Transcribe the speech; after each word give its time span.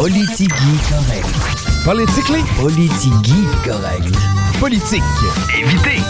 Politigui 0.00 0.78
correct. 0.88 1.26
Politically? 1.84 2.44
Politigui 2.60 3.44
correct. 3.64 4.14
Politique. 4.60 5.02
Évitez. 5.52 6.00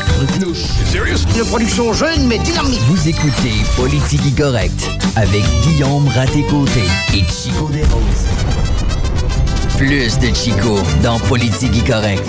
Serious? 0.93 1.21
Une 1.35 1.47
production 1.47 1.95
jeune 1.95 2.27
mais 2.27 2.39
dynamique. 2.41 2.83
Vous 2.89 3.09
écoutez 3.09 3.55
Politigui 3.79 4.35
correct 4.35 4.91
avec 5.17 5.43
Guillaume 5.63 6.07
Raté-Côté 6.09 6.83
et 7.15 7.25
Chico 7.25 7.71
Desroses. 7.73 8.27
Plus 9.79 10.19
de 10.19 10.35
Chico 10.35 10.79
dans 11.03 11.19
Politigui 11.21 11.83
correct. 11.83 12.29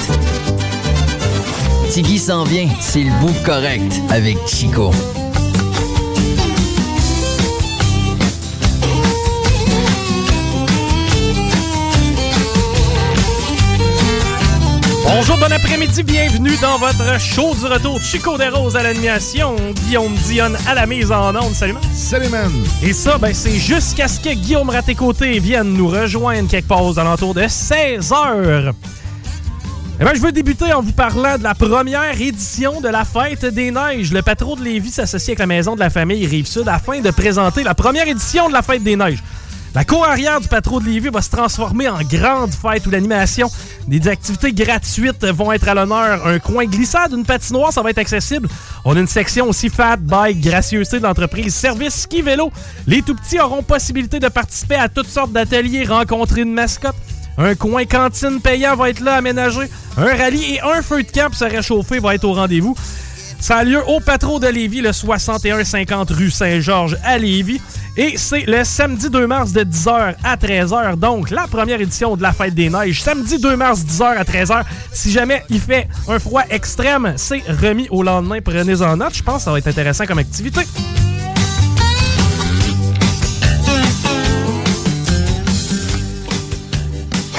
Tigui 1.92 2.20
s'en 2.20 2.46
vient, 2.46 2.70
c'est 2.80 3.04
le 3.04 3.12
bout 3.20 3.36
correct 3.44 4.02
avec 4.12 4.38
Chico. 4.48 4.92
Bonjour, 15.12 15.38
bon 15.38 15.52
après-midi, 15.52 16.04
bienvenue 16.04 16.56
dans 16.62 16.78
votre 16.78 17.20
show 17.20 17.56
du 17.56 17.66
retour. 17.66 18.00
Chico 18.00 18.38
des 18.38 18.48
Roses 18.48 18.76
à 18.76 18.84
l'animation, 18.84 19.56
Guillaume 19.74 20.14
Dionne 20.14 20.56
à 20.68 20.76
la 20.76 20.86
mise 20.86 21.12
en 21.12 21.36
onde. 21.36 21.56
Salut, 21.56 21.74
man. 21.74 21.82
Salut, 21.96 22.30
man. 22.30 22.52
Et 22.84 22.94
ça, 22.94 23.18
ben, 23.18 23.34
c'est 23.34 23.58
jusqu'à 23.58 24.08
ce 24.08 24.20
que 24.20 24.32
Guillaume 24.36 24.70
Raté-Côté 24.70 25.40
vienne 25.40 25.74
nous 25.74 25.88
rejoindre 25.88 26.48
quelque 26.48 26.68
part 26.68 26.84
aux 26.84 27.00
alentours 27.00 27.34
de 27.34 27.48
16 27.48 28.14
heures. 28.14 28.76
Eh 30.00 30.04
ben, 30.04 30.12
je 30.14 30.22
veux 30.22 30.32
débuter 30.32 30.72
en 30.74 30.84
vous 30.84 30.92
parlant 30.92 31.40
de 31.40 31.44
la 31.44 31.56
première 31.56 32.22
édition 32.22 32.80
de 32.80 32.88
la 32.88 33.04
Fête 33.04 33.46
des 33.46 33.72
Neiges. 33.72 34.14
Le 34.14 34.22
patron 34.22 34.56
de 34.56 34.64
Lévis 34.64 34.92
s'associe 34.92 35.30
avec 35.30 35.40
la 35.40 35.48
Maison 35.48 35.74
de 35.74 35.80
la 35.80 35.90
Famille 35.90 36.28
Rive-Sud 36.28 36.68
afin 36.68 37.02
de 37.02 37.10
présenter 37.10 37.64
la 37.64 37.74
première 37.74 38.08
édition 38.08 38.48
de 38.48 38.54
la 38.54 38.62
Fête 38.62 38.84
des 38.84 38.96
Neiges. 38.96 39.24
La 39.76 39.86
cour 39.86 40.04
arrière 40.04 40.42
du 40.42 40.48
patron 40.48 40.80
de 40.80 40.86
Lévis 40.86 41.10
va 41.10 41.22
se 41.22 41.30
transformer 41.30 41.88
en 41.88 42.00
grande 42.02 42.52
fête 42.52 42.88
où 42.88 42.90
l'animation, 42.90 43.52
des 43.88 44.08
activités 44.08 44.52
gratuites 44.52 45.24
vont 45.26 45.52
être 45.52 45.68
à 45.68 45.76
l'honneur. 45.76 46.26
Un 46.26 46.40
coin 46.40 46.66
glissade, 46.66 47.14
une 47.14 47.24
patinoire, 47.24 47.72
ça 47.72 47.84
va 47.84 47.92
être 47.92 48.00
accessible. 48.00 48.50
On 48.84 48.96
a 48.96 49.00
une 49.00 49.08
section 49.08 49.48
aussi 49.48 49.70
fat, 49.70 49.98
bike, 49.98 50.42
gracieuseté 50.42 50.98
de 50.98 51.04
l'entreprise, 51.04 51.54
service 51.54 52.02
ski 52.02 52.24
vélo. 52.24 52.52
Les 52.88 53.04
tout 53.04 53.14
petits 53.14 53.40
auront 53.40 53.62
possibilité 53.62 54.20
de 54.20 54.28
participer 54.28 54.76
à 54.76 54.90
toutes 54.90 55.08
sortes 55.08 55.32
d'ateliers, 55.32 55.86
rencontrer 55.86 56.42
une 56.42 56.54
mascotte. 56.54 56.96
Un 57.38 57.54
coin 57.54 57.86
cantine 57.86 58.42
payant 58.42 58.76
va 58.76 58.90
être 58.90 59.02
là 59.02 59.16
aménagé. 59.16 59.62
Un 59.98 60.16
rallye 60.16 60.56
et 60.56 60.62
un 60.62 60.82
feu 60.82 61.04
de 61.04 61.12
camp 61.12 61.28
pour 61.28 61.36
se 61.36 61.46
réchauffer 61.46 62.00
va 62.00 62.16
être 62.16 62.26
au 62.26 62.34
rendez-vous. 62.34 62.76
Ça 63.40 63.58
a 63.58 63.64
lieu 63.64 63.82
au 63.88 64.00
Patro 64.00 64.40
de 64.40 64.48
Lévis, 64.48 64.82
le 64.82 64.92
6150 64.92 66.10
rue 66.12 66.30
Saint-Georges 66.30 66.98
à 67.04 67.18
Lévis. 67.18 67.62
Et 67.98 68.18
c'est 68.18 68.46
le 68.46 68.64
samedi 68.64 69.10
2 69.10 69.28
mars 69.28 69.52
de 69.52 69.62
10h 69.62 70.16
à 70.24 70.36
13h. 70.36 70.96
Donc, 70.98 71.32
la 71.32 71.48
première 71.48 71.82
édition 71.82 72.16
de 72.16 72.22
la 72.22 72.32
Fête 72.32 72.54
des 72.54 72.70
Neiges. 72.70 73.02
Samedi 73.02 73.40
2 73.40 73.56
mars, 73.56 73.82
10h 73.82 74.18
à 74.18 74.24
13h. 74.24 74.64
Si 74.92 75.12
jamais 75.12 75.44
il 75.50 75.60
fait 75.60 75.88
un 76.08 76.20
froid 76.20 76.44
extrême, 76.50 77.14
c'est 77.18 77.42
remis 77.48 77.88
au 77.90 78.04
lendemain. 78.04 78.40
Prenez-en 78.44 78.98
note. 78.98 79.16
Je 79.16 79.24
pense 79.24 79.38
que 79.38 79.44
ça 79.44 79.52
va 79.52 79.58
être 79.58 79.68
intéressant 79.68 80.06
comme 80.06 80.20
activité. 80.20 80.62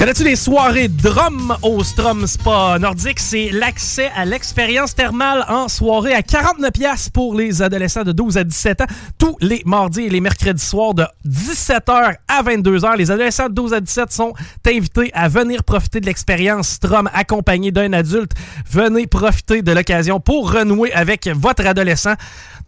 Connais-tu 0.01 0.23
les 0.23 0.35
soirées 0.35 0.87
Drum 0.87 1.55
au 1.61 1.83
Strom 1.83 2.25
Spa 2.25 2.79
Nordique? 2.79 3.19
C'est 3.19 3.51
l'accès 3.51 4.09
à 4.15 4.25
l'expérience 4.25 4.95
thermale 4.95 5.45
en 5.47 5.67
soirée 5.67 6.15
à 6.15 6.21
49$ 6.21 7.11
pour 7.11 7.35
les 7.35 7.61
adolescents 7.61 8.01
de 8.01 8.11
12 8.11 8.37
à 8.39 8.43
17 8.43 8.81
ans, 8.81 8.85
tous 9.19 9.37
les 9.41 9.61
mardis 9.63 10.01
et 10.01 10.09
les 10.09 10.19
mercredis 10.19 10.65
soirs 10.65 10.95
de 10.95 11.05
17h 11.27 12.15
à 12.27 12.41
22h. 12.41 12.97
Les 12.97 13.11
adolescents 13.11 13.47
de 13.47 13.53
12 13.53 13.73
à 13.75 13.79
17 13.79 14.11
sont 14.11 14.33
invités 14.65 15.11
à 15.13 15.27
venir 15.27 15.63
profiter 15.63 15.99
de 15.99 16.07
l'expérience 16.07 16.69
Strom 16.69 17.07
accompagné 17.13 17.71
d'un 17.71 17.93
adulte. 17.93 18.31
Venez 18.71 19.05
profiter 19.05 19.61
de 19.61 19.71
l'occasion 19.71 20.19
pour 20.19 20.51
renouer 20.51 20.91
avec 20.93 21.27
votre 21.27 21.67
adolescent. 21.67 22.15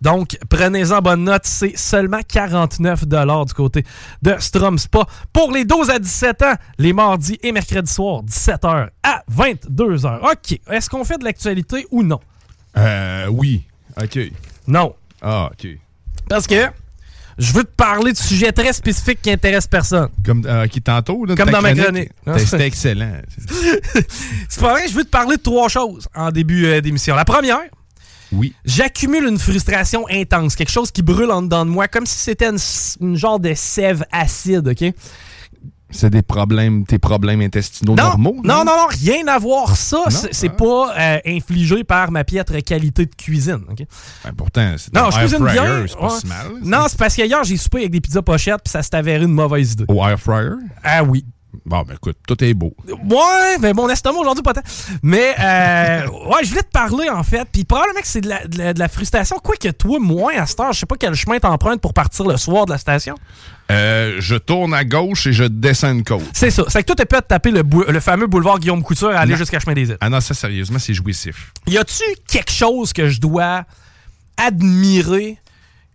Donc, 0.01 0.37
prenez-en 0.49 0.99
bonne 0.99 1.23
note, 1.23 1.45
c'est 1.45 1.77
seulement 1.77 2.19
49 2.27 3.05
du 3.07 3.53
côté 3.53 3.85
de 4.21 4.35
Strom 4.37 4.77
Spa. 4.77 5.07
Pour 5.31 5.53
les 5.53 5.63
12 5.63 5.89
à 5.89 5.97
17 5.97 6.41
ans, 6.41 6.53
les 6.77 6.91
mardis 6.91 7.22
et 7.41 7.51
mercredis 7.51 7.91
soirs, 7.91 8.23
17h 8.23 8.89
à 9.03 9.23
22h. 9.31 10.19
OK, 10.31 10.59
est-ce 10.71 10.89
qu'on 10.89 11.03
fait 11.03 11.17
de 11.17 11.23
l'actualité 11.23 11.85
ou 11.91 12.03
non? 12.03 12.19
Euh, 12.77 13.27
oui. 13.27 13.63
OK. 14.01 14.19
Non. 14.67 14.95
Ah, 15.21 15.49
OK. 15.51 15.67
Parce 16.29 16.47
que 16.47 16.55
je 17.37 17.51
veux 17.53 17.63
te 17.63 17.75
parler 17.75 18.11
de 18.13 18.17
sujets 18.17 18.51
très 18.51 18.73
spécifiques 18.73 19.21
qui 19.21 19.31
intéressent 19.31 19.67
personne. 19.67 20.09
Comme 20.25 20.43
euh, 20.45 20.67
qui 20.67 20.81
tantôt, 20.81 21.25
là, 21.25 21.35
Comme 21.35 21.49
dans 21.49 21.61
ma 21.61 21.73
chronique. 21.73 22.09
C'était 22.37 22.67
excellent. 22.67 23.17
C'est 24.49 24.59
pas 24.61 24.73
vrai, 24.73 24.87
je 24.87 24.93
veux 24.93 25.03
te 25.03 25.09
parler 25.09 25.37
de 25.37 25.41
trois 25.41 25.69
choses 25.69 26.07
en 26.15 26.31
début 26.31 26.65
euh, 26.65 26.81
d'émission. 26.81 27.15
La 27.15 27.25
première, 27.25 27.59
Oui. 28.31 28.53
j'accumule 28.65 29.25
une 29.25 29.39
frustration 29.39 30.05
intense, 30.09 30.55
quelque 30.55 30.71
chose 30.71 30.91
qui 30.91 31.01
brûle 31.01 31.31
en 31.31 31.41
dedans 31.41 31.65
de 31.65 31.71
moi, 31.71 31.87
comme 31.87 32.05
si 32.05 32.17
c'était 32.17 32.47
une, 32.49 32.59
une 33.01 33.15
genre 33.17 33.39
de 33.39 33.53
sève 33.55 34.05
acide, 34.11 34.67
OK? 34.67 34.93
C'est 35.93 36.09
des 36.09 36.21
problèmes, 36.21 36.85
tes 36.85 36.97
problèmes 36.99 37.41
intestinaux 37.41 37.95
Non, 37.95 38.03
normaux. 38.03 38.35
non, 38.43 38.65
non, 38.65 38.65
non, 38.65 38.87
rien 38.89 39.27
à 39.27 39.37
voir 39.39 39.77
ça. 39.77 40.03
C'est 40.09 40.49
Ah. 40.49 40.55
pas 40.55 40.93
euh, 40.99 41.17
infligé 41.25 41.83
par 41.83 42.11
ma 42.11 42.23
piètre 42.23 42.61
qualité 42.63 43.05
de 43.05 43.15
cuisine? 43.15 43.61
Ben, 44.25 44.33
pourtant, 44.35 44.73
c'est 44.77 44.93
Non, 44.93 45.05
un 45.05 45.09
je 45.11 45.15
air 45.15 45.21
cuisine 45.21 45.47
fryer, 45.47 45.85
c'est 45.87 45.97
pas 45.97 46.03
Ouais. 46.13 46.19
si 46.19 46.27
mal. 46.27 46.37
ça. 46.47 46.53
Non, 46.63 46.85
c'est 46.89 46.97
parce 46.97 47.15
qu'hier, 47.15 47.43
j'ai 47.43 47.57
soupé 47.57 47.79
avec 47.79 47.91
des 47.91 48.01
pizzas 48.01 48.21
pochettes, 48.21 48.61
puis 48.63 48.71
ça 48.71 48.81
s'est 48.83 48.95
avéré 48.95 49.23
une 49.23 49.31
mauvaise 49.33 49.73
idée. 49.73 49.85
Au 49.87 50.05
air 50.07 50.19
fryer? 50.19 50.49
Ah 50.83 51.03
oui. 51.03 51.25
Bon, 51.65 51.83
ben 51.83 51.95
écoute, 51.95 52.17
tout 52.27 52.43
est 52.43 52.53
beau. 52.53 52.75
Ouais, 52.87 53.57
mais 53.59 53.73
mon 53.73 53.89
estomac 53.89 54.19
aujourd'hui, 54.19 54.43
pas 54.43 54.53
tant. 54.53 54.61
Mais, 55.01 55.35
euh, 55.39 56.07
ouais, 56.27 56.43
je 56.43 56.49
voulais 56.49 56.63
te 56.63 56.71
parler, 56.71 57.09
en 57.09 57.23
fait. 57.23 57.47
Puis 57.51 57.63
probablement 57.63 58.01
que 58.01 58.07
c'est 58.07 58.21
de 58.21 58.29
la, 58.29 58.45
de, 58.47 58.57
la, 58.57 58.73
de 58.73 58.79
la 58.79 58.87
frustration. 58.87 59.37
Quoique 59.41 59.69
toi, 59.69 59.99
moins 59.99 60.33
à 60.37 60.45
cette 60.45 60.59
heure, 60.59 60.73
je 60.73 60.79
sais 60.79 60.85
pas 60.85 60.95
quel 60.99 61.13
chemin 61.13 61.39
t'empruntes 61.39 61.81
pour 61.81 61.93
partir 61.93 62.25
le 62.25 62.37
soir 62.37 62.65
de 62.65 62.71
la 62.71 62.77
station. 62.77 63.15
Euh, 63.71 64.17
je 64.19 64.35
tourne 64.35 64.73
à 64.73 64.83
gauche 64.83 65.27
et 65.27 65.33
je 65.33 65.45
descends 65.45 65.93
une 65.93 66.03
côte. 66.03 66.23
C'est 66.33 66.51
ça. 66.51 66.63
C'est 66.67 66.81
que 66.83 66.93
toi, 66.93 66.95
t'es 66.95 67.05
de 67.05 67.21
taper 67.21 67.51
le, 67.51 67.63
le 67.89 67.99
fameux 67.99 68.27
boulevard 68.27 68.59
Guillaume 68.59 68.83
Couture 68.83 69.11
et 69.11 69.15
aller 69.15 69.35
jusqu'à 69.35 69.59
Chemin 69.59 69.73
des 69.73 69.89
Îles. 69.89 69.97
Ah 70.01 70.09
non, 70.09 70.19
ça, 70.19 70.33
sérieusement, 70.33 70.79
c'est 70.79 70.93
jouissif. 70.93 71.53
Y 71.67 71.77
a-tu 71.77 72.03
quelque 72.27 72.51
chose 72.51 72.91
que 72.93 73.07
je 73.09 73.21
dois 73.21 73.63
admirer, 74.37 75.37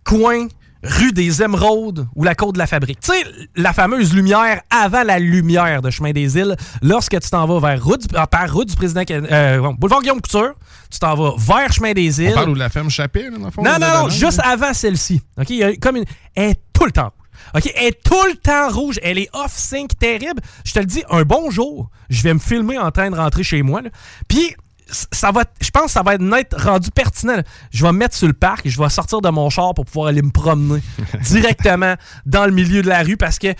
coin, 0.05 0.47
rue 0.83 1.13
des 1.13 1.43
Émeraudes 1.43 2.07
ou 2.15 2.25
la 2.25 2.35
côte 2.35 2.55
de 2.55 2.59
la 2.59 2.67
fabrique? 2.67 3.01
Tu 3.01 3.13
sais, 3.13 3.25
la 3.57 3.73
fameuse 3.73 4.15
lumière 4.15 4.61
avant 4.71 5.03
la 5.03 5.19
lumière 5.19 5.83
de 5.83 5.91
Chemin 5.91 6.13
des 6.13 6.37
Îles, 6.39 6.57
lorsque 6.83 7.19
tu 7.21 7.31
t'en 7.31 7.47
vas 7.47 7.61
vers 7.69 7.83
route 7.85 8.09
du, 8.09 8.15
ah, 8.17 8.27
par 8.27 8.53
route 8.53 8.69
du 8.69 8.77
président, 8.77 9.03
euh, 9.11 9.61
bon, 9.61 9.75
boulevard 9.75 10.01
Guillaume 10.03 10.21
Couture, 10.21 10.55
tu 10.91 10.99
t'en 10.99 11.15
vas 11.15 11.33
vers 11.39 11.73
Chemin 11.73 11.93
des 11.93 12.23
Îles. 12.23 12.31
On 12.33 12.35
parle 12.35 12.51
où 12.51 12.55
la 12.55 12.69
ferme 12.69 12.91
Chappé, 12.91 13.25
là, 13.31 13.39
dans 13.39 13.47
le 13.47 13.51
fond? 13.51 13.63
Non, 13.63 13.79
non, 13.81 14.05
non, 14.05 14.09
juste 14.09 14.39
là? 14.39 14.51
avant 14.51 14.73
celle-ci. 14.73 15.21
OK? 15.39 15.51
Il 15.51 15.57
y 15.57 15.65
a 15.65 15.77
comme 15.77 15.97
une. 15.97 16.05
Elle 16.35 16.51
est 16.51 16.61
tout 16.73 16.85
le 16.85 16.93
temps 16.93 17.05
rouge. 17.05 17.13
OK? 17.55 17.73
Elle 17.77 17.87
est 17.89 18.03
tout 18.05 18.27
le 18.29 18.37
temps 18.37 18.69
rouge. 18.71 18.99
Elle 19.03 19.19
est 19.19 19.29
off-sync 19.33 19.99
terrible. 19.99 20.41
Je 20.65 20.73
te 20.73 20.79
le 20.79 20.87
dis, 20.87 21.03
un 21.11 21.23
bon 21.23 21.51
jour, 21.51 21.91
je 22.11 22.23
vais 22.23 22.35
me 22.35 22.39
filmer 22.39 22.79
en 22.79 22.91
train 22.91 23.11
de 23.11 23.17
rentrer 23.17 23.43
chez 23.43 23.63
moi. 23.63 23.83
là. 23.83 23.91
Puis, 24.29 24.55
ça 24.91 25.31
va, 25.31 25.45
je 25.61 25.71
pense 25.71 25.85
que 25.85 25.91
ça 25.91 26.03
va 26.03 26.15
être 26.15 26.23
net 26.23 26.55
rendu 26.57 26.91
pertinent. 26.91 27.37
là. 27.37 27.43
Je 27.71 27.85
vais 27.85 27.93
me 27.93 27.99
mettre 27.99 28.17
sur 28.17 28.27
le 28.27 28.33
parc 28.33 28.67
et 28.67 28.71
je 28.71 28.81
vais 28.81 28.89
sortir 28.89 29.21
de 29.21 29.29
mon 29.29 29.51
char 29.51 29.75
pour 29.75 29.85
pouvoir 29.85 30.09
aller 30.09 30.23
me 30.23 30.31
promener 30.31 30.81
directement 31.23 31.95
dans 32.27 32.47
le 32.47 32.53
milieu 32.53 32.83
de 32.83 32.89
la 32.89 33.03
rue 33.03 33.17
parce 33.17 33.39
que. 33.39 33.55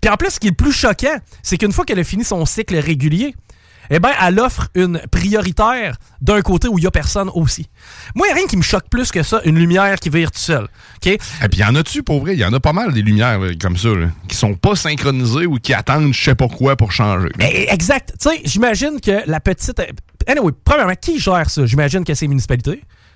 Puis 0.00 0.10
en 0.10 0.16
plus, 0.16 0.30
ce 0.30 0.40
qui 0.40 0.46
est 0.46 0.50
le 0.50 0.56
plus 0.56 0.72
choquant, 0.72 1.18
c'est 1.42 1.58
qu'une 1.58 1.72
fois 1.72 1.84
qu'elle 1.84 1.98
a 1.98 2.04
fini 2.04 2.24
son 2.24 2.46
cycle 2.46 2.74
régulier, 2.76 3.34
eh 3.90 3.98
bien, 3.98 4.12
elle 4.24 4.38
offre 4.38 4.68
une 4.74 5.00
prioritaire 5.10 5.96
d'un 6.20 6.40
côté 6.42 6.68
où 6.68 6.78
il 6.78 6.82
n'y 6.82 6.86
a 6.86 6.90
personne 6.90 7.30
aussi. 7.34 7.66
Moi, 8.14 8.26
il 8.26 8.30
n'y 8.30 8.32
a 8.32 8.36
rien 8.36 8.46
qui 8.46 8.56
me 8.56 8.62
choque 8.62 8.88
plus 8.90 9.10
que 9.10 9.22
ça, 9.22 9.40
une 9.44 9.58
lumière 9.58 9.96
qui 9.98 10.10
vire 10.10 10.30
tout 10.30 10.38
seul. 10.38 10.64
OK? 10.96 11.06
Et 11.06 11.18
puis, 11.50 11.60
y 11.60 11.64
en 11.64 11.74
a-tu, 11.74 12.02
pour 12.02 12.20
vrai? 12.20 12.34
Il 12.34 12.40
y 12.40 12.44
en 12.44 12.52
a 12.52 12.60
pas 12.60 12.72
mal 12.72 12.92
des 12.92 13.02
lumières 13.02 13.38
là, 13.38 13.52
comme 13.60 13.76
ça, 13.76 13.88
là, 13.88 14.08
qui 14.28 14.36
sont 14.36 14.54
pas 14.54 14.76
synchronisées 14.76 15.46
ou 15.46 15.56
qui 15.56 15.74
attendent 15.74 16.12
je 16.14 16.22
sais 16.22 16.34
pas 16.34 16.48
quoi 16.48 16.76
pour 16.76 16.92
changer. 16.92 17.28
Eh, 17.40 17.72
Exact. 17.72 18.14
Tu 18.20 18.28
sais, 18.28 18.40
j'imagine 18.44 19.00
que 19.00 19.22
la 19.26 19.40
petite. 19.40 19.80
Anyway, 20.26 20.52
premièrement, 20.64 20.94
qui 20.94 21.18
gère 21.18 21.48
ça? 21.50 21.66
J'imagine 21.66 22.04
que 22.04 22.14
c'est 22.14 22.26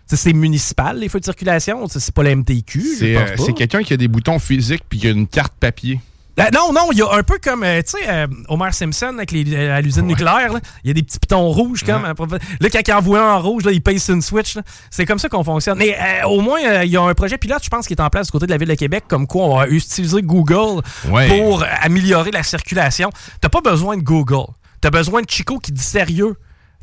sais, 0.07 0.17
C'est 0.17 0.33
municipal, 0.33 0.99
les 0.99 1.09
feux 1.09 1.21
de 1.21 1.25
circulation. 1.25 1.87
C'est 1.89 2.15
pas 2.15 2.23
la 2.23 2.35
MTQ. 2.35 2.81
je 2.81 2.99
C'est 2.99 3.15
pense 3.15 3.31
euh, 3.31 3.37
pas. 3.37 3.43
c'est 3.45 3.53
quelqu'un 3.53 3.83
qui 3.83 3.93
a 3.95 3.97
des 3.97 4.09
boutons 4.09 4.39
physiques 4.39 4.85
puis 4.89 4.99
qui 4.99 5.07
a 5.07 5.11
une 5.11 5.27
carte 5.27 5.55
papier. 5.59 6.01
Euh, 6.41 6.43
non, 6.53 6.73
non, 6.73 6.89
il 6.91 6.99
y 6.99 7.03
a 7.03 7.13
un 7.13 7.23
peu 7.23 7.39
comme, 7.43 7.63
euh, 7.63 7.81
tu 7.83 7.91
sais, 7.99 8.09
euh, 8.09 8.27
Homer 8.49 8.73
Simpson 8.73 9.15
avec 9.19 9.31
les, 9.31 9.69
à 9.69 9.81
l'usine 9.81 10.07
nucléaire. 10.07 10.51
Il 10.83 10.89
y 10.89 10.91
a 10.91 10.95
des 10.95 11.03
petits 11.05 11.21
pitons 11.21 11.49
rouges 11.49 11.85
comme. 11.85 12.05
euh, 12.05 12.39
Là, 12.61 12.69
quand 12.71 12.81
il 12.87 12.93
envoie 12.93 13.21
un 13.21 13.35
en 13.35 13.41
rouge, 13.41 13.65
là, 13.65 13.71
il 13.71 13.81
paye 13.81 14.01
sur 14.01 14.15
une 14.15 14.23
switch. 14.23 14.59
C'est 14.91 15.07
comme 15.07 15.19
ça 15.21 15.29
qu'on 15.29 15.45
fonctionne. 15.45 15.79
Mais 15.79 15.97
au 16.27 16.41
moins, 16.41 16.59
il 16.83 16.91
y 16.91 16.97
a 16.97 17.03
un 17.03 17.15
projet 17.15 17.39
pilote, 17.39 17.63
je 17.63 17.69
pense, 17.69 17.87
qui 17.87 17.93
est 17.95 18.01
en 18.01 18.11
place 18.11 18.27
du 18.27 18.33
côté 18.33 18.47
de 18.47 18.51
la 18.51 18.57
ville 18.59 18.69
de 18.69 18.75
Québec, 18.75 19.05
comme 19.09 19.27
quoi 19.29 19.45
on 19.45 19.57
va 19.59 19.69
utiliser 19.69 20.23
Google 20.23 20.83
Ouais. 21.09 21.29
pour 21.29 21.65
améliorer 21.83 22.31
la 22.33 22.43
circulation. 22.43 23.11
T'as 23.41 23.49
pas 23.49 23.61
besoin 23.61 23.97
de 23.97 24.03
Google. 24.03 24.47
T'as 24.81 24.91
besoin 24.91 25.23
de 25.23 25.31
Chico 25.31 25.59
qui 25.61 25.71
dit 25.73 25.83
sérieux. 25.83 26.35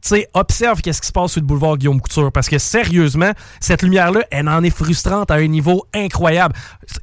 Tu 0.01 0.09
sais, 0.09 0.27
observe 0.33 0.81
qu'est-ce 0.81 1.01
qui 1.01 1.07
se 1.07 1.12
passe 1.12 1.33
sur 1.33 1.42
le 1.42 1.45
boulevard 1.45 1.77
Guillaume 1.77 2.01
Couture. 2.01 2.31
Parce 2.31 2.50
que 2.50 2.57
sérieusement, 2.57 3.31
cette 3.59 3.83
lumière-là, 3.83 4.21
elle 4.31 4.50
en 4.50 4.63
est 4.63 4.75
frustrante 4.75 5.30
à 5.30 5.36
un 5.36 5.48
niveau 5.48 5.86
incroyable. 5.94 6.56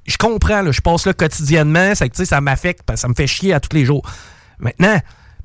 Je 0.06 0.16
comprends, 0.16 0.62
là, 0.62 0.72
je 0.72 0.80
passe 0.80 1.06
là 1.06 1.12
quotidiennement, 1.12 1.94
c'est 1.94 2.08
que, 2.08 2.14
tu 2.14 2.22
sais, 2.22 2.26
ça 2.26 2.40
m'affecte, 2.40 2.82
ça 2.96 3.08
me 3.08 3.14
fait 3.14 3.26
chier 3.26 3.54
à 3.54 3.60
tous 3.60 3.74
les 3.76 3.84
jours. 3.84 4.02
Maintenant, 4.58 4.98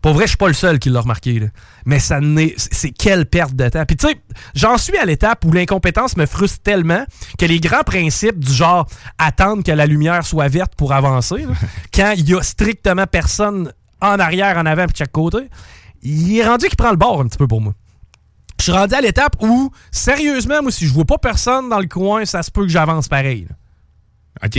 pour 0.03 0.13
vrai, 0.13 0.23
je 0.23 0.29
suis 0.29 0.37
pas 0.37 0.49
le 0.49 0.53
seul 0.53 0.79
qui 0.79 0.89
l'a 0.89 0.99
remarqué. 0.99 1.39
là. 1.39 1.47
Mais 1.85 1.97
ça 1.97 2.19
n'est, 2.19 2.53
c'est 2.57 2.73
c'est 2.73 2.89
quelle 2.91 3.25
perte 3.25 3.55
de 3.55 3.69
temps. 3.69 3.85
Puis 3.85 3.95
tu 3.95 4.07
sais, 4.07 4.15
j'en 4.53 4.77
suis 4.77 4.97
à 4.97 5.05
l'étape 5.05 5.45
où 5.45 5.51
l'incompétence 5.53 6.17
me 6.17 6.25
frustre 6.25 6.59
tellement 6.61 7.05
que 7.39 7.45
les 7.45 7.61
grands 7.61 7.83
principes 7.83 8.37
du 8.37 8.51
genre 8.51 8.85
attendre 9.17 9.63
que 9.63 9.71
la 9.71 9.85
lumière 9.85 10.25
soit 10.25 10.49
verte 10.49 10.73
pour 10.75 10.91
avancer, 10.91 11.37
là, 11.37 11.53
quand 11.93 12.13
il 12.17 12.29
y 12.29 12.35
a 12.35 12.41
strictement 12.41 13.07
personne 13.07 13.71
en 14.01 14.19
arrière, 14.19 14.57
en 14.57 14.65
avant, 14.65 14.83
puis 14.85 14.93
de 14.93 14.97
chaque 14.97 15.13
côté, 15.13 15.49
il 16.03 16.37
est 16.37 16.45
rendu 16.47 16.67
qu'il 16.67 16.75
prend 16.77 16.91
le 16.91 16.97
bord 16.97 17.21
un 17.21 17.27
petit 17.27 17.37
peu 17.37 17.47
pour 17.47 17.61
moi. 17.61 17.73
Je 18.59 18.63
suis 18.63 18.71
rendu 18.71 18.93
à 18.93 19.01
l'étape 19.01 19.35
où, 19.41 19.71
sérieusement, 19.91 20.61
moi, 20.61 20.71
si 20.71 20.87
je 20.87 20.93
vois 20.93 21.05
pas 21.05 21.17
personne 21.17 21.69
dans 21.69 21.79
le 21.79 21.87
coin, 21.87 22.23
ça 22.25 22.43
se 22.43 22.51
peut 22.51 22.61
que 22.63 22.69
j'avance 22.69 23.07
pareil. 23.07 23.47
là. 23.49 23.55
OK, 24.45 24.57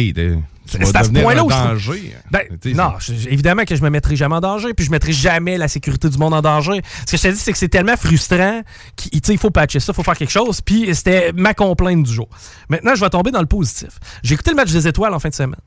C'est 0.66 0.96
à 0.96 1.04
ce 1.04 1.10
point-là 1.22 1.40
un 1.40 1.44
où 1.44 1.48
danger. 1.50 2.14
Ben, 2.30 2.42
non, 2.74 2.92
je- 2.98 3.28
évidemment 3.28 3.64
que 3.64 3.76
je 3.76 3.82
me 3.82 3.90
mettrai 3.90 4.16
jamais 4.16 4.36
en 4.36 4.40
danger, 4.40 4.72
puis 4.72 4.84
je 4.86 4.90
mettrai 4.90 5.12
jamais 5.12 5.58
la 5.58 5.68
sécurité 5.68 6.08
du 6.08 6.16
monde 6.18 6.32
en 6.34 6.40
danger. 6.42 6.80
Ce 7.06 7.12
que 7.12 7.16
je 7.18 7.22
te 7.22 7.28
dis, 7.28 7.36
c'est 7.38 7.52
que 7.52 7.58
c'est 7.58 7.68
tellement 7.68 7.96
frustrant 7.96 8.62
qu'il 8.96 9.38
faut 9.38 9.50
patcher 9.50 9.80
ça, 9.80 9.92
il 9.92 9.94
faut 9.94 10.02
faire 10.02 10.16
quelque 10.16 10.30
chose, 10.30 10.60
puis 10.60 10.94
c'était 10.94 11.32
ma 11.32 11.54
complainte 11.54 12.02
du 12.04 12.12
jour. 12.12 12.28
Maintenant, 12.68 12.94
je 12.94 13.00
vais 13.00 13.10
tomber 13.10 13.30
dans 13.30 13.40
le 13.40 13.46
positif. 13.46 13.98
J'ai 14.22 14.34
écouté 14.34 14.50
le 14.50 14.56
match 14.56 14.70
des 14.70 14.86
étoiles 14.88 15.12
en 15.12 15.18
fin 15.18 15.28
de 15.28 15.34
semaine. 15.34 15.60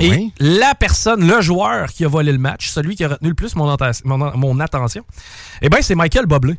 Et 0.00 0.10
Oui. 0.10 0.32
la 0.38 0.74
personne, 0.74 1.26
le 1.26 1.40
joueur 1.40 1.88
qui 1.88 2.04
a 2.04 2.08
volé 2.08 2.32
le 2.32 2.38
match, 2.38 2.68
celui 2.68 2.94
qui 2.96 3.04
a 3.04 3.08
retenu 3.08 3.28
le 3.30 3.34
plus 3.34 3.54
mon, 3.56 3.68
atta- 3.74 4.00
mon- 4.04 4.36
mon 4.36 4.60
attention, 4.60 5.04
eh 5.62 5.68
bien, 5.68 5.80
c'est 5.82 5.94
Michael 5.94 6.26
Bobley. 6.26 6.58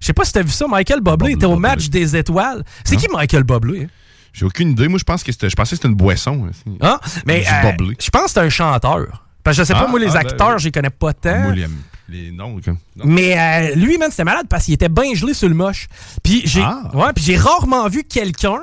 Je 0.00 0.06
sais 0.06 0.12
pas 0.12 0.24
si 0.24 0.32
tu 0.32 0.38
as 0.38 0.42
vu 0.42 0.50
ça, 0.50 0.66
Michael 0.68 1.00
Bobley 1.00 1.32
était 1.32 1.46
au 1.46 1.50
Bobley. 1.54 1.68
match 1.70 1.88
des 1.88 2.16
étoiles. 2.16 2.64
C'est 2.84 2.96
qui 2.96 3.08
Michael 3.08 3.44
Bobley? 3.44 3.84
hein? 3.84 3.88
J'ai 4.32 4.44
aucune 4.44 4.70
idée. 4.72 4.86
Moi, 4.88 4.98
je 4.98 5.04
pense 5.04 5.22
que 5.24 5.32
c'était, 5.32 5.48
je 5.48 5.56
pensais 5.56 5.70
que 5.70 5.76
c'était 5.76 5.88
une 5.88 5.94
boisson. 5.94 6.48
Hein? 6.82 7.00
Mais 7.24 7.40
Du 7.40 7.46
euh, 7.48 7.94
je 7.98 8.10
pense 8.10 8.24
que 8.24 8.30
c'est 8.32 8.40
un 8.40 8.50
chanteur. 8.50 9.24
Parce 9.42 9.56
que 9.56 9.62
je 9.62 9.66
sais 9.66 9.72
pas, 9.72 9.84
Ah, 9.86 9.90
moi, 9.90 9.98
les 9.98 10.08
ah, 10.08 10.12
ben, 10.12 10.18
acteurs, 10.18 10.58
je 10.58 10.66
les 10.66 10.72
connais 10.72 10.90
pas 10.90 11.14
tant. 11.14 11.38
Moi, 11.40 11.54
les, 11.54 11.66
les 12.08 12.30
noms. 12.32 12.60
non. 12.66 13.04
Mais 13.04 13.38
euh, 13.38 13.74
lui, 13.76 13.96
man, 13.96 14.10
c'était 14.10 14.24
malade 14.24 14.46
parce 14.50 14.64
qu'il 14.66 14.74
était 14.74 14.90
bien 14.90 15.14
gelé 15.14 15.32
sur 15.32 15.48
le 15.48 15.54
moche. 15.54 15.88
Puis 16.22 16.42
j'ai 16.44 16.60
Ah. 16.62 16.82
ouais, 16.92 17.12
puis 17.14 17.24
j'ai 17.24 17.36
rarement 17.38 17.88
vu 17.88 18.04
quelqu'un 18.04 18.60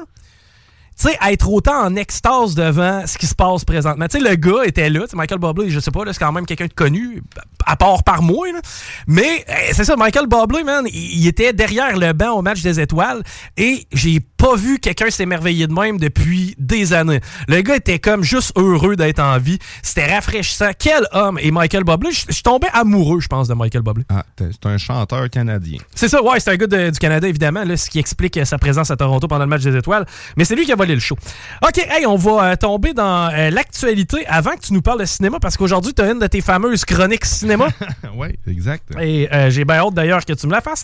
tu 0.97 1.09
sais, 1.09 1.17
être 1.29 1.49
autant 1.49 1.85
en 1.85 1.95
extase 1.95 2.55
devant 2.55 3.05
ce 3.05 3.17
qui 3.17 3.27
se 3.27 3.35
passe 3.35 3.65
présentement. 3.65 4.05
Tu 4.07 4.19
sais, 4.19 4.29
le 4.29 4.35
gars 4.35 4.63
était 4.65 4.89
là, 4.89 5.05
Michael 5.13 5.39
Bublé, 5.39 5.69
je 5.69 5.79
sais 5.79 5.91
pas, 5.91 6.05
là, 6.05 6.13
c'est 6.13 6.19
quand 6.19 6.31
même 6.31 6.45
quelqu'un 6.45 6.67
de 6.67 6.73
connu, 6.73 7.23
à 7.65 7.75
part 7.75 8.03
par 8.03 8.21
moi, 8.21 8.51
là. 8.51 8.59
Mais 9.07 9.45
euh, 9.49 9.53
c'est 9.73 9.83
ça, 9.83 9.95
Michael 9.95 10.27
Bublé, 10.27 10.63
man, 10.63 10.85
il, 10.91 11.27
était 11.27 11.53
derrière 11.53 11.97
le 11.97 12.13
banc 12.13 12.31
au 12.31 12.41
match 12.41 12.61
des 12.61 12.79
étoiles 12.79 13.23
et 13.57 13.87
j'ai 13.91 14.19
pas 14.19 14.55
vu 14.55 14.79
quelqu'un 14.79 15.09
s'émerveiller 15.09 15.67
de 15.67 15.73
même 15.73 15.99
depuis 15.99 16.55
des 16.57 16.93
années. 16.93 17.21
Le 17.47 17.61
gars 17.61 17.77
était 17.77 17.99
comme 17.99 18.23
juste 18.23 18.51
heureux 18.57 18.95
d'être 18.95 19.19
en 19.19 19.37
vie. 19.37 19.57
C'était 19.81 20.13
rafraîchissant. 20.13 20.71
Quel 20.77 21.07
homme! 21.11 21.39
Et 21.41 21.51
Michael 21.51 21.83
Bublé, 21.83 22.11
je 22.11 22.31
suis 22.31 22.43
tombé 22.43 22.67
amoureux, 22.73 23.19
je 23.19 23.27
pense, 23.27 23.47
de 23.47 23.53
Michael 23.53 23.83
Bublé. 23.83 24.03
Ah, 24.09 24.23
c'est 24.37 24.65
un 24.65 24.77
chanteur 24.77 25.29
canadien. 25.29 25.79
C'est 25.95 26.09
ça, 26.09 26.21
ouais, 26.21 26.39
c'est 26.39 26.51
un 26.51 26.57
gars 26.57 26.67
de- 26.67 26.89
du 26.89 26.99
Canada, 26.99 27.27
évidemment, 27.27 27.63
là, 27.63 27.77
ce 27.77 27.89
qui 27.89 27.99
explique 27.99 28.39
sa 28.45 28.57
présence 28.57 28.91
à 28.91 28.97
Toronto 28.97 29.27
pendant 29.27 29.45
le 29.45 29.49
match 29.49 29.63
des 29.63 29.75
étoiles. 29.75 30.05
Mais 30.37 30.45
c'est 30.45 30.55
lui 30.55 30.65
qui 30.65 30.71
a 30.71 30.75
volé 30.83 30.95
le 30.95 31.00
show. 31.00 31.15
OK, 31.62 31.77
hey, 31.77 32.06
on 32.06 32.18
va 32.18 32.44
euh, 32.44 32.56
tomber 32.56 32.94
dans 32.94 33.30
euh, 33.31 33.50
l'actualité 33.50 34.25
avant 34.27 34.51
que 34.51 34.62
tu 34.68 34.74
nous 34.74 34.81
parles 34.81 35.00
de 35.00 35.06
cinéma, 35.06 35.39
parce 35.39 35.56
qu'aujourd'hui, 35.56 35.94
tu 35.94 36.01
as 36.01 36.12
une 36.12 36.19
de 36.19 36.27
tes 36.27 36.41
fameuses 36.41 36.83
chroniques 36.83 37.25
cinéma. 37.25 37.68
oui, 38.15 38.38
exact. 38.47 38.83
Et 39.00 39.31
euh, 39.33 39.50
j'ai 39.50 39.63
bien 39.63 39.77
hâte 39.77 39.94
d'ailleurs 39.94 40.25
que 40.25 40.33
tu 40.33 40.45
me 40.47 40.51
la 40.51 40.62
fasses. 40.62 40.83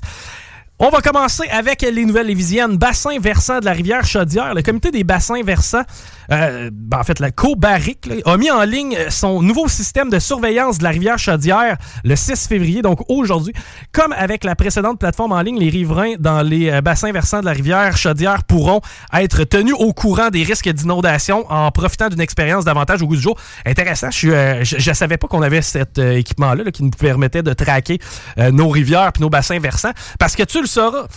On 0.79 0.89
va 0.89 1.01
commencer 1.01 1.43
avec 1.51 1.81
les 1.81 2.05
nouvelles 2.05 2.27
lévisiennes. 2.27 2.77
Bassin 2.77 3.19
versant 3.19 3.59
de 3.59 3.65
la 3.65 3.73
rivière 3.73 4.05
Chaudière. 4.05 4.53
Le 4.53 4.61
comité 4.61 4.91
des 4.91 5.03
bassins 5.03 5.43
versants, 5.43 5.83
euh, 6.31 6.69
ben, 6.71 6.99
en 6.99 7.03
fait, 7.03 7.19
la 7.19 7.31
Co-Barrique, 7.31 8.05
là, 8.05 8.15
a 8.25 8.37
mis 8.37 8.51
en 8.51 8.63
ligne 8.63 8.95
son 9.09 9.41
nouveau 9.41 9.67
système 9.67 10.09
de 10.09 10.19
surveillance 10.19 10.77
de 10.77 10.83
la 10.83 10.91
rivière 10.91 11.17
Chaudière 11.17 11.77
le 12.03 12.15
6 12.15 12.47
février, 12.47 12.81
donc 12.81 12.99
aujourd'hui. 13.09 13.53
Comme 13.91 14.13
avec 14.13 14.43
la 14.43 14.55
précédente 14.55 14.99
plateforme 14.99 15.31
en 15.31 15.41
ligne, 15.41 15.59
les 15.59 15.69
riverains 15.69 16.15
dans 16.19 16.41
les 16.41 16.69
euh, 16.69 16.81
bassins 16.81 17.11
versants 17.11 17.39
de 17.41 17.45
la 17.45 17.53
rivière 17.53 17.97
Chaudière 17.97 18.43
pourront 18.43 18.81
être 19.13 19.43
tenus 19.43 19.75
au 19.77 19.93
courant 19.93 20.29
des 20.29 20.43
risques 20.43 20.69
d'inondation 20.69 21.45
en 21.49 21.71
profitant 21.71 22.09
d'une 22.09 22.21
expérience 22.21 22.65
davantage 22.65 23.01
au 23.01 23.07
goût 23.07 23.15
du 23.15 23.21
jour. 23.21 23.37
Intéressant. 23.65 24.11
Je 24.11 24.29
ne 24.29 24.63
je 24.63 24.93
savais 24.93 25.17
pas 25.17 25.27
qu'on 25.27 25.41
avait 25.41 25.61
cet 25.61 25.99
euh, 25.99 26.17
équipement-là 26.17 26.63
là, 26.63 26.71
qui 26.71 26.83
nous 26.83 26.89
permettait 26.89 27.43
de 27.43 27.53
traquer 27.53 27.99
euh, 28.37 28.51
nos 28.51 28.69
rivières 28.69 29.11
puis 29.13 29.21
nos 29.21 29.29
bassins 29.29 29.59
versants. 29.59 29.91
Parce 30.19 30.35
que 30.35 30.43
tu 30.43 30.61
le 30.61 30.67
sauras, 30.67 31.07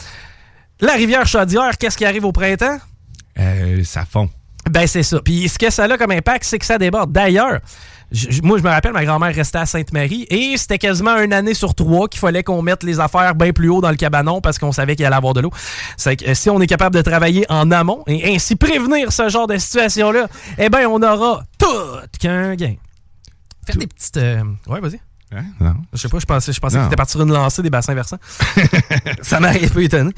la 0.80 0.92
rivière 0.94 1.26
Chaudière, 1.26 1.78
qu'est-ce 1.78 1.96
qui 1.96 2.04
arrive 2.04 2.24
au 2.24 2.32
printemps? 2.32 2.78
Euh, 3.38 3.82
ça 3.84 4.04
fond. 4.04 4.28
Ben, 4.70 4.86
c'est 4.86 5.02
ça. 5.02 5.20
Puis 5.22 5.48
ce 5.48 5.58
que 5.58 5.70
ça 5.70 5.84
a 5.84 5.98
comme 5.98 6.12
impact, 6.12 6.44
c'est 6.44 6.58
que 6.58 6.64
ça 6.64 6.78
déborde. 6.78 7.12
D'ailleurs, 7.12 7.58
moi, 8.42 8.58
je 8.58 8.62
me 8.62 8.68
rappelle, 8.68 8.92
ma 8.92 9.04
grand-mère 9.04 9.34
restait 9.34 9.58
à 9.58 9.66
Sainte-Marie 9.66 10.26
et 10.28 10.56
c'était 10.56 10.78
quasiment 10.78 11.16
une 11.18 11.32
année 11.32 11.54
sur 11.54 11.74
trois 11.74 12.08
qu'il 12.08 12.20
fallait 12.20 12.42
qu'on 12.42 12.60
mette 12.62 12.82
les 12.82 13.00
affaires 13.00 13.34
bien 13.34 13.52
plus 13.52 13.70
haut 13.70 13.80
dans 13.80 13.90
le 13.90 13.96
cabanon 13.96 14.40
parce 14.40 14.58
qu'on 14.58 14.70
savait 14.72 14.96
qu'il 14.96 15.04
allait 15.06 15.16
avoir 15.16 15.32
de 15.34 15.40
l'eau. 15.40 15.50
C'est 15.96 16.16
que 16.16 16.30
euh, 16.30 16.34
si 16.34 16.50
on 16.50 16.60
est 16.60 16.66
capable 16.66 16.94
de 16.94 17.00
travailler 17.02 17.46
en 17.48 17.70
amont 17.70 18.04
et 18.06 18.34
ainsi 18.34 18.54
prévenir 18.54 19.12
ce 19.12 19.28
genre 19.28 19.46
de 19.46 19.56
situation-là, 19.56 20.28
eh 20.58 20.68
bien, 20.68 20.88
on 20.88 21.02
aura 21.02 21.42
tout 21.58 21.66
qu'un 22.20 22.54
gain. 22.54 22.74
Faire 23.66 23.76
des 23.76 23.86
petites... 23.86 24.16
euh, 24.18 24.42
Ouais, 24.66 24.80
vas-y. 24.80 25.00
Hein? 25.36 25.44
Non. 25.60 25.74
Je 25.92 25.98
sais 25.98 26.08
pas, 26.08 26.18
je 26.18 26.26
pensais, 26.26 26.52
je 26.52 26.60
pensais 26.60 26.78
que 26.78 26.84
t'étais 26.84 26.96
parti 26.96 27.12
sur 27.12 27.22
une 27.22 27.32
lancée 27.32 27.62
des 27.62 27.70
bassins 27.70 27.94
versants. 27.94 28.18
ça 29.22 29.40
m'a 29.40 29.50
un 29.50 29.68
peu 29.72 29.82
étonné. 29.82 30.12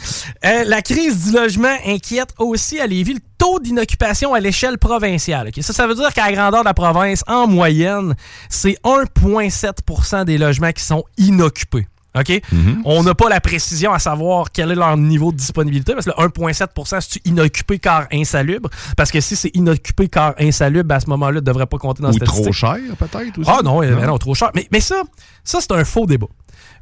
Euh, 0.44 0.64
la 0.64 0.82
crise 0.82 1.26
du 1.26 1.32
logement 1.32 1.74
inquiète 1.86 2.34
aussi 2.38 2.80
à 2.80 2.86
Lévis 2.86 3.14
le 3.14 3.20
taux 3.38 3.60
d'inoccupation 3.60 4.34
à 4.34 4.40
l'échelle 4.40 4.78
provinciale. 4.78 5.50
Ça, 5.60 5.72
ça 5.72 5.86
veut 5.86 5.94
dire 5.94 6.12
qu'à 6.12 6.26
la 6.26 6.32
grandeur 6.32 6.60
de 6.60 6.66
la 6.66 6.74
province, 6.74 7.22
en 7.26 7.46
moyenne, 7.46 8.14
c'est 8.48 8.76
1,7% 8.84 10.24
des 10.24 10.38
logements 10.38 10.72
qui 10.72 10.82
sont 10.82 11.04
inoccupés. 11.16 11.86
OK? 12.18 12.40
On 12.84 13.02
n'a 13.02 13.14
pas 13.14 13.28
la 13.28 13.40
précision 13.40 13.92
à 13.92 13.98
savoir 13.98 14.52
quel 14.52 14.70
est 14.70 14.74
leur 14.76 14.96
niveau 14.96 15.32
de 15.32 15.36
disponibilité 15.36 15.94
parce 15.94 16.06
que 16.06 16.12
le 16.16 16.26
1,7% 16.28 17.00
c'est 17.00 17.26
inoccupé 17.26 17.78
car 17.78 18.06
insalubre? 18.12 18.68
Parce 18.96 19.10
que 19.10 19.20
si 19.20 19.36
c'est 19.36 19.54
inoccupé 19.54 20.08
car 20.08 20.34
insalubre, 20.38 20.94
à 20.94 21.00
ce 21.00 21.08
moment-là, 21.10 21.40
ne 21.40 21.40
devrait 21.40 21.66
pas 21.66 21.78
compter 21.78 22.02
dans 22.02 22.12
Ou 22.12 22.18
trop 22.18 22.52
cher, 22.52 22.76
peut-être 22.98 23.40
ah 23.46 23.60
non, 23.64 23.80
ben 23.80 24.06
non, 24.06 24.18
trop 24.18 24.34
cher. 24.34 24.50
Mais, 24.54 24.68
mais 24.70 24.80
ça, 24.80 25.02
ça 25.42 25.60
c'est 25.60 25.72
un 25.72 25.84
faux 25.84 26.06
débat. 26.06 26.26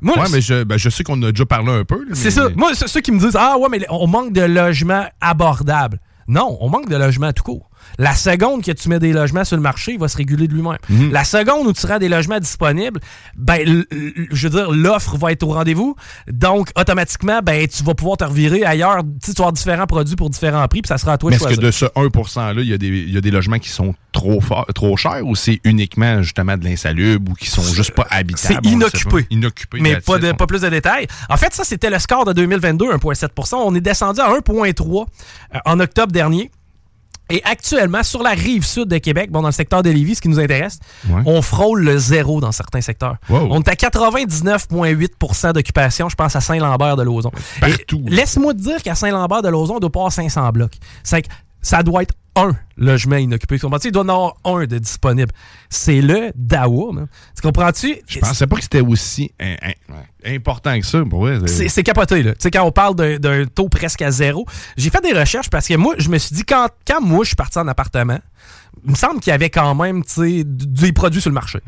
Moi, 0.00 0.18
Ouais, 0.18 0.28
mais 0.32 0.40
je, 0.40 0.64
ben, 0.64 0.76
je 0.76 0.90
sais 0.90 1.04
qu'on 1.04 1.20
a 1.22 1.30
déjà 1.30 1.46
parlé 1.46 1.70
un 1.72 1.84
peu. 1.84 2.04
c'est 2.12 2.24
mais- 2.24 2.30
ça. 2.30 2.48
Moi, 2.56 2.70
c'est 2.74 2.88
ceux 2.88 3.00
qui 3.00 3.12
me 3.12 3.20
disent 3.20 3.36
Ah 3.38 3.56
ouais, 3.58 3.68
mais 3.70 3.84
on 3.88 4.06
manque 4.06 4.32
de 4.32 4.42
logements 4.42 5.06
abordables. 5.20 6.00
Non, 6.28 6.56
on 6.60 6.68
manque 6.68 6.88
de 6.88 6.96
logements 6.96 7.32
tout 7.32 7.42
court. 7.42 7.70
La 7.98 8.14
seconde 8.14 8.62
que 8.62 8.72
tu 8.72 8.88
mets 8.88 8.98
des 8.98 9.12
logements 9.12 9.44
sur 9.44 9.56
le 9.56 9.62
marché, 9.62 9.92
il 9.92 9.98
va 9.98 10.08
se 10.08 10.16
réguler 10.16 10.48
de 10.48 10.54
lui-même. 10.54 10.78
Mhm. 10.88 11.12
La 11.12 11.24
seconde 11.24 11.66
où 11.66 11.72
tu 11.72 11.86
rends 11.86 11.98
des 11.98 12.08
logements 12.08 12.38
disponibles, 12.40 13.00
ben, 13.36 13.84
je 14.30 14.48
veux 14.48 14.50
dire, 14.50 14.70
l'offre 14.72 15.16
va 15.16 15.32
être 15.32 15.42
au 15.42 15.52
rendez-vous. 15.52 15.96
Donc, 16.28 16.70
automatiquement, 16.78 17.40
ben, 17.42 17.66
tu 17.68 17.82
vas 17.82 17.94
pouvoir 17.94 18.16
te 18.16 18.24
revirer 18.24 18.64
ailleurs. 18.64 19.02
Tu 19.22 19.30
vas 19.32 19.34
avoir 19.38 19.52
différents 19.52 19.86
produits 19.86 20.16
pour 20.16 20.30
différents 20.30 20.66
prix, 20.68 20.82
puis 20.82 20.88
ça 20.88 20.98
sera 20.98 21.12
à 21.14 21.18
toi 21.18 21.30
Mais 21.30 21.36
de 21.36 21.42
est-ce 21.42 21.48
que 21.48 21.54
choisir. 21.62 21.66
de 21.66 21.70
ce 21.70 21.84
1%-là, 22.00 22.60
il 22.62 22.68
y, 22.68 22.72
a 22.72 22.78
des- 22.78 22.86
il 22.88 23.12
y 23.12 23.16
a 23.16 23.20
des 23.20 23.30
logements 23.30 23.58
qui 23.58 23.68
sont 23.70 23.94
trop 24.12 24.40
trop 24.74 24.96
chers 24.96 25.24
ou 25.26 25.34
c'est 25.34 25.60
uniquement 25.64 26.20
justement 26.22 26.56
de 26.58 26.64
l'insalubre 26.64 27.32
ou 27.32 27.34
qui 27.34 27.48
sont 27.48 27.62
juste 27.62 27.92
pas 27.92 28.06
habitables? 28.10 28.60
C'est 28.62 28.70
inoccupé. 28.70 29.26
Inoccupé. 29.30 29.78
Mais 29.80 30.00
pas, 30.00 30.18
de, 30.18 30.32
pas 30.32 30.46
plus 30.46 30.60
de 30.62 30.68
détails. 30.68 31.06
En 31.30 31.36
fait, 31.36 31.52
ça, 31.54 31.64
c'était 31.64 31.90
le 31.90 31.98
score 31.98 32.24
de 32.24 32.32
2022, 32.32 32.92
1,7% 32.92 33.56
On 33.64 33.74
est 33.74 33.80
descendu 33.80 34.20
à 34.20 34.28
1,3 34.30 35.06
euh, 35.54 35.58
en 35.64 35.80
octobre 35.80 36.12
dernier. 36.12 36.50
Et 37.30 37.40
actuellement, 37.44 38.02
sur 38.02 38.22
la 38.22 38.30
rive 38.30 38.64
sud 38.66 38.88
de 38.88 38.98
Québec, 38.98 39.30
bon, 39.30 39.40
dans 39.42 39.48
le 39.48 39.52
secteur 39.52 39.82
de 39.82 39.88
Lévis, 39.90 40.16
ce 40.16 40.20
qui 40.20 40.28
nous 40.28 40.38
intéresse, 40.40 40.78
Ouais. 41.08 41.22
on 41.24 41.40
frôle 41.40 41.82
le 41.82 41.96
zéro 41.96 42.40
dans 42.40 42.52
certains 42.52 42.80
secteurs. 42.82 43.16
Wow. 43.30 43.48
On 43.50 43.60
est 43.60 43.68
à 43.68 43.74
99,8% 43.74 45.52
d'occupation, 45.52 46.08
je 46.08 46.14
pense, 46.16 46.36
à 46.36 46.40
Saint-Lambert 46.40 46.96
de 46.96 47.02
Lauzon. 47.02 47.30
Partout. 47.60 48.02
Laisse-moi 48.06 48.54
te 48.54 48.58
dire 48.60 48.82
qu'à 48.82 48.94
Saint-Lambert 48.94 49.42
de 49.42 49.48
Lauzon, 49.48 49.76
on 49.76 49.80
doit 49.80 49.90
pas 49.90 50.00
avoir 50.00 50.12
500 50.12 50.50
blocs. 50.50 50.74
C'est 51.02 51.26
ça 51.62 51.82
doit 51.82 52.02
être 52.02 52.14
un 52.34 52.52
logement 52.78 53.16
inoccupé. 53.16 53.56
Tu 53.56 53.60
comprends? 53.62 53.78
Il 53.84 53.92
doit 53.92 54.02
y 54.04 54.06
en 54.06 54.08
avoir 54.08 54.34
un 54.44 54.64
de 54.64 54.78
disponible. 54.78 55.32
C'est 55.68 56.00
le 56.00 56.32
DAWA. 56.34 56.92
man. 56.92 57.06
Tu 57.36 57.42
comprends-tu? 57.42 57.96
Je 58.06 58.18
pensais 58.20 58.46
pas 58.46 58.56
que 58.56 58.62
c'était 58.62 58.80
aussi 58.80 59.30
hein, 59.38 59.54
hein, 59.62 59.72
important 60.26 60.78
que 60.80 60.86
ça. 60.86 61.04
C'est 61.68 61.82
capoté, 61.82 62.22
là. 62.22 62.32
Tu 62.32 62.38
sais, 62.40 62.50
quand 62.50 62.64
on 62.64 62.72
parle 62.72 62.94
d'un- 62.96 63.18
d'un 63.18 63.44
taux 63.44 63.68
presque 63.68 64.00
à 64.02 64.10
zéro, 64.10 64.46
j'ai 64.78 64.88
fait 64.90 65.02
des 65.02 65.12
recherches 65.12 65.50
parce 65.50 65.68
que 65.68 65.74
moi, 65.74 65.94
je 65.98 66.08
me 66.08 66.16
suis 66.18 66.34
dit, 66.34 66.44
quand, 66.44 66.68
quand 66.86 67.02
moi, 67.02 67.22
je 67.24 67.28
suis 67.28 67.36
parti 67.36 67.58
en 67.58 67.68
appartement, 67.68 68.18
il 68.84 68.90
me 68.90 68.96
semble 68.96 69.20
qu'il 69.20 69.30
y 69.30 69.34
avait 69.34 69.50
quand 69.50 69.74
même, 69.74 70.02
des 70.16 70.92
produits 70.92 71.20
sur 71.20 71.30
le 71.30 71.34
marché. 71.34 71.60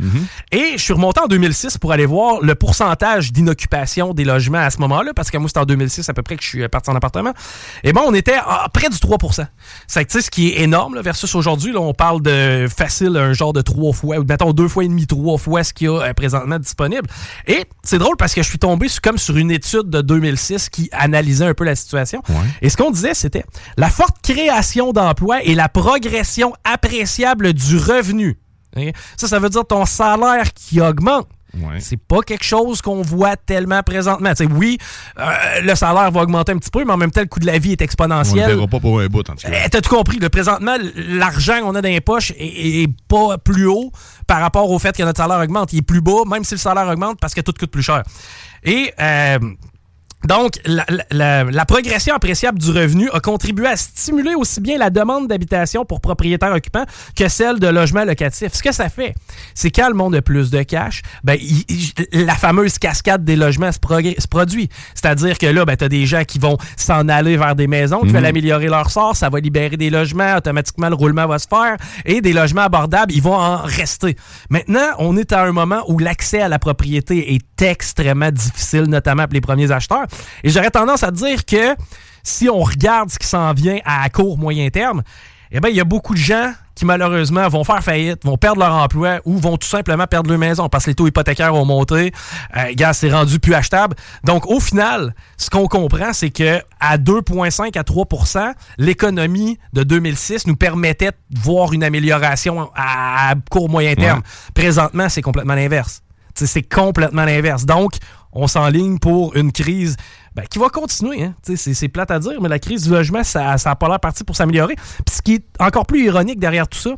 Et 0.50 0.72
je 0.76 0.82
suis 0.82 0.92
remonté 0.92 1.20
en 1.20 1.26
2006 1.26 1.78
pour 1.78 1.92
aller 1.92 2.06
voir 2.06 2.40
le 2.42 2.54
pourcentage 2.54 3.32
d'inoccupation 3.32 4.14
des 4.14 4.24
logements 4.24 4.58
à 4.58 4.70
ce 4.70 4.78
moment-là, 4.78 5.12
parce 5.14 5.30
que 5.30 5.38
moi, 5.38 5.48
c'était 5.48 5.60
en 5.60 5.64
2006 5.64 6.08
à 6.08 6.14
peu 6.14 6.22
près 6.22 6.36
que 6.36 6.42
je 6.42 6.48
suis 6.48 6.68
parti 6.68 6.90
en 6.90 6.96
appartement. 6.96 7.32
Et 7.84 7.92
bon, 7.92 8.02
on 8.06 8.14
était 8.14 8.34
à 8.34 8.68
près 8.72 8.88
du 8.88 8.96
3% 8.96 9.46
C'est 9.86 10.20
ce 10.20 10.30
qui 10.30 10.48
est 10.48 10.62
énorme, 10.62 10.94
là, 10.94 11.02
versus 11.02 11.32
aujourd'hui, 11.34 11.72
là, 11.72 11.80
on 11.80 11.94
parle 11.94 12.20
de 12.22 12.66
facile 12.74 13.16
un 13.16 13.32
genre 13.32 13.52
de 13.52 13.60
trois 13.60 13.92
fois, 13.92 14.18
ou 14.18 14.24
mettons 14.24 14.52
deux 14.52 14.68
fois 14.68 14.84
et 14.84 14.88
demi, 14.88 15.06
trois 15.06 15.38
fois 15.38 15.62
ce 15.64 15.72
qu'il 15.72 15.86
y 15.86 15.90
a 15.90 16.00
euh, 16.00 16.12
présentement 16.14 16.58
disponible. 16.58 17.08
Et 17.46 17.64
c'est 17.82 17.98
drôle 17.98 18.16
parce 18.16 18.34
que 18.34 18.42
je 18.42 18.48
suis 18.48 18.58
tombé 18.58 18.88
sur- 18.88 19.02
comme 19.02 19.18
sur 19.18 19.36
une 19.36 19.50
étude 19.50 19.88
de 19.90 20.00
2006 20.00 20.68
qui 20.70 20.88
analysait 20.92 21.46
un 21.46 21.54
peu 21.54 21.64
la 21.64 21.76
situation. 21.76 22.22
Et 22.62 22.68
ce 22.70 22.76
qu'on 22.76 22.90
disait, 22.90 23.14
c'était 23.14 23.44
la 23.76 23.88
forte 23.90 24.16
création 24.22 24.92
d'emplois 24.92 25.42
et 25.44 25.54
la 25.54 25.68
progression 25.68 26.54
appréciable 26.96 27.52
du 27.52 27.76
revenu. 27.78 28.38
Ça, 29.16 29.28
ça 29.28 29.38
veut 29.38 29.50
dire 29.50 29.64
ton 29.66 29.84
salaire 29.86 30.52
qui 30.52 30.80
augmente. 30.80 31.28
Ouais. 31.56 31.78
C'est 31.78 31.96
pas 31.96 32.18
quelque 32.22 32.42
chose 32.44 32.82
qu'on 32.82 33.02
voit 33.02 33.36
tellement 33.36 33.80
présentement. 33.84 34.32
Oui, 34.50 34.76
euh, 35.20 35.24
le 35.62 35.76
salaire 35.76 36.10
va 36.10 36.22
augmenter 36.22 36.50
un 36.50 36.58
petit 36.58 36.70
peu, 36.70 36.84
mais 36.84 36.92
en 36.92 36.96
même 36.96 37.12
temps, 37.12 37.20
le 37.20 37.28
coût 37.28 37.38
de 37.38 37.46
la 37.46 37.58
vie 37.58 37.70
est 37.70 37.80
On 37.80 37.82
le 37.82 37.84
exponentiel. 37.84 38.48
verra 38.48 38.66
pas 38.66 38.80
pour 38.80 38.98
un 38.98 39.06
bout, 39.06 39.20
en 39.30 39.34
tout 39.36 39.46
cas. 39.46 39.52
Eh, 39.64 39.70
T'as 39.70 39.80
tout 39.80 39.94
compris? 39.94 40.18
là. 40.18 40.28
présentement, 40.30 40.74
l'argent 40.96 41.60
qu'on 41.60 41.76
a 41.76 41.80
dans 41.80 41.88
les 41.88 42.00
poches 42.00 42.32
est, 42.32 42.82
est 42.82 42.88
pas 43.06 43.38
plus 43.38 43.66
haut 43.68 43.92
par 44.26 44.40
rapport 44.40 44.68
au 44.68 44.78
fait 44.80 44.96
que 44.96 45.04
notre 45.04 45.18
salaire 45.22 45.38
augmente. 45.38 45.72
Il 45.72 45.78
est 45.78 45.82
plus 45.82 46.00
bas, 46.00 46.22
même 46.28 46.42
si 46.42 46.54
le 46.54 46.58
salaire 46.58 46.88
augmente, 46.88 47.20
parce 47.20 47.34
que 47.34 47.40
tout 47.40 47.52
coûte 47.56 47.70
plus 47.70 47.84
cher. 47.84 48.02
Et 48.64 48.92
euh, 49.00 49.38
donc, 50.24 50.54
la, 50.64 50.84
la- 50.88 51.04
la- 51.10 51.44
la 51.44 51.64
progression 51.66 52.14
appréciable 52.14 52.58
du 52.58 52.70
revenu 52.70 53.08
a 53.12 53.20
contribué 53.20 53.66
à 53.66 53.76
stimuler 53.76 54.34
aussi 54.34 54.60
bien 54.60 54.78
la 54.78 54.90
demande 54.90 55.28
d'habitation 55.28 55.84
pour 55.84 56.00
propriétaires 56.00 56.52
occupants 56.52 56.84
que 57.16 57.28
celle 57.28 57.58
de 57.60 57.66
logements 57.68 58.04
locatifs. 58.04 58.52
Ce 58.54 58.62
que 58.62 58.72
ça 58.72 58.88
fait, 58.88 59.14
c'est 59.54 59.70
quand 59.70 59.88
le 59.88 59.94
monde 59.94 60.14
a 60.14 60.22
plus 60.22 60.50
de 60.50 60.62
cash, 60.62 61.02
ben, 61.22 61.36
il- 61.40 61.64
il- 61.68 62.24
la 62.26 62.34
fameuse 62.34 62.78
cascade 62.78 63.24
des 63.24 63.36
logements 63.36 63.72
se, 63.72 63.78
produit. 63.78 64.68
C'est-à-dire 64.94 65.38
que 65.38 65.46
là, 65.46 65.64
ben, 65.64 65.76
tu 65.76 65.84
as 65.84 65.88
des 65.88 66.06
gens 66.06 66.24
qui 66.24 66.38
vont 66.38 66.56
s'en 66.76 67.08
aller 67.08 67.36
vers 67.36 67.54
des 67.54 67.66
maisons, 67.66 68.00
qui 68.00 68.08
veulent 68.12 68.26
améliorer 68.26 68.66
leur 68.68 68.90
sort, 68.90 69.16
ça 69.16 69.28
va 69.28 69.40
libérer 69.40 69.76
des 69.76 69.90
logements, 69.90 70.36
automatiquement 70.36 70.88
le 70.88 70.94
roulement 70.94 71.26
va 71.26 71.38
se 71.38 71.46
faire, 71.48 71.76
et 72.04 72.20
des 72.20 72.32
logements 72.32 72.62
abordables, 72.62 73.12
ils 73.12 73.22
vont 73.22 73.34
en 73.36 73.58
rester. 73.58 74.16
Maintenant, 74.50 74.86
on 74.98 75.16
est 75.16 75.32
à 75.32 75.42
un 75.44 75.52
moment 75.52 75.82
où 75.88 75.98
l'accès 75.98 76.40
à 76.40 76.48
la 76.48 76.58
propriété 76.58 77.34
est 77.34 77.40
extrêmement 77.60 78.30
difficile, 78.30 78.84
notamment 78.84 79.24
pour 79.24 79.34
les 79.34 79.40
premiers 79.40 79.70
acheteurs. 79.70 80.06
Et 80.42 80.50
j'aurais 80.50 80.70
tendance 80.70 81.02
à 81.02 81.10
dire 81.10 81.44
que 81.44 81.74
si 82.22 82.48
on 82.48 82.60
regarde 82.60 83.10
ce 83.10 83.18
qui 83.18 83.26
s'en 83.26 83.52
vient 83.52 83.78
à 83.84 84.08
court, 84.08 84.38
moyen 84.38 84.68
terme, 84.70 85.02
eh 85.56 85.60
bien, 85.60 85.70
il 85.70 85.76
y 85.76 85.80
a 85.80 85.84
beaucoup 85.84 86.14
de 86.14 86.18
gens 86.18 86.52
qui, 86.74 86.84
malheureusement, 86.84 87.48
vont 87.48 87.62
faire 87.62 87.82
faillite, 87.84 88.24
vont 88.24 88.36
perdre 88.36 88.58
leur 88.58 88.74
emploi 88.74 89.20
ou 89.24 89.38
vont 89.38 89.56
tout 89.56 89.68
simplement 89.68 90.06
perdre 90.08 90.28
leur 90.28 90.38
maison 90.38 90.68
parce 90.68 90.84
que 90.84 90.90
les 90.90 90.94
taux 90.96 91.06
hypothécaires 91.06 91.54
ont 91.54 91.64
monté. 91.64 92.12
Euh, 92.56 92.72
gars, 92.74 92.92
c'est 92.92 93.12
rendu 93.12 93.38
plus 93.38 93.54
achetable. 93.54 93.94
Donc, 94.24 94.46
au 94.50 94.58
final, 94.58 95.14
ce 95.36 95.50
qu'on 95.50 95.68
comprend, 95.68 96.12
c'est 96.12 96.30
que 96.30 96.60
à 96.80 96.98
2,5 96.98 97.78
à 97.78 97.82
3% 97.82 98.52
l'économie 98.78 99.58
de 99.72 99.84
2006 99.84 100.48
nous 100.48 100.56
permettait 100.56 101.12
de 101.30 101.38
voir 101.38 101.72
une 101.72 101.84
amélioration 101.84 102.70
à, 102.74 103.30
à 103.30 103.34
court, 103.48 103.68
moyen 103.68 103.94
terme. 103.94 104.22
Présentement, 104.54 105.08
c'est 105.08 105.22
complètement 105.22 105.54
l'inverse. 105.54 106.03
C'est 106.34 106.62
complètement 106.62 107.24
l'inverse. 107.24 107.64
Donc, 107.64 107.94
on 108.32 108.46
s'enligne 108.48 108.98
pour 108.98 109.36
une 109.36 109.52
crise 109.52 109.96
ben, 110.34 110.42
qui 110.50 110.58
va 110.58 110.68
continuer. 110.68 111.22
Hein. 111.22 111.34
C'est 111.44 111.56
c'est 111.56 111.88
plate 111.88 112.10
à 112.10 112.18
dire, 112.18 112.40
mais 112.42 112.48
la 112.48 112.58
crise 112.58 112.82
du 112.84 112.90
logement, 112.90 113.22
ça 113.22 113.54
n'a 113.64 113.76
pas 113.76 113.88
l'air 113.88 114.00
parti 114.00 114.24
pour 114.24 114.34
s'améliorer. 114.34 114.74
Puis 114.74 115.14
ce 115.16 115.22
qui 115.22 115.34
est 115.34 115.44
encore 115.60 115.86
plus 115.86 116.04
ironique 116.04 116.40
derrière 116.40 116.66
tout 116.66 116.78
ça, 116.78 116.90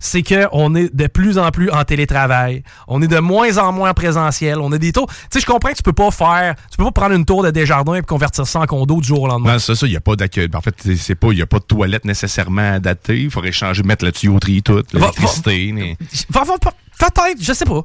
c'est 0.00 0.22
qu'on 0.22 0.74
est 0.74 0.94
de 0.94 1.06
plus 1.08 1.36
en 1.36 1.50
plus 1.50 1.70
en 1.70 1.84
télétravail. 1.84 2.62
On 2.86 3.02
est 3.02 3.08
de 3.08 3.18
moins 3.18 3.58
en 3.58 3.72
moins 3.72 3.90
en 3.90 3.94
présentiel. 3.94 4.58
On 4.60 4.72
a 4.72 4.78
des 4.78 4.92
taux. 4.92 5.04
Tu 5.06 5.14
sais, 5.32 5.40
je 5.40 5.44
comprends 5.46 5.70
que 5.70 5.76
tu 5.76 5.82
peux 5.82 5.92
pas 5.92 6.10
faire. 6.10 6.54
Tu 6.70 6.78
peux 6.78 6.84
pas 6.84 6.92
prendre 6.92 7.14
une 7.14 7.26
tour 7.26 7.42
de 7.42 7.50
Desjardins 7.50 7.94
et 7.96 8.00
convertir 8.02 8.46
ça 8.46 8.60
en 8.60 8.66
condo 8.66 8.98
du 9.02 9.08
jour 9.08 9.22
au 9.22 9.26
lendemain. 9.28 9.54
Non, 9.54 9.58
c'est 9.58 9.74
ça, 9.74 9.86
il 9.86 9.90
n'y 9.90 9.96
a 9.96 10.00
pas 10.00 10.16
d'accueil. 10.16 10.48
En 10.54 10.60
fait, 10.62 10.74
c'est- 10.96 11.14
pas, 11.16 11.28
il 11.32 11.36
n'y 11.36 11.42
a 11.42 11.46
pas 11.46 11.58
de 11.58 11.64
toilette 11.64 12.06
nécessairement 12.06 12.72
adaptée. 12.74 13.20
Il 13.24 13.30
faudrait 13.30 13.52
changer, 13.52 13.82
mettre 13.82 14.04
la 14.06 14.12
tuyauterie 14.12 14.62
toute, 14.62 14.94
l'électricité. 14.94 15.72
mais- 15.74 15.96
Va- 16.30 16.44
va- 16.44 16.54
va- 16.62 16.72
Peut-être, 16.98 17.42
je 17.42 17.52
sais 17.52 17.64
pas. 17.66 17.82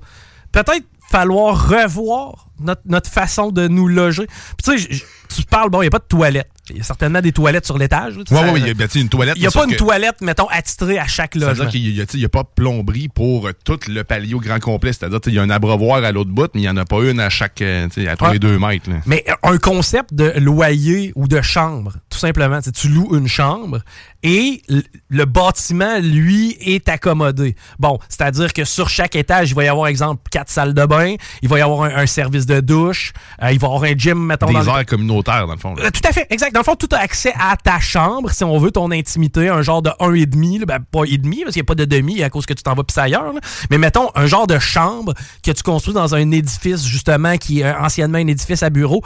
Peut-être 0.53 0.85
falloir 1.09 1.67
revoir 1.67 2.47
notre, 2.59 2.81
notre 2.85 3.09
façon 3.09 3.51
de 3.51 3.67
nous 3.67 3.87
loger. 3.87 4.25
Puis 4.25 4.77
tu 4.77 4.79
sais, 4.79 5.05
tu 5.35 5.43
parles, 5.43 5.69
bon, 5.69 5.79
il 5.79 5.83
n'y 5.83 5.87
a 5.87 5.91
pas 5.91 5.99
de 5.99 6.05
toilette. 6.05 6.49
Il 6.69 6.77
y 6.77 6.79
a 6.79 6.83
certainement 6.83 7.19
des 7.19 7.33
toilettes 7.33 7.65
sur 7.65 7.77
l'étage. 7.77 8.13
ça- 8.25 8.35
ouais, 8.53 8.59
il 8.61 8.67
y 8.67 8.69
a 8.69 8.73
ben, 8.73 8.87
une 8.95 9.09
toilette. 9.09 9.35
Il 9.35 9.41
n'y 9.41 9.47
a 9.47 9.51
pas 9.51 9.65
une 9.65 9.71
que- 9.71 9.75
toilette, 9.77 10.21
mettons, 10.21 10.47
attitrée 10.49 10.97
à 10.97 11.07
chaque 11.07 11.35
logement. 11.35 11.53
C'est-à-dire 11.55 11.71
qu'il 11.71 11.93
n'y 12.19 12.23
a, 12.23 12.25
a 12.25 12.29
pas 12.29 12.43
de 12.43 12.47
plomberie 12.55 13.09
pour 13.09 13.47
euh, 13.47 13.51
tout 13.65 13.79
le 13.89 14.03
palier 14.05 14.33
au 14.33 14.39
grand 14.39 14.59
complet. 14.59 14.93
C'est-à-dire 14.93 15.19
qu'il 15.19 15.33
y 15.33 15.39
a 15.39 15.41
un 15.41 15.49
abreuvoir 15.49 16.03
à 16.03 16.11
l'autre 16.13 16.29
bout, 16.31 16.49
mais 16.53 16.61
il 16.61 16.63
n'y 16.63 16.69
en 16.69 16.77
a 16.77 16.85
pas 16.85 17.01
une 17.03 17.19
à 17.19 17.29
chaque, 17.29 17.61
euh, 17.61 17.87
à 18.07 18.15
tous 18.15 18.31
les 18.31 18.39
deux 18.39 18.57
mètres. 18.59 18.89
là. 18.89 18.97
Mais 19.05 19.25
un 19.43 19.57
concept 19.57 20.13
de 20.13 20.31
loyer 20.39 21.11
ou 21.15 21.27
de 21.27 21.41
chambre, 21.41 21.93
tout 22.09 22.17
simplement. 22.17 22.59
Tu 22.73 22.87
loues 22.87 23.13
une 23.17 23.27
chambre 23.27 23.81
et 24.23 24.61
le 25.09 25.25
bâtiment, 25.25 25.99
lui, 25.99 26.55
est 26.61 26.87
accommodé. 26.87 27.55
Bon, 27.77 27.99
c'est-à-dire 28.07 28.53
que 28.53 28.63
sur 28.63 28.87
chaque 28.89 29.17
étage, 29.17 29.49
il 29.51 29.55
va 29.55 29.65
y 29.65 29.67
avoir, 29.67 29.87
exemple, 29.87 30.21
quatre 30.31 30.49
salles 30.49 30.73
de 30.73 30.85
bain, 30.85 31.15
il 31.41 31.49
va 31.49 31.59
y 31.59 31.61
avoir 31.61 31.83
un, 31.83 31.95
un 31.97 32.05
service 32.05 32.45
de 32.45 32.61
douche, 32.61 33.11
euh, 33.41 33.51
il 33.51 33.59
va 33.59 33.65
y 33.67 33.69
avoir 33.69 33.83
un 33.83 33.93
gym, 33.97 34.17
mettons, 34.25 34.45
Des 34.47 34.53
dans 34.53 34.61
le- 34.61 34.67
aires 34.79 34.85
communautaires, 34.85 35.45
dans 35.45 35.53
le 35.55 35.59
fond. 35.59 35.75
là. 35.75 35.85
Euh, 35.85 35.89
tout 35.91 36.07
à 36.07 36.13
fait, 36.13 36.25
exact. 36.29 36.52
Dans 36.53 36.59
le 36.59 36.65
fond, 36.65 36.75
tout 36.75 36.89
a 36.91 36.97
accès 36.97 37.33
à 37.39 37.57
ta 37.57 37.79
chambre, 37.79 38.29
si 38.29 38.43
on 38.43 38.59
veut, 38.59 38.69
ton 38.69 38.91
intimité, 38.91 39.49
un 39.49 39.63
genre 39.63 39.81
de 39.81 39.89
1,5, 39.89 40.59
là, 40.59 40.65
ben, 40.67 40.79
pas 40.79 41.05
et 41.05 41.17
demi, 41.17 41.41
parce 41.41 41.53
qu'il 41.53 41.61
n'y 41.61 41.65
a 41.65 41.67
pas 41.67 41.73
de 41.73 41.85
demi 41.85 42.21
à 42.21 42.29
cause 42.29 42.45
que 42.45 42.53
tu 42.53 42.61
t'en 42.61 42.75
vas 42.75 42.83
pisser 42.83 42.99
ailleurs. 42.99 43.33
Mais 43.71 43.79
mettons, 43.79 44.11
un 44.13 44.27
genre 44.27 44.45
de 44.45 44.59
chambre 44.59 45.15
que 45.41 45.49
tu 45.49 45.63
construis 45.63 45.95
dans 45.95 46.13
un 46.13 46.29
édifice, 46.29 46.85
justement, 46.85 47.37
qui 47.37 47.61
est 47.61 47.65
euh, 47.65 47.79
anciennement 47.79 48.19
un 48.19 48.27
édifice 48.27 48.61
à 48.61 48.69
bureau. 48.69 49.01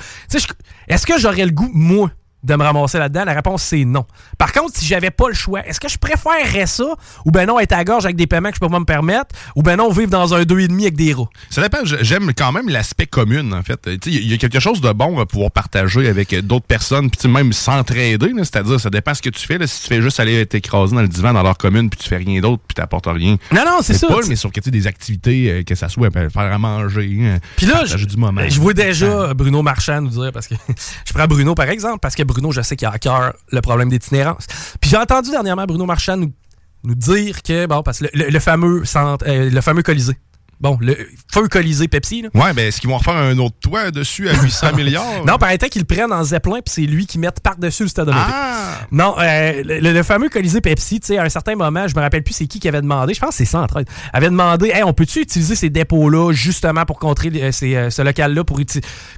Est-ce 0.89 1.07
que 1.07 1.17
j'aurais 1.17 1.45
le 1.45 1.51
goût, 1.51 1.69
moi, 1.73 2.11
de 2.43 2.55
me 2.55 2.63
ramasser 2.63 2.99
là-dedans? 2.99 3.25
La 3.25 3.33
réponse, 3.33 3.63
c'est 3.63 3.85
non. 3.85 4.05
Par 4.37 4.51
contre, 4.51 4.77
si 4.77 4.85
j'avais 4.85 5.11
pas 5.11 5.27
le 5.27 5.33
choix, 5.33 5.65
est-ce 5.65 5.79
que 5.79 5.89
je 5.89 5.97
préférerais 5.97 6.67
ça, 6.67 6.95
ou 7.25 7.31
ben 7.31 7.45
non, 7.45 7.59
être 7.59 7.73
à 7.73 7.83
gorge 7.83 8.05
avec 8.05 8.15
des 8.15 8.27
paiements 8.27 8.49
que 8.49 8.55
je 8.55 8.59
peux 8.59 8.69
pas 8.69 8.79
me 8.79 8.85
permettre, 8.85 9.35
ou 9.55 9.63
ben 9.63 9.75
non, 9.77 9.91
vivre 9.91 10.09
dans 10.09 10.33
un 10.33 10.43
2,5 10.43 10.81
avec 10.81 10.95
des 10.95 11.13
rats? 11.13 11.29
Ça 11.49 11.61
dépend. 11.61 11.79
J'aime 11.83 12.31
quand 12.33 12.51
même 12.51 12.69
l'aspect 12.69 13.07
commun, 13.07 13.51
en 13.51 13.63
fait. 13.63 13.79
Il 14.05 14.27
y 14.27 14.33
a 14.33 14.37
quelque 14.37 14.59
chose 14.59 14.81
de 14.81 14.91
bon 14.91 15.19
à 15.19 15.25
pouvoir 15.25 15.51
partager 15.51 16.07
avec 16.07 16.33
d'autres 16.45 16.65
personnes, 16.65 17.09
puis 17.09 17.29
même 17.29 17.53
s'entraider. 17.53 18.31
C'est-à-dire, 18.37 18.79
ça 18.79 18.89
dépend 18.89 19.13
ce 19.13 19.21
que 19.21 19.29
tu 19.29 19.45
fais. 19.45 19.57
là. 19.57 19.67
Si 19.67 19.81
tu 19.81 19.87
fais 19.87 20.01
juste 20.01 20.19
aller 20.19 20.45
t'écraser 20.45 20.95
dans 20.95 21.01
le 21.01 21.07
divan 21.07 21.33
dans 21.33 21.43
leur 21.43 21.57
commune, 21.57 21.89
puis 21.89 21.99
tu 21.99 22.07
fais 22.07 22.17
rien 22.17 22.39
d'autre, 22.39 22.63
puis 22.67 22.75
t'apportes 22.75 23.07
rien. 23.07 23.37
Non, 23.51 23.63
non, 23.65 23.79
c'est 23.81 23.93
ça. 23.93 24.07
pas, 24.07 24.19
mais 24.27 24.35
sur 24.35 24.51
que, 24.51 24.59
tu 24.59 24.71
des 24.71 24.87
activités, 24.87 25.51
euh, 25.51 25.63
que 25.63 25.75
ça 25.75 25.89
soit 25.89 26.09
ben, 26.09 26.29
faire 26.29 26.53
à 26.53 26.57
manger, 26.57 27.17
euh, 27.21 27.37
Puis 27.55 27.65
là, 27.65 27.79
partager 27.79 27.97
je, 27.97 28.05
du 28.05 28.17
moment. 28.17 28.41
je 28.47 28.59
vois 28.59 28.73
déjà 28.73 29.33
Bruno 29.33 29.61
Marchand 29.61 30.01
nous 30.01 30.09
dire, 30.09 30.31
parce 30.31 30.47
que 30.47 30.55
je 31.05 31.13
prends 31.13 31.27
Bruno 31.27 31.55
par 31.55 31.69
exemple, 31.69 31.99
parce 31.99 32.15
que 32.15 32.23
Bruno, 32.27 32.51
je 32.51 32.61
sais 32.61 32.75
qu'il 32.75 32.87
a 32.87 32.91
à 32.91 32.99
cœur 32.99 33.33
le 33.51 33.61
problème 33.61 33.89
d'itinérance. 33.89 34.45
Puis 34.79 34.89
j'ai 34.89 34.97
entendu 34.97 35.31
dernièrement 35.31 35.65
Bruno 35.65 35.85
Marchand 35.85 36.17
nous, 36.17 36.95
dire 36.95 37.41
que, 37.41 37.65
bon, 37.65 37.81
parce 37.83 37.99
que 37.99 38.05
le 38.13 38.39
fameux 38.39 38.85
centre, 38.85 39.25
euh, 39.27 39.49
le 39.49 39.61
fameux 39.61 39.83
Colisée, 39.83 40.17
Bon, 40.59 40.77
le 40.81 40.97
feu 41.31 41.47
colisée 41.47 41.87
Pepsi. 41.87 42.23
Là. 42.23 42.29
Ouais, 42.33 42.53
mais 42.55 42.69
est-ce 42.69 42.81
qu'ils 42.81 42.89
vont 42.89 42.97
refaire 42.97 43.15
un 43.15 43.37
autre 43.37 43.55
toit 43.61 43.91
dessus 43.91 44.27
à 44.27 44.33
800 44.41 44.73
milliards? 44.75 45.25
Non, 45.25 45.37
par 45.37 45.49
exemple 45.49 45.71
qu'ils 45.71 45.81
le 45.83 45.95
prennent 45.95 46.11
en 46.11 46.23
zeppelin, 46.23 46.59
puis 46.65 46.73
c'est 46.73 46.81
lui 46.81 47.05
qui 47.05 47.19
met 47.19 47.27
par-dessus 47.43 47.83
le 47.83 47.89
stade 47.89 48.07
olympique. 48.07 48.33
Ah! 48.35 48.79
Non, 48.91 49.15
euh, 49.19 49.63
le, 49.63 49.93
le 49.93 50.03
fameux 50.03 50.29
Colisée 50.29 50.61
Pepsi, 50.61 50.99
tu 50.99 51.07
sais, 51.07 51.17
à 51.17 51.23
un 51.23 51.29
certain 51.29 51.55
moment, 51.55 51.87
je 51.87 51.95
me 51.95 52.01
rappelle 52.01 52.23
plus 52.23 52.33
c'est 52.33 52.47
qui 52.47 52.59
qui 52.59 52.67
avait 52.67 52.81
demandé, 52.81 53.13
je 53.13 53.19
pense 53.19 53.31
que 53.31 53.35
c'est 53.35 53.45
Centraide, 53.45 53.87
avait 54.13 54.29
demandé, 54.29 54.69
hey, 54.69 54.83
on 54.83 54.93
peut-tu 54.93 55.21
utiliser 55.21 55.55
ces 55.55 55.69
dépôts-là 55.69 56.31
justement 56.33 56.85
pour 56.85 56.97
contrer 56.97 57.29
euh, 57.35 57.51
ces, 57.51 57.75
euh, 57.75 57.89
ce 57.89 58.01
local-là, 58.01 58.43
pour 58.43 58.59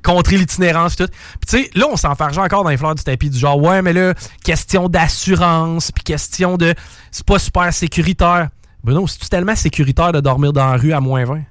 contrer 0.03 0.37
l'itinérance 0.37 0.93
et 0.93 1.05
tout. 1.05 1.11
Puis 1.41 1.57
tu 1.57 1.63
sais, 1.63 1.69
là, 1.79 1.85
on 1.91 1.95
s'enfarge 1.97 2.37
encore 2.37 2.63
dans 2.63 2.69
les 2.69 2.77
fleurs 2.77 2.95
du 2.95 3.03
tapis, 3.03 3.29
du 3.29 3.39
genre, 3.39 3.61
ouais, 3.61 3.81
mais 3.81 3.93
là, 3.93 4.13
question 4.43 4.89
d'assurance, 4.89 5.91
puis 5.91 6.03
question 6.03 6.57
de, 6.57 6.73
c'est 7.11 7.25
pas 7.25 7.39
super 7.39 7.73
sécuritaire. 7.73 8.49
Bruno, 8.83 9.07
c'est-tu 9.07 9.29
tellement 9.29 9.55
sécuritaire 9.55 10.11
de 10.11 10.19
dormir 10.19 10.53
dans 10.53 10.67
la 10.67 10.77
rue 10.77 10.93
à 10.93 10.99
moins 10.99 11.25
20? 11.25 11.41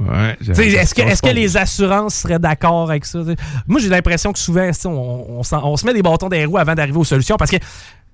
Ouais. 0.00 0.36
Est-ce 0.40 0.94
que, 0.94 1.02
est 1.02 1.20
que 1.20 1.28
les 1.28 1.56
assurances 1.58 2.14
seraient 2.14 2.38
d'accord 2.38 2.90
avec 2.90 3.04
ça? 3.04 3.22
t'sais? 3.22 3.36
Moi, 3.66 3.80
j'ai 3.80 3.90
l'impression 3.90 4.32
que 4.32 4.38
souvent, 4.38 4.70
on, 4.86 5.40
on 5.40 5.56
on 5.62 5.76
se 5.76 5.84
met 5.84 5.92
des 5.92 6.00
bâtons 6.02 6.28
dans 6.28 6.36
les 6.36 6.46
roues 6.46 6.56
avant 6.56 6.74
d'arriver 6.74 6.96
aux 6.96 7.04
solutions 7.04 7.36
parce 7.36 7.50
que 7.50 7.58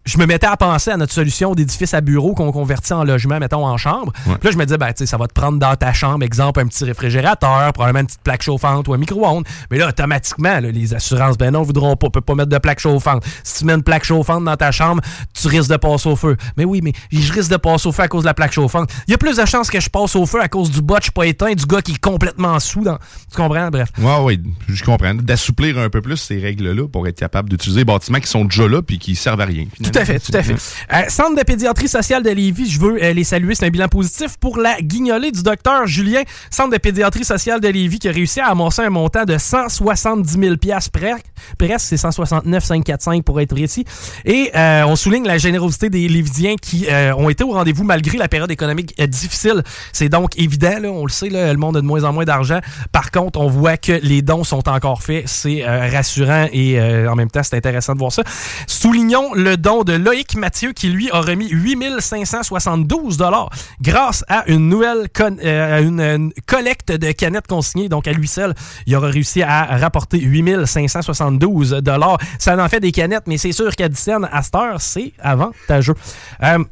je 0.07 0.19
me 0.19 0.27
mettais 0.27 0.47
à 0.47 0.57
penser 0.57 0.91
à 0.91 0.97
notre 0.97 1.13
solution 1.13 1.55
d'édifice 1.55 1.93
à 1.93 2.01
bureau 2.01 2.35
qu'on 2.35 2.53
convertit 2.53 2.93
en 2.93 3.05
logement, 3.05 3.39
mettons, 3.39 3.67
en 3.67 3.77
chambre. 3.77 4.13
Puis 4.25 4.35
là, 4.43 4.51
je 4.53 4.57
me 4.57 4.65
disais, 4.65 4.79
ben, 4.79 4.93
tu 4.93 4.99
sais, 4.99 5.07
ça 5.07 5.17
va 5.17 5.27
te 5.27 5.33
prendre 5.33 5.59
dans 5.59 5.75
ta 5.75 5.93
chambre, 5.93 6.25
exemple, 6.25 6.61
un 6.61 6.67
petit 6.67 6.85
réfrigérateur, 6.85 7.73
probablement 7.73 8.01
une 8.01 8.07
petite 8.07 8.23
plaque 8.23 8.43
chauffante 8.43 8.87
ou 8.87 8.95
un 8.95 8.99
micro-ondes. 8.99 9.45
Mais 9.71 9.79
là, 9.79 9.89
automatiquement, 9.89 10.61
là, 10.61 10.71
les 10.71 10.95
assurances, 10.95 11.37
ben 11.37 11.51
non, 11.51 11.63
voudront 11.63 11.97
pas, 11.97 12.09
peut 12.09 12.21
pas 12.21 12.35
mettre 12.35 12.51
de 12.51 12.59
plaque 12.59 12.79
chauffante. 12.79 13.25
Si 13.43 13.59
tu 13.59 13.65
mets 13.65 13.75
une 13.75 13.83
plaque 13.83 14.05
chauffante 14.05 14.45
dans 14.45 14.57
ta 14.57 14.71
chambre, 14.71 15.03
tu 15.35 15.49
risques 15.49 15.71
de 15.71 15.77
passer 15.77 16.09
au 16.09 16.17
feu. 16.17 16.37
Mais 16.57 16.65
oui, 16.65 16.81
mais 16.83 16.93
je 17.11 17.33
risque 17.33 17.51
de 17.51 17.57
passer 17.57 17.89
au 17.89 17.93
feu 17.93 18.05
à 18.05 18.09
cause 18.09 18.23
de 18.23 18.27
la 18.27 18.35
plaque 18.35 18.53
chauffante. 18.53 18.91
Il 19.09 19.11
y 19.11 19.15
a 19.15 19.19
plus 19.19 19.37
de 19.37 19.45
chances 19.45 19.71
que 19.71 19.81
je 19.81 19.91
passe 19.91 20.15
au 20.15 20.25
feu 20.25 20.41
à 20.41 20.49
cause 20.49 20.71
du 20.71 20.83
botch 20.83 21.11
pas 21.11 21.27
éteint, 21.27 21.53
du 21.53 21.67
gars 21.67 21.83
qui 21.83 21.93
est 21.93 22.01
complètement 22.01 22.61
sous. 22.61 22.83
Dans... 22.83 22.99
Tu 23.31 23.37
comprends? 23.37 23.71
Bref. 23.71 23.89
Ouais, 23.99 24.21
ouais, 24.21 24.41
je 24.69 24.85
comprends. 24.85 25.15
D'assouplir 25.15 25.79
un 25.79 25.91
peu 25.91 26.01
plus 26.01 26.17
ces 26.17 26.39
règles-là 26.39 26.87
pour 26.87 27.09
être 27.09 27.19
capable 27.19 27.49
d'utiliser 27.49 27.81
des 27.81 27.85
bâtiments 27.85 28.21
qui 28.21 28.29
sont 28.29 28.45
déjà 28.45 28.69
là 28.69 28.83
puis 28.83 28.99
qui 28.99 29.17
servent 29.17 29.41
à 29.41 29.47
rien. 29.47 29.65
À 29.97 30.05
fait, 30.05 30.19
tout 30.19 30.33
à 30.35 30.43
fait. 30.43 30.55
Euh, 30.93 31.09
Centre 31.09 31.37
de 31.37 31.43
pédiatrie 31.43 31.89
sociale 31.89 32.23
de 32.23 32.31
Lévis, 32.31 32.71
je 32.71 32.81
veux 32.81 33.03
euh, 33.03 33.13
les 33.13 33.25
saluer. 33.25 33.55
C'est 33.55 33.67
un 33.67 33.71
bilan 33.71 33.89
positif 33.89 34.37
pour 34.39 34.59
la 34.59 34.81
guignolée 34.81 35.31
du 35.31 35.43
docteur 35.43 35.87
Julien. 35.87 36.23
Centre 36.51 36.71
de 36.71 36.79
pédiatrie 36.79 37.25
sociale 37.25 37.61
de 37.61 37.69
Lévis 37.69 37.99
qui 37.99 38.09
a 38.09 38.13
réussi 38.13 38.41
à 38.41 38.49
amasser 38.49 38.83
un 38.83 38.91
montant 38.91 39.25
de 39.25 39.39
170 39.39 40.31
000 40.31 40.55
presque. 40.93 41.27
Presque, 41.59 41.81
c'est 41.81 41.97
169 41.97 42.65
545 42.65 43.25
pour 43.25 43.41
être 43.41 43.55
précis. 43.55 43.85
Et 44.25 44.51
euh, 44.55 44.85
on 44.87 44.97
souligne 44.97 45.27
la 45.27 45.39
générosité 45.39 45.89
des 45.89 46.09
Lévisiens 46.09 46.57
qui 46.61 46.87
ont 47.17 47.29
été 47.29 47.45
au 47.45 47.53
rendez-vous 47.53 47.85
malgré 47.85 48.19
la 48.19 48.29
période 48.29 48.51
économique 48.51 48.95
difficile. 49.09 49.63
C'est 49.93 50.09
donc 50.09 50.39
évident, 50.39 50.79
là, 50.81 50.91
on 50.91 51.05
le 51.05 51.11
sait, 51.11 51.29
là, 51.29 51.53
le 51.53 51.59
monde 51.59 51.77
a 51.77 51.81
de 51.81 51.87
moins 51.87 52.05
en 52.05 52.13
moins 52.13 52.25
d'argent. 52.25 52.61
Par 52.93 53.11
contre, 53.11 53.41
on 53.41 53.49
voit 53.49 53.77
que 53.77 53.93
les 54.03 54.23
dons 54.23 54.45
sont 54.45 54.69
encore 54.69 55.03
faits. 55.03 55.25
C'est 55.27 55.65
rassurant 55.65 56.47
et 56.53 56.81
en 56.81 57.15
même 57.15 57.31
temps, 57.31 57.43
c'est 57.43 57.57
intéressant 57.57 57.95
de 57.95 57.99
voir 57.99 58.13
ça. 58.13 58.23
Soulignons 58.67 59.33
le 59.35 59.57
don 59.57 59.85
de 59.87 59.95
Loïc 59.95 60.37
Mathieu 60.37 60.73
qui, 60.73 60.89
lui, 60.91 61.11
a 61.11 61.21
remis 61.21 61.49
8572 61.49 63.17
dollars 63.17 63.49
grâce 63.81 64.25
à 64.29 64.45
une 64.49 64.69
nouvelle 64.69 65.09
con- 65.15 65.37
euh, 65.43 65.83
une, 65.83 66.01
une 66.01 66.33
collecte 66.47 66.93
de 66.93 67.13
canettes 67.13 67.47
consignées. 67.47 67.89
Donc, 67.89 68.07
à 68.07 68.13
lui 68.13 68.29
seul, 68.29 68.55
il 68.87 68.95
aura 68.97 69.09
réussi 69.09 69.43
à 69.43 69.65
rapporter 69.79 70.19
8572 70.19 71.71
dollars. 71.83 72.19
Ça 72.39 72.63
en 72.63 72.69
fait 72.69 72.81
des 72.81 72.93
canettes, 72.93 73.25
mais 73.27 73.39
c'est 73.39 73.53
sûr 73.53 73.75
qu'à 73.75 73.89
10 73.89 73.99
cents 73.99 74.23
à 74.31 74.43
cette 74.43 74.55
heure, 74.55 74.81
c'est 74.81 75.13
avantageux. 75.21 75.95
Euh, 76.43 76.63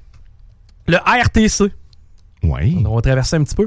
le 0.87 0.97
RTC, 0.99 1.73
Oui. 2.43 2.85
on 2.87 2.95
va 2.95 3.01
traverser 3.01 3.37
un 3.37 3.45
petit 3.45 3.55
peu. 3.55 3.67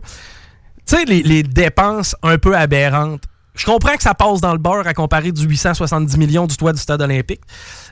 Tu 0.85 0.95
sais, 0.95 1.05
les, 1.05 1.23
les 1.23 1.43
dépenses 1.43 2.15
un 2.23 2.37
peu 2.37 2.55
aberrantes. 2.55 3.23
Je 3.55 3.65
comprends 3.65 3.95
que 3.95 4.03
ça 4.03 4.13
passe 4.13 4.39
dans 4.39 4.51
le 4.51 4.59
beurre 4.59 4.85
à 4.85 4.93
comparer 4.93 5.31
du 5.31 5.43
870 5.47 6.15
millions 6.17 6.45
du 6.45 6.55
toit 6.55 6.73
du 6.73 6.79
stade 6.79 7.01
olympique. 7.01 7.41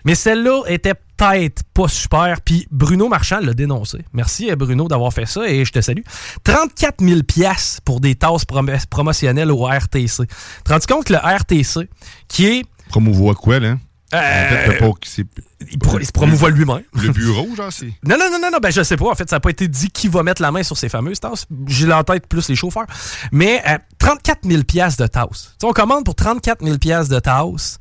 Mais 0.06 0.14
celle-là 0.14 0.62
était 0.68 0.94
peut-être 1.18 1.64
pas 1.74 1.88
super. 1.88 2.42
Puis 2.42 2.68
Bruno 2.72 3.08
Marchand 3.08 3.40
l'a 3.42 3.54
dénoncé. 3.54 4.00
Merci 4.14 4.50
euh, 4.52 4.56
Bruno 4.56 4.88
d'avoir 4.88 5.14
fait 5.14 5.26
ça 5.26 5.48
et 5.48 5.64
je 5.66 5.72
te 5.72 5.82
salue. 5.82 6.02
34 6.44 7.04
000 7.04 7.24
piastres 7.24 7.82
pour 7.84 8.00
des 8.02 8.16
tasses 8.16 8.46
prom- 8.46 8.86
promotionnelles 8.90 9.52
au 9.52 9.66
RTC. 9.66 10.08
Tu 10.28 10.28
te 10.64 10.72
rends 10.74 10.80
compte 10.88 11.06
que 11.06 11.14
le 11.14 11.20
RTC, 11.20 11.90
qui 12.28 12.46
est... 12.48 12.66
Promouvoit 12.90 13.36
quoi, 13.36 13.60
là? 13.60 13.78
euh, 14.14 14.18
En 14.18 14.50
fait, 14.50 14.66
t'as 14.68 14.80
pas- 14.88 14.94
c'est 15.04 15.26
il, 15.72 15.80
pro- 15.80 16.00
il 16.00 16.06
se 16.06 16.12
promouvoit 16.12 16.52
lui-même. 16.52 16.84
le 16.94 17.10
bureau, 17.10 17.48
genre, 17.56 17.72
c'est. 17.72 17.88
Non, 18.08 18.16
non, 18.20 18.30
non, 18.32 18.40
non, 18.40 18.52
non, 18.52 18.58
ben 18.62 18.72
je 18.72 18.84
sais 18.84 18.96
pas. 18.98 19.08
En 19.10 19.16
fait, 19.16 19.28
ça 19.30 19.38
n'a 19.38 19.40
pas 19.40 19.50
été 19.50 19.68
dit 19.68 19.90
qui 19.90 20.08
va 20.08 20.22
mettre 20.22 20.42
la 20.44 20.52
main 20.52 20.62
sur 20.62 20.78
ces 20.78 20.90
fameuses 20.90 21.20
tasses. 21.20 21.48
J'ai 21.68 21.92
en 21.92 22.04
tête 22.04 22.28
plus 22.28 22.48
les 22.50 22.56
chauffeurs. 22.56 22.86
Mais 23.32 23.64
euh, 23.68 23.78
34 23.98 24.48
000 24.48 24.64
piastres 24.64 25.02
de 25.02 25.08
tasses. 25.08 25.54
Tu 25.60 25.62
sais, 25.62 25.68
on 25.68 25.74
commande 25.74 26.06
pour 26.06 26.14
34 26.16 26.64
000 26.64 26.78
piastres 26.78 27.14
de 27.14 27.20
tasses 27.20 27.80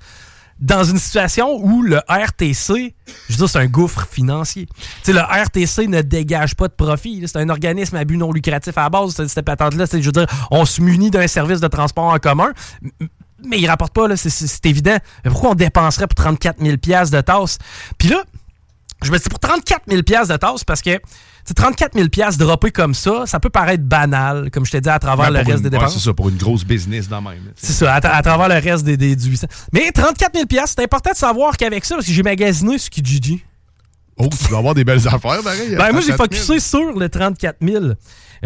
dans 0.61 0.85
une 0.85 0.99
situation 0.99 1.57
où 1.57 1.83
le 1.83 2.01
RTC, 2.09 2.95
je 3.29 3.33
veux 3.33 3.37
dire, 3.37 3.49
c'est 3.49 3.59
un 3.59 3.67
gouffre 3.67 4.07
financier. 4.11 4.67
Tu 4.67 4.83
sais, 5.03 5.13
le 5.13 5.21
RTC 5.21 5.89
ne 5.89 6.01
dégage 6.01 6.55
pas 6.55 6.69
de 6.69 6.73
profit. 6.73 7.23
C'est 7.27 7.39
un 7.39 7.49
organisme 7.49 7.97
à 7.97 8.05
but 8.05 8.17
non 8.17 8.33
lucratif 8.33 8.77
à 8.79 8.83
la 8.85 8.91
base, 8.91 9.15
cette, 9.27 9.45
patente-là. 9.45 9.87
Je 9.91 9.99
veux 9.99 10.13
dire, 10.13 10.27
on 10.51 10.65
se 10.65 10.81
munit 10.81 11.11
d'un 11.11 11.27
service 11.27 11.61
de 11.61 11.69
transport 11.69 12.05
en 12.05 12.19
commun, 12.19 12.53
mais 13.45 13.59
il 13.59 13.67
rapporte 13.69 13.93
pas, 13.93 14.17
c'est- 14.17 14.67
évident. 14.67 14.97
Mais 15.25 15.31
pourquoi 15.31 15.51
on 15.51 15.55
dépenserait 15.55 16.07
pour 16.07 16.15
34 16.15 16.63
000 16.63 16.77
piastres 16.79 17.15
de 17.17 17.21
tasses? 17.21 17.59
Puis 17.99 18.09
là, 18.09 18.23
je 19.03 19.11
me 19.11 19.19
dis 19.19 19.29
pour 19.29 19.39
34 19.41 19.83
000 19.89 20.03
piastres 20.03 20.33
de 20.33 20.39
tasse 20.39 20.65
parce 20.65 20.83
que 20.83 20.99
34 21.53 21.93
000 21.95 22.09
piastres 22.09 22.39
droppés 22.43 22.71
comme 22.71 22.95
ça, 22.95 23.25
ça 23.27 23.39
peut 23.39 23.51
paraître 23.51 23.83
banal, 23.85 24.51
comme 24.51 24.65
je 24.65 24.71
t'ai 24.71 24.81
dit, 24.81 24.89
à 24.89 24.99
travers 24.99 25.31
le 25.31 25.39
reste 25.41 25.51
une- 25.51 25.57
des 25.59 25.65
ouais, 25.65 25.71
dépenses. 25.71 25.93
c'est 25.95 26.01
ça, 26.01 26.15
pour 26.15 26.31
une 26.31 26.37
grosse 26.39 26.65
business 26.65 27.07
dans 27.09 27.21
même. 27.21 27.41
C'est 27.57 27.73
ça, 27.75 27.93
à, 27.93 28.01
tra- 28.01 28.13
à 28.15 28.23
travers 28.23 28.49
le 28.49 28.55
reste 28.55 28.85
des, 28.85 28.97
des- 28.97 29.15
du 29.17 29.29
800. 29.29 29.47
Mais 29.73 29.91
34 29.93 30.33
000 30.33 30.47
piastres, 30.47 30.77
c'est 30.79 30.85
important 30.85 31.11
de 31.11 31.17
savoir 31.17 31.57
qu'avec 31.59 31.85
ça, 31.85 31.97
parce 31.97 32.07
que 32.07 32.13
j'ai 32.15 32.23
magasiné 32.23 32.79
sur 32.79 32.89
Kijiji. 32.89 33.45
Oh, 34.17 34.29
tu 34.29 34.49
dois 34.49 34.59
avoir 34.59 34.75
des 34.75 34.85
belles 34.85 35.07
affaires, 35.07 35.43
pareil. 35.43 35.75
Ben, 35.77 35.93
moi, 35.93 36.01
j'ai 36.01 36.13
34 36.15 36.17
000. 36.17 36.17
focusé 36.17 36.61
sur 36.61 36.99
le 36.99 37.09
34 37.09 37.57
000. 37.61 37.85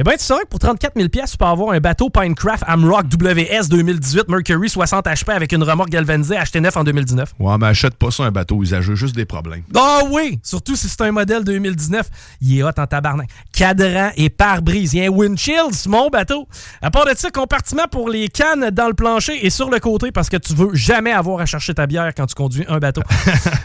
Eh 0.01 0.05
bien, 0.05 0.13
tu 0.13 0.25
sais 0.25 0.35
que 0.43 0.47
pour 0.49 0.61
34 0.61 0.93
000 0.95 1.09
tu 1.09 1.37
peux 1.37 1.45
avoir 1.45 1.73
un 1.73 1.81
bateau 1.81 2.09
Pinecraft 2.09 2.63
Amrock 2.69 3.07
WS 3.07 3.69
2018 3.69 4.29
Mercury 4.29 4.69
60 4.69 5.05
HP 5.07 5.33
avec 5.33 5.51
une 5.51 5.65
remorque 5.65 5.89
galvanisée 5.89 6.37
acheté 6.37 6.61
neuf 6.61 6.77
en 6.77 6.85
2019. 6.85 7.35
Ouais, 7.41 7.57
mais 7.59 7.67
achète 7.67 7.97
pas 7.97 8.13
ça 8.13 8.23
un 8.23 8.31
bateau 8.31 8.63
usageux, 8.63 8.95
juste 8.95 9.17
des 9.17 9.25
problèmes. 9.25 9.65
Ah 9.75 10.03
oui! 10.09 10.39
Surtout 10.45 10.77
si 10.77 10.89
c'est 10.89 11.01
un 11.01 11.11
modèle 11.11 11.43
2019. 11.43 12.07
Il 12.43 12.59
est 12.59 12.63
hot 12.63 12.71
en 12.79 12.87
tabarnak. 12.87 13.29
Cadran 13.53 14.11
et 14.17 14.31
pare-brise. 14.31 14.95
Il 14.95 15.01
y 15.01 15.03
a 15.05 15.07
un 15.07 15.13
windshield 15.13 15.75
sur 15.75 15.91
mon 15.91 16.09
bateau. 16.11 16.47
À 16.81 16.93
part 16.93 17.05
de 17.05 17.11
ça, 17.17 17.33
compartiment 17.33 17.89
pour 17.91 18.09
les 18.09 18.29
cannes 18.29 18.71
dans 18.71 18.87
le 18.87 18.95
plancher 18.95 19.45
et 19.45 19.51
sur 19.51 19.69
le 19.69 19.81
côté 19.81 20.13
parce 20.13 20.29
que 20.29 20.37
tu 20.37 20.55
veux 20.55 20.75
jamais 20.75 21.13
avoir 21.13 21.41
à 21.41 21.47
chercher 21.47 21.75
ta 21.75 21.89
bière 21.89 22.13
quand 22.17 22.27
tu 22.27 22.37
conduis 22.37 22.65
un 22.69 22.79
bateau. 22.79 23.03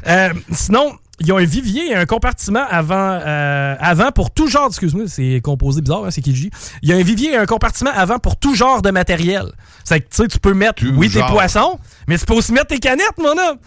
Euh, 0.05 0.33
sinon, 0.51 0.91
il 1.19 1.27
y 1.27 1.31
a 1.31 1.35
un 1.35 1.43
vivier 1.45 1.91
et 1.91 1.95
un 1.95 2.05
compartiment 2.05 2.65
avant, 2.69 3.19
euh, 3.23 3.75
avant 3.79 4.11
pour 4.11 4.31
tout 4.31 4.47
genre. 4.47 4.67
Excuse-moi, 4.67 5.05
c'est 5.07 5.39
composé 5.41 5.81
bizarre, 5.81 6.05
hein, 6.05 6.11
c'est 6.11 6.21
Kijiji. 6.21 6.49
Il 6.81 6.89
y 6.89 6.93
a 6.93 6.95
un 6.97 7.03
vivier 7.03 7.33
et 7.33 7.37
un 7.37 7.45
compartiment 7.45 7.91
avant 7.95 8.19
pour 8.19 8.35
tout 8.37 8.55
genre 8.55 8.81
de 8.81 8.89
matériel. 8.91 9.45
C'est 9.83 9.99
que 9.99 10.05
tu 10.09 10.15
sais, 10.23 10.27
tu 10.27 10.39
peux 10.39 10.53
mettre, 10.53 10.83
Tout 10.83 10.91
oui, 10.95 11.09
tes 11.09 11.19
poissons, 11.21 11.79
mais 12.07 12.17
tu 12.17 12.25
peux 12.25 12.33
aussi 12.33 12.51
mettre 12.51 12.67
tes 12.67 12.79
canettes, 12.79 13.17
mon 13.19 13.29
homme. 13.31 13.57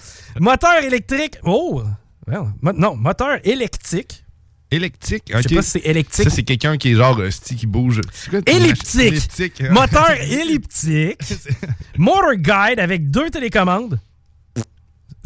Moteur 0.41 0.83
électrique. 0.83 1.37
Oh! 1.45 1.83
Well, 2.27 2.41
mo- 2.61 2.73
non, 2.73 2.97
moteur 2.97 3.39
électrique. 3.45 4.25
Électrique, 4.73 5.23
Je 5.29 5.41
sais 5.43 5.47
ok. 5.47 5.55
pas 5.55 5.63
si 5.63 5.71
c'est 5.71 5.87
électrique. 5.87 6.29
Ça, 6.29 6.35
c'est 6.35 6.43
quelqu'un 6.43 6.77
qui 6.77 6.91
est 6.91 6.95
genre, 6.97 7.17
euh, 7.21 7.29
sti- 7.31 7.55
qui 7.55 7.69
bouge. 7.69 8.01
Quoi, 8.29 8.41
Elliptique. 8.47 9.01
Elliptique. 9.01 9.61
hein? 9.61 9.69
Moteur 9.71 10.11
elliptique. 10.21 11.23
Motor 11.97 12.35
guide 12.35 12.81
avec 12.81 13.09
deux 13.09 13.31
télécommandes. 13.31 14.01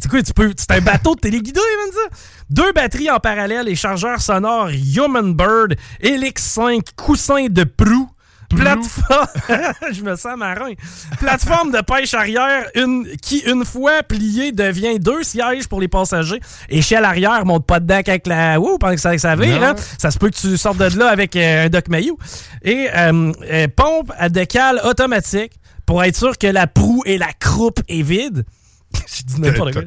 C'est 0.00 0.08
quoi, 0.08 0.22
tu 0.22 0.32
peux. 0.32 0.52
C'est 0.56 0.70
un 0.70 0.80
bateau 0.80 1.14
de 1.14 1.20
téléguidé, 1.20 1.60
man, 1.60 1.92
ça? 1.92 2.16
Deux 2.48 2.72
batteries 2.72 3.10
en 3.10 3.18
parallèle 3.18 3.68
et 3.68 3.74
chargeurs 3.74 4.20
sonores 4.20 4.70
Human 4.70 5.34
Bird, 5.34 5.76
Helix 6.00 6.42
5, 6.42 6.82
coussin 6.96 7.46
de 7.48 7.64
proue. 7.64 8.10
Plateforme. 8.56 9.26
Je 9.92 10.02
me 10.02 10.16
sens 10.16 10.36
marin. 10.36 10.72
Plateforme 11.18 11.70
de 11.70 11.80
pêche 11.82 12.14
arrière 12.14 12.64
une, 12.74 13.06
qui, 13.22 13.38
une 13.40 13.64
fois 13.64 14.02
pliée, 14.02 14.50
devient 14.52 14.98
deux 14.98 15.22
sièges 15.22 15.68
pour 15.68 15.80
les 15.80 15.88
passagers. 15.88 16.40
Échelle 16.68 17.04
arrière, 17.04 17.44
monte 17.46 17.66
pas 17.66 17.78
dedans 17.78 18.00
avec 18.04 18.26
la. 18.26 18.58
Ouh, 18.58 18.78
pendant 18.78 18.94
que 18.94 19.00
ça, 19.00 19.12
que 19.12 19.20
ça 19.20 19.36
vire, 19.36 19.62
hein. 19.62 19.74
Ça 19.98 20.10
se 20.10 20.18
peut 20.18 20.30
que 20.30 20.36
tu 20.36 20.56
sortes 20.56 20.78
de 20.78 20.98
là 20.98 21.08
avec 21.08 21.36
euh, 21.36 21.66
un 21.66 21.68
Doc 21.68 21.88
Mayou. 21.88 22.18
Et 22.62 22.88
euh, 22.94 23.32
euh, 23.50 23.68
pompe 23.68 24.12
à 24.18 24.28
décale 24.28 24.80
automatique 24.84 25.52
pour 25.86 26.02
être 26.02 26.16
sûr 26.16 26.36
que 26.36 26.48
la 26.48 26.66
proue 26.66 27.02
et 27.06 27.18
la 27.18 27.32
croupe 27.32 27.80
est 27.88 28.02
vide. 28.02 28.44
J'ai 29.07 29.22
dit 29.24 29.40
n'importe 29.40 29.72
quoi. 29.72 29.83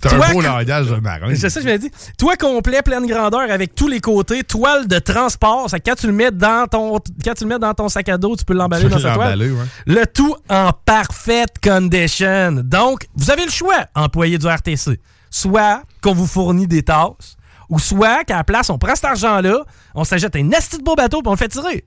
T'as 0.00 0.14
un 0.14 0.32
beau 0.32 0.38
que- 0.40 0.44
langage 0.44 0.86
de 0.88 0.96
marin. 0.96 1.34
C'est 1.34 1.50
ça, 1.50 1.60
je 1.60 1.66
me 1.66 1.76
dis. 1.76 1.90
Toi 2.18 2.36
complet, 2.36 2.82
pleine 2.82 3.06
grandeur, 3.06 3.50
avec 3.50 3.74
tous 3.74 3.88
les 3.88 4.00
côtés, 4.00 4.42
toile 4.44 4.86
de 4.88 4.98
transport. 4.98 5.66
Que 5.70 5.76
quand 5.76 5.94
tu 5.94 6.06
le 6.06 6.12
mets 6.12 6.30
dans 6.30 6.66
ton, 6.66 6.98
quand 7.24 7.34
tu 7.34 7.44
le 7.44 7.48
mets 7.50 7.58
dans 7.58 7.74
ton 7.74 7.88
sac 7.88 8.08
à 8.08 8.16
dos, 8.18 8.36
tu 8.36 8.44
peux 8.44 8.54
l'emballer 8.54 8.88
dans 8.88 8.98
sa 8.98 9.14
toile. 9.14 9.38
ouais. 9.40 9.66
Le 9.86 10.06
tout 10.06 10.34
en 10.48 10.70
parfaite 10.84 11.54
condition. 11.62 12.52
Donc, 12.64 13.06
vous 13.14 13.30
avez 13.30 13.44
le 13.44 13.50
choix, 13.50 13.84
employé 13.94 14.38
du 14.38 14.46
RTC. 14.46 15.00
Soit 15.30 15.82
qu'on 16.02 16.14
vous 16.14 16.26
fournit 16.26 16.66
des 16.66 16.82
tasses, 16.82 17.36
ou 17.68 17.78
soit 17.78 18.24
qu'à 18.24 18.36
la 18.38 18.44
place, 18.44 18.68
on 18.70 18.78
prend 18.78 18.94
cet 18.94 19.04
argent-là, 19.04 19.64
on 19.94 20.04
s'achète 20.04 20.34
un 20.36 20.50
esti 20.50 20.78
de 20.78 20.82
beau 20.82 20.94
bateau 20.96 21.18
puis 21.22 21.28
on 21.28 21.32
le 21.32 21.36
fait 21.36 21.48
tirer. 21.48 21.84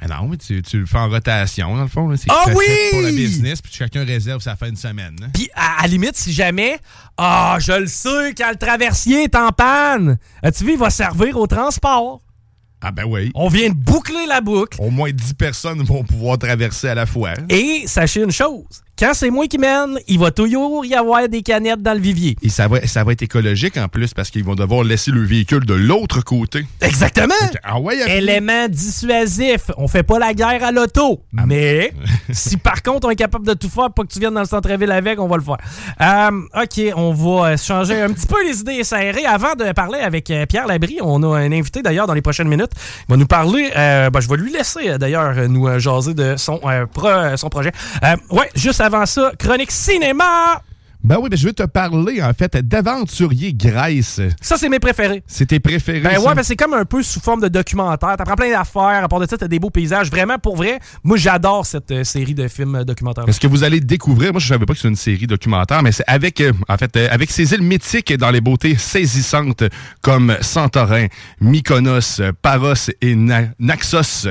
Mais 0.00 0.08
non, 0.08 0.28
mais 0.28 0.36
tu, 0.38 0.62
tu 0.62 0.78
le 0.78 0.86
fais 0.86 0.98
en 0.98 1.08
rotation, 1.10 1.76
dans 1.76 1.82
le 1.82 1.88
fond. 1.88 2.08
là. 2.08 2.16
C'est 2.16 2.30
Ah 2.30 2.44
oui! 2.54 2.64
pour 2.90 3.02
la 3.02 3.10
business, 3.10 3.60
puis 3.60 3.72
chacun 3.72 4.04
réserve 4.04 4.40
sa 4.40 4.56
fin 4.56 4.70
de 4.70 4.76
semaine. 4.78 5.16
hein. 5.22 5.28
Puis, 5.34 5.50
à, 5.54 5.82
à 5.82 5.86
limite, 5.86 6.16
si 6.16 6.32
jamais, 6.32 6.78
ah, 7.18 7.58
je 7.60 7.72
le 7.72 7.86
sais, 7.86 8.34
quand 8.36 8.50
le 8.50 8.56
traversier 8.56 9.24
est 9.24 9.34
en 9.34 9.50
panne, 9.50 10.18
as-tu 10.42 10.64
vu, 10.64 10.72
il 10.72 10.78
va 10.78 10.88
servir 10.90 11.36
au 11.36 11.46
transport? 11.46 12.20
Ah 12.82 12.92
ben 12.92 13.04
oui. 13.06 13.30
On 13.34 13.48
vient 13.48 13.68
de 13.68 13.74
boucler 13.74 14.24
la 14.26 14.40
boucle. 14.40 14.78
Au 14.80 14.88
moins 14.88 15.10
10 15.12 15.34
personnes 15.34 15.82
vont 15.82 16.02
pouvoir 16.02 16.38
traverser 16.38 16.88
à 16.88 16.94
la 16.94 17.04
fois. 17.04 17.34
Et 17.50 17.82
sachez 17.86 18.22
une 18.22 18.30
chose, 18.32 18.64
quand 19.00 19.14
c'est 19.14 19.30
moi 19.30 19.46
qui 19.46 19.56
mène, 19.56 19.98
il 20.08 20.18
va 20.18 20.30
toujours 20.30 20.84
y 20.84 20.94
avoir 20.94 21.26
des 21.26 21.40
canettes 21.42 21.80
dans 21.82 21.94
le 21.94 22.00
vivier. 22.00 22.36
Et 22.42 22.50
ça 22.50 22.68
va, 22.68 22.86
ça 22.86 23.02
va 23.02 23.12
être 23.12 23.22
écologique 23.22 23.78
en 23.78 23.88
plus 23.88 24.12
parce 24.12 24.28
qu'ils 24.30 24.44
vont 24.44 24.54
devoir 24.54 24.84
laisser 24.84 25.10
le 25.10 25.22
véhicule 25.24 25.64
de 25.64 25.72
l'autre 25.72 26.22
côté. 26.22 26.66
Exactement. 26.82 27.32
Ah 27.64 27.80
ouais, 27.80 27.96
Élément 28.18 28.68
dissuasif. 28.68 29.70
On 29.78 29.88
fait 29.88 30.02
pas 30.02 30.18
la 30.18 30.34
guerre 30.34 30.62
à 30.62 30.70
l'auto. 30.70 31.22
Ah, 31.38 31.44
mais 31.46 31.92
si 32.30 32.58
par 32.58 32.82
contre 32.82 33.06
on 33.06 33.10
est 33.10 33.16
capable 33.16 33.46
de 33.46 33.54
tout 33.54 33.70
faire 33.70 33.90
pour 33.90 34.06
que 34.06 34.12
tu 34.12 34.18
viennes 34.20 34.34
dans 34.34 34.40
le 34.40 34.46
centre-ville 34.46 34.90
avec, 34.90 35.18
on 35.18 35.28
va 35.28 35.36
le 35.36 35.42
faire. 35.42 35.56
Euh, 36.00 36.62
OK, 36.62 36.92
on 36.96 37.12
va 37.14 37.52
euh, 37.52 37.56
changer 37.56 38.00
un 38.02 38.10
petit 38.12 38.26
peu 38.26 38.44
les 38.46 38.60
idées 38.60 38.84
serrées. 38.84 39.24
Avant 39.24 39.54
de 39.54 39.72
parler 39.72 40.00
avec 40.00 40.30
euh, 40.30 40.44
Pierre 40.44 40.66
Labrie, 40.66 40.98
on 41.00 41.22
a 41.22 41.38
un 41.38 41.52
invité 41.52 41.80
d'ailleurs 41.80 42.06
dans 42.06 42.14
les 42.14 42.22
prochaines 42.22 42.48
minutes. 42.48 42.72
Il 43.08 43.12
va 43.12 43.16
nous 43.16 43.26
parler, 43.26 43.70
euh, 43.76 44.10
ben, 44.10 44.20
je 44.20 44.28
vais 44.28 44.36
lui 44.36 44.52
laisser 44.52 44.98
d'ailleurs 44.98 45.48
nous 45.48 45.78
jaser 45.78 46.12
de 46.12 46.34
son, 46.36 46.60
euh, 46.64 46.84
pro- 46.84 47.36
son 47.36 47.48
projet. 47.48 47.72
Ouais, 48.30 48.50
juste 48.54 48.80
avant 48.80 48.89
ça, 49.06 49.32
chronique 49.38 49.70
cinéma. 49.70 50.62
Ben 51.02 51.16
oui, 51.18 51.30
ben 51.30 51.36
je 51.38 51.46
vais 51.46 51.54
te 51.54 51.62
parler 51.62 52.22
en 52.22 52.32
fait 52.34 52.56
d'Aventurier 52.58 53.54
Grèce. 53.54 54.20
Ça, 54.42 54.58
c'est 54.58 54.68
mes 54.68 54.78
préférés. 54.78 55.22
C'est 55.26 55.46
tes 55.46 55.58
préférés? 55.58 56.00
Ben 56.02 56.14
ça? 56.16 56.20
ouais, 56.20 56.34
ben 56.34 56.42
c'est 56.42 56.56
comme 56.56 56.74
un 56.74 56.84
peu 56.84 57.02
sous 57.02 57.20
forme 57.20 57.40
de 57.40 57.48
documentaire. 57.48 58.16
T'apprends 58.18 58.34
plein 58.34 58.50
d'affaires. 58.50 59.02
À 59.04 59.08
part 59.08 59.18
de 59.18 59.26
ça, 59.26 59.38
t'as 59.38 59.48
des 59.48 59.58
beaux 59.58 59.70
paysages. 59.70 60.10
Vraiment, 60.10 60.38
pour 60.38 60.56
vrai, 60.56 60.78
moi, 61.02 61.16
j'adore 61.16 61.64
cette 61.64 61.90
euh, 61.90 62.04
série 62.04 62.34
de 62.34 62.46
films 62.48 62.74
euh, 62.74 62.84
documentaires. 62.84 63.24
Ce 63.30 63.40
que 63.40 63.46
vous 63.46 63.64
allez 63.64 63.80
découvrir, 63.80 64.32
moi 64.32 64.40
je 64.40 64.48
savais 64.48 64.66
pas 64.66 64.74
que 64.74 64.78
c'est 64.80 64.88
une 64.88 64.96
série 64.96 65.26
documentaire, 65.26 65.82
mais 65.82 65.90
c'est 65.92 66.04
avec 66.06 66.38
euh, 66.42 66.52
en 66.68 66.76
fait 66.76 66.94
euh, 66.98 67.08
avec 67.10 67.30
ces 67.30 67.54
îles 67.54 67.62
mythiques 67.62 68.12
dans 68.18 68.30
les 68.30 68.42
beautés 68.42 68.76
saisissantes 68.76 69.64
comme 70.02 70.36
Santorin, 70.42 71.06
Mykonos, 71.40 72.20
Paros 72.42 72.90
et 73.00 73.14
Na- 73.14 73.48
Naxos. 73.58 74.28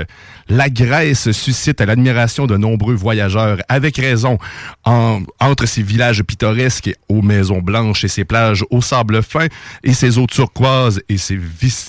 La 0.49 0.69
Grèce 0.69 1.31
suscite 1.31 1.81
l'admiration 1.81 2.45
de 2.45 2.57
nombreux 2.57 2.93
voyageurs, 2.95 3.57
avec 3.69 3.97
raison, 3.97 4.37
en- 4.85 5.21
entre 5.39 5.65
ces 5.65 5.81
villages 5.81 6.21
pittoresques 6.23 6.58
aux 7.07 7.21
maisons 7.21 7.61
blanches 7.61 8.03
et 8.03 8.07
ses 8.07 8.25
plages 8.25 8.65
au 8.69 8.81
sable 8.81 9.23
fin 9.23 9.47
et 9.83 9.93
ses 9.93 10.17
eaux 10.17 10.27
turquoises 10.27 11.01
et 11.09 11.17
ses 11.17 11.39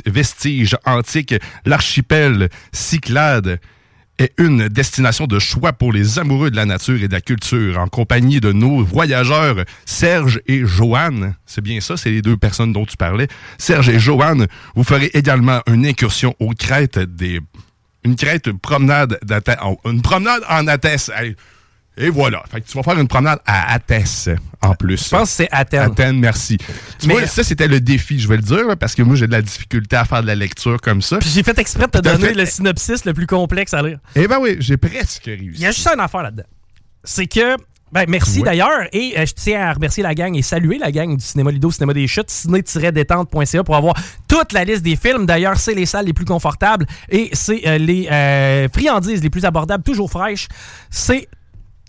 vestiges 0.06 0.76
antiques, 0.84 1.34
l'archipel 1.64 2.48
Cyclade 2.72 3.60
est 4.18 4.32
une 4.38 4.68
destination 4.68 5.26
de 5.26 5.38
choix 5.38 5.72
pour 5.72 5.92
les 5.92 6.18
amoureux 6.18 6.50
de 6.50 6.56
la 6.56 6.66
nature 6.66 7.02
et 7.02 7.08
de 7.08 7.12
la 7.12 7.22
culture, 7.22 7.78
en 7.78 7.88
compagnie 7.88 8.40
de 8.40 8.52
nos 8.52 8.84
voyageurs 8.84 9.64
Serge 9.86 10.40
et 10.46 10.66
Joanne. 10.66 11.34
C'est 11.46 11.62
bien 11.62 11.80
ça, 11.80 11.96
c'est 11.96 12.10
les 12.10 12.20
deux 12.20 12.36
personnes 12.36 12.72
dont 12.72 12.84
tu 12.84 12.98
parlais. 12.98 13.28
Serge 13.56 13.88
et 13.88 13.98
Joanne, 13.98 14.46
vous 14.74 14.84
ferez 14.84 15.10
également 15.14 15.62
une 15.66 15.86
incursion 15.86 16.34
aux 16.38 16.50
crêtes 16.50 16.98
des... 16.98 17.40
Une 18.04 18.16
crête, 18.16 18.46
une 18.46 18.58
promenade 18.58 19.18
d'Athènes. 19.22 19.58
Une 19.84 20.00
promenade 20.00 20.42
en 20.48 20.66
Athènes. 20.66 21.34
Et 21.96 22.08
voilà. 22.08 22.42
Fait 22.50 22.60
que 22.60 22.66
tu 22.68 22.76
vas 22.76 22.82
faire 22.82 22.98
une 22.98 23.08
promenade 23.08 23.40
à 23.44 23.74
Athènes, 23.74 24.04
en 24.62 24.74
plus. 24.74 25.04
Je 25.04 25.10
pense 25.10 25.28
que 25.30 25.34
c'est 25.36 25.48
Athènes. 25.50 25.82
Athènes, 25.82 26.18
merci. 26.18 26.56
Tu 26.98 27.08
Mais- 27.08 27.14
vois, 27.14 27.26
ça, 27.26 27.42
c'était 27.44 27.68
le 27.68 27.80
défi, 27.80 28.18
je 28.18 28.26
vais 28.28 28.36
le 28.36 28.42
dire, 28.42 28.64
parce 28.78 28.94
que 28.94 29.02
moi, 29.02 29.16
j'ai 29.16 29.26
de 29.26 29.32
la 29.32 29.42
difficulté 29.42 29.96
à 29.96 30.04
faire 30.04 30.22
de 30.22 30.26
la 30.28 30.34
lecture 30.34 30.80
comme 30.80 31.02
ça. 31.02 31.18
Puis 31.18 31.28
j'ai 31.28 31.42
fait 31.42 31.58
exprès 31.58 31.86
de 31.86 31.90
te 31.90 31.98
donner 31.98 32.28
fait- 32.28 32.34
le 32.34 32.46
synopsis 32.46 33.04
le 33.04 33.12
plus 33.12 33.26
complexe 33.26 33.74
à 33.74 33.82
lire. 33.82 33.98
Eh 34.14 34.26
ben 34.28 34.38
oui, 34.40 34.56
j'ai 34.60 34.76
presque 34.78 35.24
réussi. 35.24 35.50
Il 35.56 35.60
y 35.60 35.66
a 35.66 35.72
juste 35.72 35.88
une 35.88 36.00
affaire 36.00 36.22
là-dedans. 36.22 36.44
C'est 37.04 37.26
que. 37.26 37.56
Ben, 37.92 38.04
merci 38.08 38.40
d'ailleurs. 38.42 38.82
Et 38.92 39.14
euh, 39.18 39.26
je 39.26 39.32
tiens 39.34 39.62
à 39.62 39.72
remercier 39.72 40.04
la 40.04 40.14
gang 40.14 40.36
et 40.36 40.42
saluer 40.42 40.78
la 40.78 40.92
gang 40.92 41.16
du 41.16 41.24
Cinéma 41.24 41.50
Lido, 41.50 41.72
Cinéma 41.72 41.92
des 41.92 42.06
Chutes, 42.06 42.30
ciné-détente.ca 42.30 43.64
pour 43.64 43.74
avoir 43.74 43.94
toute 44.28 44.52
la 44.52 44.62
liste 44.64 44.82
des 44.82 44.94
films. 44.94 45.26
D'ailleurs, 45.26 45.56
c'est 45.58 45.74
les 45.74 45.86
salles 45.86 46.06
les 46.06 46.12
plus 46.12 46.24
confortables 46.24 46.86
et 47.08 47.30
c'est 47.32 47.66
euh, 47.66 47.78
les 47.78 48.06
euh, 48.08 48.68
friandises 48.72 49.20
les 49.22 49.30
plus 49.30 49.44
abordables, 49.44 49.82
toujours 49.82 50.08
fraîches. 50.08 50.46
C'est 50.88 51.28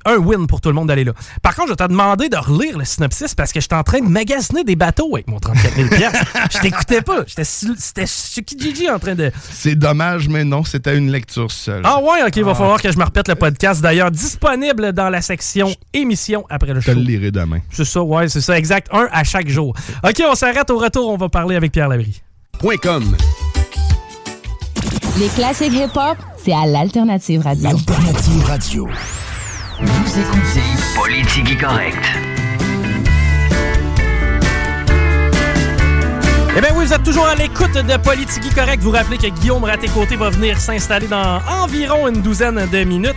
un 0.06 0.18
win 0.18 0.48
pour 0.48 0.62
tout 0.62 0.70
le 0.70 0.76
monde 0.76 0.88
d'aller 0.88 1.04
là. 1.04 1.14
Par 1.42 1.56
contre, 1.56 1.70
je 1.70 1.74
vais 1.74 1.78
te 1.88 1.88
demander 1.92 2.30
de 2.30 2.38
relire 2.38 2.78
le 2.78 2.86
synopsis 2.86 3.36
parce 3.36 3.52
que 3.52 3.60
j'étais 3.62 3.76
en 3.76 3.84
train 3.84 4.00
de 4.00 4.08
magasiner 4.08 4.64
des 4.64 4.76
bateaux 4.76 5.10
avec 5.16 5.28
mon 5.28 5.40
34 5.40 5.76
000 5.76 5.88
Je 6.52 6.60
t'écoutais 6.60 7.02
pas. 7.02 7.24
C'était 7.28 8.06
Kijiji 8.44 8.90
en 8.90 9.00
train 9.00 9.16
de... 9.16 9.32
C'est 9.52 9.76
dommage, 9.76 10.28
mais 10.30 10.44
non, 10.44 10.64
c'était 10.64 10.98
une 10.98 11.12
lecture 11.12 11.52
seule. 11.52 11.82
Ah 11.86 12.00
ouais, 12.02 12.24
ok, 12.28 12.36
il 12.36 12.44
va 12.44 12.56
falloir 12.56 12.82
que 12.82 12.92
je 12.92 12.98
me 12.98 13.04
répète 13.04 13.28
le 13.28 13.36
podcast. 13.36 13.82
D'ailleurs, 13.82 14.12
disponible 14.12 14.94
dans 14.94 15.10
la 15.10 15.22
section 15.22 15.74
émission 15.94 16.46
après 16.50 16.74
le 16.74 16.80
Je 16.80 16.86
show. 16.88 16.92
te 16.94 16.98
le 16.98 17.04
lirai 17.04 17.32
demain. 17.32 17.60
C'est 17.72 17.86
ça, 17.86 18.02
ouais, 18.02 18.28
c'est 18.30 18.42
ça, 18.42 18.58
exact. 18.58 18.88
Un 18.92 19.08
à 19.12 19.24
chaque 19.24 19.48
jour. 19.50 19.76
Ok, 20.04 20.22
on 20.30 20.36
s'arrête 20.36 20.70
au 20.70 20.78
retour, 20.78 21.10
on 21.10 21.18
va 21.18 21.30
parler 21.30 21.56
avec 21.56 21.72
Pierre 21.72 21.88
Labrie. 21.90 22.22
.com. 22.82 23.16
Les 25.20 25.28
classiques 25.30 25.74
hip-hop, 25.74 26.18
c'est 26.44 26.54
à 26.54 26.66
l'Alternative 26.66 27.42
Radio. 27.42 27.70
Alternative 27.70 28.44
Radio. 28.46 28.88
Vous 29.82 30.20
écoutez 30.20 30.62
Politique 30.96 31.60
Correct. 31.60 31.98
Eh 36.56 36.62
bien 36.62 36.70
oui, 36.76 36.86
vous 36.86 36.94
êtes 36.94 37.04
toujours 37.04 37.26
à 37.26 37.36
l'écoute 37.36 37.74
de 37.74 37.98
Politique 37.98 38.54
Correct. 38.54 38.84
Vous 38.84 38.92
rappelez 38.92 39.18
que 39.18 39.28
Guillaume 39.28 39.64
Raté-Côté 39.64 40.18
va 40.18 40.30
venir 40.30 40.60
s'installer 40.60 41.08
dans 41.08 41.40
environ 41.50 42.08
une 42.08 42.22
douzaine 42.22 42.68
de 42.72 42.84
minutes. 42.84 43.16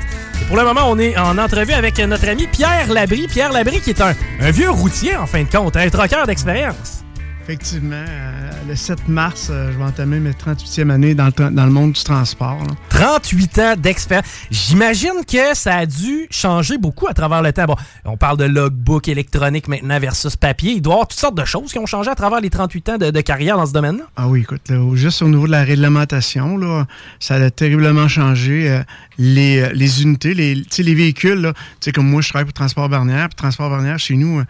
Pour 0.48 0.57
le 0.57 0.64
moment, 0.64 0.83
on 0.87 0.98
est 0.98 1.16
en 1.18 1.37
entrevue 1.37 1.74
avec 1.74 1.98
notre 1.98 2.29
ami 2.29 2.46
Pierre 2.46 2.90
Labrie. 2.90 3.27
Pierre 3.29 3.53
Labrie 3.53 3.81
qui 3.81 3.90
est 3.90 4.00
un, 4.00 4.14
un 4.40 4.50
vieux 4.50 4.70
routier 4.70 5.16
en 5.16 5.27
fin 5.27 5.42
de 5.42 5.50
compte, 5.50 5.77
un 5.77 5.90
troqueur 5.90 6.27
d'expérience. 6.27 7.04
Effectivement, 7.46 7.94
euh, 8.09 8.50
le 8.68 8.74
7 8.74 9.07
mars, 9.07 9.48
euh, 9.50 9.70
je 9.70 9.76
vais 9.76 9.85
entamer 9.85 10.18
mes 10.18 10.30
38e 10.30 10.88
année 10.90 11.14
dans 11.14 11.26
le, 11.26 11.50
dans 11.50 11.66
le 11.66 11.70
monde 11.70 11.92
du 11.92 12.02
transport. 12.02 12.59
là. 12.66 12.74
38 12.88 13.59
ans 13.59 13.74
d'expérience. 13.76 14.24
J'imagine 14.50 15.11
que 15.30 15.54
ça 15.54 15.74
a 15.76 15.85
dû 15.85 16.26
changer 16.30 16.78
beaucoup 16.78 17.07
à 17.07 17.12
travers 17.12 17.42
le 17.42 17.52
temps. 17.52 17.66
Bon, 17.66 17.76
on 18.07 18.16
parle 18.16 18.38
de 18.38 18.44
logbook 18.44 19.09
électronique 19.09 19.68
maintenant 19.68 20.00
versus 20.00 20.37
papier. 20.37 20.72
Il 20.76 20.80
doit 20.80 20.92
y 20.92 20.94
avoir 20.94 21.09
toutes 21.09 21.20
sortes 21.20 21.35
de 21.37 21.44
choses 21.44 21.70
qui 21.70 21.78
ont 21.78 21.85
changé 21.85 22.11
à 22.11 22.14
travers 22.14 22.40
les 22.40 22.48
38 22.48 22.88
ans 22.88 22.96
de, 22.96 23.11
de 23.11 23.20
carrière 23.20 23.59
dans 23.59 23.66
ce 23.66 23.74
domaine-là. 23.74 24.04
Ah 24.16 24.26
oui, 24.26 24.40
écoute, 24.40 24.62
là, 24.70 24.78
juste 24.94 25.20
au 25.20 25.28
niveau 25.28 25.44
de 25.46 25.52
la 25.52 25.64
réglementation, 25.64 26.57
là, 26.57 26.87
ça 27.20 27.35
a 27.35 27.50
terriblement 27.50 28.09
changé. 28.09 28.70
euh, 28.70 28.83
les, 29.18 29.68
les 29.74 30.02
unités, 30.02 30.33
les, 30.35 30.54
les 30.54 30.94
véhicules, 30.94 31.40
là, 31.40 31.52
tu 31.52 31.61
sais, 31.83 31.92
comme 31.92 32.09
moi, 32.09 32.22
je 32.22 32.30
travaille 32.30 32.46
pour 32.46 32.54
Transport 32.54 32.88
Barnière, 32.88 33.28
puis 33.28 33.37
Transport 33.37 33.68
Barnière, 33.70 33.98
chez 33.98 34.16
nous, 34.16 34.42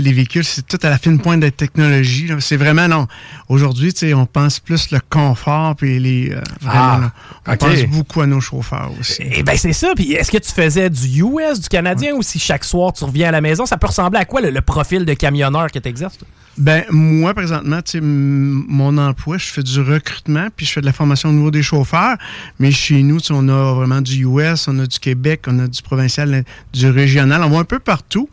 les 0.00 0.12
véhicules, 0.12 0.44
c'est 0.44 0.66
tout 0.66 0.78
à 0.82 0.90
la 0.90 0.98
fine 0.98 1.20
pointe 1.20 1.40
de 1.40 1.46
la 1.46 1.50
technologie. 1.50 2.30
C'est 2.40 2.56
vraiment, 2.56 2.88
non. 2.88 3.06
Aujourd'hui, 3.48 3.92
on 4.14 4.26
pense 4.26 4.60
plus 4.60 4.90
le 4.90 5.00
confort, 5.10 5.76
puis 5.76 5.98
les... 5.98 6.30
euh, 6.32 6.40
Ah, 6.66 7.12
on 7.46 7.56
pense 7.56 7.82
beaucoup 7.84 8.20
à 8.20 8.26
nos 8.26 8.40
chauffeurs 8.40 8.90
aussi. 8.98 9.22
Eh 9.30 9.42
bien, 9.42 9.56
c'est 9.56 9.72
ça. 9.72 9.92
Puis 9.94 10.12
est-ce 10.12 10.30
que 10.30 10.38
tu 10.38 10.52
faisais 10.52 10.88
du 10.90 11.22
US, 11.22 11.60
du 11.60 11.68
Canadien, 11.68 12.14
ou 12.14 12.22
si 12.22 12.38
chaque 12.38 12.64
soir 12.64 12.92
tu 12.92 13.04
reviens 13.04 13.28
à 13.28 13.32
la 13.32 13.40
maison, 13.40 13.66
ça 13.66 13.76
peut 13.76 13.86
ressembler 13.88 14.18
à 14.20 14.24
quoi 14.24 14.40
le, 14.40 14.50
le 14.50 14.60
profil 14.60 15.04
de 15.04 15.14
camionneur 15.14 15.70
que 15.70 15.78
tu 15.78 15.88
exerces? 15.88 16.18
Ben, 16.58 16.84
moi, 16.90 17.32
présentement, 17.32 17.80
mon 18.02 18.98
emploi, 18.98 19.38
je 19.38 19.46
fais 19.46 19.62
du 19.62 19.80
recrutement, 19.80 20.48
puis 20.54 20.66
je 20.66 20.72
fais 20.72 20.80
de 20.82 20.86
la 20.86 20.92
formation 20.92 21.30
au 21.30 21.32
niveau 21.32 21.50
des 21.50 21.62
chauffeurs. 21.62 22.16
Mais 22.58 22.70
chez 22.70 23.02
nous, 23.02 23.18
on 23.30 23.48
a 23.48 23.72
vraiment 23.74 24.02
du 24.02 24.26
US, 24.26 24.68
on 24.68 24.78
a 24.78 24.86
du 24.86 24.98
Québec, 24.98 25.44
on 25.46 25.58
a 25.60 25.66
du 25.66 25.80
provincial, 25.80 26.44
du 26.74 26.90
régional. 26.90 27.42
On 27.42 27.48
va 27.48 27.58
un 27.60 27.64
peu 27.64 27.78
partout. 27.78 28.28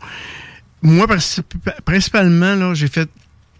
Moi, 0.82 1.06
princi- 1.06 1.42
principalement, 1.84 2.54
là, 2.54 2.74
j'ai 2.74 2.88
fait 2.88 3.08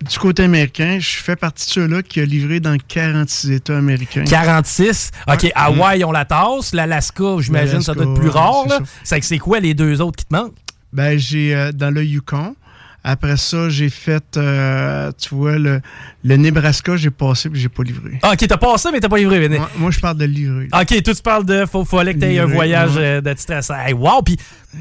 du 0.08 0.18
côté 0.18 0.44
américain. 0.44 0.98
Je 0.98 1.16
fais 1.16 1.36
partie 1.36 1.66
de 1.66 1.70
ceux-là 1.72 2.02
qui 2.02 2.20
a 2.20 2.24
livré 2.24 2.60
dans 2.60 2.76
46 2.88 3.50
États 3.50 3.76
américains. 3.76 4.24
46. 4.24 5.10
OK, 5.28 5.50
Hawaï, 5.54 6.04
on 6.04 6.12
la 6.12 6.24
tasse. 6.24 6.72
L'Alaska, 6.72 7.36
j'imagine, 7.40 7.82
ça 7.82 7.92
doit 7.94 8.04
être 8.04 8.14
plus 8.14 8.28
rare. 8.30 8.64
c'est 9.04 9.22
c'est 9.22 9.38
quoi 9.38 9.60
les 9.60 9.74
deux 9.74 10.00
autres 10.00 10.16
qui 10.16 10.24
te 10.24 10.34
manquent? 10.34 10.54
Ben, 10.92 11.18
j'ai 11.18 11.54
euh, 11.54 11.70
dans 11.72 11.90
le 11.90 12.02
Yukon. 12.04 12.56
Après 13.02 13.36
ça, 13.38 13.70
j'ai 13.70 13.88
fait, 13.88 14.36
euh, 14.36 15.10
tu 15.18 15.34
vois, 15.34 15.58
le, 15.58 15.80
le 16.22 16.36
Nebraska, 16.36 16.96
j'ai 16.96 17.10
passé, 17.10 17.48
puis 17.48 17.58
j'ai 17.60 17.70
pas 17.70 17.82
livré. 17.82 18.18
Ah, 18.22 18.32
OK, 18.32 18.46
t'as 18.46 18.56
passé, 18.58 18.90
mais 18.92 19.00
t'as 19.00 19.08
pas 19.08 19.16
livré. 19.16 19.42
René. 19.42 19.56
Moi, 19.56 19.70
moi, 19.76 19.90
je 19.90 20.00
parle 20.00 20.18
de 20.18 20.26
livrer. 20.26 20.68
OK, 20.72 21.02
toi, 21.02 21.14
tu 21.14 21.22
parles 21.22 21.46
de 21.46 21.64
faut, 21.64 21.84
fallait 21.84 22.14
que 22.14 22.18
tu 22.18 22.26
aies 22.26 22.38
un 22.38 22.46
voyage 22.46 22.96
ouais. 22.96 23.02
euh, 23.02 23.20
de 23.20 23.34
stress. 23.38 23.70
Hey, 23.70 23.94
wow! 23.94 24.20
Puis, 24.22 24.36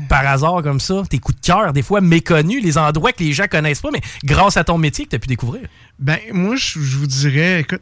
par 0.10 0.27
hasard, 0.27 0.62
comme 0.63 0.79
ça, 0.82 1.03
tes 1.10 1.19
coups 1.19 1.39
de 1.39 1.45
cœur, 1.45 1.71
des 1.71 1.82
fois 1.82 2.01
méconnus, 2.01 2.62
les 2.62 2.77
endroits 2.77 3.13
que 3.13 3.23
les 3.23 3.32
gens 3.32 3.45
connaissent 3.49 3.82
pas, 3.82 3.91
mais 3.91 4.01
grâce 4.25 4.58
à 4.58 4.63
ton 4.63 4.77
métier 4.77 5.05
que 5.05 5.12
tu 5.12 5.15
as 5.15 5.19
pu 5.19 5.27
découvrir. 5.27 5.62
Ben, 5.97 6.19
moi, 6.34 6.55
je, 6.55 6.79
je 6.79 6.97
vous 6.97 7.08
dirais, 7.08 7.62
écoute, 7.62 7.82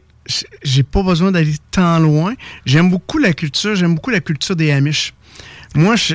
j'ai 0.62 0.82
pas 0.82 1.02
besoin 1.02 1.32
d'aller 1.32 1.54
tant 1.70 1.98
loin. 1.98 2.34
J'aime 2.64 2.90
beaucoup 2.90 3.18
la 3.18 3.32
culture, 3.32 3.74
j'aime 3.74 3.94
beaucoup 3.94 4.10
la 4.10 4.20
culture 4.20 4.56
des 4.56 4.70
Amish. 4.70 5.14
Moi, 5.74 5.96
je, 5.96 6.14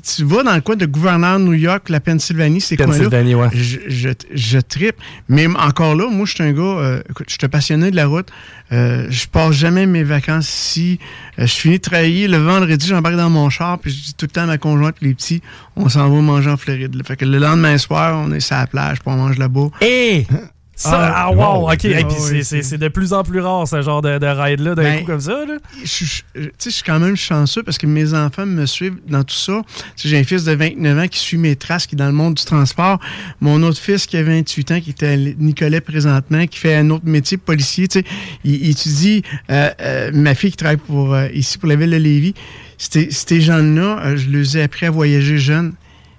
tu 0.00 0.24
vas 0.24 0.42
dans 0.42 0.54
le 0.54 0.60
coin 0.60 0.76
de 0.76 0.86
gouverneur 0.86 1.38
New 1.38 1.52
York, 1.52 1.88
la 1.88 2.00
Pennsylvanie, 2.00 2.60
c'est 2.60 2.76
quoi 2.76 2.86
Pennsylvanie, 2.86 3.34
ouais. 3.34 3.48
Je, 3.52 3.78
je, 3.86 4.08
je 4.32 4.58
trippe. 4.58 4.96
Mais 5.28 5.46
encore 5.46 5.94
là, 5.94 6.08
moi, 6.10 6.24
je 6.26 6.34
suis 6.34 6.42
un 6.42 6.52
gars, 6.52 6.62
euh, 6.62 7.02
écoute, 7.10 7.26
je 7.28 7.36
suis 7.38 7.48
passionné 7.48 7.90
de 7.90 7.96
la 7.96 8.06
route. 8.06 8.28
Euh, 8.72 9.06
je 9.10 9.26
passe 9.26 9.52
jamais 9.52 9.86
mes 9.86 10.02
vacances 10.04 10.48
ici. 10.48 10.98
Euh, 11.38 11.46
je 11.46 11.52
finis 11.52 11.76
de 11.76 11.82
travailler 11.82 12.28
le 12.28 12.38
vendredi, 12.38 12.86
j'embarque 12.86 13.16
dans 13.16 13.30
mon 13.30 13.50
char, 13.50 13.78
puis 13.78 13.90
je 13.90 14.02
dis 14.04 14.14
tout 14.14 14.24
le 14.26 14.30
temps 14.30 14.42
à 14.42 14.46
ma 14.46 14.58
conjointe, 14.58 14.96
les 15.02 15.14
petits, 15.14 15.42
on 15.76 15.88
s'en 15.88 16.08
va 16.08 16.20
manger 16.22 16.50
en 16.50 16.56
Floride. 16.56 16.96
Fait 17.06 17.16
que 17.16 17.24
le 17.26 17.38
lendemain 17.38 17.76
soir, 17.78 18.22
on 18.26 18.32
est 18.32 18.40
sur 18.40 18.56
la 18.56 18.66
plage, 18.66 19.00
puis 19.00 19.08
on 19.12 19.16
mange 19.16 19.38
là-bas. 19.38 19.68
Et 19.82 20.26
ça, 20.76 20.90
Ah, 20.92 21.24
ah, 21.26 21.30
wow, 21.32 21.62
wow, 21.66 21.72
ok. 21.72 21.84
Et 21.84 21.96
ah, 21.96 22.04
puis 22.04 22.16
oui, 22.32 22.44
c'est- 22.44 22.76
de 22.78 22.88
plus 22.88 23.12
en 23.12 23.22
plus 23.22 23.40
rare, 23.40 23.66
ce 23.68 23.80
genre 23.82 24.02
de, 24.02 24.18
de 24.18 24.26
ride-là, 24.26 24.74
d'un 24.74 24.82
Ben, 24.82 25.00
coup 25.00 25.06
comme 25.06 25.20
ça. 25.20 25.44
Là. 25.46 25.54
je, 25.84 26.04
suis 26.70 26.82
quand 26.84 26.98
même 26.98 27.16
chanceux 27.16 27.62
parce 27.62 27.78
que 27.78 27.86
mes 27.86 28.12
enfants 28.14 28.44
me 28.46 28.66
suivent 28.66 28.96
dans 29.08 29.22
tout 29.22 29.34
ça. 29.34 29.62
J'ai 29.96 30.18
un 30.18 30.24
fils 30.24 30.44
de 30.44 30.52
29 30.52 30.98
ans 30.98 31.08
qui 31.08 31.18
suit 31.18 31.38
mes 31.38 31.54
traces, 31.56 31.86
qui 31.86 31.94
est 31.94 31.98
dans 31.98 32.06
le 32.06 32.12
monde 32.12 32.34
du 32.34 32.44
transport. 32.44 32.98
Mon 33.40 33.62
autre 33.62 33.78
fils 33.78 34.06
qui 34.06 34.16
a 34.16 34.22
28 34.22 34.70
ans, 34.72 34.80
qui 34.80 34.90
était 34.90 35.06
à 35.06 35.16
Nicolet 35.16 35.80
présentement, 35.80 36.46
qui 36.46 36.58
fait 36.58 36.74
un 36.74 36.90
autre 36.90 37.04
métier, 37.06 37.36
policier. 37.36 37.86
Tu 37.88 38.00
sais, 38.00 38.04
il, 38.44 38.54
il 38.66 38.70
étudie. 38.70 39.22
euh, 39.50 39.70
euh, 39.80 40.10
ma 40.12 40.34
fille 40.34 40.50
qui 40.50 40.56
travaille 40.56 40.76
pour, 40.78 41.14
euh, 41.14 41.28
ici 41.32 41.58
pour 41.58 41.68
la 41.68 41.76
ville 41.76 41.90
de 41.90 41.96
Lévis. 41.96 42.34
Ces 42.78 43.40
gens-là, 43.40 44.16
je 44.16 44.28
les 44.28 44.58
ai 44.58 44.62
appris 44.62 44.86
à 44.86 44.90
voyager 44.90 45.38
jeunes. 45.38 45.72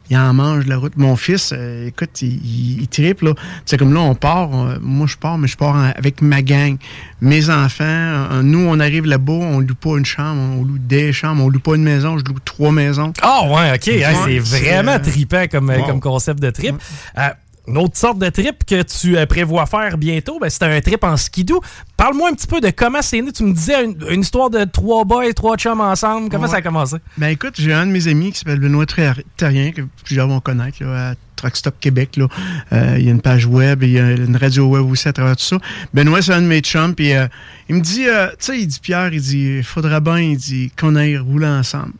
Ils 0.09 0.17
en 0.17 0.33
mangent 0.33 0.65
de 0.65 0.69
la 0.69 0.77
route. 0.77 0.93
Mon 0.97 1.15
fils, 1.15 1.51
euh, 1.51 1.87
écoute, 1.87 2.21
il, 2.21 2.33
il, 2.45 2.81
il 2.81 2.87
tripe, 2.87 3.21
là. 3.21 3.33
C'est 3.65 3.77
comme 3.77 3.93
là, 3.93 4.01
on 4.01 4.13
part. 4.15 4.49
euh, 4.53 4.77
moi, 4.81 5.07
je 5.07 5.17
pars, 5.17 5.37
mais 5.37 5.47
je 5.47 5.57
pars 5.57 5.75
en- 5.75 5.91
avec 5.97 6.21
ma 6.21 6.41
gang. 6.43 6.77
Mes 7.21 7.49
enfants, 7.49 7.83
euh, 7.83 8.41
nous, 8.43 8.59
on 8.59 8.79
arrive 8.79 9.05
là-bas, 9.05 9.31
on 9.33 9.59
loue 9.59 9.73
pas 9.75 9.97
une 9.97 10.05
chambre, 10.05 10.39
on 10.59 10.63
loue 10.63 10.77
des 10.77 11.11
chambres, 11.11 11.43
on 11.43 11.49
loue 11.49 11.59
pas 11.59 11.75
une 11.75 11.83
maison, 11.83 12.17
je 12.19 12.23
loue 12.25 12.35
trois 12.45 12.71
maisons. 12.71 13.13
Ah 13.21 13.41
ouais, 13.47 13.73
ok. 13.73 13.87
Ouais, 13.87 14.13
c'est 14.25 14.39
vraiment 14.39 14.91
euh, 14.93 14.99
trippant 14.99 15.45
comme, 15.49 15.69
wow. 15.69 15.85
comme 15.87 15.99
concept 15.99 16.39
de 16.39 16.49
trip. 16.51 16.75
Euh, 17.17 17.29
une 17.67 17.78
autre 17.78 17.97
sorte 17.97 18.19
de 18.19 18.30
trip 18.30 18.63
que 18.65 18.84
tu 18.84 19.17
euh, 19.17 19.25
prévois 19.25 19.65
faire 19.65 19.97
bientôt, 19.97 20.38
ben, 20.39 20.49
c'est 20.49 20.63
un 20.63 20.80
trip 20.82 21.04
en 21.04 21.17
skidoo. 21.17 21.62
Parle-moi 21.97 22.30
un 22.30 22.34
petit 22.34 22.45
peu 22.47 22.62
de 22.62 22.69
comment 22.69 23.01
c'est 23.01 23.21
né. 23.21 23.32
Tu 23.32 23.43
me 23.43 23.54
disais 23.54 23.84
une, 23.86 23.95
une 24.10 24.21
histoire 24.21 24.49
de 24.49 24.63
trois 24.65 25.04
boys, 25.06 25.34
trois 25.34 25.58
chums 25.58 25.82
ensemble. 25.82 26.30
Comment 26.30 26.43
Ouais. 26.43 26.49
ça 26.49 26.58
a 26.58 26.62
commencé? 26.62 26.97
Ben 27.17 27.30
écoute, 27.30 27.56
j'ai 27.58 27.73
un 27.73 27.88
de 27.88 27.91
mes 27.91 28.08
amis 28.08 28.32
qui 28.32 28.39
s'appelle 28.39 28.60
Benoît 28.60 28.86
Ter- 28.86 29.21
Terrien, 29.38 29.71
que 29.71 29.82
plusieurs 30.04 30.28
vont 30.28 30.39
connaître, 30.39 30.84
là, 30.84 31.12
à 31.12 31.15
Truck 31.36 31.56
Stop 31.56 31.75
Québec. 31.80 32.17
Là. 32.17 32.28
Euh, 32.71 32.95
il 32.99 33.06
y 33.06 33.08
a 33.08 33.12
une 33.12 33.21
page 33.21 33.45
web, 33.47 33.82
il 33.84 33.91
y 33.91 33.99
a 33.99 34.12
une 34.12 34.38
radio 34.38 34.67
web 34.67 34.86
aussi 34.89 35.08
à 35.08 35.13
travers 35.13 35.36
tout 35.36 35.43
ça. 35.43 35.58
Benoît, 35.93 36.21
c'est 36.21 36.34
un 36.34 36.41
de 36.41 36.47
mes 36.47 36.60
chums, 36.62 36.93
puis 36.93 37.13
euh, 37.13 37.28
il 37.67 37.75
me 37.75 37.82
dit, 37.82 38.08
euh, 38.08 38.28
tu 38.32 38.36
sais, 38.39 38.60
il 38.60 38.67
dit, 38.67 38.80
Pierre, 38.80 39.12
il 39.13 39.19
dit, 39.21 39.56
il 39.58 39.63
faudrait 39.63 40.01
bien, 40.01 40.19
il 40.19 40.38
dit, 40.38 40.71
qu'on 40.80 40.95
aille 40.95 41.17
rouler 41.17 41.47
ensemble. 41.47 41.93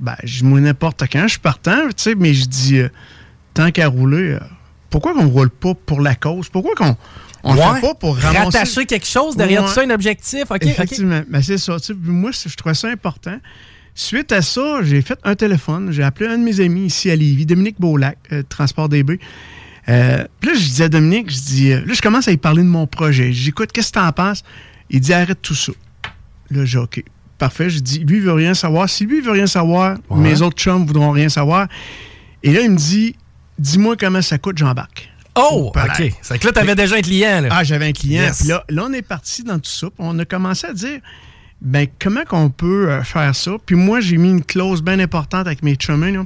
Ben, 0.00 0.16
je 0.24 0.44
moi, 0.44 0.60
n'importe 0.60 1.04
quand, 1.12 1.22
je 1.24 1.32
suis 1.32 1.38
partant, 1.38 1.86
tu 1.88 1.94
sais, 1.96 2.14
mais 2.14 2.32
je 2.34 2.46
dis, 2.46 2.78
euh, 2.78 2.88
tant 3.54 3.70
qu'à 3.70 3.88
rouler, 3.88 4.32
euh, 4.32 4.40
pourquoi 4.90 5.14
qu'on 5.14 5.28
roule 5.28 5.50
pas 5.50 5.74
pour 5.74 6.00
la 6.00 6.14
cause? 6.14 6.48
Pourquoi 6.48 6.74
qu'on 6.74 6.96
on 7.44 7.54
Ouais. 7.54 7.74
fait 7.76 7.80
pas 7.80 7.94
pour 7.94 8.16
ramasser... 8.16 8.58
Rattacher 8.58 8.86
quelque 8.86 9.06
chose 9.06 9.36
derrière 9.36 9.62
Ouais. 9.62 9.68
tout 9.68 9.74
ça, 9.74 9.82
un 9.82 9.90
objectif. 9.90 10.44
OK, 10.50 10.56
OK. 10.56 10.64
Effectivement. 10.66 11.22
Ben, 11.30 11.42
c'est 11.42 11.58
ça. 11.58 11.78
Tu 11.78 11.86
sais, 11.86 11.94
moi, 12.02 12.30
je 12.32 12.54
trouvais 12.56 12.74
ça 12.74 12.88
important. 12.88 13.38
Suite 13.94 14.32
à 14.32 14.42
ça, 14.42 14.80
j'ai 14.82 15.00
fait 15.00 15.18
un 15.24 15.34
téléphone. 15.34 15.90
J'ai 15.92 16.02
appelé 16.02 16.28
un 16.28 16.38
de 16.38 16.42
mes 16.44 16.60
amis 16.60 16.86
ici 16.86 17.10
à 17.10 17.16
Lévis, 17.16 17.46
Dominique 17.46 17.76
Beaulac, 17.80 18.18
euh, 18.32 18.42
Transport 18.48 18.88
DB. 18.88 19.18
Euh, 19.88 20.24
puis 20.40 20.50
là, 20.50 20.56
je 20.56 20.64
disais 20.64 20.84
à 20.84 20.88
Dominique, 20.88 21.30
je 21.30 21.38
dis, 21.40 21.72
euh, 21.72 21.80
là, 21.86 21.94
je 21.94 22.02
commence 22.02 22.26
à 22.26 22.32
lui 22.32 22.36
parler 22.38 22.62
de 22.62 22.68
mon 22.68 22.86
projet. 22.86 23.32
J'écoute, 23.32 23.70
qu'est-ce 23.72 23.92
que 23.92 23.98
t'en 24.00 24.10
penses? 24.12 24.42
Il 24.90 25.00
dit, 25.00 25.12
arrête 25.12 25.40
tout 25.40 25.54
ça. 25.54 25.72
Là, 26.50 26.64
j'ai 26.64 26.78
OK. 26.78 27.02
Parfait. 27.38 27.70
Je 27.70 27.78
dis, 27.78 28.00
lui, 28.00 28.16
il 28.16 28.22
veut 28.22 28.32
rien 28.32 28.54
savoir. 28.54 28.88
Si 28.90 29.06
lui, 29.06 29.18
il 29.18 29.22
veut 29.22 29.30
rien 29.32 29.46
savoir, 29.46 29.96
Ouais. 30.10 30.20
mes 30.20 30.42
autres 30.42 30.56
chums 30.56 30.84
voudront 30.86 31.10
rien 31.12 31.28
savoir. 31.28 31.68
Et 32.42 32.52
là, 32.52 32.60
il 32.62 32.70
me 32.72 32.76
dit, 32.76 33.14
dis-moi 33.58 33.96
comment 33.96 34.22
ça 34.22 34.38
coûte, 34.38 34.58
j'embarque. 34.58 35.10
Oh. 35.36 35.70
OK. 35.74 36.12
C'est 36.22 36.38
que 36.38 36.46
là, 36.46 36.52
t'avais 36.52 36.74
déjà 36.74 36.96
un 36.96 37.02
client. 37.02 37.42
Là. 37.42 37.48
Ah, 37.50 37.64
j'avais 37.64 37.86
un 37.86 37.92
client. 37.92 38.22
Yes. 38.22 38.38
Puis 38.38 38.48
là, 38.48 38.64
là, 38.68 38.84
on 38.88 38.92
est 38.92 39.02
parti 39.02 39.42
dans 39.42 39.58
tout 39.58 39.70
ça. 39.70 39.88
puis 39.88 39.98
on 39.98 40.18
a 40.18 40.24
commencé 40.24 40.66
à 40.66 40.72
dire, 40.72 41.00
ben, 41.60 41.86
comment 42.00 42.24
qu'on 42.24 42.48
peut 42.48 42.90
euh, 42.90 43.02
faire 43.02 43.34
ça? 43.34 43.52
Puis 43.64 43.76
moi, 43.76 44.00
j'ai 44.00 44.16
mis 44.16 44.30
une 44.30 44.44
clause 44.44 44.82
bien 44.82 44.98
importante 44.98 45.46
avec 45.46 45.62
mes 45.62 45.76
chemins. 45.78 46.10
là. 46.10 46.24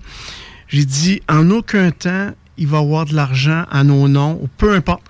J'ai 0.68 0.84
dit, 0.84 1.22
en 1.28 1.50
aucun 1.50 1.90
temps, 1.90 2.30
il 2.56 2.68
va 2.68 2.78
y 2.78 2.80
avoir 2.80 3.04
de 3.06 3.14
l'argent 3.14 3.64
à 3.70 3.82
nos 3.82 4.06
noms, 4.06 4.38
ou 4.40 4.48
peu 4.56 4.74
importe. 4.74 5.02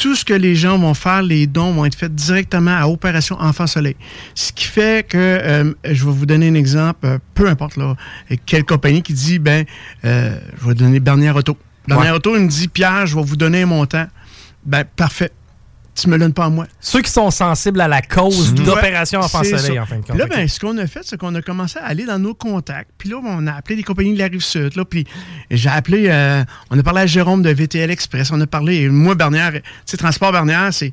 Tout 0.00 0.14
ce 0.14 0.24
que 0.24 0.32
les 0.32 0.54
gens 0.54 0.78
vont 0.78 0.94
faire, 0.94 1.20
les 1.20 1.46
dons 1.46 1.72
vont 1.72 1.84
être 1.84 1.94
faits 1.94 2.14
directement 2.14 2.74
à 2.74 2.86
Opération 2.88 3.36
Enfant 3.38 3.66
Soleil. 3.66 3.96
Ce 4.34 4.50
qui 4.50 4.64
fait 4.64 5.06
que, 5.06 5.18
euh, 5.18 5.74
je 5.84 6.06
vais 6.06 6.10
vous 6.10 6.24
donner 6.24 6.48
un 6.48 6.54
exemple, 6.54 7.00
euh, 7.04 7.18
peu 7.34 7.46
importe 7.46 7.76
là, 7.76 7.94
quelle 8.46 8.64
compagnie 8.64 9.02
qui 9.02 9.12
dit, 9.12 9.38
ben, 9.38 9.66
euh, 10.06 10.38
je 10.58 10.68
vais 10.68 10.74
donner 10.74 11.00
Bernière 11.00 11.36
Auto. 11.36 11.54
Bernière 11.86 12.12
Ouais. 12.12 12.16
Auto, 12.16 12.34
il 12.34 12.44
me 12.44 12.48
dit, 12.48 12.68
Pierre, 12.68 13.06
je 13.06 13.14
vais 13.14 13.22
vous 13.22 13.36
donner 13.36 13.60
un 13.60 13.66
montant. 13.66 14.06
Ben, 14.64 14.84
parfait. 14.84 15.32
Tu 15.94 16.08
me 16.08 16.14
le 16.14 16.20
donnes 16.20 16.32
pas 16.32 16.44
à 16.46 16.48
moi. 16.48 16.66
Ceux 16.80 17.02
qui 17.02 17.10
sont 17.10 17.30
sensibles 17.30 17.80
à 17.80 17.88
la 17.88 18.00
cause 18.00 18.54
d'Opération 18.54 19.20
Enfant 19.20 19.42
Soleil, 19.58 19.78
en 19.80 19.86
fin 19.86 19.96
de 19.98 20.06
compte. 20.06 20.16
là, 20.16 20.26
ben, 20.26 20.48
ce 20.48 20.60
qu'on 20.60 20.78
a 20.78 20.86
fait, 20.86 21.00
c'est 21.04 21.18
qu'on 21.18 21.34
a 21.34 21.42
commencé 21.42 21.78
à 21.78 21.84
aller 21.86 22.04
dans 22.04 22.18
nos 22.18 22.32
contacts. 22.34 22.90
Puis 22.96 23.08
là, 23.10 23.16
on 23.22 23.46
a 23.46 23.52
appelé 23.52 23.76
des 23.76 23.82
compagnies 23.82 24.14
de 24.14 24.18
la 24.18 24.26
Rive-Sud. 24.26 24.72
Puis 24.88 25.04
j'ai 25.50 25.68
appelé, 25.68 26.06
euh, 26.08 26.42
on 26.70 26.78
a 26.78 26.82
parlé 26.82 27.02
à 27.02 27.06
Jérôme 27.06 27.42
de 27.42 27.50
VTL 27.50 27.90
Express. 27.90 28.30
On 28.32 28.40
a 28.40 28.46
parlé, 28.46 28.88
moi, 28.88 29.14
Bernière, 29.14 29.52
tu 29.52 29.60
sais, 29.84 29.96
Transport 29.96 30.32
Bernière, 30.32 30.68
c'est. 30.72 30.92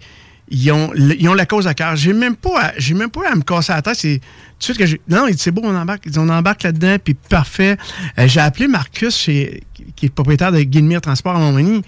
Ils 0.50 0.72
ont, 0.72 0.94
ils 0.96 1.28
ont 1.28 1.34
la 1.34 1.46
cause 1.46 1.68
à 1.68 1.74
cœur. 1.74 1.98
J'ai 1.98 2.14
même 2.14 2.38
pas, 2.38 2.68
à- 2.68 2.74
j'ai 2.78 2.94
même 2.94 3.10
pas 3.10 3.30
à 3.30 3.36
me 3.36 3.42
casser 3.42 3.74
la 3.74 3.82
tête. 3.82 3.96
C'est 3.98 4.20
tout 4.20 4.58
de 4.60 4.64
suite 4.64 4.78
que 4.78 4.86
j'ai. 4.86 5.02
Non, 5.10 5.26
c'est 5.38 5.52
beau, 5.52 5.62
on 5.66 5.76
embarque. 5.76 6.04
Ils 6.06 6.18
on 6.22 6.30
embarque 6.30 6.64
là-dedans, 6.64 6.96
puis 7.04 7.16
parfait. 7.16 7.76
Euh, 8.18 8.28
j'ai 8.30 8.40
appelé 8.40 8.70
Marcus, 8.70 9.14
chez, 9.18 9.62
qui 9.98 10.06
est 10.06 10.10
propriétaire 10.10 10.54
de 10.54 10.62
Guillemire 10.62 11.02
Transport 11.02 11.36
à 11.36 11.40
Montmagny. 11.40 11.82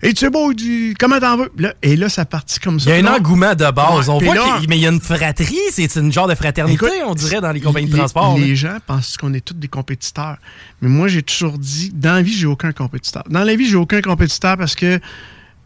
Et 0.00 0.14
tu 0.14 0.20
sais 0.24 0.30
beau, 0.30 0.52
il 0.52 0.54
dit 0.56 0.94
comment 0.98 1.18
t'en 1.18 1.36
veux? 1.36 1.50
Là, 1.58 1.74
et 1.82 1.96
là, 1.96 2.08
ça 2.08 2.24
partit 2.24 2.60
comme 2.60 2.76
Il 2.76 2.80
ça. 2.82 2.90
y 2.90 2.92
a 2.92 2.96
un 2.98 3.02
Là, 3.02 3.16
engouement 3.16 3.54
de 3.54 3.68
base. 3.70 4.08
Ouais, 4.08 4.14
on 4.14 4.18
voit 4.18 4.34
là- 4.34 4.60
mais 4.68 4.76
il 4.78 4.82
y 4.82 4.86
a 4.86 4.90
une 4.90 5.00
fratrie. 5.00 5.58
C'est 5.72 5.92
une 5.96 6.12
genre 6.12 6.28
de 6.28 6.34
fraternité, 6.36 6.86
Écoute, 6.86 6.98
on 7.06 7.14
dirait, 7.14 7.40
dans 7.40 7.50
les 7.50 7.60
compagnies 7.60 7.88
de 7.90 7.96
transport. 7.96 8.38
Les 8.38 8.48
là. 8.50 8.54
gens 8.54 8.76
pensent 8.86 9.16
qu'on 9.16 9.34
est 9.34 9.40
tous 9.44 9.54
des 9.54 9.66
compétiteurs. 9.68 10.36
Mais 10.82 10.88
moi, 10.88 11.08
j'ai 11.08 11.22
toujours 11.22 11.58
dit, 11.58 11.90
dans 11.92 12.12
la 12.14 12.22
vie, 12.22 12.32
j'ai 12.32 12.46
aucun 12.46 12.70
compétiteur. 12.72 13.24
Dans 13.28 13.42
la 13.42 13.56
vie, 13.56 13.66
j'ai 13.68 13.76
aucun 13.76 14.00
compétiteur 14.00 14.56
parce 14.56 14.76
que 14.76 15.00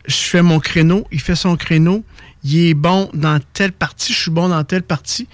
je 0.06 0.14
fais 0.16 0.42
mon 0.42 0.60
créneau, 0.60 1.06
il 1.12 1.20
fait 1.20 1.36
son 1.36 1.56
créneau, 1.56 2.02
il 2.42 2.68
est 2.68 2.74
bon 2.74 3.10
dans 3.14 3.38
telle 3.52 3.72
partie, 3.72 4.12
je 4.14 4.18
suis 4.18 4.30
bon 4.30 4.48
dans 4.48 4.64
telle 4.64 4.82
partie. 4.82 5.28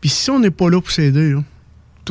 Puis 0.00 0.08
si 0.10 0.30
on 0.30 0.38
n'est 0.40 0.50
pas 0.50 0.70
là 0.70 0.80
pour 0.80 0.90
s'aider, 0.90 1.32
là, 1.32 1.40
c'est 1.40 1.44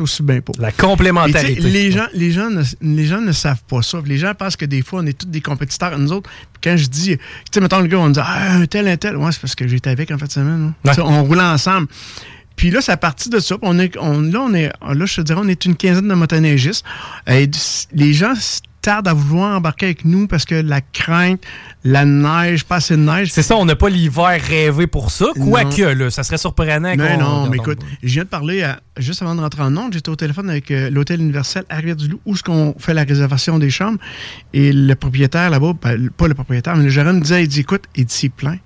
aussi 0.00 0.22
bien 0.22 0.40
pas. 0.40 0.52
La 0.58 0.72
complémentarité. 0.72 1.60
les, 1.60 1.90
gens, 1.90 2.06
les, 2.12 2.30
gens 2.30 2.50
ne, 2.50 2.62
les 2.80 3.06
gens 3.06 3.20
ne 3.20 3.32
savent 3.32 3.62
pas 3.68 3.82
ça. 3.82 3.98
Les 4.04 4.18
gens 4.18 4.34
pensent 4.34 4.56
que 4.56 4.64
des 4.64 4.82
fois, 4.82 5.00
on 5.02 5.06
est 5.06 5.18
tous 5.18 5.26
des 5.26 5.40
compétiteurs. 5.40 5.98
Nous 5.98 6.12
autres, 6.12 6.30
Puis 6.52 6.70
quand 6.70 6.76
je 6.76 6.86
dis, 6.86 7.16
tu 7.16 7.22
sais, 7.52 7.60
mettons 7.60 7.80
le 7.80 7.88
gars, 7.88 7.98
on 7.98 8.10
dit, 8.10 8.20
ah, 8.22 8.54
un 8.54 8.66
tel, 8.66 8.88
un 8.88 8.96
tel. 8.96 9.16
Ouais, 9.16 9.32
c'est 9.32 9.40
parce 9.40 9.54
que 9.54 9.66
j'étais 9.66 9.90
avec 9.90 10.10
en 10.10 10.18
fait 10.18 10.26
de 10.26 10.32
semaine. 10.32 10.72
Ouais. 10.84 10.94
Sais, 10.94 11.00
On 11.00 11.24
roulait 11.24 11.42
ensemble. 11.42 11.88
Puis 12.56 12.70
là, 12.70 12.80
c'est 12.80 12.92
à 12.92 12.96
partir 12.96 13.30
de 13.30 13.38
ça. 13.38 13.56
On 13.62 13.78
est, 13.78 13.96
on, 13.98 14.20
là, 14.20 14.40
on 14.40 14.52
est, 14.52 14.72
là, 14.82 15.06
je 15.06 15.16
te 15.16 15.20
dirais, 15.20 15.40
on 15.42 15.48
est 15.48 15.64
une 15.64 15.76
quinzaine 15.76 16.08
de 16.08 16.14
motoneigistes. 16.14 16.84
Et 17.28 17.48
les 17.92 18.12
gens 18.12 18.34
tardent 18.80 19.08
à 19.08 19.14
vouloir 19.14 19.56
embarquer 19.56 19.86
avec 19.86 20.04
nous 20.04 20.26
parce 20.26 20.44
que 20.44 20.54
la 20.54 20.80
crainte, 20.80 21.42
la 21.84 22.04
neige, 22.04 22.64
pas 22.64 22.76
assez 22.76 22.96
de 22.96 23.02
neige. 23.02 23.30
C'est 23.32 23.42
ça, 23.42 23.56
on 23.56 23.64
n'a 23.64 23.76
pas 23.76 23.88
l'hiver 23.88 24.40
rêvé 24.40 24.86
pour 24.86 25.10
ça. 25.10 25.26
Quoique, 25.34 25.82
là, 25.82 26.10
ça 26.10 26.22
serait 26.22 26.38
surprenant 26.38 26.94
Mais 26.96 27.16
non, 27.16 27.48
mais 27.50 27.56
écoute, 27.56 27.78
je 28.02 28.12
viens 28.14 28.24
de 28.24 28.28
parler, 28.28 28.62
à- 28.62 28.80
juste 28.96 29.22
avant 29.22 29.34
de 29.34 29.40
rentrer 29.40 29.62
en 29.62 29.76
Onde, 29.76 29.92
j'étais 29.92 30.08
au 30.08 30.16
téléphone 30.16 30.48
avec 30.50 30.70
euh, 30.70 30.90
l'Hôtel 30.90 31.20
Universel 31.20 31.64
à 31.68 31.76
Rivière-du-Loup, 31.76 32.20
où 32.24 32.36
ce 32.36 32.42
qu'on 32.42 32.74
fait 32.78 32.94
la 32.94 33.04
réservation 33.04 33.58
des 33.58 33.70
chambres. 33.70 33.98
Et 34.54 34.72
le 34.72 34.94
propriétaire 34.94 35.50
là-bas, 35.50 35.72
ben, 35.82 36.10
pas 36.10 36.28
le 36.28 36.34
propriétaire, 36.34 36.76
mais 36.76 36.84
le 36.84 36.90
gérant 36.90 37.12
me 37.12 37.20
disait, 37.20 37.42
il 37.42 37.48
dit, 37.48 37.60
écoute, 37.60 37.84
il 37.96 38.04
dit, 38.04 38.14
c'est 38.14 38.28
plein. 38.28 38.58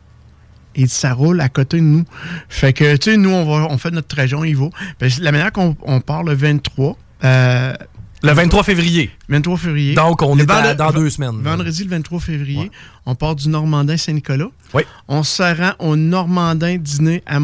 Il 0.75 0.85
dit, 0.87 0.95
ça 0.95 1.13
roule 1.13 1.41
à 1.41 1.49
côté 1.49 1.79
de 1.79 1.83
nous. 1.83 2.05
Fait 2.49 2.73
que, 2.73 2.97
tu 2.97 3.11
sais, 3.13 3.17
nous, 3.17 3.31
on, 3.31 3.45
va, 3.45 3.67
on 3.71 3.77
fait 3.79 3.91
notre 3.91 4.09
trajet, 4.09 4.37
on 4.37 4.45
y 4.45 4.55
va. 4.55 4.67
Ben, 5.01 5.11
la 5.21 5.33
manière 5.33 5.53
qu'on 5.53 5.77
on 5.83 6.01
part 6.01 6.23
le 6.23 6.35
23, 6.35 6.97
euh, 7.25 7.75
Le 8.23 8.33
23 8.33 8.63
février. 8.63 9.11
23 9.29 9.57
février. 9.57 9.95
Donc, 9.95 10.23
on 10.23 10.35
Le 10.37 10.43
est 10.45 10.51
à- 10.51 10.75
dans 10.75 10.93
deux 10.93 11.11
semaines. 11.11 11.43
Vendredi, 11.43 11.83
le 11.85 11.91
23 11.91 12.21
février, 12.21 12.71
on 13.05 13.15
part 13.17 13.35
du 13.35 13.49
Normandin 13.49 13.97
Saint-Nicolas. 13.97 14.49
Oui. 14.75 14.83
On 15.09 15.23
se 15.25 15.43
rend 15.43 15.73
au 15.81 15.97
Normandin 15.97 16.77
dîner 16.77 17.23
à, 17.27 17.39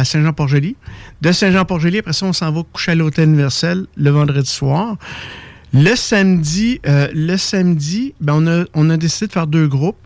à 0.00 0.04
Saint-Jean-Port-Joli. 0.04 0.76
De 1.22 1.30
Saint-Jean-Port-Joli, 1.32 1.98
après 1.98 2.12
ça, 2.12 2.26
on 2.26 2.32
s'en 2.32 2.50
va 2.50 2.62
coucher 2.72 2.92
à 2.92 2.94
l'Hôtel 2.96 3.28
Universel 3.28 3.86
le 3.96 4.10
vendredi 4.10 4.50
soir. 4.50 4.96
Le 5.72 5.94
samedi, 5.94 6.80
euh, 6.86 7.08
le 7.14 7.36
samedi 7.36 8.14
ben 8.20 8.34
on, 8.34 8.46
a, 8.46 8.64
on 8.74 8.90
a 8.90 8.96
décidé 8.96 9.26
de 9.28 9.32
faire 9.32 9.46
deux 9.46 9.66
groupes. 9.68 9.96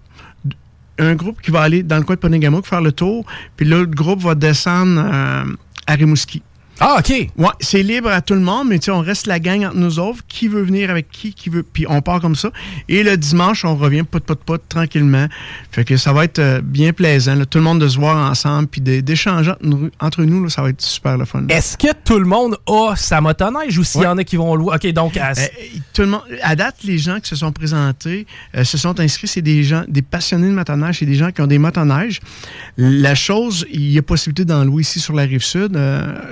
Un 0.98 1.14
groupe 1.14 1.40
qui 1.40 1.50
va 1.50 1.60
aller 1.60 1.82
dans 1.82 1.96
le 1.98 2.02
coin 2.02 2.16
de 2.16 2.20
Ponegamo, 2.20 2.60
faire 2.62 2.80
le 2.80 2.90
tour, 2.90 3.24
puis 3.56 3.66
l'autre 3.66 3.92
groupe 3.92 4.20
va 4.20 4.34
descendre 4.34 5.00
euh, 5.04 5.44
à 5.86 5.94
Rimouski. 5.94 6.42
Ah, 6.80 6.96
OK. 7.00 7.08
Ouais, 7.36 7.48
c'est 7.60 7.82
libre 7.82 8.08
à 8.10 8.20
tout 8.20 8.34
le 8.34 8.40
monde, 8.40 8.68
mais 8.68 8.78
tu 8.78 8.86
sais, 8.86 8.90
on 8.92 9.00
reste 9.00 9.26
la 9.26 9.40
gang 9.40 9.64
entre 9.64 9.76
nous 9.76 9.98
autres. 9.98 10.20
Qui 10.28 10.46
veut 10.48 10.62
venir 10.62 10.90
avec 10.90 11.10
qui, 11.10 11.34
qui 11.34 11.48
veut. 11.50 11.62
Puis 11.64 11.86
on 11.88 12.00
part 12.02 12.20
comme 12.20 12.36
ça. 12.36 12.50
Et 12.88 13.02
le 13.02 13.16
dimanche, 13.16 13.64
on 13.64 13.74
revient 13.76 14.04
pot, 14.04 14.22
pot, 14.22 14.38
pot, 14.38 14.62
tranquillement. 14.68 15.26
Fait 15.72 15.84
que 15.84 15.96
ça 15.96 16.12
va 16.12 16.24
être 16.24 16.38
euh, 16.38 16.60
bien 16.62 16.92
plaisant. 16.92 17.34
là. 17.34 17.46
tout 17.46 17.58
le 17.58 17.64
monde 17.64 17.80
de 17.80 17.88
se 17.88 17.98
voir 17.98 18.30
ensemble, 18.30 18.68
puis 18.68 18.80
d'échanger 18.80 19.52
entre 20.00 20.22
nous, 20.22 20.44
là, 20.44 20.50
ça 20.50 20.62
va 20.62 20.70
être 20.70 20.80
super 20.80 21.16
le 21.18 21.24
fun. 21.24 21.44
Est-ce 21.48 21.76
que 21.76 21.88
tout 22.04 22.18
le 22.18 22.24
monde 22.26 22.56
a 22.68 22.94
sa 22.96 23.20
motoneige 23.20 23.76
ou 23.78 23.84
s'il 23.84 24.02
y 24.02 24.06
en 24.06 24.16
a 24.18 24.24
qui 24.24 24.36
vont 24.36 24.54
louer? 24.54 24.74
OK, 24.76 24.86
donc... 24.92 25.16
à- 25.16 25.32
Euh, 25.38 25.46
tout 25.92 26.02
le 26.02 26.08
monde, 26.08 26.22
à 26.42 26.54
date, 26.56 26.76
les 26.84 26.98
gens 26.98 27.18
qui 27.20 27.28
se 27.28 27.36
sont 27.36 27.50
présentés, 27.52 28.26
euh, 28.56 28.62
se 28.64 28.78
sont 28.78 28.98
inscrits, 29.00 29.26
c'est 29.28 29.42
des 29.42 29.62
gens, 29.64 29.82
des 29.88 30.02
passionnés 30.02 30.48
de 30.48 30.52
motoneige, 30.54 30.98
c'est 31.00 31.06
des 31.06 31.14
gens 31.16 31.30
qui 31.32 31.40
ont 31.40 31.46
des 31.46 31.58
motoneiges. 31.58 32.20
La 32.76 33.14
chose, 33.14 33.66
il 33.70 33.90
y 33.90 33.98
a 33.98 34.02
possibilité 34.02 34.44
d'en 34.44 34.64
louer 34.64 34.82
ici 34.82 35.00
sur 35.00 35.14
la 35.14 35.22
rive 35.24 35.42
sud. 35.42 35.72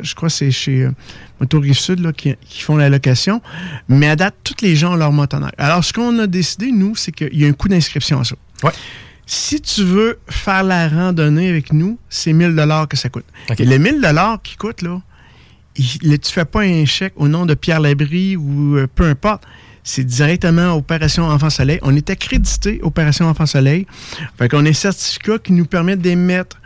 Je 0.02 0.14
crois 0.14 0.28
que 0.28 0.34
c'est 0.36 0.50
chez 0.50 0.82
euh, 0.82 0.92
Moto 1.40 1.60
Rive 1.60 1.78
Sud 1.78 2.00
là, 2.00 2.12
qui, 2.12 2.34
qui 2.40 2.62
font 2.62 2.76
la 2.76 2.88
location. 2.88 3.40
Mais 3.88 4.08
à 4.08 4.16
date, 4.16 4.34
tous 4.44 4.62
les 4.62 4.76
gens 4.76 4.92
ont 4.92 4.96
leur 4.96 5.12
motoneige. 5.12 5.52
Alors, 5.58 5.84
ce 5.84 5.92
qu'on 5.92 6.18
a 6.18 6.26
décidé, 6.26 6.70
nous, 6.72 6.94
c'est 6.96 7.12
qu'il 7.12 7.36
y 7.36 7.44
a 7.44 7.48
un 7.48 7.52
coût 7.52 7.68
d'inscription 7.68 8.20
à 8.20 8.24
ça. 8.24 8.36
Si 9.26 9.60
tu 9.60 9.82
veux 9.82 10.20
faire 10.28 10.62
la 10.62 10.88
randonnée 10.88 11.48
avec 11.48 11.72
nous, 11.72 11.98
c'est 12.08 12.32
1000 12.32 12.54
dollars 12.54 12.86
que 12.86 12.96
ça 12.96 13.08
coûte. 13.08 13.24
Et 13.58 13.64
le 13.64 13.76
1000 13.78 14.00
dollars 14.00 14.40
qui 14.42 14.56
coûte, 14.56 14.82
là, 14.82 15.00
il, 15.74 15.86
là, 16.02 16.16
tu 16.16 16.32
fais 16.32 16.44
pas 16.44 16.60
un 16.60 16.84
chèque 16.84 17.14
au 17.16 17.26
nom 17.26 17.44
de 17.44 17.54
Pierre 17.54 17.80
Labrie 17.80 18.36
ou 18.36 18.76
euh, 18.76 18.86
peu 18.92 19.04
importe. 19.04 19.42
C'est 19.82 20.04
directement 20.04 20.72
Opération 20.74 21.24
Enfant 21.24 21.50
Soleil. 21.50 21.78
On 21.82 21.94
est 21.94 22.10
accrédité 22.10 22.80
Opération 22.82 23.26
Enfant 23.26 23.46
Soleil. 23.46 23.86
Fait 24.36 24.48
qu'on 24.48 24.64
a 24.64 24.68
un 24.68 24.72
certificat 24.72 25.38
qui 25.38 25.52
nous 25.52 25.66
permet 25.66 25.96
d'émettre 25.96 26.60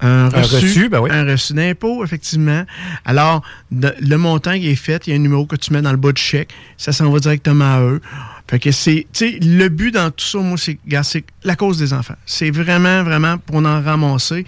un 0.00 0.26
Un 0.26 0.28
reçu, 0.42 0.88
ben 0.88 1.00
oui. 1.00 1.10
reçu 1.10 1.52
d'impôt, 1.52 2.04
effectivement. 2.04 2.64
Alors, 3.04 3.42
de- 3.70 3.94
le 4.00 4.16
montant 4.16 4.54
qui 4.58 4.68
est 4.68 4.74
fait, 4.74 5.06
il 5.06 5.10
y 5.10 5.12
a 5.12 5.16
un 5.16 5.22
numéro 5.22 5.46
que 5.46 5.56
tu 5.56 5.72
mets 5.72 5.82
dans 5.82 5.90
le 5.90 5.96
bas 5.98 6.12
du 6.12 6.22
chèque. 6.22 6.50
Ça 6.76 6.92
s'en 6.92 7.10
va 7.10 7.18
directement 7.18 7.74
à 7.76 7.80
eux. 7.82 8.00
Fait 8.48 8.58
que 8.58 8.70
c'est, 8.72 9.06
tu 9.12 9.30
sais, 9.32 9.38
le 9.40 9.68
but 9.68 9.92
dans 9.94 10.10
tout 10.10 10.24
ça, 10.24 10.38
moi, 10.38 10.56
c'est, 10.58 10.78
c'est 11.04 11.24
la 11.44 11.54
cause 11.56 11.78
des 11.78 11.92
enfants. 11.92 12.16
C'est 12.26 12.50
vraiment, 12.50 13.02
vraiment 13.04 13.38
pour 13.38 13.56
en 13.56 13.82
ramasser. 13.82 14.44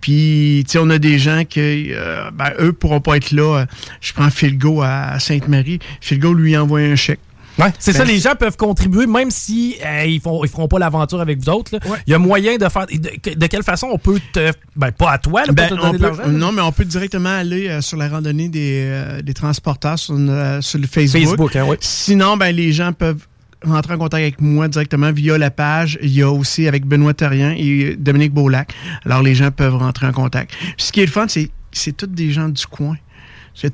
Puis, 0.00 0.62
tu 0.66 0.72
sais, 0.72 0.78
on 0.78 0.90
a 0.90 0.98
des 0.98 1.18
gens 1.18 1.42
qui, 1.44 1.88
euh, 1.92 2.30
ben, 2.32 2.52
eux 2.60 2.72
pourront 2.72 3.00
pas 3.00 3.16
être 3.16 3.30
là. 3.32 3.60
Euh, 3.60 3.66
Je 4.00 4.12
prends 4.12 4.30
Philgo 4.30 4.82
à 4.82 5.18
Sainte-Marie. 5.18 5.78
Philgo 6.00 6.34
lui 6.34 6.56
envoie 6.56 6.80
un 6.80 6.96
chèque. 6.96 7.18
Ouais, 7.58 7.72
c'est 7.78 7.92
Ben, 7.92 7.98
ça, 7.98 8.04
les 8.04 8.18
gens 8.18 8.34
peuvent 8.38 8.56
contribuer, 8.56 9.06
même 9.06 9.30
si 9.30 9.76
euh, 9.84 10.04
ils 10.04 10.20
font 10.20 10.44
ils 10.44 10.50
feront 10.50 10.68
pas 10.68 10.78
l'aventure 10.78 11.20
avec 11.20 11.38
vous 11.38 11.48
autres. 11.48 11.78
Il 12.06 12.10
y 12.10 12.14
a 12.14 12.18
moyen 12.18 12.56
de 12.56 12.68
faire. 12.68 12.86
De, 12.86 13.34
de 13.34 13.46
quelle 13.46 13.62
façon 13.62 13.88
on 13.92 13.98
peut 13.98 14.20
te. 14.32 14.52
Ben, 14.76 14.92
pas 14.92 15.12
à 15.12 15.18
toi, 15.18 15.44
là, 15.46 15.52
Ben, 15.52 15.68
pour 15.68 15.78
te 15.78 15.82
on 15.82 15.92
donner 15.92 15.98
de 15.98 16.08
peut- 16.22 16.30
non, 16.30 16.52
mais 16.52 16.60
on 16.62 16.72
peut 16.72 16.84
directement 16.84 17.30
aller 17.30 17.68
euh, 17.68 17.80
sur 17.80 17.96
la 17.96 18.08
randonnée 18.08 18.48
des, 18.48 18.84
euh, 18.86 19.22
des 19.22 19.32
transporteurs 19.34 19.98
sur, 19.98 20.14
euh, 20.18 20.60
sur 20.60 20.78
le 20.78 20.86
Facebook. 20.86 21.22
Facebook, 21.22 21.56
hein. 21.56 21.66
Sinon, 21.80 22.36
ben, 22.36 22.54
les 22.54 22.72
gens 22.72 22.92
peuvent 22.92 23.26
rentrer 23.64 23.94
en 23.94 23.98
contact 23.98 24.22
avec 24.22 24.40
moi 24.40 24.68
directement 24.68 25.10
via 25.10 25.38
la 25.38 25.50
page. 25.50 25.98
Il 26.02 26.10
y 26.12 26.20
a 26.22 26.30
aussi 26.30 26.68
avec 26.68 26.84
Benoît 26.84 27.14
Terrien 27.14 27.54
et 27.56 27.96
Dominique 27.98 28.34
Beaulac. 28.34 28.74
Alors, 29.06 29.22
les 29.22 29.34
gens 29.34 29.50
peuvent 29.50 29.76
rentrer 29.76 30.06
en 30.06 30.12
contact. 30.12 30.52
Puis, 30.58 30.74
ce 30.76 30.92
qui 30.92 31.00
est 31.00 31.06
le 31.06 31.10
fun, 31.12 31.26
c'est 31.28 31.50
c'est 31.72 31.96
tous 31.96 32.06
des 32.06 32.30
gens 32.32 32.48
du 32.48 32.66
coin. 32.66 32.96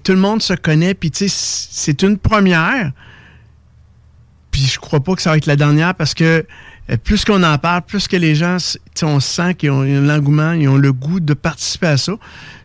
Tout 0.05 0.13
le 0.13 0.19
monde 0.19 0.41
se 0.43 0.55
connaît, 0.55 0.95
puis 0.95 1.11
tu 1.11 1.29
sais, 1.29 1.67
c'est 1.71 2.03
une 2.03 2.17
première. 2.17 2.93
Puis 4.53 4.67
je 4.67 4.79
crois 4.79 5.01
pas 5.01 5.17
que 5.17 5.23
ça 5.23 5.31
va 5.31 5.37
être 5.39 5.47
la 5.47 5.57
dernière 5.57 5.97
parce 5.97 6.15
que 6.15 6.47
euh, 6.91 6.97
plus 7.03 7.25
qu'on 7.25 7.43
en 7.43 7.59
parle, 7.59 7.83
plus 7.83 8.07
que 8.07 8.17
les 8.17 8.35
gens, 8.35 8.57
on 9.03 9.19
sent 9.19 9.55
qu'ils 9.55 9.71
ont, 9.71 9.83
l'engouement, 9.83 10.53
ils 10.53 10.69
ont 10.69 10.77
le 10.77 10.93
goût 10.93 11.21
de 11.21 11.35
participer 11.35 11.89
à 11.89 11.97
ça. 11.97 12.13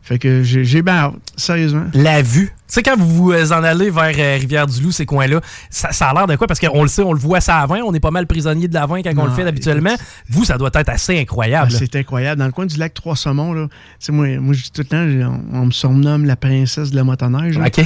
Fait 0.02 0.19
que 0.19 0.41
j'ai 0.41 0.82
bien 0.82 0.93
hâte, 0.93 1.15
sérieusement. 1.36 1.88
La 1.93 2.21
vue. 2.21 2.45
Tu 2.45 2.54
sais, 2.67 2.84
quand 2.84 2.97
vous 2.97 3.10
vous 3.10 3.32
euh, 3.34 3.52
en 3.52 3.62
allez 3.62 3.89
vers 3.89 4.13
euh, 4.17 4.38
Rivière-du-Loup, 4.39 4.93
ces 4.93 5.06
coins-là, 5.06 5.41
ça, 5.69 5.91
ça 5.91 6.10
a 6.10 6.13
l'air 6.13 6.28
de 6.28 6.38
quoi? 6.38 6.47
Parce 6.47 6.62
qu'on 6.62 6.82
le 6.82 6.88
sait, 6.88 7.04
on 7.04 7.12
le 7.12 7.19
voit 7.19 7.41
ça 7.41 7.58
à 7.58 7.65
20, 7.65 7.82
on 7.86 7.93
est 7.93 8.00
pas 8.00 8.12
mal 8.12 8.26
prisonnier 8.26 8.69
de 8.69 8.73
la 8.73 8.86
20 8.86 9.04
quand 9.04 9.13
on 9.17 9.26
le 9.26 9.32
fait 9.32 9.45
habituellement. 9.45 9.95
Vous, 10.30 10.45
ça 10.45 10.58
doit 10.58 10.69
être 10.73 10.89
assez 10.89 11.19
incroyable. 11.19 11.71
Ah, 11.73 11.78
c'est 11.78 11.93
incroyable. 11.97 12.39
Dans 12.39 12.45
le 12.45 12.54
coin 12.54 12.65
du 12.65 12.78
lac 12.78 12.93
Trois-Saumons, 12.93 13.52
là, 13.52 13.67
tu 13.67 13.76
sais, 14.00 14.12
moi, 14.13 14.28
moi 14.39 14.54
je 14.54 14.63
dis 14.63 14.71
tout 14.71 14.82
le 14.82 14.88
temps, 14.88 15.41
on, 15.54 15.58
on 15.58 15.65
me 15.65 15.71
surnomme 15.71 16.23
la 16.23 16.38
princesse 16.38 16.91
de 16.91 16.95
la 16.95 17.04
motoneige. 17.04 17.58
là. 17.58 17.67
OK. 17.67 17.86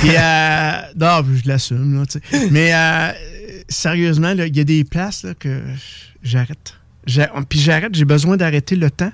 Puis, 0.00 0.10
euh, 0.16 0.72
non, 0.96 1.24
je 1.32 1.48
l'assume, 1.48 2.00
là, 2.00 2.06
tu 2.06 2.18
sais. 2.18 2.48
Mais 2.50 2.74
euh, 2.74 3.12
sérieusement, 3.70 4.32
il 4.32 4.54
y 4.56 4.60
a 4.60 4.64
des 4.64 4.84
places 4.84 5.22
là, 5.22 5.32
que 5.34 5.62
j'arrête. 6.22 6.74
J'a- 7.06 7.32
Puis 7.48 7.58
j'arrête, 7.58 7.94
j'ai 7.94 8.04
besoin 8.04 8.36
d'arrêter 8.36 8.76
le 8.76 8.90
temps. 8.90 9.12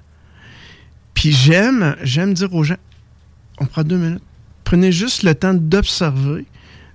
Puis 1.15 1.31
j'aime, 1.33 1.95
j'aime 2.03 2.35
dire 2.35 2.53
aux 2.53 2.65
gens, 2.65 2.77
on 3.59 3.67
prend 3.67 3.85
deux 3.85 3.97
minutes. 3.97 4.23
Prenez 4.65 4.91
juste 4.91 5.23
le 5.23 5.35
temps 5.35 5.55
d'observer, 5.55 6.45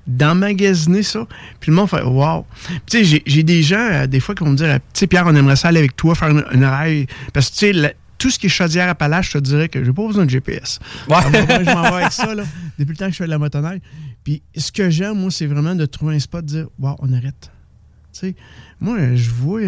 d'emmagasiner 0.07 1.03
ça. 1.03 1.25
Puis 1.59 1.71
le 1.71 1.75
monde 1.77 1.89
fait 1.89 2.01
Wow! 2.03 2.45
Tu 2.85 3.05
sais, 3.05 3.21
j'ai- 3.25 3.43
des 3.43 3.63
gens, 3.63 3.77
euh, 3.79 4.07
des 4.07 4.19
fois, 4.19 4.35
qui 4.35 4.43
vont 4.43 4.51
me 4.51 4.57
dire 4.57 4.75
Tu 4.93 4.99
sais, 4.99 5.07
Pierre, 5.07 5.23
on 5.27 5.35
aimerait 5.35 5.55
ça 5.55 5.69
aller 5.69 5.79
avec 5.79 5.95
toi, 5.95 6.13
faire 6.15 6.29
une, 6.29 6.43
une 6.51 6.65
rail. 6.65 7.07
Parce 7.33 7.49
que 7.49 7.55
tu 7.55 7.59
sais, 7.79 7.95
tout 8.21 8.29
ce 8.29 8.37
qui 8.37 8.45
est 8.45 8.49
chaudière 8.49 8.87
à 8.87 8.91
Appalaches, 8.91 9.31
je 9.31 9.39
te 9.39 9.43
dirais 9.43 9.67
que 9.67 9.83
j'ai 9.83 9.91
pas 9.91 10.05
besoin 10.05 10.25
de 10.25 10.29
GPS. 10.29 10.77
Ouais. 11.09 11.23
Moment, 11.23 11.59
je 11.59 11.73
m'en 11.73 11.81
vais 11.81 12.01
avec 12.01 12.11
ça, 12.11 12.35
là, 12.35 12.43
depuis 12.77 12.91
le 12.91 12.97
temps 12.97 13.07
que 13.07 13.13
je 13.13 13.17
fais 13.17 13.25
de 13.25 13.31
la 13.31 13.39
motoneige. 13.39 13.79
Puis 14.23 14.43
ce 14.55 14.71
que 14.71 14.91
j'aime, 14.91 15.17
moi, 15.17 15.31
c'est 15.31 15.47
vraiment 15.47 15.73
de 15.73 15.87
trouver 15.87 16.15
un 16.15 16.19
spot, 16.19 16.45
de 16.45 16.47
dire 16.47 16.67
Wow, 16.77 16.97
on 16.99 17.11
arrête. 17.13 17.51
Tu 18.13 18.19
sais, 18.19 18.35
moi, 18.79 19.15
je 19.15 19.29
vois 19.31 19.61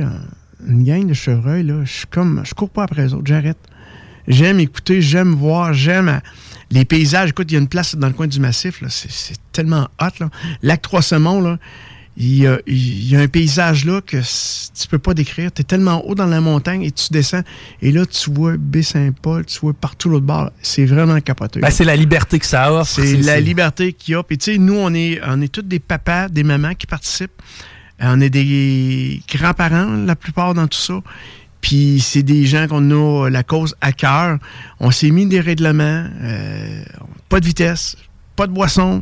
une 0.67 0.83
gang 0.83 1.07
de 1.07 1.15
chevreuils, 1.15 1.63
là, 1.63 1.83
je 1.83 1.91
suis 1.91 2.07
comme, 2.07 2.43
je 2.45 2.53
cours 2.53 2.69
pas 2.69 2.83
après 2.83 3.01
les 3.01 3.13
autres, 3.15 3.25
j'arrête. 3.25 3.57
J'aime 4.27 4.59
écouter, 4.59 5.01
j'aime 5.01 5.33
voir, 5.33 5.73
j'aime 5.73 6.09
euh, 6.09 6.19
les 6.69 6.85
paysages. 6.85 7.31
Écoute, 7.31 7.51
il 7.51 7.55
y 7.55 7.57
a 7.57 7.59
une 7.59 7.67
place 7.67 7.95
dans 7.95 8.07
le 8.07 8.13
coin 8.13 8.27
du 8.27 8.39
massif, 8.39 8.81
là, 8.81 8.89
c'est, 8.89 9.11
c'est 9.11 9.37
tellement 9.51 9.89
hot. 9.99 10.19
Là. 10.19 10.29
Lac 10.61 10.81
Trois-Semons, 10.83 11.41
là, 11.41 11.57
il 12.15 12.37
y, 12.37 12.47
a, 12.47 12.59
il 12.67 13.07
y 13.07 13.15
a 13.15 13.21
un 13.21 13.27
paysage 13.27 13.85
là 13.85 13.99
que 14.01 14.17
tu 14.17 14.87
peux 14.87 14.99
pas 14.99 15.15
décrire. 15.15 15.51
Tu 15.51 15.61
es 15.61 15.63
tellement 15.63 16.05
haut 16.05 16.13
dans 16.13 16.27
la 16.27 16.41
montagne 16.41 16.83
et 16.83 16.91
tu 16.91 17.07
descends. 17.11 17.41
Et 17.81 17.91
là, 17.91 18.05
tu 18.05 18.31
vois 18.31 18.55
Baie-Saint-Paul, 18.57 19.45
tu 19.45 19.59
vois 19.59 19.73
partout 19.73 20.09
l'autre 20.09 20.25
bord. 20.25 20.51
C'est 20.61 20.85
vraiment 20.85 21.19
capoté. 21.21 21.59
Ben, 21.59 21.71
c'est 21.71 21.85
la 21.85 21.95
liberté 21.95 22.37
que 22.37 22.45
ça 22.45 22.71
offre. 22.71 22.91
C'est 22.91 23.17
la 23.17 23.39
liberté 23.39 23.93
qu'il 23.93 24.13
y 24.13 24.15
a. 24.15 24.21
Puis 24.23 24.37
tu 24.37 24.53
sais, 24.53 24.57
nous, 24.59 24.75
on 24.75 24.93
est, 24.93 25.19
on 25.25 25.41
est 25.41 25.47
tous 25.51 25.63
des 25.63 25.79
papas, 25.79 26.29
des 26.29 26.43
mamans 26.43 26.75
qui 26.75 26.85
participent. 26.85 27.41
Euh, 28.01 28.13
On 28.15 28.21
est 28.21 28.29
des 28.29 29.21
grands-parents, 29.29 30.05
la 30.05 30.15
plupart 30.15 30.53
dans 30.53 30.67
tout 30.67 30.79
ça. 30.79 31.01
Puis 31.61 31.99
c'est 31.99 32.23
des 32.23 32.45
gens 32.45 32.67
qu'on 32.67 32.91
a 32.91 33.29
la 33.29 33.43
cause 33.43 33.75
à 33.81 33.91
cœur. 33.91 34.37
On 34.79 34.91
s'est 34.91 35.11
mis 35.11 35.25
des 35.25 35.39
règlements, 35.39 36.05
euh, 36.21 36.83
pas 37.29 37.39
de 37.39 37.45
vitesse, 37.45 37.95
pas 38.35 38.47
de 38.47 38.51
boisson. 38.51 39.01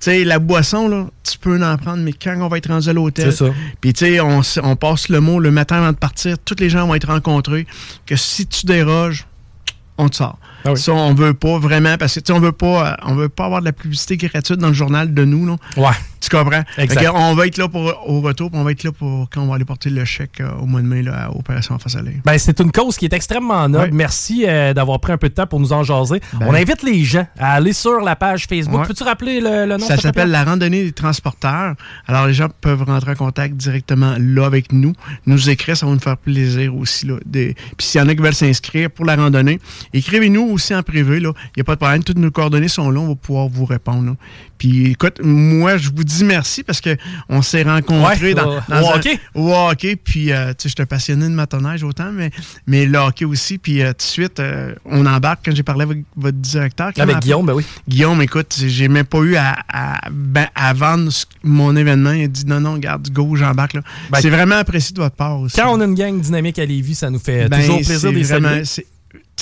Tu 0.00 0.06
sais, 0.10 0.24
la 0.24 0.38
boisson, 0.38 0.88
là, 0.88 1.06
tu 1.22 1.36
peux 1.36 1.62
en 1.62 1.76
prendre, 1.76 2.02
mais 2.02 2.14
quand 2.14 2.34
on 2.40 2.48
va 2.48 2.56
être 2.56 2.70
rendu 2.70 2.88
à 2.88 2.92
l'hôtel, 2.94 3.32
C'est 3.32 3.44
ça. 3.44 3.52
puis 3.82 3.92
tu 3.92 4.06
sais, 4.06 4.20
on, 4.20 4.76
passe 4.76 5.10
le 5.10 5.20
mot 5.20 5.38
le 5.38 5.50
matin 5.50 5.76
avant 5.76 5.92
de 5.92 5.96
partir, 5.96 6.38
tous 6.38 6.56
les 6.58 6.70
gens 6.70 6.86
vont 6.86 6.94
être 6.94 7.08
rencontrés, 7.08 7.66
que 8.06 8.16
si 8.16 8.46
tu 8.46 8.64
déroges, 8.64 9.26
on 9.98 10.08
te 10.08 10.16
sort. 10.16 10.38
Ah 10.64 10.72
oui. 10.72 10.78
Ça, 10.78 10.92
on 10.92 11.12
veut 11.12 11.34
pas 11.34 11.58
vraiment, 11.58 11.98
parce 11.98 12.14
que 12.14 12.20
tu 12.20 12.26
sais, 12.28 12.32
on 12.32 12.40
veut 12.40 12.52
pas, 12.52 12.92
euh, 12.92 12.96
on 13.02 13.14
veut 13.14 13.28
pas 13.28 13.44
avoir 13.44 13.60
de 13.60 13.66
la 13.66 13.72
publicité 13.72 14.16
gratuite 14.16 14.58
dans 14.58 14.68
le 14.68 14.74
journal 14.74 15.12
de 15.12 15.24
nous, 15.26 15.46
là. 15.46 15.56
Ouais. 15.76 15.96
Tu 16.20 16.28
comprends? 16.28 16.62
Exact. 16.76 17.10
On 17.14 17.34
va 17.34 17.46
être 17.46 17.56
là 17.56 17.68
pour, 17.68 17.82
au 18.06 18.20
retour, 18.20 18.50
puis 18.50 18.60
on 18.60 18.64
va 18.64 18.72
être 18.72 18.84
là 18.84 18.92
pour 18.92 19.28
quand 19.30 19.40
on 19.42 19.46
va 19.46 19.54
aller 19.54 19.64
porter 19.64 19.90
le 19.90 20.04
chèque 20.04 20.40
euh, 20.40 20.50
au 20.60 20.66
mois 20.66 20.82
de 20.82 20.86
mai 20.86 21.02
là, 21.02 21.26
à 21.26 21.30
Opération 21.30 21.78
Face 21.78 21.96
à 21.96 22.00
Ben, 22.02 22.38
c'est 22.38 22.60
une 22.60 22.70
cause 22.72 22.96
qui 22.96 23.06
est 23.06 23.12
extrêmement 23.12 23.68
noble. 23.68 23.84
Ouais. 23.86 23.90
Merci 23.92 24.44
euh, 24.46 24.74
d'avoir 24.74 25.00
pris 25.00 25.12
un 25.12 25.16
peu 25.18 25.28
de 25.28 25.34
temps 25.34 25.46
pour 25.46 25.60
nous 25.60 25.72
en 25.72 25.82
jaser. 25.82 26.20
Ben. 26.34 26.46
On 26.48 26.54
invite 26.54 26.82
les 26.82 27.02
gens 27.04 27.26
à 27.38 27.54
aller 27.54 27.72
sur 27.72 28.00
la 28.00 28.16
page 28.16 28.46
Facebook. 28.46 28.80
Ouais. 28.80 28.86
Peux-tu 28.86 29.02
rappeler 29.02 29.40
le, 29.40 29.66
le 29.66 29.76
nom? 29.76 29.86
Ça 29.86 29.96
s'appelle 29.96 30.30
la 30.30 30.44
randonnée 30.44 30.84
des 30.84 30.92
transporteurs. 30.92 31.74
Alors, 32.06 32.26
les 32.26 32.34
gens 32.34 32.48
peuvent 32.60 32.82
rentrer 32.82 33.12
en 33.12 33.16
contact 33.16 33.54
directement 33.56 34.14
là 34.18 34.44
avec 34.46 34.72
nous. 34.72 34.92
Nous 35.26 35.48
écrire, 35.50 35.76
ça 35.76 35.86
va 35.86 35.92
nous 35.92 35.98
faire 36.00 36.16
plaisir 36.18 36.74
aussi. 36.76 37.06
Là, 37.06 37.14
Des- 37.24 37.54
Puis 37.76 37.86
s'il 37.86 38.00
y 38.00 38.04
en 38.04 38.08
a 38.08 38.14
qui 38.14 38.20
veulent 38.22 38.34
s'inscrire 38.34 38.90
pour 38.90 39.04
la 39.06 39.16
randonnée, 39.16 39.58
écrivez-nous 39.94 40.42
aussi 40.50 40.74
en 40.74 40.82
privé. 40.82 41.16
Il 41.18 41.22
n'y 41.22 41.60
a 41.60 41.64
pas 41.64 41.74
de 41.74 41.80
problème. 41.80 42.04
Toutes 42.04 42.18
nos 42.18 42.30
coordonnées 42.30 42.68
sont 42.68 42.90
là. 42.90 43.00
On 43.00 43.08
va 43.08 43.14
pouvoir 43.14 43.48
vous 43.48 43.64
répondre. 43.64 44.04
là. 44.04 44.12
Puis 44.60 44.90
écoute, 44.90 45.20
moi, 45.24 45.78
je 45.78 45.88
vous 45.88 46.04
dis 46.04 46.22
merci 46.22 46.62
parce 46.62 46.82
que 46.82 46.94
on 47.30 47.40
s'est 47.40 47.62
rencontrés 47.62 48.28
Ouais, 48.28 48.34
dans, 48.34 48.58
au- 48.58 48.60
dans 48.68 48.82
au 48.82 48.92
un- 48.92 48.96
hockey? 48.96 49.18
au 49.34 49.52
hockey. 49.54 49.96
Puis, 49.96 50.30
euh, 50.32 50.50
tu 50.50 50.54
sais, 50.64 50.68
j'étais 50.68 50.84
passionné 50.84 51.24
de 51.24 51.32
motoneige 51.34 51.82
autant, 51.82 52.12
mais, 52.12 52.30
mais 52.66 52.84
le 52.84 52.98
hockey 52.98 53.24
aussi. 53.24 53.56
Puis, 53.56 53.80
euh, 53.82 53.88
tout 53.92 53.96
de 53.96 54.02
suite, 54.02 54.38
euh, 54.38 54.74
on 54.84 55.06
embarque 55.06 55.40
quand 55.46 55.56
j'ai 55.56 55.62
parlé 55.62 55.84
avec 55.84 56.04
votre 56.14 56.36
directeur. 56.36 56.90
Avec. 56.98 57.20
Guillaume, 57.20 57.46
ben 57.46 57.54
oui. 57.54 57.64
Guillaume, 57.88 58.20
écoute, 58.20 58.54
j'ai 58.66 58.88
même 58.88 59.06
pas 59.06 59.20
eu 59.20 59.36
à, 59.36 59.56
à, 59.72 59.98
ben, 60.12 60.46
à 60.54 60.74
vendre 60.74 61.10
mon 61.42 61.74
événement. 61.74 62.12
Il 62.12 62.24
a 62.24 62.28
dit 62.28 62.44
non, 62.46 62.60
non, 62.60 62.76
garde, 62.76 63.08
go, 63.10 63.34
j'embarque. 63.36 63.72
là. 63.72 63.80
Ben, 64.10 64.18
c'est 64.20 64.28
vraiment 64.28 64.56
apprécié 64.56 64.92
de 64.94 65.00
votre 65.00 65.16
part 65.16 65.40
aussi. 65.40 65.56
Quand 65.56 65.74
on 65.74 65.80
a 65.80 65.86
une 65.86 65.94
gang 65.94 66.20
dynamique 66.20 66.58
à 66.58 66.66
Lévis, 66.66 66.96
ça 66.96 67.08
nous 67.08 67.18
fait 67.18 67.48
Ben, 67.48 67.60
toujours 67.62 67.78
plaisir 67.80 68.12
de 68.12 68.18
vraiment- 68.24 68.62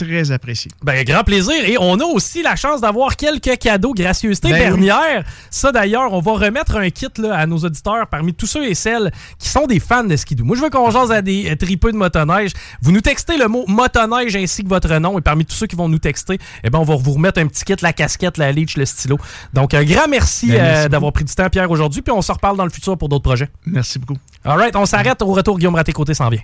très 0.06 0.30
apprécié. 0.30 0.70
Ben, 0.82 1.04
grand 1.04 1.24
plaisir. 1.24 1.54
Et 1.66 1.76
on 1.78 1.98
a 2.00 2.04
aussi 2.04 2.42
la 2.42 2.56
chance 2.56 2.80
d'avoir 2.80 3.16
quelques 3.16 3.58
cadeaux 3.58 3.94
gracieuseté 3.94 4.50
Ben 4.50 4.58
dernière. 4.58 5.24
Ça, 5.50 5.72
d'ailleurs, 5.72 6.12
on 6.12 6.20
va 6.20 6.32
remettre 6.32 6.76
un 6.76 6.90
kit 6.90 7.06
là, 7.18 7.36
à 7.36 7.46
nos 7.46 7.58
auditeurs 7.58 8.06
parmi 8.06 8.34
tous 8.34 8.46
ceux 8.46 8.66
et 8.66 8.74
celles 8.74 9.10
qui 9.38 9.48
sont 9.48 9.66
des 9.66 9.80
fans 9.80 10.04
de 10.04 10.16
skidoo. 10.16 10.44
Moi, 10.44 10.56
je 10.56 10.62
veux 10.62 10.70
qu'on 10.70 10.90
jase 10.90 11.10
à 11.10 11.22
des 11.22 11.50
euh, 11.50 11.56
tripeux 11.56 11.92
de 11.92 11.96
motoneige. 11.96 12.52
Vous 12.82 12.92
nous 12.92 13.00
textez 13.00 13.36
le 13.36 13.48
mot 13.48 13.64
motoneige 13.66 14.36
ainsi 14.36 14.62
que 14.62 14.68
votre 14.68 14.92
nom. 14.98 15.18
Et 15.18 15.22
parmi 15.22 15.44
tous 15.44 15.56
ceux 15.56 15.66
qui 15.66 15.76
vont 15.76 15.88
nous 15.88 15.98
texter, 15.98 16.38
eh 16.64 16.70
ben, 16.70 16.78
on 16.78 16.84
va 16.84 16.96
vous 16.96 17.12
remettre 17.12 17.40
un 17.40 17.46
petit 17.46 17.64
kit, 17.64 17.76
la 17.80 17.92
casquette, 17.92 18.38
la 18.38 18.52
leech, 18.52 18.76
le 18.76 18.86
stylo. 18.86 19.18
Donc, 19.52 19.74
un 19.74 19.84
grand 19.84 20.08
merci, 20.08 20.48
Ben, 20.48 20.62
merci 20.62 20.86
euh, 20.86 20.88
d'avoir 20.88 21.12
pris 21.12 21.24
du 21.24 21.34
temps, 21.34 21.48
Pierre, 21.48 21.70
aujourd'hui. 21.70 22.02
Puis 22.02 22.12
on 22.12 22.22
se 22.22 22.32
reparle 22.32 22.56
dans 22.56 22.64
le 22.64 22.70
futur 22.70 22.96
pour 22.96 23.08
d'autres 23.08 23.24
projets. 23.24 23.48
Merci 23.66 23.98
beaucoup. 23.98 24.16
All 24.44 24.58
right, 24.58 24.76
on 24.76 24.86
s'arrête. 24.86 25.22
Au 25.22 25.32
retour, 25.32 25.58
Guillaume 25.58 25.74
Raté-Côté 25.74 26.14
s'en 26.14 26.28
vient. 26.28 26.42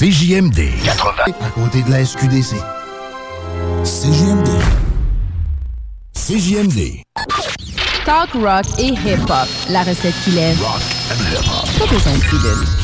CJMD 0.00 0.70
80. 0.82 1.12
À 1.42 1.50
côté 1.50 1.82
de 1.82 1.90
la 1.90 2.02
SQDC. 2.02 2.56
CJMD. 3.84 4.48
CJMD. 6.14 7.02
Talk 8.06 8.30
rock 8.32 8.64
et 8.78 8.94
hip-hop. 8.94 9.46
La 9.68 9.82
recette 9.82 10.14
qui 10.24 10.30
lève. 10.30 10.58
Pas 10.58 11.86
besoin 11.86 12.14
de 12.14 12.20
pilule. 12.30 12.66
Ah! 12.66 12.79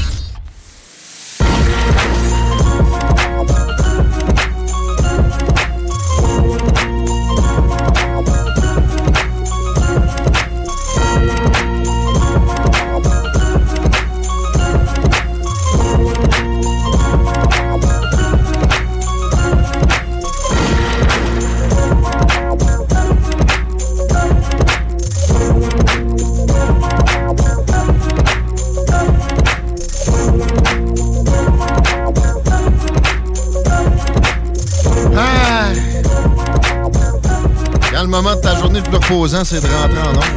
C'est 39.45 39.61
de 39.61 39.67
rentrer 39.69 40.03
en 40.03 40.11
ondes. 40.11 40.25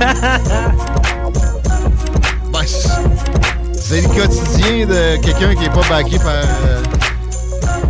Ben, 2.54 2.62
c'est- 2.66 4.02
le 4.02 4.08
quotidien 4.08 4.86
de 4.86 5.18
quelqu'un 5.24 5.56
qui 5.56 5.62
n'est 5.62 5.70
pas 5.70 5.88
backé 5.90 6.18
par 6.20 6.28
euh, 6.34 6.82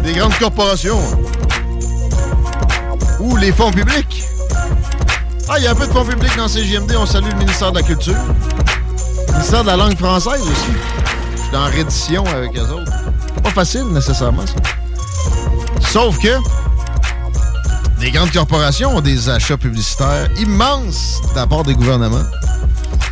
des 0.04 0.14
grandes 0.14 0.38
corporations. 0.38 1.00
Ou 3.20 3.36
les 3.38 3.52
fonds 3.52 3.72
publics. 3.72 4.24
Ah, 5.50 5.56
il 5.58 5.64
y 5.66 5.68
a 5.68 5.72
un 5.72 5.76
peu 5.76 5.88
de 5.88 5.92
fonds 5.92 6.06
publics 6.06 6.36
dans 6.38 6.48
CGMD. 6.48 6.94
On 6.98 7.06
salue 7.06 7.28
le 7.30 7.36
ministère 7.40 7.72
de 7.72 7.78
la 7.80 7.84
Culture. 7.84 8.16
Le 9.28 9.34
ministère 9.34 9.64
de 9.64 9.68
la 9.68 9.76
langue 9.78 9.98
française 9.98 10.42
aussi. 10.42 10.72
Je 11.36 11.42
suis 11.48 11.56
en 11.58 11.66
réédition 11.66 12.24
avec 12.26 12.56
eux 12.58 12.70
autres. 12.72 12.92
Pas 13.44 13.50
facile, 13.50 13.86
nécessairement, 13.92 14.46
ça. 14.46 14.54
Sauf 15.90 16.18
que 16.20 16.38
des 18.00 18.12
grandes 18.12 18.32
corporations 18.32 18.96
ont 18.96 19.02
des 19.02 19.30
achats 19.30 19.58
publicitaires 19.58 20.30
immenses 20.40 21.22
de 21.32 21.36
la 21.36 21.48
part 21.48 21.64
des 21.64 21.74
gouvernements. 21.74 22.24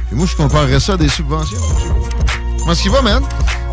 Puis 0.07 0.15
moi, 0.15 0.25
je 0.25 0.35
comparerais 0.35 0.79
ça 0.79 0.93
à 0.93 0.97
des 0.97 1.09
subventions. 1.09 1.57
Comment 2.59 2.71
est-ce 2.71 2.81
qu'il 2.83 2.91
va, 2.91 3.01
man? 3.01 3.23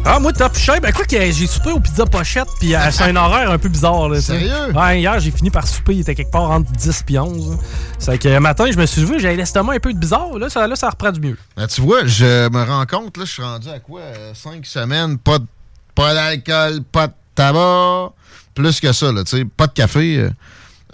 Ah, 0.06 0.18
moi, 0.18 0.32
top 0.32 0.54
shape. 0.56 0.82
Ben, 0.82 0.92
quoi 0.92 1.04
que 1.06 1.18
j'ai 1.30 1.46
soupé 1.46 1.70
au 1.70 1.80
pizza 1.80 2.04
pochette, 2.04 2.48
puis 2.60 2.74
euh, 2.74 2.90
c'est 2.90 3.04
un 3.04 3.16
horaire 3.16 3.50
un 3.50 3.58
peu 3.58 3.68
bizarre. 3.70 4.08
Là. 4.08 4.20
Sérieux? 4.20 4.50
Ouais, 4.74 5.00
hier, 5.00 5.18
j'ai 5.20 5.30
fini 5.30 5.50
par 5.50 5.66
souper, 5.66 5.94
il 5.94 6.00
était 6.00 6.14
quelque 6.14 6.30
part 6.30 6.50
entre 6.50 6.70
10 6.72 7.04
et 7.08 7.18
11. 7.18 7.50
là. 7.52 7.56
C'est 7.98 8.18
que 8.18 8.38
matin, 8.38 8.66
je 8.70 8.76
me 8.76 8.84
suis 8.84 9.00
levé, 9.00 9.18
j'avais 9.18 9.36
l'estomac 9.36 9.74
un 9.74 9.78
peu 9.80 9.92
bizarre. 9.94 10.36
Là, 10.38 10.50
ça, 10.50 10.66
là, 10.66 10.76
ça 10.76 10.90
reprend 10.90 11.10
du 11.10 11.20
mieux. 11.20 11.38
Ben, 11.56 11.66
tu 11.68 11.80
vois, 11.80 12.04
je 12.04 12.48
me 12.50 12.62
rends 12.64 12.84
compte, 12.86 13.16
là, 13.16 13.24
je 13.24 13.32
suis 13.32 13.42
rendu 13.42 13.68
à 13.70 13.78
quoi? 13.78 14.00
euh, 14.00 14.32
cinq 14.34 14.66
semaines, 14.66 15.16
pas 15.16 15.38
de- 15.38 15.46
pas 15.94 16.12
d'alcool, 16.12 16.80
pas 16.92 17.06
de 17.06 17.12
tabac, 17.34 18.10
plus 18.54 18.80
que 18.80 18.92
ça, 18.92 19.10
là, 19.10 19.24
tu 19.24 19.38
sais, 19.38 19.44
pas 19.46 19.68
de 19.68 19.72
café. 19.72 20.16
euh, 20.18 20.30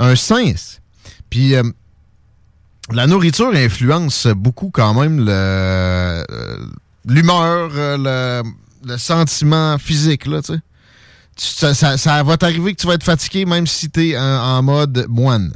un 0.00 0.16
sens. 0.16 0.80
Puis 1.28 1.54
euh, 1.54 1.62
la 2.90 3.06
nourriture 3.06 3.52
influence 3.54 4.26
beaucoup 4.26 4.70
quand 4.70 4.94
même 4.94 5.20
le, 5.20 5.30
euh, 5.30 6.24
l'humeur, 7.06 7.70
euh, 7.74 8.42
le, 8.42 8.50
le 8.88 8.98
sentiment 8.98 9.78
physique, 9.78 10.26
là, 10.26 10.42
tu 10.42 10.54
sais. 10.54 10.60
Ça, 11.36 12.22
va 12.22 12.36
t'arriver 12.36 12.74
que 12.74 12.80
tu 12.80 12.86
vas 12.86 12.94
être 12.94 13.04
fatigué 13.04 13.46
même 13.46 13.66
si 13.66 13.88
tu 13.88 14.10
es 14.10 14.18
en, 14.18 14.62
mode 14.62 15.06
moine. 15.08 15.52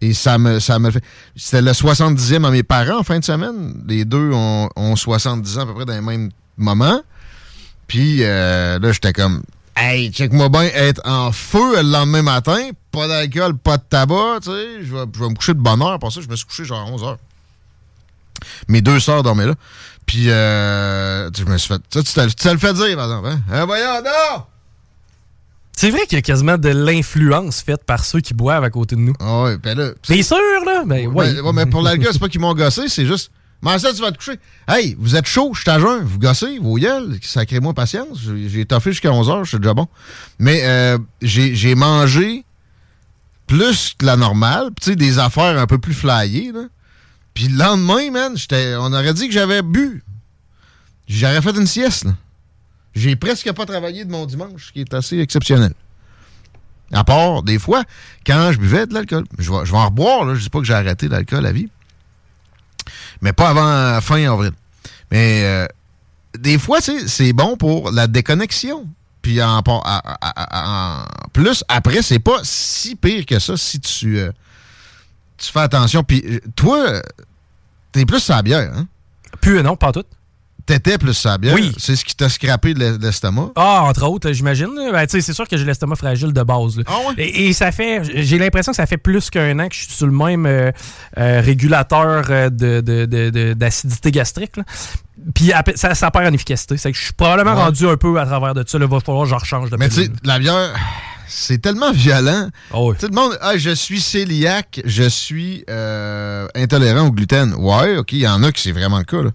Et 0.00 0.14
ça 0.14 0.38
me, 0.38 0.60
ça 0.60 0.78
me 0.78 0.92
fait. 0.92 1.02
C'était 1.34 1.62
le 1.62 1.72
70e 1.72 2.46
à 2.46 2.50
mes 2.52 2.62
parents 2.62 3.00
en 3.00 3.02
fin 3.02 3.18
de 3.18 3.24
semaine. 3.24 3.82
Les 3.88 4.04
deux 4.04 4.30
ont, 4.32 4.68
ont 4.76 4.94
70 4.94 5.58
ans 5.58 5.62
à 5.62 5.66
peu 5.66 5.74
près 5.74 5.84
dans 5.84 5.94
les 5.94 6.00
mêmes 6.00 6.30
moments. 6.56 7.00
Puis 7.88 8.18
euh, 8.20 8.78
là, 8.78 8.92
j'étais 8.92 9.12
comme, 9.12 9.42
hey, 9.78 10.10
check-moi 10.10 10.48
bien, 10.48 10.62
être 10.62 11.00
en 11.04 11.32
feu 11.32 11.76
le 11.76 11.90
lendemain 11.90 12.22
matin, 12.22 12.70
pas 12.90 13.08
d'alcool, 13.08 13.56
pas 13.56 13.76
de 13.76 13.82
tabac, 13.88 14.40
tu 14.42 14.50
sais, 14.50 14.82
je 14.82 14.94
vais, 14.94 15.04
je 15.12 15.18
vais 15.20 15.28
me 15.28 15.34
coucher 15.34 15.54
de 15.54 15.60
bonne 15.60 15.82
heure. 15.82 15.98
Pour 15.98 16.12
ça, 16.12 16.20
je 16.20 16.28
me 16.28 16.36
suis 16.36 16.46
couché 16.46 16.64
genre 16.64 16.80
à 16.80 16.90
11 16.90 17.04
heures. 17.04 17.18
Mes 18.68 18.80
deux 18.80 19.00
sœurs 19.00 19.22
dormaient 19.22 19.46
là. 19.46 19.54
Puis, 20.06 20.30
euh, 20.30 21.28
je 21.36 21.44
me 21.44 21.58
suis 21.58 21.68
fait. 21.68 21.82
Ça, 21.92 22.02
tu 22.02 22.12
te, 22.12 22.26
tu 22.28 22.34
te 22.34 22.48
le 22.48 22.58
fais 22.58 22.72
dire, 22.72 22.96
par 22.96 23.04
exemple. 23.04 23.28
Hein? 23.28 23.40
Hein, 23.50 23.66
voyons, 23.66 24.02
non! 24.02 24.42
C'est 25.76 25.90
vrai 25.90 26.06
qu'il 26.06 26.16
y 26.16 26.18
a 26.18 26.22
quasiment 26.22 26.58
de 26.58 26.70
l'influence 26.70 27.60
faite 27.60 27.84
par 27.84 28.04
ceux 28.04 28.20
qui 28.20 28.34
boivent 28.34 28.64
à 28.64 28.70
côté 28.70 28.96
de 28.96 29.00
nous. 29.00 29.12
Ah 29.20 29.42
ouais, 29.42 29.58
ben 29.58 29.78
là. 29.78 29.90
T'es 30.02 30.22
sûr, 30.22 30.36
là? 30.66 30.82
Ben, 30.84 31.06
ouais. 31.06 31.34
Ouais, 31.34 31.40
ouais, 31.40 31.52
mais 31.52 31.66
pour 31.66 31.82
l'alcool, 31.82 32.08
c'est 32.12 32.18
pas 32.18 32.28
qu'ils 32.28 32.40
m'ont 32.40 32.54
gossé, 32.54 32.88
c'est 32.88 33.06
juste. 33.06 33.30
Mais 33.62 33.76
tu 33.78 34.00
vas 34.00 34.12
te 34.12 34.18
coucher? 34.18 34.38
Hey, 34.68 34.96
vous 34.98 35.16
êtes 35.16 35.26
chaud, 35.26 35.52
je 35.52 35.64
jeun, 35.64 36.02
vous 36.04 36.18
gossez, 36.18 36.58
vos 36.58 36.76
gueules, 36.76 37.18
sacrez-moi 37.22 37.74
patience. 37.74 38.20
J'ai 38.46 38.64
toffé 38.64 38.92
jusqu'à 38.92 39.10
11h, 39.10 39.44
je 39.44 39.48
suis 39.48 39.58
déjà 39.58 39.74
bon. 39.74 39.88
Mais 40.38 40.60
euh, 40.64 40.98
j'ai 41.22 41.74
mangé 41.74 42.44
plus 43.46 43.94
que 43.98 44.06
la 44.06 44.16
normale, 44.16 44.70
tu 44.80 44.90
sais, 44.90 44.96
des 44.96 45.18
affaires 45.18 45.58
un 45.58 45.66
peu 45.66 45.78
plus 45.78 45.94
flyées. 45.94 46.52
Puis 47.34 47.48
le 47.48 47.58
lendemain, 47.58 48.10
man, 48.10 48.36
on 48.80 48.92
aurait 48.92 49.14
dit 49.14 49.26
que 49.26 49.34
j'avais 49.34 49.62
bu. 49.62 50.04
J'aurais 51.08 51.42
fait 51.42 51.56
une 51.56 51.66
sieste. 51.66 52.06
J'ai 52.94 53.16
presque 53.16 53.50
pas 53.52 53.66
travaillé 53.66 54.04
de 54.04 54.10
mon 54.10 54.26
dimanche, 54.26 54.68
ce 54.68 54.72
qui 54.72 54.80
est 54.80 54.94
assez 54.94 55.18
exceptionnel. 55.18 55.72
À 56.92 57.04
part, 57.04 57.42
des 57.42 57.58
fois, 57.58 57.84
quand 58.24 58.50
je 58.52 58.58
buvais 58.58 58.86
de 58.86 58.94
l'alcool. 58.94 59.24
Je 59.38 59.50
vais, 59.50 59.64
je 59.64 59.72
vais 59.72 59.78
en 59.78 59.86
reboire, 59.86 60.24
là. 60.24 60.34
Je 60.34 60.42
dis 60.42 60.50
pas 60.50 60.58
que 60.58 60.64
j'ai 60.64 60.74
arrêté 60.74 61.08
l'alcool 61.08 61.44
à 61.44 61.52
vie. 61.52 61.68
Mais 63.20 63.32
pas 63.32 63.50
avant 63.50 64.00
fin 64.00 64.30
avril. 64.30 64.52
Mais 65.10 65.42
euh, 65.44 65.66
des 66.38 66.58
fois, 66.58 66.78
c'est 66.80 67.32
bon 67.32 67.56
pour 67.56 67.90
la 67.90 68.06
déconnexion. 68.06 68.86
Puis 69.22 69.42
en, 69.42 69.58
à- 69.58 70.02
à- 70.20 71.02
à- 71.02 71.06
plus, 71.32 71.64
après, 71.68 72.02
c'est 72.02 72.18
pas 72.20 72.38
si 72.42 72.94
pire 72.94 73.26
que 73.26 73.38
ça 73.38 73.56
si 73.56 73.80
tu, 73.80 74.18
euh, 74.18 74.30
fais 75.52 75.60
attention. 75.60 76.02
Puis 76.04 76.22
euh, 76.26 76.40
toi, 76.56 76.78
euh, 76.88 77.00
t'es 77.92 78.06
plus 78.06 78.20
sa 78.20 78.42
bière, 78.42 78.72
hein? 78.74 78.86
Plus, 79.40 79.62
non, 79.62 79.76
pas 79.76 79.92
tout. 79.92 80.04
T'étais 80.68 80.98
plus 80.98 81.14
sa 81.14 81.38
bière. 81.38 81.54
Oui. 81.54 81.72
C'est 81.78 81.96
ce 81.96 82.04
qui 82.04 82.14
t'a 82.14 82.28
scrappé 82.28 82.74
de 82.74 82.78
l'es- 82.80 82.98
l'estomac. 82.98 83.52
Ah, 83.56 83.84
entre 83.84 84.06
autres, 84.06 84.30
j'imagine. 84.32 84.68
là. 84.76 84.92
Ben, 84.92 85.06
c'est 85.08 85.32
sûr 85.32 85.48
que 85.48 85.56
j'ai 85.56 85.64
l'estomac 85.64 85.96
fragile 85.96 86.32
de 86.32 86.42
base. 86.42 86.76
là. 86.76 86.82
et, 87.16 87.48
et 87.48 87.52
ça 87.54 87.72
fait, 87.72 88.02
j'ai 88.22 88.38
l'impression 88.38 88.72
que 88.72 88.76
ça 88.76 88.84
fait 88.86 88.98
plus 88.98 89.30
qu'un 89.30 89.58
an 89.60 89.68
que 89.68 89.74
je 89.74 89.80
suis 89.84 89.92
sur 89.94 90.04
le 90.06 90.12
même 90.12 90.44
euh, 90.44 90.70
euh, 91.16 91.40
régulateur 91.40 92.26
euh, 92.28 92.50
de- 92.50 93.54
d'acidité 93.54 94.10
gastrique. 94.10 94.58
là. 94.58 94.64
Puis 95.34 95.52
ça, 95.74 95.94
ça 95.94 96.10
perd 96.10 96.26
en 96.26 96.34
efficacité. 96.34 96.76
C'est 96.76 96.92
que 96.92 96.98
je 96.98 97.04
suis 97.04 97.12
probablement 97.14 97.54
Ouais. 97.56 97.62
rendu 97.64 97.88
un 97.88 97.96
peu 97.96 98.20
à 98.20 98.26
travers 98.26 98.52
de 98.54 98.62
ça. 98.66 98.76
Il 98.78 98.84
va 98.84 99.00
falloir 99.00 99.24
que 99.24 99.30
je 99.30 99.34
rechange 99.34 99.70
de 99.70 99.76
Mais 99.78 99.88
tu 99.88 99.94
sais, 100.04 100.10
la 100.22 100.38
bière, 100.38 100.74
c'est 101.28 101.58
tellement 101.62 101.92
violent. 101.92 102.50
Oh 102.72 102.92
Tu 102.94 103.00
sais, 103.00 103.06
le 103.08 103.14
monde, 103.14 103.36
ah, 103.40 103.56
je 103.56 103.70
suis 103.70 104.00
cœliaque, 104.02 104.80
je 104.84 105.04
suis 105.08 105.64
euh, 105.70 106.46
intolérant 106.54 107.06
au 107.08 107.10
gluten. 107.10 107.54
Ouais, 107.54 107.96
OK, 107.96 108.12
il 108.12 108.18
y 108.20 108.28
en 108.28 108.42
a 108.42 108.52
qui 108.52 108.62
c'est 108.62 108.72
vraiment 108.72 108.98
le 108.98 109.04
cas, 109.04 109.22
là. 109.22 109.30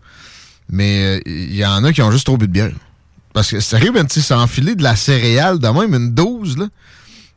Mais 0.74 1.18
euh, 1.18 1.20
il 1.28 1.56
y 1.56 1.64
en 1.64 1.84
a 1.84 1.94
qui 1.94 2.02
ont 2.02 2.10
juste 2.10 2.26
trop 2.26 2.36
bu 2.36 2.48
de 2.48 2.52
bière. 2.52 2.72
Parce 3.32 3.52
que 3.52 3.60
sérieux, 3.60 3.92
ben, 3.92 4.08
tu 4.08 4.22
sais, 4.22 4.34
enfiler 4.34 4.74
de 4.74 4.82
la 4.82 4.96
céréale 4.96 5.60
de 5.60 5.68
même, 5.68 5.94
une 5.94 6.14
dose, 6.16 6.58
là. 6.58 6.66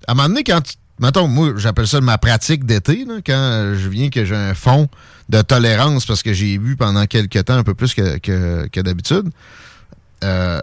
À 0.09 0.13
un 0.13 0.15
moment 0.15 0.29
donné, 0.29 0.43
quand 0.43 0.63
tu. 0.63 0.73
Mettons, 0.99 1.29
moi, 1.29 1.53
j'appelle 1.59 1.87
ça 1.87 2.01
ma 2.01 2.17
pratique 2.17 2.65
d'été, 2.65 3.05
quand 3.27 3.33
euh, 3.35 3.79
je 3.79 3.89
viens 3.91 4.09
que 4.09 4.25
j'ai 4.25 4.35
un 4.35 4.55
fond 4.55 4.89
de 5.29 5.43
tolérance 5.43 6.07
parce 6.07 6.23
que 6.23 6.33
j'ai 6.33 6.57
bu 6.57 6.77
pendant 6.77 7.05
quelques 7.05 7.45
temps 7.45 7.59
un 7.59 7.63
peu 7.63 7.75
plus 7.75 7.93
que, 7.93 8.81
d'habitude. 8.81 9.29
Euh, 10.25 10.59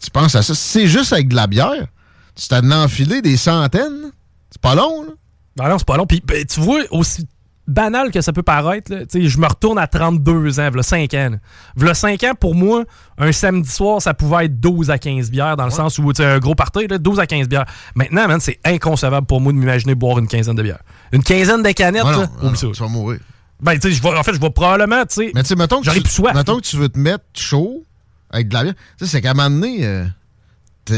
tu- 0.00 0.10
penses 0.10 0.34
à 0.34 0.42
ça. 0.42 0.54
C'est 0.54 0.86
juste 0.86 1.12
avec 1.12 1.28
de 1.28 1.34
la 1.34 1.46
bière. 1.46 1.86
Tu 2.34 2.48
t'en 2.48 2.70
enfilé 2.70 3.20
des 3.20 3.36
centaines. 3.36 4.12
C'est 4.50 4.62
pas 4.62 4.74
long, 4.74 5.02
là. 5.02 5.10
Ben 5.56 5.68
non, 5.68 5.76
c'est 5.76 5.86
pas 5.86 5.98
long. 5.98 6.06
Puis 6.06 6.22
ben, 6.24 6.42
tu 6.46 6.60
vois 6.60 6.80
aussi 6.90 7.26
banal 7.70 8.10
que 8.10 8.20
ça 8.20 8.32
peut 8.32 8.42
paraître, 8.42 8.92
là, 8.92 9.00
je 9.12 9.38
me 9.38 9.46
retourne 9.46 9.78
à 9.78 9.86
32 9.86 10.60
ans, 10.60 10.70
v'là 10.70 10.82
5 10.82 11.14
ans. 11.14 11.28
là. 11.32 11.36
V'là 11.76 11.94
5 11.94 12.22
ans, 12.24 12.32
pour 12.38 12.54
moi, 12.54 12.84
un 13.18 13.32
samedi 13.32 13.70
soir, 13.70 14.02
ça 14.02 14.12
pouvait 14.14 14.46
être 14.46 14.60
12 14.60 14.90
à 14.90 14.98
15 14.98 15.30
bières, 15.30 15.56
dans 15.56 15.64
le 15.64 15.70
sens 15.70 15.98
où, 15.98 16.12
tu 16.12 16.22
sais, 16.22 16.28
un 16.28 16.38
gros 16.38 16.54
party, 16.54 16.86
là, 16.88 16.98
12 16.98 17.18
à 17.20 17.26
15 17.26 17.48
bières. 17.48 17.66
Maintenant, 17.94 18.28
man, 18.28 18.40
c'est 18.40 18.58
inconcevable 18.64 19.26
pour 19.26 19.40
moi 19.40 19.52
de 19.52 19.58
m'imaginer 19.58 19.94
boire 19.94 20.18
une 20.18 20.28
quinzaine 20.28 20.56
de 20.56 20.62
bières. 20.62 20.82
Une 21.12 21.22
quinzaine 21.22 21.62
de 21.62 21.70
canettes, 21.72 22.04
Ouais, 22.04 22.12
non, 22.12 22.20
là, 22.20 22.30
non, 22.42 22.52
tu 22.52 22.66
vas 22.72 22.88
mourir. 22.88 23.20
Ben, 23.62 23.78
tu 23.78 23.92
sais, 23.94 24.06
en 24.06 24.22
fait, 24.22 24.34
je 24.34 24.40
vais 24.40 24.50
probablement, 24.50 25.02
tu 25.02 25.14
sais. 25.26 25.32
Mais 25.34 25.42
mettons 25.56 25.80
que, 25.82 25.90
tu, 25.90 26.00
plus 26.00 26.10
soif. 26.10 26.34
mettons 26.34 26.56
que 26.56 26.62
tu 26.66 26.76
veux 26.76 26.88
te 26.88 26.98
mettre 26.98 27.24
chaud 27.34 27.84
avec 28.30 28.48
de 28.48 28.54
la 28.54 28.62
bière. 28.64 28.74
Tu 28.98 29.04
sais, 29.04 29.10
c'est 29.10 29.20
qu'à 29.20 29.32
un 29.32 29.34
moment 29.34 29.50
donné, 29.50 29.84
euh, 29.86 30.06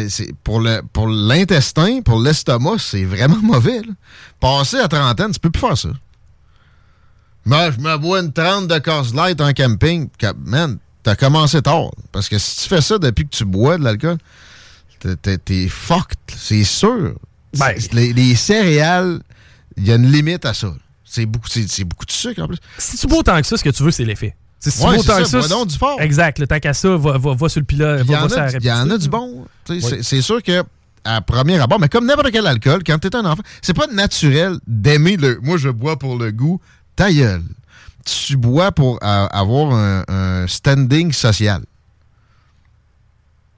c'est- 0.09 0.33
pour 0.45 0.61
le 0.61 0.81
l'intestin, 1.09 2.01
pour 2.03 2.21
l'estomac, 2.21 2.77
c'est 2.79 3.05
vraiment 3.05 3.37
mauvais. 3.43 3.79
là. 3.81 3.93
Passer 4.41 4.79
à 4.79 4.89
trentaine, 4.89 5.33
tu 5.33 5.41
peux 5.41 5.51
plus 5.51 5.61
faire 5.61 5.77
ça. 5.77 5.89
Moi, 7.45 7.71
je 7.73 7.79
me 7.81 7.97
bois 7.99 8.21
une 8.21 8.33
30 8.33 8.69
de 8.69 8.79
Coors 8.79 9.13
Light 9.15 9.41
en 9.41 9.53
camping. 9.53 10.09
Man, 10.45 10.79
t'as 11.03 11.17
commencé 11.17 11.61
tard. 11.63 11.91
Parce 12.13 12.29
que 12.29 12.39
si 12.39 12.63
tu 12.63 12.69
fais 12.69 12.81
ça 12.81 12.99
depuis 12.99 13.25
que 13.25 13.35
tu 13.37 13.45
bois 13.45 13.79
de 13.79 13.85
l'alcool, 13.85 14.19
t'es- 15.01 15.17
t'es 15.17 15.39
t'es 15.39 15.69
fucked. 15.69 16.19
C'est 16.37 16.65
sûr. 16.65 17.15
Ben. 17.59 17.75
Les, 17.93 18.13
les 18.13 18.35
céréales, 18.35 19.21
il 19.77 19.87
y 19.87 19.93
a 19.93 19.97
une 19.97 20.11
limite 20.11 20.45
à 20.47 20.55
ça. 20.55 20.73
C'est 21.05 21.27
beaucoup, 21.27 21.49
beaucoup 21.87 22.07
de 22.07 22.11
sucre 22.13 22.43
en 22.43 22.47
plus. 22.47 22.59
Si 22.79 22.97
tu 22.97 23.07
bois 23.07 23.19
autant 23.19 23.39
que 23.41 23.47
ça, 23.47 23.57
ce 23.57 23.65
que 23.65 23.71
tu 23.71 23.83
veux, 23.83 23.91
c'est 23.91 24.05
l'effet. 24.05 24.35
Si 24.61 24.71
tu 24.71 24.79
Ouais, 24.79 24.95
bois 24.95 24.99
autant 25.01 25.19
que 25.19 25.25
ça. 25.25 25.49
donc 25.49 25.67
du 25.67 25.77
fort. 25.77 26.01
Exact. 26.01 26.39
Le 26.39 26.47
tant 26.47 26.61
qu'à 26.61 26.73
ça, 26.73 26.97
va, 26.97 27.19
va, 27.19 27.35
va 27.35 27.49
sur 27.49 27.61
le 27.61 27.67
pilote. 27.67 28.01
Il 28.05 28.11
y, 28.11 28.15
Va, 28.15 28.49
il 28.61 28.65
y 28.65 28.73
en 28.73 28.89
a 28.91 28.97
du 28.97 29.09
bon. 29.09 29.45
C'est- 30.03 30.23
sûr 30.23 30.43
que 30.43 30.63
à 31.05 31.21
premier 31.21 31.59
abord, 31.59 31.81
mais 31.81 31.89
comme 31.89 32.07
n'importe 32.07 32.31
quel 32.31 32.47
alcool, 32.47 32.83
quand 32.87 32.97
tu 33.01 33.09
es 33.09 33.17
un 33.17 33.25
enfant, 33.25 33.43
c'est 33.61 33.75
pas 33.75 33.89
naturel 33.89 34.59
d'aimer 34.69 35.17
le. 35.17 35.41
Moi, 35.43 35.57
je 35.59 35.69
bois 35.69 35.99
pour 35.99 36.17
le 36.17 36.31
goût. 36.31 36.61
Ta 36.97 37.13
gueule. 37.13 37.43
Tu 38.05 38.37
bois 38.37 38.73
pour 38.73 38.99
avoir 39.03 39.73
un, 40.09 40.47
standing 40.49 41.13
social. 41.13 41.63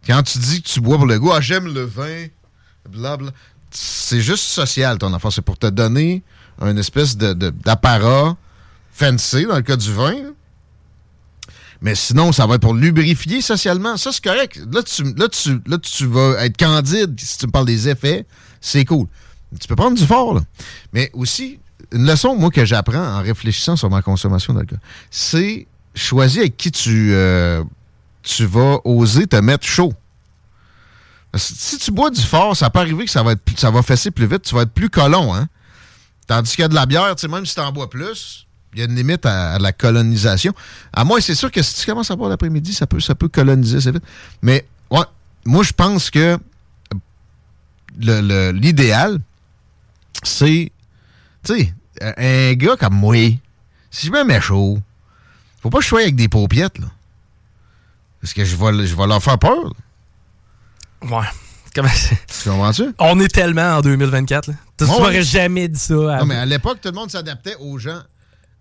Quand 0.06 0.22
tu 0.22 0.38
dis 0.38 0.62
que 0.62 0.68
tu 0.68 0.80
bois 0.80 0.96
pour 0.98 1.06
le 1.06 1.18
goût, 1.18 1.32
ah, 1.32 1.40
j'aime 1.40 1.72
le 1.72 1.82
vin, 1.84 2.26
blabla. 2.90 3.30
C'est 3.70 4.20
juste 4.20 4.44
social, 4.44 4.98
ton 4.98 5.12
enfant. 5.14 5.30
C'est 5.30 5.40
pour 5.42 5.58
te 5.58 5.66
donner 5.66 6.22
un 6.60 6.76
espèce 6.76 7.16
de- 7.16 7.32
de- 7.32 7.50
d'apparat 7.50 8.36
fancy, 8.92 9.46
dans 9.46 9.56
le 9.56 9.62
cas 9.62 9.76
du 9.76 9.92
vin. 9.92 10.14
Mais 11.80 11.94
sinon, 11.94 12.32
ça 12.32 12.46
va 12.46 12.54
être 12.56 12.60
pour 12.62 12.74
lubrifier 12.74 13.40
socialement. 13.40 13.96
Ça, 13.96 14.12
c'est 14.12 14.22
correct. 14.22 14.60
Là 14.72 14.82
tu, 14.82 15.02
là, 15.14 15.28
tu, 15.28 15.60
là, 15.66 15.78
tu 15.78 16.06
vas 16.06 16.44
être 16.44 16.56
candide 16.56 17.18
si 17.18 17.38
tu 17.38 17.46
me 17.46 17.50
parles 17.50 17.66
des 17.66 17.88
effets. 17.88 18.26
C'est 18.60 18.84
cool. 18.84 19.06
Tu 19.58 19.66
peux 19.68 19.76
prendre 19.76 19.96
du 19.96 20.06
fort, 20.06 20.34
là. 20.34 20.40
Mais 20.92 21.10
aussi, 21.14 21.58
une 21.94 22.06
leçon, 22.06 22.36
moi, 22.36 22.50
que 22.50 22.64
j'apprends 22.64 23.18
en 23.18 23.22
réfléchissant 23.22 23.76
sur 23.76 23.88
ma 23.88 24.02
consommation 24.02 24.52
d'alcool, 24.52 24.80
c'est 25.10 25.66
choisir 25.94 26.40
avec 26.40 26.56
qui 26.56 26.70
tu, 26.70 27.12
euh, 27.12 27.62
tu 28.22 28.44
vas 28.46 28.78
oser 28.84 29.26
te 29.26 29.36
mettre 29.36 29.66
chaud. 29.66 29.92
Si 31.36 31.78
tu 31.78 31.90
bois 31.90 32.10
du 32.10 32.20
fort, 32.20 32.56
ça 32.56 32.70
peut 32.70 32.78
arriver 32.78 33.04
que 33.04 33.10
ça 33.10 33.22
va, 33.22 33.32
être, 33.32 33.42
ça 33.58 33.70
va 33.70 33.82
fesser 33.82 34.10
plus 34.10 34.26
vite. 34.26 34.42
Tu 34.42 34.54
vas 34.54 34.62
être 34.62 34.72
plus 34.72 34.88
colon, 34.90 35.34
hein? 35.34 35.48
Tandis 36.26 36.52
qu'il 36.52 36.62
y 36.62 36.64
a 36.64 36.68
de 36.68 36.74
la 36.74 36.86
bière, 36.86 37.14
même 37.28 37.44
si 37.46 37.54
tu 37.54 37.60
en 37.60 37.72
bois 37.72 37.90
plus, 37.90 38.46
il 38.72 38.78
y 38.78 38.82
a 38.82 38.86
une 38.86 38.94
limite 38.94 39.26
à, 39.26 39.58
la 39.58 39.72
colonisation. 39.72 40.52
À 40.92 41.04
moi, 41.04 41.20
c'est 41.20 41.34
sûr 41.34 41.50
que 41.50 41.62
si 41.62 41.74
tu 41.74 41.86
commences 41.86 42.10
à 42.10 42.16
boire 42.16 42.30
l'après-midi, 42.30 42.72
ça 42.72 42.86
peut, 42.86 43.00
ça 43.00 43.14
peut 43.14 43.28
coloniser 43.28 43.78
assez 43.78 43.90
vite. 43.92 44.04
Mais 44.42 44.66
ouais, 44.90 45.04
moi, 45.44 45.62
je 45.64 45.72
pense 45.72 46.10
que 46.10 46.38
le- 47.98 48.20
le- 48.20 48.52
l'idéal, 48.52 49.18
c'est, 50.22 50.72
tu 51.44 51.56
sais, 51.56 51.74
un 52.00 52.52
gars 52.54 52.76
comme 52.76 52.94
moi, 52.94 53.16
si 53.90 54.06
je 54.06 54.12
me 54.12 54.24
mets 54.24 54.40
chaud, 54.40 54.78
faut 55.62 55.70
pas 55.70 55.78
que 55.78 55.84
je 55.84 55.88
sois 55.88 56.00
avec 56.02 56.16
des 56.16 56.28
paupiettes, 56.28 56.78
là. 56.78 56.86
Parce 58.20 58.32
que 58.32 58.44
je 58.44 58.56
vais, 58.56 58.86
je 58.86 58.94
vais 58.96 59.06
leur 59.06 59.22
faire 59.22 59.38
peur. 59.38 59.64
là. 59.64 59.70
Ouais. 61.20 61.26
Comment 61.74 61.88
Tu 61.88 62.48
comprends-tu? 62.48 62.94
On 62.98 63.18
est 63.20 63.28
tellement 63.28 63.76
en 63.76 63.80
2024. 63.82 64.46
Là. 64.48 64.54
Tu 64.78 64.84
m'aurais 64.86 65.22
jamais 65.22 65.68
dit 65.68 65.78
ça. 65.78 65.94
Non, 65.94 66.24
mais 66.24 66.36
à 66.36 66.46
l'époque, 66.46 66.78
tout 66.80 66.88
le 66.88 66.94
monde 66.94 67.10
s'adaptait 67.10 67.56
aux 67.60 67.78
gens 67.78 68.00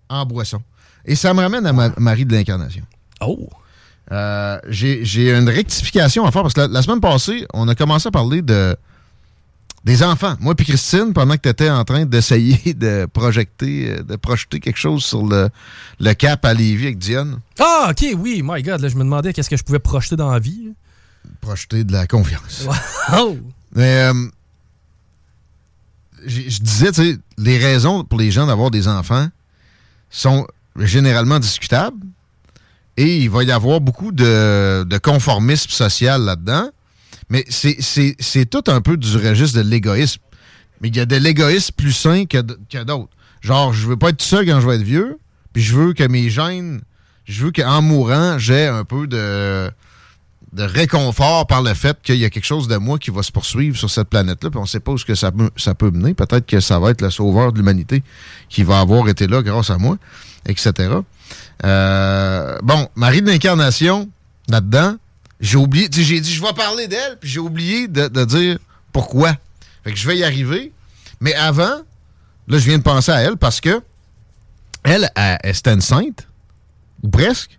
en 0.08 0.26
boisson. 0.26 0.60
Et 1.06 1.14
ça 1.14 1.32
me 1.32 1.40
ramène 1.40 1.64
à 1.66 1.72
ma- 1.72 1.92
Marie 1.96 2.24
de 2.26 2.34
l'Incarnation. 2.34 2.84
Oh! 3.20 3.48
Euh, 4.12 4.58
J'ai 4.68 5.02
j'ai 5.04 5.32
une 5.34 5.48
rectification 5.48 6.26
à 6.26 6.30
faire 6.32 6.42
parce 6.42 6.52
que 6.54 6.60
la, 6.60 6.68
la 6.68 6.82
semaine 6.82 7.00
passée, 7.00 7.46
on 7.54 7.66
a 7.68 7.74
commencé 7.74 8.08
à 8.08 8.10
parler 8.10 8.42
de 8.42 8.76
des 9.84 10.02
enfants. 10.02 10.34
Moi 10.40 10.54
puis 10.54 10.64
Christine, 10.66 11.12
pendant 11.12 11.34
que 11.36 11.42
tu 11.42 11.48
étais 11.50 11.68
en 11.70 11.84
train 11.84 12.06
d'essayer 12.06 12.72
de 12.74 13.06
projeter, 13.12 13.90
euh, 13.90 14.02
de 14.02 14.16
projeter 14.16 14.58
quelque 14.60 14.78
chose 14.78 15.04
sur 15.04 15.26
le, 15.26 15.50
le 16.00 16.12
cap 16.14 16.44
à 16.44 16.54
Lévis 16.54 16.86
avec 16.86 16.98
Diane, 16.98 17.38
Ah, 17.60 17.88
ok, 17.90 18.04
oui, 18.18 18.42
my 18.44 18.62
God. 18.62 18.80
Là, 18.80 18.88
je 18.88 18.94
me 18.96 19.04
demandais 19.04 19.32
qu'est-ce 19.32 19.50
que 19.50 19.56
je 19.56 19.62
pouvais 19.64 19.78
projeter 19.78 20.16
dans 20.16 20.30
la 20.30 20.38
vie. 20.38 20.72
projeter 21.40 21.84
de 21.84 21.92
la 21.92 22.06
confiance. 22.06 22.66
Oh! 23.12 23.36
Mais 23.76 24.04
euh, 24.10 24.14
je 26.26 26.58
disais, 26.60 26.92
tu 26.92 27.02
sais, 27.12 27.18
les 27.36 27.58
raisons 27.58 28.04
pour 28.04 28.18
les 28.18 28.30
gens 28.30 28.46
d'avoir 28.46 28.70
des 28.70 28.88
enfants 28.88 29.28
sont 30.10 30.46
généralement 30.78 31.38
discutables 31.38 31.98
et 32.96 33.18
il 33.18 33.28
va 33.28 33.42
y 33.44 33.50
avoir 33.52 33.80
beaucoup 33.80 34.12
de, 34.12 34.84
de 34.84 34.98
conformisme 34.98 35.70
social 35.70 36.22
là-dedans. 36.22 36.70
Mais 37.28 37.44
c'est- 37.48 38.46
tout 38.50 38.64
un 38.68 38.80
peu 38.80 38.96
du 38.96 39.16
registre 39.16 39.56
de 39.62 39.68
l'égoïsme. 39.68 40.20
Mais 40.80 40.88
il 40.88 40.96
y 40.96 41.00
a 41.00 41.06
de 41.06 41.16
l'égoïsme 41.16 41.72
plus 41.76 41.92
sain 41.92 42.26
que, 42.26 42.38
d'autres. 42.40 43.08
Genre, 43.40 43.72
je 43.72 43.86
veux 43.86 43.96
pas 43.96 44.10
être 44.10 44.22
seul 44.22 44.46
quand 44.46 44.60
je 44.60 44.66
vais 44.66 44.76
être 44.76 44.82
vieux, 44.82 45.18
puis 45.52 45.62
je 45.62 45.74
veux 45.76 45.92
que 45.92 46.04
mes 46.04 46.28
gènes, 46.30 46.82
je 47.24 47.44
veux 47.44 47.52
qu'en 47.52 47.80
mourant, 47.82 48.38
j'ai 48.38 48.66
un 48.66 48.84
peu 48.84 49.06
de 49.06 49.70
de 50.52 50.62
réconfort 50.62 51.48
par 51.48 51.62
le 51.62 51.74
fait 51.74 51.98
qu'il 52.00 52.14
y 52.14 52.24
a 52.24 52.30
quelque 52.30 52.44
chose 52.44 52.68
de 52.68 52.76
moi 52.76 52.96
qui 53.00 53.10
va 53.10 53.24
se 53.24 53.32
poursuivre 53.32 53.76
sur 53.76 53.90
cette 53.90 54.08
planète-là, 54.08 54.50
puis 54.50 54.60
on 54.60 54.66
sait 54.66 54.78
pas 54.78 54.92
où 54.92 54.96
que 54.96 55.16
ça, 55.16 55.32
peut- 55.32 55.50
ça 55.56 55.74
peut 55.74 55.90
mener. 55.90 56.14
Peut-être 56.14 56.46
que 56.46 56.60
ça 56.60 56.78
va 56.78 56.90
être 56.90 57.00
le 57.02 57.10
sauveur 57.10 57.52
de 57.52 57.58
l'humanité 57.58 58.04
qui 58.48 58.62
va 58.62 58.78
avoir 58.78 59.08
été 59.08 59.26
là 59.26 59.42
grâce 59.42 59.70
à 59.70 59.78
moi, 59.78 59.96
etc. 60.46 60.90
Euh, 61.64 62.58
bon, 62.62 62.88
Marie 62.94 63.20
de 63.22 63.26
l'Incarnation, 63.26 64.08
là-dedans, 64.48 64.94
j'ai 65.44 65.58
oublié, 65.58 65.88
j'ai 65.92 66.20
dit 66.20 66.32
je 66.32 66.42
vais 66.42 66.52
parler 66.52 66.88
d'elle, 66.88 67.18
puis 67.20 67.28
j'ai 67.30 67.40
oublié 67.40 67.86
de, 67.88 68.08
de 68.08 68.24
dire 68.24 68.58
pourquoi. 68.92 69.36
Fait 69.84 69.92
que 69.92 69.96
je 69.98 70.06
vais 70.06 70.16
y 70.18 70.24
arriver. 70.24 70.72
Mais 71.20 71.34
avant, 71.34 71.82
là, 72.48 72.58
je 72.58 72.64
viens 72.68 72.78
de 72.78 72.82
penser 72.82 73.12
à 73.12 73.20
elle 73.20 73.36
parce 73.36 73.60
que 73.60 73.82
elle, 74.82 75.10
elle, 75.14 75.38
elle, 75.42 75.54
c'était 75.54 75.72
une 75.74 75.80
sainte, 75.80 76.26
ou 77.02 77.08
presque. 77.08 77.58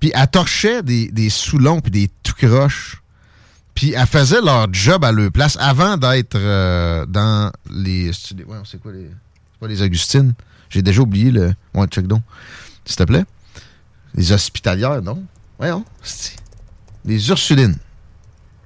Puis 0.00 0.10
elle 0.14 0.28
torchait 0.28 0.82
des, 0.82 1.10
des 1.10 1.30
Soulons 1.30 1.80
puis 1.80 1.90
des 1.92 2.10
tout 2.22 2.34
croches. 2.34 3.00
Puis 3.74 3.92
elle 3.92 4.06
faisait 4.06 4.40
leur 4.40 4.72
job 4.72 5.04
à 5.04 5.12
leur 5.12 5.30
place 5.32 5.56
avant 5.60 5.96
d'être 5.96 6.34
euh, 6.36 7.06
dans 7.06 7.50
les... 7.70 8.08
ouais, 8.08 8.58
c'est 8.64 8.80
quoi 8.80 8.92
les... 8.92 9.06
C'est 9.08 9.60
pas 9.60 9.66
les 9.68 9.80
Augustines? 9.80 10.34
J'ai 10.68 10.82
déjà 10.82 11.00
oublié 11.00 11.30
le... 11.30 11.54
Ouais, 11.72 11.86
check 11.86 12.06
donc. 12.06 12.22
S'il 12.84 12.96
te 12.96 13.04
plaît. 13.04 13.24
Les 14.14 14.32
hospitalières, 14.32 15.00
non? 15.02 15.24
Voyons. 15.58 15.84
c'est- 16.02 16.36
Les 17.04 17.28
Ursulines. 17.28 17.76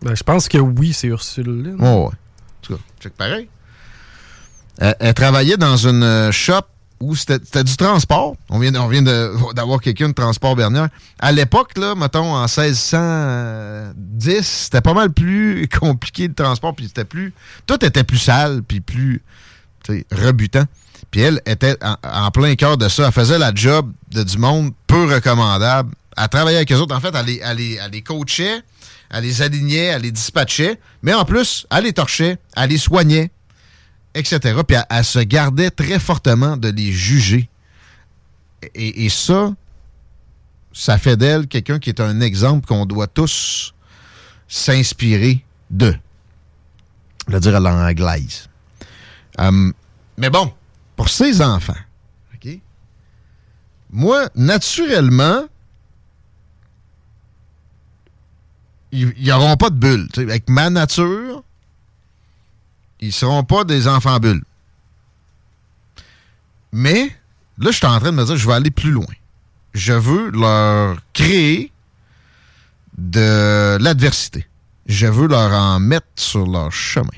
Ben, 0.03 0.15
je 0.15 0.23
pense 0.23 0.49
que 0.49 0.59
oui, 0.59 0.93
c'est 0.93 1.09
Ursule. 1.09 1.77
Oh, 1.79 1.83
ouais. 1.83 1.87
En 1.87 2.13
tout 2.63 2.75
cas, 2.75 2.81
check 3.01 3.15
pareil. 3.15 3.49
Elle, 4.79 4.95
elle 5.01 5.15
travaillait 5.15 5.57
dans 5.57 5.77
une 5.77 6.03
euh, 6.03 6.33
shop 6.33 6.63
où 7.01 7.15
c'était 7.15 7.65
du 7.65 7.77
transport. 7.77 8.37
On 8.49 8.59
vient, 8.59 8.75
on 8.77 8.89
vient 8.89 9.03
d'avoir 9.03 9.81
quelqu'un 9.81 10.09
de 10.09 10.15
transport 10.15 10.57
Bernière. 10.57 10.89
À 11.19 11.31
l'époque, 11.33 11.77
là, 11.77 11.95
mettons, 11.95 12.35
en 12.35 12.47
1610, 12.47 14.43
c'était 14.43 14.81
pas 14.81 14.95
mal 14.95 15.11
plus 15.13 15.69
compliqué 15.81 16.29
le 16.29 16.35
transport, 16.35 16.75
puis 16.75 16.87
c'était 16.87 17.05
plus... 17.05 17.35
Tout 17.67 17.85
était 17.85 18.05
plus 18.05 18.19
sale, 18.19 18.63
puis 18.63 18.81
plus 18.81 19.23
rebutant. 20.11 20.65
Puis 21.11 21.21
elle 21.21 21.41
était 21.47 21.77
en, 21.83 21.97
en 22.03 22.31
plein 22.31 22.55
cœur 22.57 22.77
de 22.77 22.89
ça. 22.89 23.07
Elle 23.07 23.13
faisait 23.13 23.39
la 23.39 23.55
job 23.55 23.93
de 24.11 24.23
du 24.23 24.39
monde 24.39 24.73
peu 24.87 25.05
recommandable. 25.05 25.93
Elle 26.17 26.29
travaillait 26.29 26.57
avec 26.59 26.73
eux 26.73 26.77
autres. 26.77 26.95
En 26.95 27.01
fait, 27.01 27.15
elle 27.15 27.27
les, 27.27 27.41
elle 27.43 27.57
les- 27.57 27.79
les 27.93 28.03
coachait, 28.03 28.63
elle 29.11 29.23
les 29.25 29.43
alignait, 29.43 29.85
elle 29.85 30.03
les 30.03 30.13
dispatchait. 30.13 30.81
Mais 31.03 31.13
en 31.15 31.25
plus, 31.25 31.67
elle 31.71 31.85
les 31.85 31.93
torchait, 31.93 32.39
elle 32.57 32.71
les 32.71 32.79
soignait, 32.79 33.31
etc. 34.15 34.39
Puis 34.67 34.77
elle, 34.89 35.05
se 35.05 35.19
gardait 35.19 35.71
très 35.71 35.99
fortement 36.01 36.57
de 36.57 36.69
les 36.69 36.93
juger. 36.93 37.49
Et, 38.75 39.09
ça, 39.11 39.55
ça 40.73 40.99
fait 40.99 41.17
d'elle 41.17 41.47
quelqu'un 41.47 41.79
qui 41.79 41.91
est 41.91 42.01
un 42.01 42.21
exemple 42.21 42.67
qu'on 42.67 42.87
doit 42.87 43.07
tous 43.07 43.75
s'inspirer 44.49 45.45
de. 45.71 45.95
Je 47.29 47.33
vais 47.33 47.41
dire 47.41 47.57
à 47.57 47.61
l'anglaise. 47.61 48.49
Hum, 49.39 49.75
mais 50.17 50.31
bon, 50.31 50.53
pour 50.97 51.09
ses 51.11 51.43
enfants, 51.43 51.77
OK? 52.35 52.59
Moi, 53.91 54.29
naturellement, 54.35 55.45
ils 58.97 59.29
n'auront 59.29 59.57
pas 59.57 59.71
de 59.71 60.09
sais, 60.15 60.23
Avec 60.23 60.49
ma 60.49 60.71
nature, 60.71 61.43
ils 63.01 63.13
seront 63.13 63.45
pas 63.45 63.65
des 63.65 63.89
enfants 63.89 64.19
bulles. 64.19 64.45
Mais 66.73 67.11
là, 67.59 67.71
je 67.71 67.77
suis 67.77 67.87
en 67.87 67.99
train 67.99 68.11
de 68.11 68.17
me 68.17 68.25
dire, 68.25 68.37
je 68.37 68.47
vais 68.47 68.55
aller 68.55 68.71
plus 68.71 68.91
loin. 68.91 69.07
Je 69.75 69.93
veux 69.93 70.31
leur 70.31 70.99
créer 71.13 71.73
de 72.97 73.77
l'adversité. 73.81 74.47
Je 74.87 75.07
veux 75.07 75.29
leur 75.29 75.53
en 75.53 75.81
mettre 75.81 76.07
sur 76.17 76.47
leur 76.47 76.73
chemin. 76.73 77.09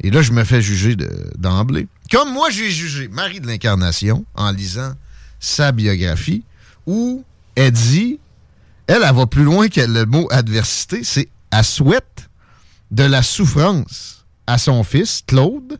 Et 0.00 0.10
là, 0.10 0.22
je 0.22 0.32
me 0.32 0.44
fais 0.44 0.62
juger 0.62 0.96
d'emblée. 1.36 1.88
Comme 2.10 2.32
moi, 2.32 2.50
j'ai 2.50 2.70
jugé 2.70 3.08
Marie 3.08 3.40
de 3.40 3.46
l'Incarnation 3.46 4.24
en 4.34 4.52
lisant 4.52 4.92
sa 5.40 5.72
biographie, 5.72 6.44
où 6.86 7.24
elle 7.54 7.72
dit, 7.72 8.18
elle, 8.88 9.02
elle 9.06 9.14
va 9.14 9.26
plus 9.26 9.44
loin 9.44 9.68
que 9.68 9.80
le 9.80 10.06
mot 10.06 10.26
adversité, 10.30 11.04
c'est 11.04 11.28
elle 11.50 11.64
souhaite 11.64 12.28
de 12.90 13.04
la 13.04 13.22
souffrance 13.22 14.24
à 14.46 14.58
son 14.58 14.82
fils, 14.82 15.22
Claude, 15.26 15.78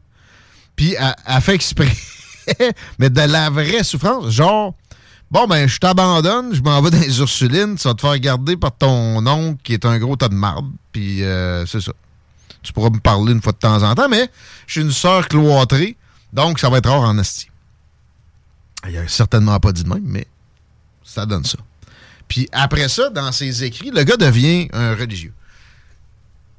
puis 0.77 0.95
elle, 0.99 1.15
elle 1.27 1.41
fait 1.41 1.55
exprès, 1.55 1.97
mais 2.99 3.11
de 3.11 3.21
la 3.23 3.49
vraie 3.49 3.83
souffrance, 3.83 4.31
genre, 4.31 4.75
bon, 5.31 5.47
ben, 5.47 5.67
je 5.67 5.79
t'abandonne, 5.79 6.55
je 6.55 6.61
m'en 6.61 6.81
vais 6.83 6.91
dans 6.91 7.01
les 7.01 7.19
Ursulines, 7.19 7.79
ça 7.79 7.91
va 7.91 7.95
te 7.95 8.03
faire 8.03 8.19
garder 8.19 8.59
par 8.59 8.77
ton 8.77 9.27
oncle 9.27 9.59
qui 9.63 9.73
est 9.73 9.87
un 9.87 9.99
gros 9.99 10.17
tas 10.17 10.29
de 10.29 10.35
marde, 10.35 10.71
puis 10.93 11.25
euh, 11.25 11.65
c'est 11.67 11.81
ça. 11.81 11.93
Tu 12.63 12.73
pourras 12.75 12.91
me 12.91 13.01
parler 13.01 13.33
une 13.33 13.41
fois 13.41 13.53
de 13.53 13.59
temps 13.59 13.83
en 13.83 13.95
temps, 13.95 14.09
mais 14.09 14.31
je 14.67 14.73
suis 14.73 14.81
une 14.83 14.93
sœur 14.93 15.27
cloîtrée, 15.29 15.97
donc 16.35 16.59
ça 16.59 16.69
va 16.69 16.79
être 16.79 16.91
rare 16.91 17.01
en 17.01 17.17
esti. 17.19 17.49
Il 18.87 18.97
a 18.99 19.09
certainement 19.09 19.59
pas 19.59 19.73
dit 19.73 19.85
de 19.85 19.89
même, 19.89 20.05
mais 20.05 20.27
ça 21.03 21.25
donne 21.25 21.45
ça. 21.45 21.59
Puis 22.29 22.49
après 22.53 22.89
ça, 22.89 23.11
dans 23.11 23.33
ses 23.33 23.64
écrits, 23.64 23.91
le 23.91 24.05
gars 24.05 24.16
devient 24.16 24.68
un 24.72 24.95
religieux. 24.95 25.33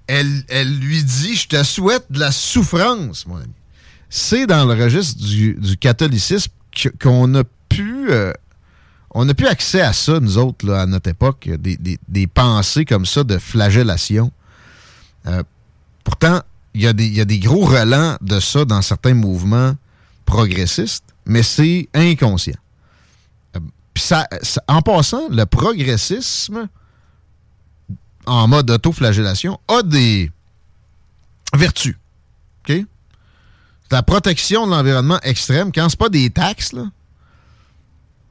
Elle, 0.08 0.44
elle 0.48 0.80
lui 0.80 1.04
dit 1.04 1.36
Je 1.36 1.48
te 1.48 1.64
souhaite 1.64 2.06
de 2.12 2.20
la 2.20 2.32
souffrance, 2.32 3.26
mon 3.28 3.38
ami. 3.38 3.54
C'est 4.10 4.48
dans 4.48 4.66
le 4.66 4.74
registre 4.82 5.24
du, 5.24 5.54
du 5.54 5.78
catholicisme 5.78 6.52
qu'on 7.00 7.36
a 7.36 7.44
pu. 7.70 8.10
euh, 8.12 8.34
on 9.12 9.26
n'a 9.26 9.34
plus 9.36 9.48
accès 9.48 9.82
à 9.82 9.94
ça, 9.94 10.20
nous 10.20 10.38
autres, 10.38 10.70
à 10.72 10.86
notre 10.88 11.10
époque, 11.10 11.48
des, 11.60 11.78
des- 12.08 12.28
pensées 12.28 12.86
comme 12.86 13.06
ça 13.06 13.24
de 13.24 13.38
flagellation. 13.38 14.32
Euh, 15.28 15.44
pourtant, 16.04 16.42
il 16.74 16.82
y, 16.82 16.86
y 16.86 17.22
a 17.22 17.26
des 17.26 17.40
gros 17.40 17.66
relents 17.66 18.18
de 18.22 18.40
ça 18.40 18.66
dans 18.66 18.82
certains 18.82 19.14
mouvements 19.16 19.76
progressistes, 20.26 21.04
mais 21.26 21.44
c'est 21.44 21.90
inconscient. 21.94 22.58
En 24.68 24.82
passant, 24.82 25.30
le 25.30 25.46
progressisme 25.46 26.68
en 28.26 28.48
mode 28.48 28.70
autoflagellation 28.70 29.60
a 29.68 29.82
des 29.82 30.32
vertus. 31.54 31.96
OK? 32.68 32.86
La 33.92 34.04
protection 34.04 34.68
de 34.68 34.72
l'environnement 34.72 35.20
extrême, 35.24 35.72
quand 35.72 35.90
c'est 35.90 35.98
pas 36.00 36.10
des 36.10 36.30
taxes, 36.30 36.76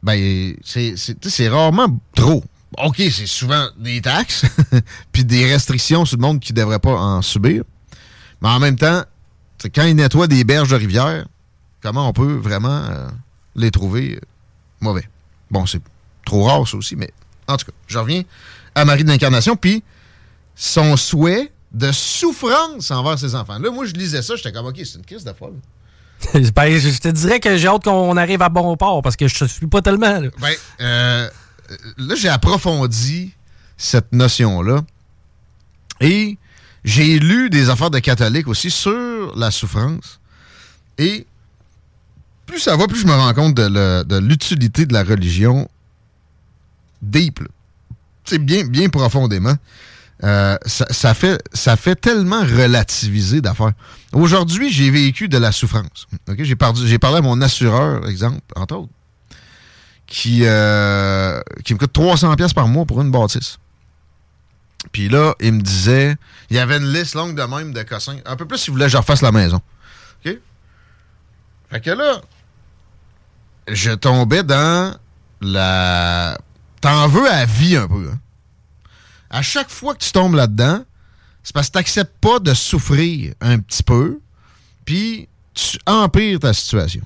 ben, 0.03 0.55
c'est- 0.63 1.49
rarement 1.49 1.99
trop. 2.15 2.45
OK, 2.77 2.97
c'est 2.99 3.27
souvent 3.27 3.67
des 3.77 4.01
taxes, 4.01 4.45
puis 5.13 5.25
des 5.25 5.47
restrictions 5.51 6.05
sur 6.05 6.17
le 6.17 6.23
monde 6.23 6.39
qui 6.39 6.53
ne 6.53 6.59
devrait 6.61 6.79
pas 6.79 6.93
en 6.95 7.23
subir. 7.23 7.65
Mais 8.41 8.49
en 8.51 8.61
même 8.61 8.77
temps, 8.77 9.03
quand 9.75 9.83
ils 9.85 9.97
nettoient 9.97 10.29
des 10.29 10.45
berges 10.45 10.69
de 10.69 10.77
rivière, 10.77 11.27
comment 11.83 12.09
on 12.09 12.13
peut 12.13 12.35
vraiment 12.35 12.85
euh, 12.85 13.09
les 13.57 13.71
trouver 13.73 14.17
euh, 14.17 14.21
mauvais? 14.81 15.09
Bon, 15.51 15.67
c'est 15.67 15.81
trop 16.25 16.45
rare, 16.45 16.67
ça 16.67 16.77
aussi, 16.77 16.97
mais 16.97 17.11
en 17.47 17.57
tout 17.57 17.67
cas, 17.67 17.73
je 17.87 17.99
reviens 17.99 18.23
à 18.75 18.85
Marie 18.85 19.05
de 19.05 19.09
l'Incarnation, 19.09 19.57
puis 19.57 19.83
son 20.55 20.97
souhait 20.97 21.53
de 21.73 21.93
souffrance 21.93 22.91
envers 22.91 23.19
ses 23.19 23.35
enfants. 23.35 23.59
Là, 23.59 23.71
moi, 23.71 23.85
je 23.87 23.93
lisais 23.93 24.23
ça, 24.23 24.37
j'étais 24.37 24.53
comme, 24.53 24.67
OK, 24.67 24.77
c'est 24.77 24.99
une 24.99 25.05
crise 25.05 25.25
de 25.25 25.33
folle. 25.33 25.55
Ben, 26.55 26.79
je 26.79 26.99
te 26.99 27.09
dirais 27.09 27.39
que 27.39 27.57
j'ai 27.57 27.69
hâte 27.69 27.85
qu'on 27.85 28.17
arrive 28.17 28.43
à 28.43 28.49
bon 28.49 28.77
port 28.77 29.03
parce 29.03 29.17
que 29.17 29.29
je 29.29 29.45
ne 29.45 29.49
suis 29.49 29.67
pas 29.69 29.83
tellement. 29.83 30.19
là. 30.19 30.29
Ben, 30.41 30.55
euh, 30.81 31.31
là, 31.97 32.15
j'ai 32.17 32.29
approfondi 32.29 33.33
cette 33.77 34.13
notion-là. 34.13 34.83
Et 36.01 36.39
j'ai 36.85 37.19
lu 37.19 37.51
des 37.51 37.71
affaires 37.71 37.91
de 37.91 37.99
catholiques 37.99 38.49
aussi 38.49 38.71
sur 38.71 39.37
la 39.37 39.51
souffrance. 39.51 40.21
Et 40.99 41.27
plus 42.49 42.59
ça 42.59 42.77
va, 42.77 42.89
plus 42.89 43.01
je 43.01 43.07
me 43.07 43.13
rends 43.13 43.35
compte 43.35 43.55
de, 43.55 44.19
l'utilité 44.19 44.87
de 44.87 44.93
la 44.93 45.05
religion 45.05 45.69
deep. 47.03 47.41
C'est 48.25 48.39
bien, 48.39 48.65
bien 48.65 48.89
profondément. 48.89 49.55
Euh, 50.25 50.59
ça, 50.67 51.15
fait, 51.15 51.41
ça 51.53 51.77
fait 51.77 51.95
tellement 51.95 52.41
relativiser 52.41 53.41
d'affaires. 53.41 53.73
Aujourd'hui, 54.13 54.73
j'ai 54.73 54.91
vécu 54.91 55.29
de 55.29 55.39
la 55.39 55.53
souffrance. 55.53 56.09
J'ai 56.37 56.57
parlé, 56.57 57.19
à 57.19 57.21
mon 57.21 57.41
assureur, 57.41 58.09
exemple, 58.09 58.41
entre 58.57 58.77
autres, 58.77 58.93
qui, 60.07 60.41
euh, 60.43 61.41
qui 61.65 61.75
me 61.75 61.79
coûte 61.79 61.93
300 61.93 62.35
pièces 62.35 62.55
par 62.55 62.67
mois 62.67 62.85
pour 62.85 63.01
une 63.01 63.13
bâtisse. 63.13 63.59
Puis 64.91 65.09
là, 65.09 65.35
il 65.41 65.53
me 65.53 65.61
disait, 65.61 66.17
il 66.51 66.57
y 66.57 66.59
avait 66.59 66.79
une 66.79 66.93
liste 66.93 67.15
longue 67.15 67.37
de 67.37 67.43
même 67.43 67.73
de 67.73 67.83
cossins. 67.83 68.19
Un 68.25 68.37
peu 68.37 68.47
plus 68.47 68.59
s'il 68.59 68.73
voulait 68.73 68.87
que 68.87 68.93
je 68.93 68.97
refasse 68.97 69.23
la 69.23 69.33
maison. 69.33 69.61
OK? 70.25 70.37
Fait 71.71 71.81
que 71.81 71.91
là, 71.91 72.23
je 73.71 73.91
tombais 73.93 74.43
dans 74.43 74.95
la... 75.41 76.39
T'en 76.81 77.09
veux 77.09 77.29
à 77.31 77.45
vie 77.45 77.77
un 77.77 77.89
peu, 77.89 78.11
hein? 78.13 78.19
À 79.31 79.43
chaque 79.43 79.69
fois 79.71 79.95
que 79.95 80.03
tu 80.05 80.13
tombes 80.13 80.35
là-dedans, 80.35 80.83
c'est 81.43 81.53
parce 81.55 81.67
que 81.69 81.73
tu 81.73 81.79
n'acceptes 81.79 82.17
pas 82.21 82.39
de 82.39 82.55
souffrir 82.55 83.35
un 83.41 83.59
petit 83.59 83.83
peu, 83.83 84.21
puis 84.85 85.29
tu 85.55 85.79
empires 85.87 86.39
ta 86.41 86.53
situation. 86.55 87.03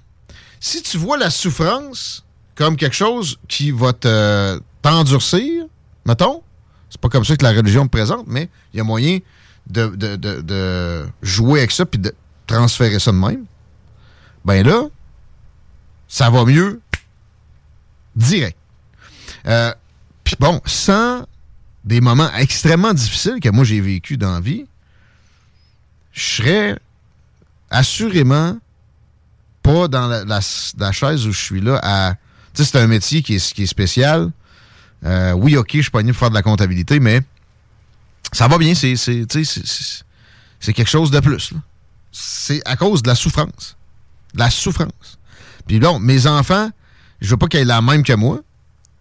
Si 0.61 0.83
tu 0.83 0.99
vois 0.99 1.17
la 1.17 1.31
souffrance 1.31 2.25
comme 2.55 2.77
quelque 2.77 2.95
chose 2.95 3.39
qui 3.49 3.71
va 3.73 3.93
te 3.93 4.61
t'endurcir, 4.83 5.65
mettons, 6.07 6.43
c'est 6.91 7.01
pas 7.01 7.09
comme 7.09 7.25
ça 7.25 7.37
que 7.37 7.45
la 7.45 7.53
religion 7.53 7.85
te 7.87 7.91
présente, 7.91 8.27
mais 8.29 8.49
il 8.73 8.77
y 8.77 8.81
a 8.81 8.85
moyen 8.85 9.19
de, 9.67 9.87
de- 9.87 10.17
de- 10.17 10.41
de 10.43 11.07
jouer 11.23 11.61
avec 11.61 11.71
ça 11.73 11.87
puis 11.87 11.99
de 11.99 12.15
transférer 12.47 12.99
ça 12.99 13.11
de 13.11 13.17
même. 13.17 13.47
Ben 14.45 14.65
là, 14.67 14.85
ça 16.13 16.29
va 16.29 16.45
mieux 16.45 16.79
direct. 18.15 18.59
Euh, 19.47 19.73
Puis 20.23 20.37
bon, 20.39 20.61
sans 20.67 21.27
des 21.85 22.03
moments 22.03 22.31
extrêmement 22.35 22.93
difficiles 22.93 23.41
que 23.41 23.49
moi 23.49 23.65
j'ai 23.65 23.81
vécu 23.81 24.19
dans 24.19 24.35
la 24.35 24.41
vie, 24.41 24.67
je 26.13 26.23
serais 26.23 26.79
assurément 27.71 28.59
pas 29.63 29.89
dans 29.89 30.07
la, 30.07 30.93
chaise 30.93 31.27
où 31.27 31.33
je 31.33 31.41
suis 31.41 31.63
là. 31.63 32.15
Tu 32.53 32.63
sais, 32.63 32.71
c'est 32.71 32.79
un 32.79 32.89
métier 32.89 33.23
qui 33.23 33.37
est, 33.37 33.67
spécial. 33.67 34.31
Euh, 35.05 35.33
oui, 35.33 35.57
OK, 35.57 35.71
je 35.73 35.81
suis 35.81 35.91
pas 35.91 36.01
venu 36.01 36.13
pour 36.13 36.21
faire 36.21 36.29
de 36.29 36.35
la 36.35 36.43
comptabilité, 36.43 37.01
mais 37.01 37.23
ça 38.33 38.49
va 38.49 38.59
bien. 38.59 38.75
C'est, 38.75 38.97
quelque 40.61 40.85
chose 40.91 41.11
de 41.11 41.21
plus. 41.21 41.55
C'est 42.11 42.61
à 42.67 42.77
cause 42.77 43.03
de 43.03 43.09
la 43.09 43.15
souffrance. 43.15 43.79
De 44.35 44.41
la 44.41 44.51
souffrance. 44.51 44.91
Puis 45.67 45.79
bon, 45.79 45.99
mes 45.99 46.27
enfants, 46.27 46.71
je 47.21 47.31
veux 47.31 47.37
pas 47.37 47.47
qu'ils 47.47 47.61
aient 47.61 47.65
la 47.65 47.83
même 47.83 48.03
que 48.03 48.13
moi, 48.13 48.41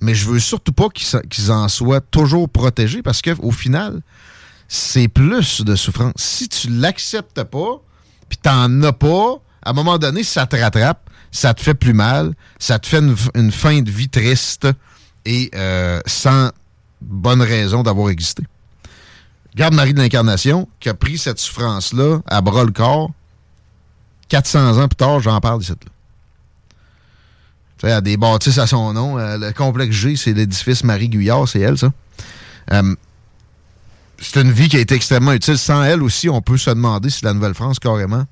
mais 0.01 0.16
je 0.16 0.28
veux 0.28 0.39
surtout 0.39 0.74
pas 0.74 0.89
qu'ils, 0.89 1.51
en 1.51 1.68
soient 1.68 2.01
toujours 2.01 2.49
protégés 2.49 3.01
parce 3.01 3.22
qu'au 3.22 3.51
final, 3.51 4.01
c'est 4.68 5.07
plus 5.07 5.62
de 5.62 5.76
souffrance. 5.76 6.14
Si 6.16 6.49
tu 6.49 6.70
l'acceptes 6.70 7.43
pas, 7.43 7.82
puis 8.30 8.38
t'en 8.41 8.82
as 8.84 8.93
pas, 8.93 9.41
à 9.64 9.70
un 9.70 9.74
moment 9.74 9.97
donné, 9.97 10.24
ça 10.24 10.47
te 10.47 10.55
rattrape, 10.55 11.09
ça 11.32 11.53
te 11.53 11.62
fait 11.62 11.74
plus 11.74 11.93
mal, 11.93 12.34
ça 12.57 12.80
te 12.80 12.88
fait 12.88 13.01
une, 13.36 13.51
fin 13.51 13.82
de 13.82 13.91
vie 13.91 14.09
triste 14.09 14.68
et 15.26 15.51
euh, 15.55 16.01
sans 16.05 16.49
bonne 17.01 17.41
raison 17.41 17.84
d'avoir 17.84 18.09
existé. 18.09 18.43
Regarde 19.53 19.74
Marie 19.74 19.93
de 19.93 19.99
l'Incarnation, 19.99 20.68
qui 20.80 20.89
a 20.89 20.93
pris 20.93 21.18
cette 21.18 21.39
souffrance-là 21.39 22.20
à 22.28 22.41
bras 22.41 22.64
le 22.64 22.72
corps. 22.72 23.12
400 24.30 24.82
ans 24.82 24.88
plus 24.88 24.95
tard, 24.95 25.20
j'en 25.20 25.39
parle 25.41 25.62
ici. 25.62 25.72
Là. 25.72 25.91
Sais, 27.82 27.91
a 27.91 28.01
des 28.01 28.17
bâtisses 28.17 28.59
à 28.59 28.67
son 28.67 28.93
nom. 28.93 29.17
Euh, 29.17 29.38
le 29.38 29.51
complexe 29.53 29.95
G, 29.95 30.15
c'est 30.15 30.34
l'édifice 30.34 30.84
Marie-Guyard, 30.84 31.47
c'est 31.47 31.59
elle, 31.59 31.77
ça. 31.77 31.91
Euh, 32.71 32.95
c'est 34.19 34.39
une 34.39 34.51
vie 34.51 34.69
qui 34.69 34.77
a 34.77 34.79
été 34.79 34.93
extrêmement 34.95 35.34
utile. 35.34 35.57
Sans 35.57 35.84
elle 35.84 36.03
aussi, 36.03 36.29
on 36.29 36.41
peut 36.41 36.57
se 36.57 36.69
demander 36.69 37.09
si 37.09 37.25
la 37.25 37.34
Nouvelle-France, 37.34 37.79
carrément, 37.79 38.25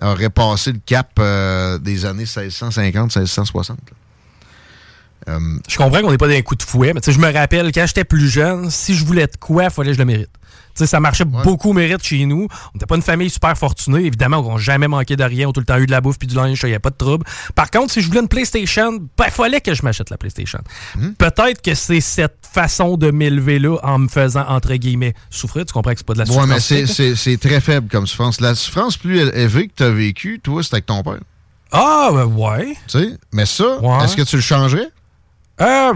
aurait 0.00 0.30
passé 0.30 0.72
le 0.72 0.80
cap 0.84 1.10
euh, 1.18 1.78
des 1.78 2.06
années 2.06 2.24
1650, 2.24 3.14
1660. 3.16 3.78
là. 3.78 5.34
Euh, 5.34 5.40
Je 5.68 5.76
comprends 5.76 6.00
qu'on 6.00 6.10
n'est 6.10 6.18
pas 6.18 6.28
d'un 6.28 6.42
coup 6.42 6.54
de 6.54 6.62
fouet, 6.62 6.92
mais 6.94 7.00
je 7.06 7.18
me 7.18 7.32
rappelle, 7.32 7.72
quand 7.72 7.86
j'étais 7.86 8.04
plus 8.04 8.28
jeune, 8.28 8.70
si 8.70 8.94
je 8.94 9.04
voulais 9.04 9.26
de 9.26 9.36
quoi, 9.38 9.64
il 9.64 9.70
fallait 9.70 9.88
que 9.90 9.94
je 9.94 9.98
le 9.98 10.04
mérite. 10.04 10.30
Sais, 10.76 10.86
ça 10.86 11.00
marchait 11.00 11.24
beaucoup 11.24 11.70
au 11.70 11.72
mérite 11.72 12.02
chez 12.04 12.24
nous. 12.26 12.46
On 12.50 12.70
n'était 12.74 12.86
pas 12.86 12.96
une 12.96 13.02
famille 13.02 13.30
super 13.30 13.56
fortunée. 13.56 14.04
Évidemment, 14.04 14.38
on 14.46 14.52
n'a 14.54 14.58
jamais 14.58 14.88
manqué 14.88 15.16
de 15.16 15.24
rien. 15.24 15.46
On 15.46 15.50
a 15.50 15.52
tout 15.52 15.60
le 15.60 15.66
temps 15.66 15.78
eu 15.78 15.86
de 15.86 15.90
la 15.90 16.00
bouffe 16.00 16.18
puis 16.18 16.28
du 16.28 16.34
linge. 16.34 16.60
Il 16.64 16.68
n'y 16.68 16.74
a 16.74 16.80
pas 16.80 16.90
de 16.90 16.96
trouble. 16.96 17.24
Par 17.54 17.70
contre, 17.70 17.92
si 17.92 18.00
je 18.02 18.08
voulais 18.08 18.20
une 18.20 18.28
PlayStation, 18.28 18.92
ben, 19.16 19.24
il 19.26 19.30
fallait 19.30 19.60
que 19.60 19.72
je 19.74 19.82
m'achète 19.82 20.10
la 20.10 20.18
PlayStation. 20.18 20.60
Peut-être 21.18 21.62
que 21.62 21.74
c'est 21.74 22.00
cette 22.00 22.36
façon 22.52 22.96
de 22.96 23.10
m'élever-là 23.10 23.78
en 23.82 23.98
me 23.98 24.08
faisant, 24.08 24.44
entre 24.48 24.74
guillemets, 24.74 25.14
souffrir. 25.30 25.64
Tu 25.64 25.72
comprends 25.72 25.92
que 25.92 25.98
c'est 25.98 26.06
pas 26.06 26.12
de 26.14 26.18
la 26.18 26.24
Ouais, 26.24 26.30
souffrance. 26.32 26.70
mais 26.70 27.14
c'est- 27.16 27.36
très 27.40 27.60
faible 27.60 27.88
comme 27.90 28.06
souffrance. 28.06 28.40
La 28.40 28.54
souffrance 28.54 28.96
plus 28.96 29.18
élevée 29.18 29.68
que 29.68 29.72
tu 29.76 29.82
as 29.82 29.90
vécue, 29.90 30.40
toi, 30.42 30.62
c'est 30.62 30.74
avec 30.74 30.86
ton 30.86 31.02
père. 31.02 31.18
Ah, 31.72 32.10
ben 32.12 32.24
ouais. 32.26 32.76
Tu 32.86 32.98
sais, 32.98 33.10
mais 33.32 33.46
ça, 33.46 33.78
Ouais. 33.80 34.04
est-ce 34.04 34.16
que 34.16 34.22
tu 34.22 34.36
le 34.36 34.42
changerais? 34.42 34.88
Euh, 35.60 35.92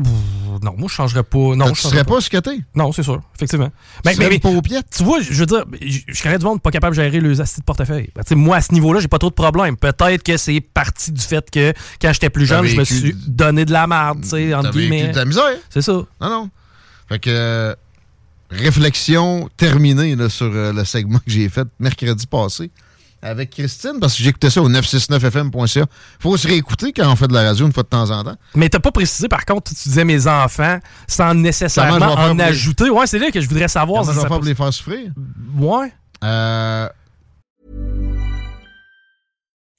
non, 0.62 0.74
moi, 0.76 0.88
je 0.88 0.94
changerais 0.94 1.22
pas. 1.22 1.38
Non, 1.38 1.66
Tu 1.66 1.74
je 1.74 1.80
changerais 1.82 1.98
serais 2.00 2.04
pas 2.04 2.20
ce 2.20 2.30
que 2.30 2.36
t'es? 2.38 2.60
Non, 2.74 2.92
c'est 2.92 3.02
sûr, 3.02 3.20
effectivement. 3.34 3.70
Tu 4.04 4.14
serais 4.14 4.34
une 4.34 4.40
paupiette. 4.40 4.86
Tu 4.96 5.02
vois, 5.04 5.20
je 5.20 5.32
veux 5.32 5.46
dire, 5.46 5.64
je 5.80 6.22
connais 6.22 6.38
du 6.38 6.44
monde 6.44 6.62
pas 6.62 6.70
capable 6.70 6.96
de 6.96 7.02
gérer 7.02 7.20
les 7.20 7.40
astuces 7.40 7.60
de 7.60 7.64
portefeuille. 7.64 8.10
Ben, 8.14 8.22
tu 8.22 8.30
sais, 8.30 8.34
moi, 8.34 8.56
à 8.56 8.60
ce 8.60 8.72
niveau-là, 8.72 9.00
j'ai 9.00 9.08
pas 9.08 9.18
trop 9.18 9.28
de 9.30 9.34
problèmes. 9.34 9.76
Peut-être 9.76 10.22
que 10.22 10.36
c'est 10.36 10.60
parti 10.60 11.12
du 11.12 11.20
fait 11.22 11.50
que 11.50 11.72
quand 12.00 12.12
j'étais 12.12 12.30
plus 12.30 12.46
jeune, 12.46 12.64
je 12.66 12.76
me 12.76 12.84
suis 12.84 13.14
donné 13.26 13.64
de 13.64 13.72
la 13.72 13.86
merde, 13.86 14.22
tu 14.22 14.28
sais, 14.30 14.54
entre 14.54 14.70
guillemets. 14.72 15.08
de 15.08 15.16
la 15.16 15.24
misère. 15.24 15.56
C'est 15.68 15.82
ça. 15.82 15.92
Non, 15.92 16.06
non. 16.30 16.50
Fait 17.08 17.18
que 17.18 17.30
euh, 17.30 17.74
réflexion 18.50 19.48
terminée 19.56 20.16
là, 20.16 20.28
sur 20.28 20.46
euh, 20.46 20.72
le 20.72 20.84
segment 20.84 21.18
que 21.18 21.30
j'ai 21.30 21.48
fait 21.48 21.66
mercredi 21.78 22.26
passé 22.26 22.70
avec 23.22 23.50
Christine, 23.50 23.98
parce 24.00 24.16
que 24.16 24.22
j'écoutais 24.22 24.48
ça 24.50 24.62
au 24.62 24.68
969fm.ca. 24.70 25.86
Faut 26.18 26.36
se 26.36 26.48
réécouter 26.48 26.92
quand 26.92 27.10
on 27.12 27.16
fait 27.16 27.28
de 27.28 27.34
la 27.34 27.42
radio 27.42 27.66
une 27.66 27.72
fois 27.72 27.82
de 27.82 27.88
temps 27.88 28.10
en 28.10 28.24
temps. 28.24 28.36
Mais 28.54 28.68
t'as 28.68 28.78
pas 28.80 28.92
précisé, 28.92 29.28
par 29.28 29.44
contre, 29.44 29.74
tu 29.74 29.88
disais 29.88 30.04
mes 30.04 30.26
enfants 30.26 30.78
sans 31.06 31.34
nécessairement 31.34 32.06
en 32.06 32.16
pour 32.28 32.34
les- 32.34 32.42
ajouter. 32.44 32.88
Ouais, 32.90 33.06
c'est 33.06 33.18
là 33.18 33.30
que 33.30 33.40
je 33.40 33.48
voudrais 33.48 33.68
savoir. 33.68 34.02
Comment 34.02 34.12
si 34.12 34.14
je 34.14 34.20
vais 34.20 34.22
ça 34.22 34.28
faire 34.28 34.38
pour 34.38 34.46
les 34.46 34.54
faire 34.54 34.72
souffrir? 34.72 35.10
Ouais. 35.58 35.92
Euh, 36.24 36.88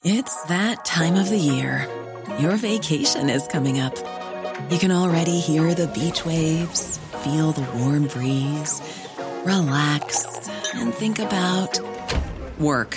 It's 0.04 0.34
that 0.48 0.84
time 0.84 1.14
of 1.16 1.28
the 1.30 1.38
year. 1.38 1.86
Your 2.40 2.56
vacation 2.56 3.28
is 3.28 3.46
coming 3.50 3.80
up. 3.80 3.94
You 4.70 4.78
can 4.78 4.90
already 4.90 5.38
hear 5.38 5.74
the 5.74 5.86
beach 5.94 6.24
waves, 6.24 6.98
feel 7.22 7.52
the 7.52 7.62
warm 7.76 8.06
breeze, 8.06 8.80
relax, 9.44 10.24
and 10.74 10.92
think 10.94 11.18
about 11.20 11.78
work. 12.58 12.96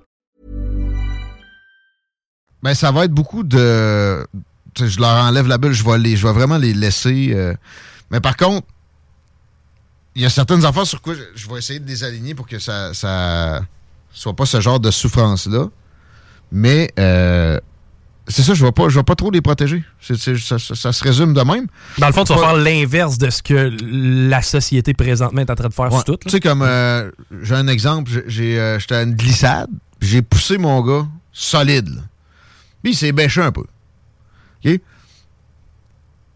ben, 2.63 2.73
ça 2.73 2.91
va 2.91 3.05
être 3.05 3.11
beaucoup 3.11 3.43
de. 3.43 4.25
Je 4.79 4.99
leur 4.99 5.09
enlève 5.23 5.47
la 5.47 5.57
bulle, 5.57 5.73
je 5.73 5.83
vais, 5.83 5.97
les, 5.97 6.15
je 6.15 6.25
vais 6.25 6.33
vraiment 6.33 6.57
les 6.57 6.73
laisser. 6.73 7.31
euh. 7.33 7.53
Mais 8.09 8.19
par 8.21 8.37
contre, 8.37 8.65
il 10.15 10.21
y 10.21 10.25
a 10.25 10.29
certaines 10.29 10.65
affaires 10.65 10.85
sur 10.87 11.01
quoi 11.01 11.13
je, 11.15 11.21
je 11.35 11.49
vais 11.49 11.57
essayer 11.57 11.79
de 11.79 11.87
les 11.87 12.03
aligner 12.03 12.35
pour 12.35 12.47
que 12.47 12.59
ça, 12.59 12.93
ça 12.93 13.61
soit 14.11 14.35
pas 14.35 14.45
ce 14.45 14.59
genre 14.61 14.79
de 14.79 14.91
souffrance-là. 14.91 15.67
Mais 16.51 16.91
euh, 16.99 17.57
c'est 18.27 18.43
ça, 18.43 18.53
je 18.53 18.63
vais 18.65 18.71
pas, 18.73 18.89
je 18.89 18.97
vais 18.99 19.03
pas 19.03 19.15
trop 19.15 19.31
les 19.31 19.41
protéger. 19.41 19.83
Ça, 20.01 20.15
ça- 20.17 20.75
ça 20.75 20.91
se 20.93 21.03
résume 21.03 21.33
de 21.33 21.41
même. 21.41 21.67
Dans 21.97 22.07
le 22.07 22.13
fond, 22.13 22.23
tu 22.25 22.33
vas 22.33 22.39
faire 22.39 22.55
l'inverse 22.57 23.17
de 23.17 23.29
ce 23.29 23.41
que 23.41 23.71
la 23.81 24.41
société 24.41 24.93
présentement 24.93 25.41
est 25.41 25.49
en 25.49 25.55
train 25.55 25.69
de 25.69 25.73
faire 25.73 25.85
Ouais. 25.91 25.97
sur 25.97 26.03
tout. 26.03 26.17
Tu 26.21 26.29
sais, 26.29 26.39
comme 26.41 26.61
euh, 26.61 27.09
j'ai 27.41 27.55
un 27.55 27.67
exemple, 27.67 28.11
euh, 28.15 28.79
j'étais 28.79 28.95
à 28.95 29.01
une 29.03 29.15
glissade, 29.15 29.69
j'ai 30.01 30.21
poussé 30.21 30.57
mon 30.57 30.81
gars 30.81 31.07
solide. 31.31 31.89
là. 31.89 32.01
Puis 32.83 32.93
il 32.93 32.95
s'est 32.95 33.11
bêché 33.11 33.41
un 33.41 33.51
peu. 33.51 33.63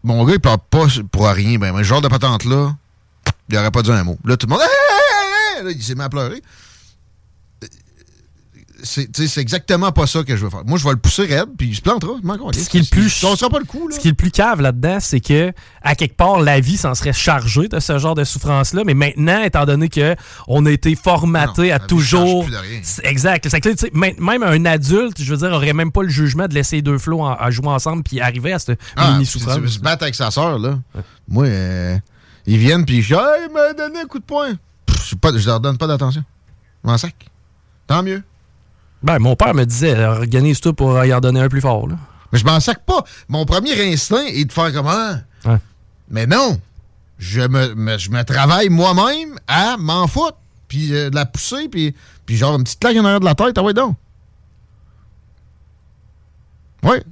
Mon 0.02 0.24
gars, 0.24 0.34
il 0.34 0.40
parle 0.40 0.58
pas 0.70 0.86
pour 1.10 1.26
rien. 1.26 1.58
Ben, 1.58 1.72
mais 1.72 1.82
ce 1.82 1.88
genre 1.88 2.00
de 2.00 2.08
patente-là, 2.08 2.76
il 3.48 3.58
aurait 3.58 3.70
pas 3.72 3.82
dit 3.82 3.90
un 3.90 4.04
mot. 4.04 4.18
Là, 4.24 4.36
tout 4.36 4.46
le 4.46 4.52
monde. 4.52 4.60
Là, 5.64 5.70
il 5.70 5.82
s'est 5.82 5.96
mis 5.96 6.02
à 6.02 6.08
pleurer. 6.08 6.42
C'est 8.86 9.38
exactement 9.38 9.92
pas 9.92 10.06
ça 10.06 10.22
que 10.22 10.36
je 10.36 10.44
veux 10.44 10.50
faire. 10.50 10.64
Moi, 10.64 10.78
je 10.78 10.84
vais 10.84 10.90
le 10.92 10.96
pousser 10.96 11.26
raide, 11.26 11.48
puis 11.58 11.68
il 11.68 11.74
se 11.76 11.80
plantera. 11.82 12.12
Ce 12.64 12.68
qui 12.70 12.78
est 12.78 12.80
le 12.80 12.86
plus. 12.90 13.24
On 13.24 13.36
sera 13.36 13.50
pas 13.50 13.58
le 13.58 13.64
coup, 13.64 13.90
Ce 13.90 13.98
qui 13.98 14.08
est 14.08 14.12
le 14.12 14.16
plus 14.16 14.30
cave 14.30 14.60
là-dedans, 14.60 14.98
c'est 15.00 15.20
que, 15.20 15.52
à 15.82 15.94
quelque 15.94 16.16
part, 16.16 16.40
la 16.40 16.60
vie 16.60 16.76
s'en 16.76 16.94
serait 16.94 17.12
chargée 17.12 17.68
de 17.68 17.80
ce 17.80 17.98
genre 17.98 18.14
de 18.14 18.24
souffrance-là. 18.24 18.82
Mais 18.84 18.94
maintenant, 18.94 19.42
étant 19.42 19.64
donné 19.66 19.88
que 19.88 20.14
on 20.48 20.64
a 20.66 20.70
été 20.70 20.94
formaté 20.94 21.72
à 21.72 21.78
toujours. 21.78 22.44
plus 22.44 22.52
de 22.52 22.56
rien. 22.58 22.80
C'est- 22.82 23.04
Exact. 23.06 23.48
Que, 23.60 24.20
même 24.20 24.42
un 24.42 24.64
adulte, 24.64 25.20
je 25.22 25.30
veux 25.34 25.38
dire, 25.38 25.50
aurait 25.52 25.72
même 25.72 25.92
pas 25.92 26.02
le 26.02 26.08
jugement 26.08 26.46
de 26.48 26.54
laisser 26.54 26.76
les 26.76 26.82
deux 26.82 26.98
flots 26.98 27.20
en- 27.22 27.34
à 27.34 27.50
jouer 27.50 27.68
ensemble 27.68 28.02
puis 28.02 28.20
arriver 28.20 28.52
à 28.52 28.58
cette 28.58 28.78
Ah, 28.96 29.12
mini-souffrance. 29.12 29.54
Tu 29.56 29.60
veux 29.62 29.68
se 29.68 29.78
battre 29.80 30.02
avec 30.04 30.14
sa 30.14 30.30
soeur, 30.30 30.58
là. 30.58 30.78
Moi, 31.28 31.46
euh, 31.46 31.96
ils 32.46 32.58
viennent, 32.58 32.84
puis 32.84 33.02
je 33.02 33.14
dis, 33.14 33.20
hey, 33.20 33.52
m'a 33.52 33.72
donné 33.72 34.00
un 34.00 34.06
coup 34.06 34.18
de 34.18 34.24
poing. 34.24 34.52
Pff, 34.86 35.08
je, 35.10 35.14
pas- 35.16 35.36
je 35.36 35.46
leur 35.46 35.60
donne 35.60 35.76
pas 35.78 35.86
d'attention. 35.86 36.22
M'en 36.84 36.96
sac. 36.98 37.14
Tant 37.86 38.02
mieux. 38.02 38.22
Ben, 39.06 39.18
mon 39.20 39.36
père 39.36 39.54
me 39.54 39.64
disait, 39.64 40.04
organise-toi 40.04 40.72
pour 40.74 41.04
y 41.04 41.14
en 41.14 41.20
donner 41.20 41.40
un 41.40 41.48
plus 41.48 41.60
fort. 41.60 41.86
Là. 41.88 41.94
Mais 42.32 42.38
je 42.40 42.44
m'en 42.44 42.58
sac 42.60 42.84
pas. 42.84 43.04
Mon 43.28 43.44
premier 43.46 43.92
instinct 43.92 44.24
est 44.26 44.44
de 44.44 44.52
faire 44.52 44.72
comment? 44.72 45.14
Ouais. 45.44 45.58
Mais 46.10 46.26
non. 46.26 46.60
Je 47.18 47.40
me, 47.40 47.74
me- 47.74 47.98
je 47.98 48.10
me 48.10 48.22
travaille 48.24 48.68
moi-même 48.68 49.38
à 49.46 49.76
m'en 49.78 50.06
foutre, 50.08 50.36
puis 50.68 50.92
euh, 50.94 51.08
de 51.08 51.14
la 51.14 51.24
pousser, 51.24 51.68
puis, 51.70 51.94
puis 52.26 52.36
genre 52.36 52.56
une 52.56 52.64
petite 52.64 52.80
claque 52.80 52.96
en 52.96 53.04
arrière 53.04 53.20
de 53.20 53.24
la 53.24 53.34
tête. 53.34 53.56
Ah 53.56 53.62
ouais, 53.62 53.72
donc. 53.72 53.96
Ouais. 56.82 57.02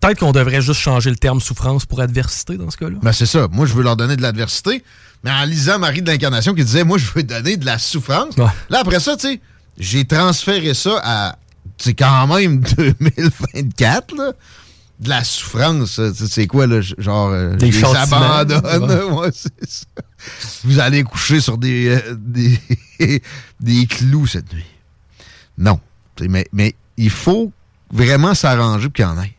Peut-être 0.00 0.18
qu'on 0.20 0.32
devrait 0.32 0.60
juste 0.60 0.80
changer 0.80 1.10
le 1.10 1.16
terme 1.16 1.40
souffrance 1.40 1.86
pour 1.86 2.00
adversité 2.00 2.56
dans 2.58 2.70
ce 2.70 2.76
cas-là. 2.76 2.98
Ben 3.02 3.12
c'est 3.12 3.26
ça. 3.26 3.48
Moi, 3.50 3.64
je 3.66 3.72
veux 3.72 3.82
leur 3.82 3.96
donner 3.96 4.16
de 4.16 4.22
l'adversité. 4.22 4.84
Mais 5.22 5.30
en 5.30 5.44
lisant 5.44 5.78
Marie 5.78 6.02
de 6.02 6.10
l'Incarnation 6.10 6.54
qui 6.54 6.62
disait, 6.64 6.84
moi, 6.84 6.98
je 6.98 7.06
veux 7.14 7.22
donner 7.22 7.56
de 7.56 7.64
la 7.64 7.78
souffrance. 7.78 8.36
Là, 8.36 8.52
après 8.80 9.00
ça, 9.00 9.16
tu 9.16 9.26
sais, 9.28 9.40
j'ai 9.78 10.04
transféré 10.04 10.74
ça 10.74 11.00
à, 11.02 11.38
c'est 11.78 11.94
quand 11.94 12.26
même 12.28 12.60
2024, 12.76 14.14
là. 14.16 14.32
De 15.00 15.08
la 15.08 15.24
souffrance, 15.24 16.00
c'est 16.12 16.46
quoi, 16.46 16.68
là? 16.68 16.80
Genre, 16.80 17.30
euh, 17.30 17.56
Des 17.56 17.72
les 17.72 17.84
abandonne. 17.84 19.12
Ouais. 19.14 19.30
Ça. 19.66 19.84
Vous 20.62 20.78
allez 20.78 21.02
coucher 21.02 21.40
sur 21.40 21.58
des, 21.58 21.88
euh, 21.88 22.14
des, 22.16 22.60
des 23.60 23.86
clous 23.86 24.28
cette 24.28 24.52
nuit. 24.52 24.64
Non. 25.58 25.80
Mais, 26.20 26.46
mais 26.52 26.76
il 26.96 27.10
faut 27.10 27.50
vraiment 27.92 28.34
s'arranger 28.34 28.84
pour 28.84 28.92
qu'il 28.92 29.04
y 29.04 29.08
en 29.08 29.20
ait. 29.20 29.34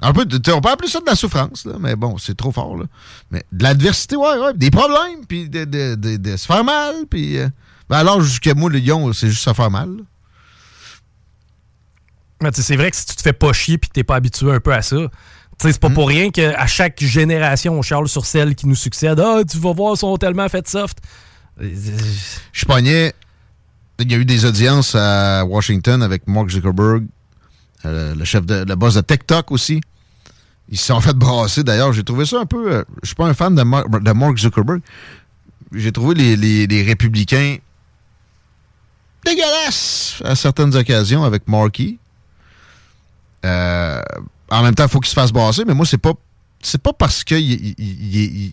Un 0.00 0.12
peu, 0.14 0.26
on 0.52 0.60
peut 0.62 0.70
appeler 0.70 0.88
ça 0.90 1.00
de 1.00 1.06
la 1.06 1.14
souffrance, 1.14 1.66
là, 1.66 1.74
mais 1.78 1.96
bon, 1.96 2.16
c'est 2.16 2.34
trop 2.36 2.50
fort. 2.50 2.78
Là. 2.78 2.84
Mais 3.30 3.44
de 3.52 3.62
l'adversité, 3.62 4.16
ouais, 4.16 4.38
ouais, 4.38 4.54
des 4.54 4.70
problèmes, 4.70 5.24
puis 5.28 5.50
de, 5.50 5.64
de- 5.66 5.94
de- 5.96 6.16
de 6.16 6.36
se 6.38 6.46
faire 6.46 6.64
mal, 6.64 6.94
puis... 7.10 7.36
euh, 7.38 7.48
ben 7.90 7.96
alors, 7.98 8.20
jusqu'à 8.20 8.54
moi, 8.54 8.70
le 8.70 8.78
lion, 8.78 9.12
c'est 9.12 9.28
juste 9.28 9.42
se 9.44 9.52
faire 9.52 9.70
mal. 9.70 9.88
là. 9.96 10.02
Mais 12.42 12.50
c'est 12.52 12.76
vrai 12.76 12.90
que 12.90 12.96
si 12.96 13.06
tu 13.06 13.16
te 13.16 13.22
fais 13.22 13.32
pas 13.32 13.52
chier 13.52 13.78
puis 13.78 13.88
que 13.88 13.94
t'es 13.94 14.04
pas 14.04 14.16
habitué 14.16 14.50
un 14.52 14.60
peu 14.60 14.72
à 14.72 14.82
ça, 14.82 14.96
c'est 15.60 15.78
pas 15.78 15.88
Hmm. 15.88 15.94
pour 15.94 16.08
rien 16.08 16.30
qu'à 16.30 16.66
chaque 16.66 17.00
génération, 17.02 17.74
on 17.78 17.82
charle 17.82 18.08
sur 18.08 18.26
celle 18.26 18.54
qui 18.54 18.66
nous 18.66 18.74
succède. 18.74 19.20
Ah, 19.20 19.42
tu 19.48 19.58
vas 19.58 19.72
voir, 19.72 19.94
ils 19.94 19.98
sont 19.98 20.16
tellement 20.16 20.48
fait 20.48 20.66
soft. 20.68 20.98
Je 21.60 22.64
pognais... 22.66 23.12
Il 24.00 24.10
y 24.10 24.14
a 24.16 24.18
eu 24.18 24.24
des 24.24 24.44
audiences 24.44 24.96
à 24.96 25.44
Washington 25.44 26.02
avec 26.02 26.26
Mark 26.26 26.50
Zuckerberg, 26.50 27.06
euh, 27.84 28.12
le 28.16 28.24
chef 28.24 28.44
de... 28.44 28.64
le 28.66 28.74
boss 28.74 28.94
de 28.94 29.00
TikTok 29.02 29.52
aussi. 29.52 29.80
Ils 30.68 30.76
se 30.76 30.86
sont 30.86 31.00
fait 31.00 31.14
brasser, 31.14 31.62
d'ailleurs. 31.62 31.92
J'ai 31.92 32.02
trouvé 32.02 32.26
ça 32.26 32.40
un 32.40 32.46
peu... 32.46 32.72
euh, 32.72 32.84
je 33.02 33.06
suis 33.06 33.14
pas 33.14 33.26
un 33.26 33.34
fan 33.34 33.54
de, 33.54 33.62
Mar- 33.62 33.88
de 33.88 34.10
Mark 34.12 34.36
Zuckerberg. 34.36 34.80
J'ai 35.72 35.92
trouvé 35.92 36.16
les, 36.16 36.34
les- 36.36 36.66
les 36.66 36.82
républicains 36.82 37.58
dégueulasses 39.24 40.22
à 40.24 40.34
certaines 40.36 40.74
occasions 40.76 41.24
avec 41.24 41.46
Markey. 41.48 41.96
Euh, 43.44 44.00
en 44.50 44.62
même 44.62 44.74
temps, 44.74 44.84
il 44.84 44.90
faut 44.90 45.00
qu'il 45.00 45.10
se 45.10 45.14
fasse 45.14 45.32
brasser, 45.32 45.64
mais 45.66 45.74
moi, 45.74 45.86
c'est 45.86 45.98
pas 45.98 46.12
c'est 46.62 46.80
pas 46.80 46.92
parce 46.94 47.24
qu'il 47.24 47.40
y, 47.78 48.52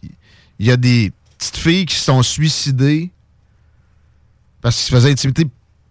y 0.59 0.71
a 0.71 0.75
des 0.77 1.13
petites 1.37 1.57
filles 1.57 1.85
qui 1.85 1.95
se 1.95 2.03
sont 2.05 2.21
suicidées 2.23 3.09
parce 4.61 4.75
qu'ils 4.75 4.85
se 4.85 4.91
faisaient 4.91 5.11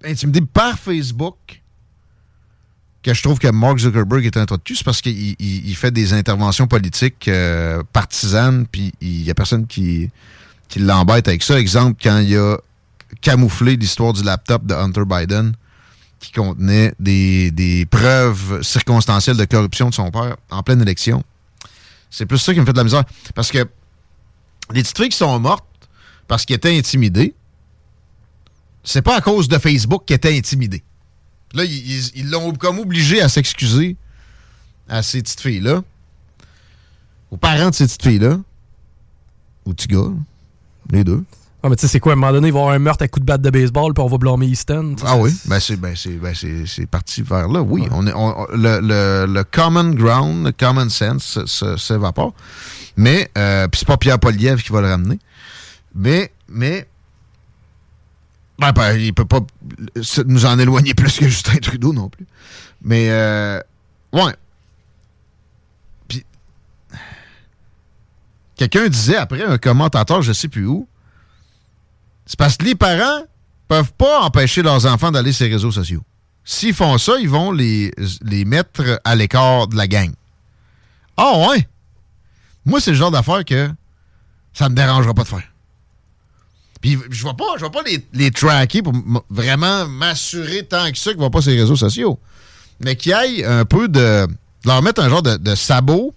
intimider, 0.05 0.41
par 0.53 0.79
Facebook 0.79 1.63
que 3.03 3.15
je 3.15 3.23
trouve 3.23 3.39
que 3.39 3.49
Mark 3.49 3.79
Zuckerberg 3.79 4.27
est 4.27 4.37
un 4.37 4.45
trou 4.45 4.59
de. 4.59 4.63
C'est 4.67 4.85
parce 4.85 5.01
qu'il 5.01 5.17
il- 5.17 5.37
il 5.69 5.75
fait 5.75 5.91
des 5.91 6.13
interventions 6.13 6.67
politiques 6.67 7.27
euh, 7.29 7.83
partisanes, 7.95 8.67
puis 8.71 8.93
il 9.01 9.23
y 9.23 9.31
a 9.31 9.35
personne 9.35 9.67
qui, 9.67 10.11
qui 10.69 10.79
l'embête 10.81 11.27
avec 11.27 11.43
ça. 11.43 11.59
Exemple, 11.59 11.99
quand 12.03 12.19
il 12.19 12.37
a 12.37 12.59
camoufler 13.21 13.77
l'histoire 13.77 14.13
du 14.13 14.23
laptop 14.23 14.65
de 14.65 14.75
Hunter 14.75 15.05
Biden 15.07 15.55
qui 16.19 16.33
contenait 16.33 16.95
des, 17.01 17.51
des 17.51 17.87
preuves 17.87 18.63
circonstancielles 18.63 19.37
de 19.37 19.45
corruption 19.45 19.89
de 19.89 19.95
son 19.95 20.11
père 20.11 20.37
en 20.51 20.63
pleine 20.63 20.83
élection. 20.83 21.25
C'est 22.11 22.27
plus 22.27 22.39
ça 22.39 22.53
qui 22.53 22.61
me 22.61 22.67
fait 22.67 22.73
de 22.73 22.79
la 22.79 22.85
misère. 22.85 23.05
Parce 23.35 23.51
que 23.51 23.59
les 24.73 24.83
petites 24.83 24.97
filles 24.97 25.09
qui 25.09 25.17
sont 25.17 25.39
mortes 25.39 25.65
parce 26.29 26.45
qu'elles 26.45 26.57
étaient 26.57 26.77
intimidées, 26.77 27.35
c'est 28.85 29.03
pas 29.03 29.17
à 29.17 29.21
cause 29.21 29.49
de 29.49 29.59
Facebook 29.59 30.05
qu'elles 30.07 30.17
étaient 30.17 30.37
intimidées. 30.37 30.83
Là, 31.55 31.65
ils 31.65 32.31
l'ont 32.31 32.53
comme 32.55 32.79
obligé 32.79 33.21
à 33.21 33.29
s'excuser 33.29 33.97
à 34.89 35.03
ces 35.03 35.23
petites 35.23 35.41
filles-là, 35.41 35.83
aux 37.31 37.37
parents 37.37 37.71
de 37.71 37.75
ces 37.75 37.87
petites 37.87 38.03
filles-là, 38.03 38.39
aux 39.65 39.73
petits 39.73 39.89
gars, 39.89 40.11
les 40.91 41.05
deux. 41.05 41.25
Ah, 41.63 41.69
mais 41.69 41.77
tu 41.77 41.83
sais, 41.83 41.89
c'est 41.89 42.01
quoi? 42.01 42.13
À 42.13 42.15
un 42.15 42.17
moment 42.17 42.33
donné, 42.33 42.49
il 42.49 42.53
va 42.53 42.59
y 42.59 42.63
avoir 42.63 42.75
un 42.75 42.79
meurtre 42.79 43.05
à 43.05 43.09
coup 43.09 43.21
de 43.21 43.25
batte 43.27 43.43
de 43.43 43.51
baseball, 43.51 43.93
puis 43.93 44.03
on 44.03 44.07
va 44.09 44.17
blâmer 44.17 44.47
Easton. 44.47 44.97
Ah 45.05 45.19
oui, 45.19 45.37
ben 45.45 45.61
c'est 45.61 45.77
ben 45.77 45.95
c'est 45.95 46.17
ben 46.17 46.35
parti 46.91 47.21
vers 47.21 47.49
là. 47.49 47.61
Oui, 47.61 47.87
on 47.91 48.07
est 48.07 48.15
on- 48.15 48.47
le, 48.53 48.81
le, 48.81 49.27
le 49.31 49.45
common 49.45 49.91
ground, 49.91 50.47
le 50.47 50.53
common 50.53 50.89
sense 50.89 51.23
se- 51.25 51.47
se- 51.47 51.77
s'évapore. 51.77 52.33
Mais 52.97 53.31
euh, 53.37 53.69
puis 53.69 53.79
c'est 53.81 53.87
pas 53.89 53.99
Pierre 53.99 54.19
Poliev 54.19 54.63
qui 54.63 54.73
va 54.73 54.81
le 54.81 54.89
ramener. 54.89 55.19
Mais 55.95 56.33
mais 56.49 56.89
ben, 58.59 58.73
ben, 58.73 58.93
il 58.99 59.13
peut 59.13 59.25
pas 59.27 59.41
nous 60.27 60.47
en 60.47 60.59
éloigner 60.59 60.95
plus 60.95 61.19
que 61.19 61.27
Justin 61.29 61.57
Trudeau 61.59 61.93
non 61.93 62.09
plus. 62.09 62.27
Mais 62.83 63.09
euh, 63.11 63.61
ouais. 64.15 64.35
Puis 66.09 66.25
quelqu'un 68.57 68.89
disait 68.89 69.17
après 69.17 69.43
un 69.43 69.59
commentateur, 69.59 70.23
je 70.23 70.33
sais 70.33 70.49
plus 70.49 70.67
où, 70.67 70.87
c'est 72.31 72.39
parce 72.39 72.57
que 72.57 72.65
les 72.65 72.77
parents 72.77 73.25
peuvent 73.67 73.93
pas 73.95 74.21
empêcher 74.23 74.63
leurs 74.63 74.87
enfants 74.87 75.11
d'aller 75.11 75.33
sur 75.33 75.47
les 75.47 75.53
réseaux 75.55 75.73
sociaux. 75.73 76.01
S'ils 76.45 76.75
font 76.75 76.97
ça, 76.97 77.15
ils 77.21 77.29
vont 77.29 77.51
les, 77.51 77.93
les 78.23 78.45
mettre 78.45 79.01
à 79.03 79.17
l'écart 79.17 79.67
de 79.67 79.77
la 79.77 79.89
gang. 79.89 80.13
Ah 81.17 81.33
ouais? 81.49 81.69
Moi, 82.65 82.81
c'est 82.81 82.93
le 82.93 82.97
genre 82.97 83.11
d'affaire 83.11 83.45
que 83.45 83.69
ça 84.53 84.69
me 84.69 84.77
dérangera 84.77 85.13
pas 85.13 85.25
de 85.25 85.29
faire. 85.29 85.43
Puis 86.81 86.97
je 87.11 87.25
vais 87.25 87.35
pas, 87.35 87.45
je 87.59 87.65
vais 87.65 87.71
pas 87.71 87.83
les, 87.83 88.07
les 88.13 88.31
tracker 88.31 88.81
pour 88.83 88.93
vraiment 89.29 89.89
m'assurer 89.89 90.65
tant 90.65 90.89
que 90.93 90.97
ça 90.99 91.11
qu'ils 91.11 91.19
vont 91.21 91.31
pas 91.31 91.43
sur 91.43 91.51
les 91.51 91.61
réseaux 91.61 91.75
sociaux. 91.77 92.21
Mais 92.79 92.95
qu'il 92.95 93.11
y 93.13 93.41
ait 93.41 93.45
un 93.45 93.65
peu 93.65 93.89
de. 93.89 94.27
de 94.27 94.29
leur 94.67 94.83
mettre 94.83 95.03
un 95.03 95.09
genre 95.09 95.23
de, 95.23 95.55
sabot 95.57 96.15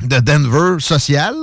de 0.00 0.20
Denver 0.20 0.76
social, 0.80 1.34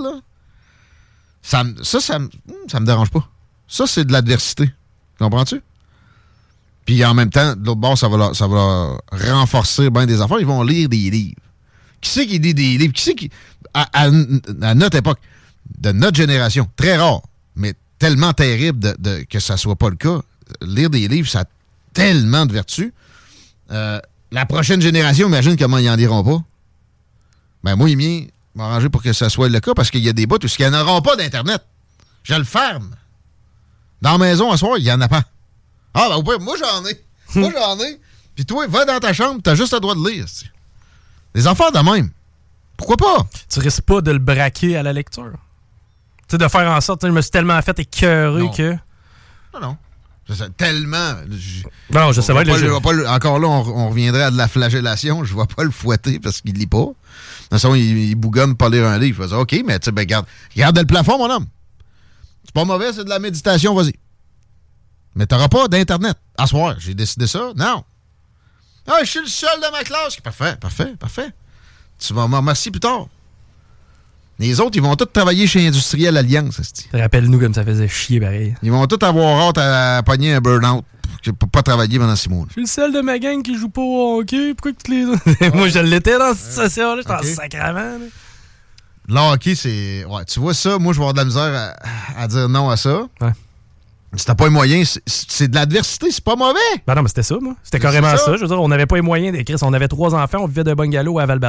ça, 1.41 1.63
me- 1.65 1.83
ça, 1.83 1.99
ça, 1.99 2.19
me- 2.19 2.29
ça 2.71 2.79
me 2.79 2.85
dérange 2.85 3.11
pas. 3.11 3.27
Ça, 3.67 3.87
c'est 3.87 4.05
de 4.05 4.11
l'adversité. 4.11 4.71
Comprends-tu? 5.19 5.61
Puis 6.85 7.03
en 7.03 7.13
même 7.13 7.29
temps, 7.29 7.55
de 7.55 7.65
l'autre 7.65 7.79
bord, 7.79 7.97
ça 7.97 8.07
va, 8.07 8.17
leur, 8.17 8.35
ça 8.35 8.47
va 8.47 8.97
renforcer 9.11 9.89
bien 9.89 10.05
des 10.05 10.21
affaires. 10.21 10.39
Ils 10.39 10.45
vont 10.45 10.63
lire 10.63 10.87
des 10.87 11.09
livres. 11.09 11.39
Qui 11.99 12.09
c'est 12.09 12.27
qui 12.27 12.37
lit 12.37 12.53
des 12.53 12.77
livres? 12.77 12.93
Qui 12.93 13.01
c'est 13.01 13.15
qui. 13.15 13.31
À, 13.73 14.09
notre 14.09 14.97
époque, 14.97 15.19
de 15.79 15.91
notre 15.91 16.15
génération, 16.15 16.69
très 16.77 16.95
rare, 16.95 17.21
mais 17.55 17.73
tellement 17.97 18.31
terrible 18.33 18.93
de, 18.99 19.25
que 19.29 19.39
ça 19.39 19.57
soit 19.57 19.75
pas 19.75 19.89
le 19.89 19.95
cas. 19.95 20.21
Lire 20.61 20.89
des 20.89 21.07
livres, 21.07 21.27
ça 21.27 21.41
a 21.41 21.45
tellement 21.93 22.45
de 22.45 22.53
vertus. 22.53 22.91
Euh, 23.71 23.99
la 24.31 24.45
prochaine 24.45 24.81
génération, 24.81 25.27
imagine 25.27 25.57
comment 25.57 25.79
ils 25.79 25.89
en 25.89 25.97
diront 25.97 26.23
pas. 26.23 26.43
Ben 27.63 27.75
moi, 27.75 27.87
les 27.87 27.95
miens, 27.95 28.25
m'arranger 28.53 28.89
pour 28.89 29.01
que 29.01 29.11
ça 29.11 29.29
soit 29.29 29.49
le 29.49 29.59
cas 29.59 29.73
parce 29.73 29.89
qu'il 29.89 30.03
y 30.03 30.09
a 30.09 30.13
des 30.13 30.27
bouts 30.27 30.37
où 30.43 30.47
ils 30.59 30.69
n'auront 30.69 31.01
pas 31.01 31.15
d'Internet. 31.15 31.65
Je 32.23 32.35
le 32.35 32.43
ferme. 32.43 32.95
Dans 34.01 34.13
la 34.13 34.17
maison, 34.17 34.51
à 34.51 34.57
soir, 34.57 34.77
il 34.77 34.83
n'y 34.83 34.91
en 34.91 35.01
a 35.01 35.07
pas. 35.07 35.23
Ah, 35.93 36.07
ben, 36.09 36.17
ouais, 36.29 36.37
moi, 36.39 36.55
j'en 36.59 36.85
ai. 36.85 36.99
moi, 37.35 37.51
j'en 37.55 37.79
ai. 37.79 37.99
Puis 38.35 38.45
toi, 38.45 38.67
va 38.67 38.85
dans 38.85 38.99
ta 38.99 39.13
chambre, 39.13 39.39
t'as 39.43 39.55
juste 39.55 39.73
le 39.73 39.79
droit 39.79 39.95
de 39.95 40.07
lire. 40.09 40.25
Les 41.33 41.47
affaires 41.47 41.71
de 41.71 41.79
même. 41.79 42.09
Pourquoi 42.77 42.97
pas? 42.97 43.25
Tu 43.49 43.59
risques 43.59 43.81
pas 43.81 44.01
de 44.01 44.11
le 44.11 44.19
braquer 44.19 44.75
à 44.77 44.83
la 44.83 44.91
lecture. 44.93 45.31
Tu 46.27 46.31
sais, 46.31 46.37
de 46.37 46.47
faire 46.47 46.69
en 46.69 46.81
sorte, 46.81 47.05
je 47.05 47.11
me 47.11 47.21
suis 47.21 47.31
tellement 47.31 47.61
fait 47.61 47.79
écœurer 47.79 48.49
que. 48.55 48.71
Non, 49.53 49.61
non. 49.61 49.77
Tellement. 50.57 51.13
je- 51.29 51.63
Non, 51.95 52.11
je 52.11 52.19
sais 52.19 52.33
pas 52.33 52.43
pas 52.81 52.93
le- 52.93 53.07
encore 53.07 53.39
là, 53.39 53.47
on, 53.47 53.59
on 53.85 53.89
reviendrait 53.89 54.23
à 54.23 54.31
de 54.31 54.37
la 54.37 54.47
flagellation. 54.47 55.23
Je 55.23 55.33
ne 55.35 55.39
vais 55.39 55.45
pas 55.45 55.63
le 55.63 55.69
fouetter 55.71 56.19
parce 56.19 56.41
qu'il 56.41 56.55
lit 56.55 56.65
pas. 56.65 56.77
De 56.79 56.83
toute 56.83 57.49
façon, 57.51 57.75
il, 57.75 57.97
il 58.09 58.15
bougonne 58.15 58.55
pas 58.57 58.69
lire 58.69 58.85
un 58.87 58.97
livre. 58.97 59.17
Je 59.17 59.21
vais 59.21 59.27
dire, 59.29 59.39
OK, 59.39 59.55
mais 59.65 59.77
tu 59.79 59.85
sais, 59.85 59.91
ben, 59.91 60.01
regarde, 60.01 60.25
regarde 60.55 60.77
le 60.79 60.85
plafond, 60.85 61.17
mon 61.19 61.29
homme. 61.29 61.45
C'est 62.45 62.53
pas 62.53 62.65
mauvais, 62.65 62.93
c'est 62.93 63.03
de 63.03 63.09
la 63.09 63.19
méditation, 63.19 63.73
vas-y. 63.73 63.93
Mais 65.15 65.25
t'auras 65.25 65.47
pas 65.47 65.67
d'Internet. 65.67 66.17
À 66.37 66.45
soir, 66.47 66.75
j'ai 66.79 66.93
décidé 66.93 67.27
ça. 67.27 67.51
Non. 67.55 67.83
Ah, 68.87 68.99
je 69.01 69.09
suis 69.09 69.19
le 69.21 69.27
seul 69.27 69.59
de 69.61 69.71
ma 69.71 69.83
classe. 69.83 70.17
Parfait, 70.17 70.55
parfait, 70.59 70.93
parfait. 70.99 71.29
Tu 71.97 72.13
vas 72.13 72.27
m'en 72.27 72.37
remercier 72.37 72.71
plus 72.71 72.79
tard. 72.81 73.07
Les 74.37 74.59
autres, 74.59 74.75
ils 74.75 74.81
vont 74.81 74.95
tous 74.97 75.05
travailler 75.05 75.47
chez 75.47 75.65
Industriel 75.65 76.17
Alliance. 76.17 76.59
Rappelle-nous 76.93 77.39
comme 77.39 77.53
ça 77.53 77.63
faisait 77.63 77.87
chier 77.87 78.19
pareil. 78.19 78.53
Ils 78.61 78.71
vont 78.71 78.85
tous 78.85 79.03
avoir 79.05 79.47
hâte 79.47 79.57
à 79.57 80.03
pogner 80.03 80.33
un 80.33 80.41
burn-out 80.41 80.83
pour 81.39 81.49
pas 81.49 81.63
travailler 81.63 81.97
pendant 81.97 82.15
six 82.17 82.29
mois. 82.29 82.45
Je 82.49 82.51
suis 82.53 82.61
le 82.61 82.67
seul 82.67 82.93
de 82.93 82.99
ma 83.01 83.17
gang 83.17 83.41
qui 83.41 83.57
joue 83.57 83.69
pas 83.69 83.81
au 83.81 84.19
hockey. 84.19 84.53
Pourquoi 84.53 84.73
que 84.73 84.91
les 84.91 85.05
autres? 85.05 85.55
Moi, 85.55 85.69
je 85.69 85.79
l'étais 85.79 86.19
dans 86.19 86.33
cette 86.35 86.49
situation-là. 86.51 87.01
J'étais 87.01 87.13
en 87.13 87.35
sacrament. 87.35 87.99
là. 87.99 88.05
Le 89.07 89.15
hockey, 89.33 89.55
c'est. 89.55 90.03
Ouais, 90.05 90.25
tu 90.25 90.39
vois 90.39 90.53
ça, 90.53 90.77
moi, 90.79 90.93
je 90.93 90.99
vais 90.99 91.03
avoir 91.05 91.13
de 91.13 91.19
la 91.19 91.25
misère 91.25 91.75
à, 92.17 92.21
à 92.23 92.27
dire 92.27 92.49
non 92.49 92.69
à 92.69 92.77
ça. 92.77 93.01
Ouais. 93.21 93.31
T'as 94.25 94.33
pas 94.35 94.45
les 94.45 94.49
moyens, 94.51 94.99
c'est- 95.05 95.47
de 95.49 95.55
l'adversité, 95.55 96.09
c'est 96.09 96.23
pas 96.23 96.35
mauvais. 96.37 96.59
Ben 96.87 96.95
non, 96.95 97.01
mais 97.01 97.09
c'était 97.09 97.23
ça, 97.23 97.35
moi. 97.41 97.53
C'était 97.63 97.79
carrément 97.79 98.09
ça. 98.11 98.17
ça. 98.17 98.35
Je 98.37 98.41
veux 98.41 98.47
dire, 98.47 98.61
on 98.61 98.67
n'avait 98.69 98.85
pas 98.85 98.95
les 98.95 99.01
moyens 99.01 99.35
d'écrire. 99.35 99.57
On 99.61 99.73
avait 99.73 99.89
trois 99.89 100.15
enfants, 100.15 100.37
on 100.41 100.47
vivait 100.47 100.63
d'un 100.63 100.75
bungalow 100.75 101.19
à 101.19 101.25
val 101.25 101.39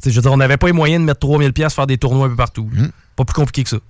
sais, 0.00 0.10
Je 0.10 0.16
veux 0.16 0.22
dire, 0.22 0.32
on 0.32 0.36
n'avait 0.36 0.56
pas 0.56 0.66
les 0.66 0.72
moyens 0.72 1.00
de 1.00 1.06
mettre 1.06 1.20
3000$ 1.20 1.52
piastres 1.52 1.76
faire 1.76 1.86
des 1.86 1.96
tournois 1.98 2.26
un 2.26 2.30
peu 2.30 2.36
partout. 2.36 2.68
Hmm. 2.72 2.88
Pas 3.16 3.24
plus 3.24 3.34
compliqué 3.34 3.62
que 3.62 3.70
ça. 3.70 3.76
Tu 3.76 3.82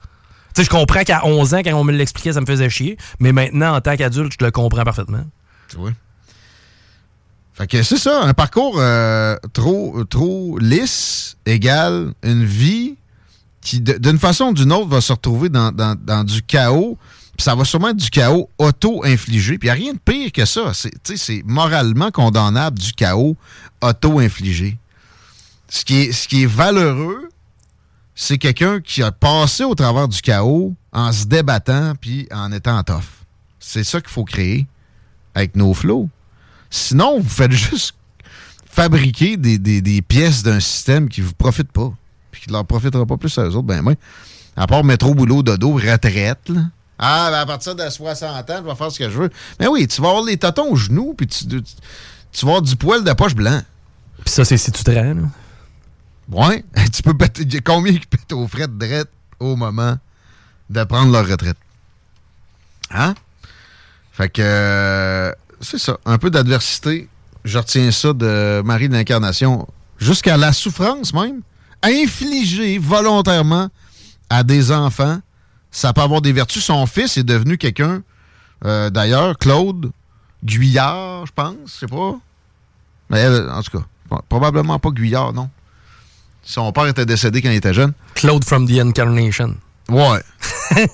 sais, 0.57 0.65
je 0.65 0.71
comprends 0.71 1.03
qu'à 1.03 1.25
11 1.27 1.55
ans, 1.55 1.61
quand 1.65 1.73
on 1.75 1.85
me 1.85 1.93
l'expliquait, 1.93 2.35
ça 2.35 2.41
me 2.43 2.47
faisait 2.47 2.69
chier. 2.69 2.99
Mais 3.21 3.33
maintenant, 3.33 3.75
en 3.75 3.81
tant 3.81 3.97
qu'adulte, 3.97 4.35
je 4.39 4.45
le 4.45 4.51
comprends 4.51 4.85
parfaitement. 4.85 5.25
Tu 5.69 5.77
vois. 5.79 5.91
Fait 7.55 7.67
que 7.69 7.83
c'est 7.85 7.99
ça, 7.99 8.23
un 8.25 8.35
parcours 8.35 8.77
euh, 8.79 9.37
trop, 9.53 10.03
trop 10.05 10.59
lisse 10.59 11.37
égale 11.47 12.13
une 12.25 12.45
vie 12.45 12.97
qui, 13.61 13.81
d'une 13.81 14.19
façon 14.19 14.47
ou 14.47 14.53
d'une 14.55 14.73
autre, 14.73 14.89
va 14.89 15.01
se 15.01 15.13
retrouver 15.13 15.49
dans, 15.49 15.71
dans- 15.71 15.95
dans 15.95 16.25
du 16.25 16.43
chaos. 16.43 16.99
Puis 17.37 17.45
ça 17.45 17.55
va 17.55 17.65
sûrement 17.65 17.89
être 17.91 17.97
du 17.97 18.11
chaos 18.11 18.49
auto-infligé. 18.59 19.59
Puis 19.59 19.69
il 19.69 19.73
n'y 19.73 19.79
a 19.79 19.83
rien 19.85 19.93
de 19.95 19.99
pire 19.99 20.31
que 20.33 20.45
ça. 20.45 20.73
C'est 20.75 21.43
moralement 21.47 22.11
condamnable 22.11 22.79
du 22.79 22.93
chaos 22.93 23.37
auto-infligé. 23.83 24.77
Ce 25.69 25.85
qui 25.85 25.97
est, 26.03 26.13
ce 26.13 26.29
qui 26.29 26.43
est 26.43 26.47
valeureux, 26.47 27.29
c'est 28.17 28.39
quelqu'un 28.39 28.81
qui 28.81 29.03
a 29.03 29.11
passé 29.13 29.65
au 29.65 29.75
travers 29.75 30.07
du 30.09 30.21
chaos 30.21 30.75
en 30.93 31.11
se 31.13 31.25
débattant 31.27 31.95
puis 32.01 32.29
en 32.33 32.53
étant 32.53 32.83
tough. 32.83 33.03
C'est 33.59 33.83
ça 33.85 34.01
qu'il 34.01 34.11
faut 34.11 34.25
créer 34.25 34.67
avec 35.35 35.57
nos 35.57 35.73
flots. 35.75 36.09
Sinon, 36.75 37.21
vous 37.21 37.29
faites 37.29 37.53
juste 37.53 37.95
fabriquer 38.69 39.37
des, 39.37 39.59
des- 39.59 39.81
des 39.81 40.03
pièces 40.03 40.43
d'un 40.43 40.59
système 40.59 41.09
qui 41.09 41.21
vous 41.21 41.33
profite 41.35 41.71
pas. 41.71 41.93
Puis 42.33 42.43
qui 42.43 42.49
ne 42.49 42.55
leur 42.55 42.65
profitera 42.67 43.07
pas 43.07 43.17
plus 43.17 43.37
à 43.39 43.43
eux 43.45 43.55
autres. 43.55 43.63
Ben, 43.63 43.81
moi, 43.81 43.95
à 44.57 44.67
part 44.67 44.83
métro, 44.83 45.15
boulot, 45.15 45.43
dodo, 45.45 45.75
retraite, 45.75 46.49
là. 46.49 46.63
Ah, 46.99 47.29
ben 47.31 47.39
à 47.41 47.47
partir 47.47 47.75
de 47.77 47.89
60 47.89 48.51
ans, 48.51 48.63
je 48.65 48.69
vais 48.69 48.75
faire 48.75 48.91
ce 48.91 48.99
que 48.99 49.11
je 49.11 49.19
veux. 49.19 49.31
Mais 49.61 49.67
oui, 49.69 49.87
tu 49.87 50.01
vas 50.03 50.09
avoir 50.09 50.25
les 50.25 50.37
tâtons 50.37 50.69
aux 50.71 50.77
genoux, 50.77 51.15
puis 51.17 51.27
tu, 51.29 51.47
tu, 51.47 51.63
tu 51.63 52.45
vas 52.47 52.53
avoir 52.53 52.63
du 52.63 52.75
poil 52.77 53.03
de 53.05 53.13
poche 53.13 53.35
blanc. 53.35 53.61
Puis 54.25 54.31
ça, 54.35 54.45
c'est 54.45 54.57
si 54.57 54.71
tu 54.73 54.83
traînes. 54.85 55.29
Ouais, 56.31 56.65
tu 56.93 57.03
peux 57.03 57.17
péter. 57.17 57.43
il 57.43 57.55
y 57.55 57.57
a 57.57 57.61
Combien 57.61 57.93
qui 57.93 58.07
pètent 58.07 58.33
aux 58.33 58.47
frais 58.49 58.67
de 58.69 58.77
drette 58.79 59.11
au 59.39 59.55
moment 59.57 59.97
de 60.71 60.85
prendre 60.85 61.13
leur 61.13 61.27
retraite? 61.29 61.57
Hein? 62.91 63.15
Fait 64.13 64.29
que 64.29 64.41
euh, 64.43 65.33
c'est 65.65 65.79
ça. 65.79 65.99
Un 66.05 66.19
peu 66.19 66.31
d'adversité. 66.31 67.09
Je 67.45 67.59
retiens 67.59 67.91
ça 67.91 68.13
de 68.13 68.63
Marie 68.65 68.89
de 68.89 68.95
l'Incarnation. 68.95 69.67
Jusqu'à 69.99 70.37
la 70.37 70.53
souffrance 70.53 71.13
même. 71.13 71.43
Infligée 71.83 72.79
volontairement 72.79 73.69
à 74.31 74.43
des 74.43 74.73
enfants. 74.73 75.19
Ça 75.71 75.93
peut 75.93 76.01
avoir 76.01 76.23
des 76.23 76.33
vertus. 76.33 76.65
Son 76.65 76.87
fils 76.87 77.17
est 77.17 77.25
devenu 77.25 77.59
quelqu'un, 77.59 78.03
euh, 78.65 78.91
d'ailleurs, 78.91 79.37
Claude 79.39 79.91
Guyard, 80.43 81.27
je 81.27 81.33
pense, 81.33 81.57
je 81.67 81.73
sais 81.81 81.87
pas. 81.87 82.15
Mais 83.11 83.19
elle, 83.19 83.49
en 83.51 83.63
tout 83.63 83.79
cas, 83.79 83.85
probablement 84.29 84.79
pas 84.79 84.91
Guyard, 84.91 85.33
non. 85.33 85.51
Son 86.43 86.73
père 86.73 86.87
était 86.87 87.07
décédé 87.07 87.41
quand 87.43 87.51
il 87.51 87.57
était 87.57 87.75
jeune. 87.75 87.93
Claude 88.15 88.45
from 88.45 88.67
the 88.67 88.79
Incarnation. 88.79 89.57
Ouais. 89.89 90.23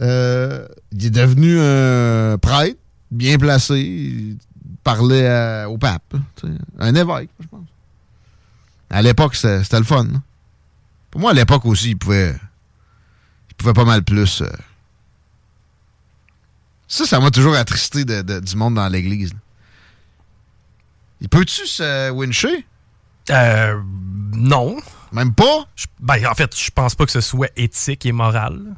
Euh, 0.00 0.66
il 0.90 1.06
est 1.06 1.10
devenu 1.10 1.60
un 1.60 2.36
prêtre, 2.38 2.78
bien 3.12 3.38
placé. 3.38 4.36
Parlait 4.82 5.28
à- 5.28 5.68
au 5.70 5.78
pape. 5.78 6.14
Un 6.80 6.94
évêque, 6.94 7.30
je 7.38 7.46
pense. 7.46 7.66
À 8.90 9.00
l'époque, 9.02 9.36
c'était 9.36 9.78
le 9.78 9.84
fun. 9.84 10.06
hein. 10.12 10.22
Pour 11.10 11.20
moi, 11.20 11.30
à 11.30 11.34
l'époque 11.34 11.64
aussi, 11.66 11.90
il 11.90 11.96
pouvait, 11.96 12.34
il 13.50 13.54
pouvait 13.54 13.72
pas 13.74 13.84
mal 13.84 14.02
plus 14.02 14.40
euh, 14.42 14.48
Ça, 16.88 17.06
ça 17.06 17.20
m'a 17.20 17.30
toujours 17.30 17.54
attristé 17.54 18.04
de, 18.04 18.22
de- 18.22 18.40
du 18.40 18.56
monde 18.56 18.74
dans 18.74 18.88
l'église. 18.88 19.32
Il 21.20 21.28
peut-tu 21.28 21.66
se 21.66 22.10
wincher? 22.10 22.66
Euh, 23.30 23.80
non. 24.32 24.76
Même 25.12 25.32
pas? 25.34 25.66
ben, 26.00 26.26
en 26.26 26.34
fait, 26.34 26.56
je 26.58 26.70
pense 26.70 26.94
pas 26.94 27.04
que 27.06 27.12
ce 27.12 27.20
soit 27.20 27.50
éthique 27.56 28.04
et 28.06 28.12
moral. 28.12 28.74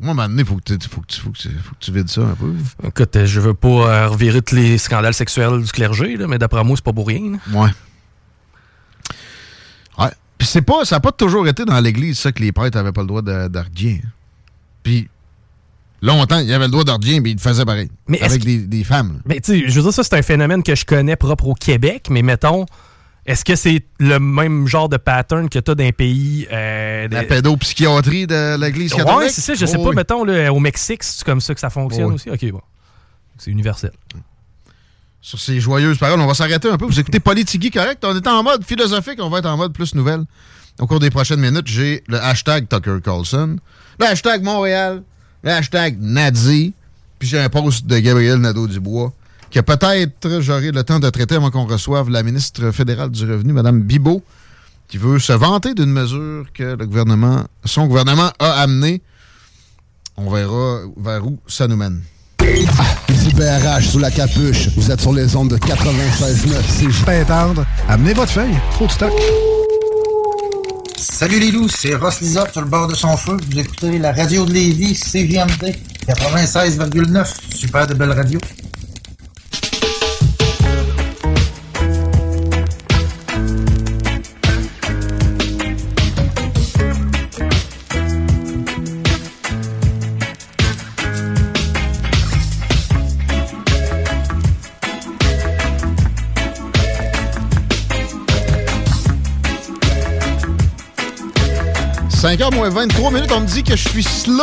Moi, 0.00 0.08
à 0.08 0.12
un 0.12 0.14
moment 0.14 0.28
donné, 0.28 0.44
faut 0.44 0.56
que, 0.56 0.74
tu- 0.74 0.88
faut, 0.88 1.00
que 1.00 1.06
tu- 1.06 1.20
faut, 1.20 1.32
faut 1.32 1.74
que 1.74 1.80
tu 1.80 1.92
vides 1.92 2.08
ça 2.08 2.20
un 2.20 2.34
peu. 2.34 2.52
Écoute, 2.86 3.16
euh, 3.16 3.24
je 3.26 3.40
veux 3.40 3.54
pas 3.54 3.68
euh, 3.68 4.08
revirer 4.08 4.42
tous 4.42 4.54
les 4.54 4.76
scandales 4.78 5.14
sexuels 5.14 5.62
du 5.62 5.72
clergé, 5.72 6.16
là, 6.16 6.26
mais 6.26 6.38
d'après 6.38 6.62
moi, 6.64 6.76
c'est 6.76 6.84
pas 6.84 6.92
pour 6.92 7.06
rien. 7.06 7.32
là. 7.32 7.62
Ouais. 7.62 7.70
Ouais. 9.98 10.10
Puis 10.38 10.46
c'est 10.46 10.62
pas, 10.62 10.84
ça 10.84 10.96
n'a 10.96 11.00
pas 11.00 11.12
toujours 11.12 11.48
été 11.48 11.64
dans 11.64 11.80
l'Église, 11.80 12.18
ça, 12.18 12.32
que 12.32 12.42
les 12.42 12.52
prêtres 12.52 12.76
n'avaient 12.76 12.92
pas 12.92 13.00
le 13.00 13.06
droit 13.06 13.22
d'orgien. 13.22 13.98
Puis 14.82 15.08
longtemps, 16.02 16.38
ils 16.40 16.52
avaient 16.52 16.66
le 16.66 16.70
droit 16.70 16.84
d'orgien, 16.84 17.20
mais 17.20 17.30
ils 17.30 17.36
le 17.36 17.40
faisaient 17.40 17.64
pareil. 17.64 17.90
Mais 18.06 18.20
avec 18.20 18.44
des, 18.44 18.58
des 18.58 18.84
femmes. 18.84 19.14
là. 19.14 19.18
Mais 19.24 19.40
tu 19.40 19.52
sais, 19.62 19.68
je 19.68 19.74
veux 19.76 19.82
dire, 19.82 19.92
ça, 19.94 20.02
c'est 20.04 20.14
un 20.14 20.22
phénomène 20.22 20.62
que 20.62 20.74
je 20.74 20.84
connais 20.84 21.16
propre 21.16 21.46
au 21.46 21.54
Québec, 21.54 22.08
mais 22.10 22.20
mettons, 22.22 22.66
est-ce 23.26 23.44
que 23.44 23.56
c'est 23.56 23.84
le 23.98 24.18
même 24.18 24.66
genre 24.66 24.88
de 24.88 24.96
pattern 24.96 25.48
que 25.48 25.58
tu 25.58 25.70
as 25.70 25.74
dans 25.74 25.84
un 25.84 25.90
pays. 25.92 26.46
Euh, 26.52 27.08
La 27.10 27.22
de- 27.22 27.28
pédopsychiatrie 27.28 28.26
de 28.26 28.60
l'Église 28.60 28.92
catholique? 28.94 29.18
Ouais, 29.18 29.28
c'est 29.28 29.40
ça, 29.40 29.54
je 29.54 29.66
sais 29.66 29.76
Oh, 29.78 29.82
pas, 29.82 29.88
oui. 29.90 29.96
mettons, 29.96 30.24
là, 30.24 30.52
au 30.52 30.60
Mexique, 30.60 31.02
c'est 31.02 31.24
comme 31.24 31.40
ça 31.40 31.52
que 31.54 31.60
ça 31.60 31.70
fonctionne 31.70 32.04
Oh, 32.06 32.08
oui. 32.10 32.14
aussi? 32.14 32.30
Ok, 32.30 32.50
bon. 32.52 32.60
C'est 33.38 33.50
universel. 33.50 33.90
Sur 35.20 35.40
ces 35.40 35.58
joyeuses 35.60 35.98
paroles, 35.98 36.20
on 36.20 36.26
va 36.26 36.34
s'arrêter 36.34 36.68
un 36.70 36.78
peu. 36.78 36.86
Vous 36.86 37.00
écoutez 37.00 37.18
Politigui 37.20 37.70
correct? 37.70 38.04
On 38.04 38.14
est 38.16 38.26
en 38.28 38.42
mode 38.44 38.64
philosophique, 38.64 39.18
on 39.20 39.28
va 39.28 39.38
être 39.40 39.46
en 39.46 39.56
mode 39.56 39.72
plus 39.72 39.94
nouvelle. 39.94 40.22
Au 40.78 40.86
cours 40.86 41.00
des 41.00 41.10
prochaines 41.10 41.40
minutes, 41.40 41.66
j'ai 41.66 42.04
le 42.06 42.18
hashtag 42.22 42.68
Tucker 42.68 42.98
Carlson, 43.02 43.56
le 43.98 44.06
hashtag 44.06 44.42
Montréal, 44.44 45.02
le 45.42 45.50
hashtag 45.50 45.96
Nadi, 46.00 46.74
puis 47.18 47.28
j'ai 47.28 47.40
un 47.40 47.48
post 47.48 47.86
de 47.86 47.98
Gabriel 47.98 48.36
Nadeau-Dubois 48.38 49.12
que 49.56 49.62
peut-être 49.62 50.42
j'aurai 50.42 50.70
le 50.70 50.84
temps 50.84 50.98
de 50.98 51.08
traiter 51.08 51.36
avant 51.36 51.50
qu'on 51.50 51.64
reçoive 51.64 52.10
la 52.10 52.22
ministre 52.22 52.72
fédérale 52.72 53.08
du 53.08 53.24
Revenu, 53.24 53.54
Mme 53.54 53.80
Bibot, 53.80 54.22
qui 54.86 54.98
veut 54.98 55.18
se 55.18 55.32
vanter 55.32 55.72
d'une 55.72 55.90
mesure 55.90 56.44
que 56.52 56.76
le 56.76 56.84
gouvernement, 56.84 57.44
son 57.64 57.86
gouvernement 57.86 58.30
a 58.38 58.50
amenée. 58.60 59.00
On 60.18 60.30
verra 60.30 60.80
vers 60.98 61.26
où 61.26 61.38
ça 61.48 61.68
nous 61.68 61.76
mène. 61.76 62.02
Ici 63.08 63.32
BRH 63.34 63.92
sous 63.92 63.98
la 63.98 64.10
capuche. 64.10 64.68
Vous 64.76 64.90
êtes 64.90 65.00
sur 65.00 65.14
les 65.14 65.34
ondes 65.34 65.48
de 65.48 65.56
96.9. 65.56 66.92
C'est 66.92 67.04
pas 67.06 67.24
tendre. 67.24 67.64
Amenez 67.88 68.12
votre 68.12 68.32
feuille. 68.32 68.58
Trop 68.72 68.86
de 68.86 68.92
stock. 68.92 69.12
Salut 70.98 71.40
les 71.40 71.50
loups, 71.50 71.68
c'est 71.70 71.94
Ross 71.94 72.20
Lisotte 72.20 72.52
sur 72.52 72.60
le 72.60 72.68
bord 72.68 72.88
de 72.88 72.94
son 72.94 73.16
feu. 73.16 73.38
Vous 73.50 73.58
écoutez 73.58 73.98
la 73.98 74.12
radio 74.12 74.44
de 74.44 74.52
Lévis, 74.52 75.00
CJMD 75.00 75.74
96,9. 76.06 77.26
Super 77.54 77.86
de 77.86 77.94
belle 77.94 78.12
radio. 78.12 78.38
«5h 102.26 102.54
moins 102.56 102.70
23 102.70 103.12
minutes, 103.12 103.30
on 103.32 103.40
me 103.40 103.46
dit 103.46 103.62
que 103.62 103.76
je 103.76 103.88
suis 103.88 104.02
slow. 104.02 104.42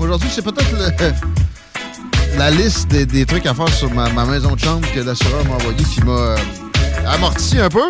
Aujourd'hui, 0.00 0.30
c'est 0.32 0.40
peut-être 0.42 0.72
le- 0.72 2.38
la 2.38 2.50
liste 2.50 2.88
des, 2.88 3.04
des 3.04 3.26
trucs 3.26 3.44
à 3.44 3.52
faire 3.52 3.68
sur 3.68 3.90
ma, 3.92 4.08
ma 4.08 4.24
maison 4.24 4.54
de 4.54 4.58
chambre 4.60 4.88
que 4.94 5.00
l'assureur 5.00 5.44
m'a 5.44 5.56
envoyé 5.56 5.84
qui 5.84 6.00
m'a 6.02 6.12
euh, 6.12 6.36
amorti 7.06 7.60
un 7.60 7.68
peu. 7.68 7.82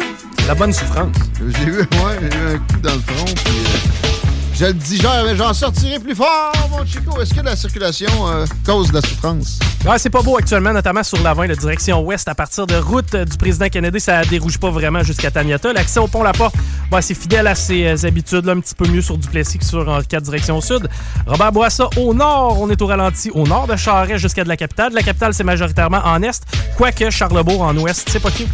La 0.49 0.55
bonne 0.57 0.73
souffrance. 0.73 1.15
J'ai 1.39 1.65
eu, 1.65 1.79
ouais, 1.79 1.87
j'ai 2.21 2.27
eu 2.39 2.55
un 2.55 2.59
coup 2.59 2.81
dans 2.83 2.95
le 2.95 3.01
front, 3.01 3.25
puis 3.45 3.55
euh, 3.55 4.29
je 4.59 4.65
le 4.67 4.73
digère, 4.73 5.25
mais 5.25 5.37
j'en 5.37 5.55
sortirai 5.55 6.01
plus 6.01 6.17
fort, 6.17 6.53
mon 6.71 6.85
Chico. 6.85 7.21
Est-ce 7.21 7.33
que 7.33 7.41
la 7.43 7.55
circulation 7.55 8.09
euh, 8.27 8.45
cause 8.67 8.89
de 8.89 8.95
la 8.95 9.01
souffrance? 9.01 9.61
Ouais, 9.87 9.99
c'est 9.99 10.11
pas 10.11 10.21
beau 10.21 10.37
actuellement, 10.37 10.73
notamment 10.73 11.05
sur 11.05 11.23
la 11.23 11.33
20, 11.33 11.47
la 11.47 11.55
direction 11.55 12.01
ouest, 12.05 12.27
à 12.27 12.35
partir 12.35 12.67
de 12.67 12.75
route 12.75 13.15
euh, 13.15 13.25
du 13.25 13.37
président 13.37 13.69
Kennedy, 13.69 14.01
ça 14.01 14.25
dérouge 14.25 14.59
pas 14.59 14.71
vraiment 14.71 15.05
jusqu'à 15.05 15.31
Taniata. 15.31 15.73
L'accès 15.73 16.01
au 16.01 16.09
pont 16.09 16.25
La 16.25 16.33
Porte, 16.33 16.57
bah, 16.91 17.01
c'est 17.01 17.15
fidèle 17.15 17.47
à 17.47 17.55
ses 17.55 17.87
euh, 17.87 18.09
habitudes, 18.09 18.47
là, 18.47 18.53
un 18.53 18.59
petit 18.59 18.75
peu 18.75 18.89
mieux 18.89 19.01
sur 19.01 19.17
Duplessis 19.17 19.59
que 19.59 19.65
sur 19.65 19.89
Henri 19.89 20.07
IV 20.13 20.23
direction 20.23 20.61
sud. 20.61 20.89
Robert 21.27 21.53
Bourassa, 21.53 21.89
au 21.97 22.13
nord, 22.13 22.61
on 22.61 22.69
est 22.69 22.83
au 22.83 22.87
ralenti, 22.87 23.31
au 23.31 23.47
nord 23.47 23.69
de 23.69 23.77
Charest 23.77 24.19
jusqu'à 24.21 24.43
de 24.43 24.49
la 24.49 24.57
capitale. 24.57 24.91
De 24.91 24.97
la 24.97 25.03
capitale, 25.03 25.35
c'est 25.35 25.45
majoritairement 25.45 26.01
en 26.05 26.21
est, 26.23 26.43
quoique 26.77 27.11
Charlebourg 27.11 27.63
en 27.63 27.77
ouest, 27.77 28.09
c'est 28.11 28.21
pas 28.21 28.33
qui. 28.33 28.49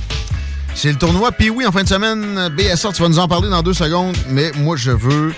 C'est 0.74 0.90
le 0.90 0.98
tournoi 0.98 1.32
puis 1.32 1.48
oui 1.48 1.64
en 1.66 1.72
fin 1.72 1.82
de 1.82 1.88
semaine. 1.88 2.50
BSR, 2.54 2.92
tu 2.92 3.00
vas 3.00 3.08
nous 3.08 3.20
en 3.20 3.28
parler 3.28 3.48
dans 3.48 3.62
deux 3.62 3.72
secondes, 3.72 4.16
mais 4.28 4.50
moi, 4.56 4.76
je 4.76 4.90
veux, 4.90 5.32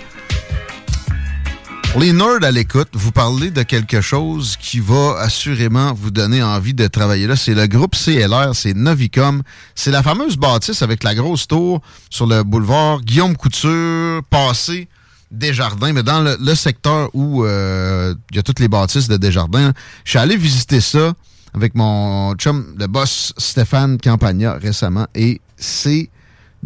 pour 1.93 2.01
les 2.01 2.12
nerds 2.12 2.43
à 2.43 2.51
l'écoute, 2.51 2.89
vous 2.93 3.12
parler 3.12 3.51
de 3.51 3.62
quelque 3.62 4.01
chose 4.01 4.57
qui 4.61 4.80
va 4.80 5.16
assurément 5.18 5.93
vous 5.95 6.11
donner 6.11 6.43
envie 6.43 6.74
de 6.74 6.87
travailler 6.87 7.26
là. 7.26 7.37
C'est 7.37 7.55
le 7.55 7.66
groupe 7.66 7.95
CLR, 7.95 8.55
c'est 8.55 8.74
Novicom. 8.74 9.43
C'est 9.74 9.91
la 9.91 10.03
fameuse 10.03 10.37
bâtisse 10.37 10.82
avec 10.82 11.03
la 11.03 11.14
grosse 11.14 11.47
tour 11.47 11.80
sur 12.11 12.26
le 12.26 12.43
boulevard 12.43 13.01
Guillaume 13.01 13.37
Couture, 13.37 14.22
passé 14.30 14.89
Desjardins, 15.30 15.93
mais 15.93 16.03
dans 16.03 16.20
le, 16.20 16.37
le 16.41 16.55
secteur 16.55 17.11
où 17.14 17.45
euh, 17.45 18.14
il 18.30 18.37
y 18.37 18.39
a 18.39 18.43
toutes 18.43 18.61
les 18.61 18.68
bâtisses 18.68 19.09
de 19.09 19.16
Desjardins. 19.16 19.72
Je 20.05 20.11
suis 20.11 20.18
allé 20.18 20.37
visiter 20.37 20.80
ça 20.80 21.12
avec 21.55 21.74
mon 21.74 22.34
chum, 22.34 22.74
le 22.78 22.87
boss 22.87 23.32
Stéphane 23.39 23.99
Campagna 23.99 24.55
récemment, 24.55 25.07
et 25.14 25.41
c'est 25.57 26.11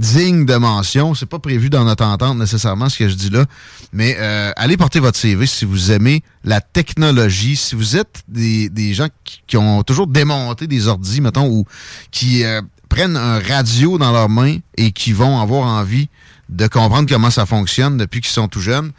digne 0.00 0.46
de 0.46 0.56
mention. 0.56 1.14
C'est 1.14 1.26
pas 1.26 1.38
prévu 1.38 1.68
dans 1.70 1.84
notre 1.84 2.04
entente 2.04 2.38
nécessairement 2.38 2.88
ce 2.88 2.98
que 2.98 3.08
je 3.08 3.14
dis 3.14 3.30
là, 3.30 3.44
mais 3.92 4.16
euh, 4.18 4.50
allez 4.56 4.76
porter 4.76 4.98
votre 4.98 5.18
CV 5.18 5.46
si 5.46 5.64
vous 5.64 5.92
aimez 5.92 6.22
la 6.42 6.60
technologie, 6.60 7.54
si 7.54 7.74
vous 7.74 7.96
êtes 7.96 8.22
des, 8.26 8.94
gens 8.94 9.08
qui, 9.46 9.56
ont 9.56 9.82
toujours 9.82 10.06
démonté 10.06 10.66
des 10.66 10.88
ordis, 10.88 11.20
mettons, 11.20 11.46
ou 11.48 11.66
qui 12.10 12.44
euh, 12.44 12.62
prennent 12.88 13.16
un 13.16 13.38
radio 13.38 13.98
dans 13.98 14.10
leurs 14.10 14.30
mains 14.30 14.56
et 14.76 14.90
qui 14.92 15.12
vont 15.12 15.38
avoir 15.38 15.66
envie 15.66 16.08
de 16.48 16.66
comprendre 16.66 17.08
comment 17.08 17.30
ça 17.30 17.44
fonctionne 17.46 17.98
depuis 17.98 18.22
qu'ils 18.22 18.32
sont 18.32 18.48
tout 18.48 18.60
jeunes. 18.60 18.92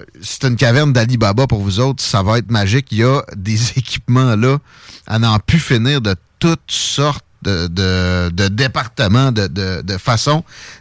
Euh, 0.00 0.04
C'est 0.22 0.44
une 0.44 0.56
caverne 0.56 0.92
d'Ali 0.92 1.16
Baba 1.16 1.48
pour 1.48 1.62
vous 1.62 1.80
autres, 1.80 2.02
ça 2.02 2.22
va 2.22 2.38
être 2.38 2.50
magique. 2.50 2.86
Il 2.92 2.98
y 2.98 3.04
a 3.04 3.22
des 3.36 3.70
équipements 3.76 4.36
là 4.36 4.58
à 5.06 5.18
n'en 5.18 5.40
plus 5.40 5.58
finir 5.58 6.00
de 6.00 6.14
toutes 6.38 6.60
sortes 6.70 7.24
de, 7.44 7.66
de, 7.68 8.30
de 8.30 8.48
départements, 8.48 9.32
de, 9.32 9.46
de. 9.46 9.82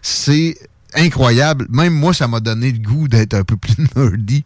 C'est 0.01 0.57
incroyable. 0.95 1.67
Même 1.69 1.93
moi, 1.93 2.13
ça 2.13 2.27
m'a 2.27 2.39
donné 2.39 2.71
le 2.71 2.79
goût 2.79 3.07
d'être 3.07 3.33
un 3.33 3.43
peu 3.43 3.57
plus 3.57 3.75
nerdy. 3.95 4.43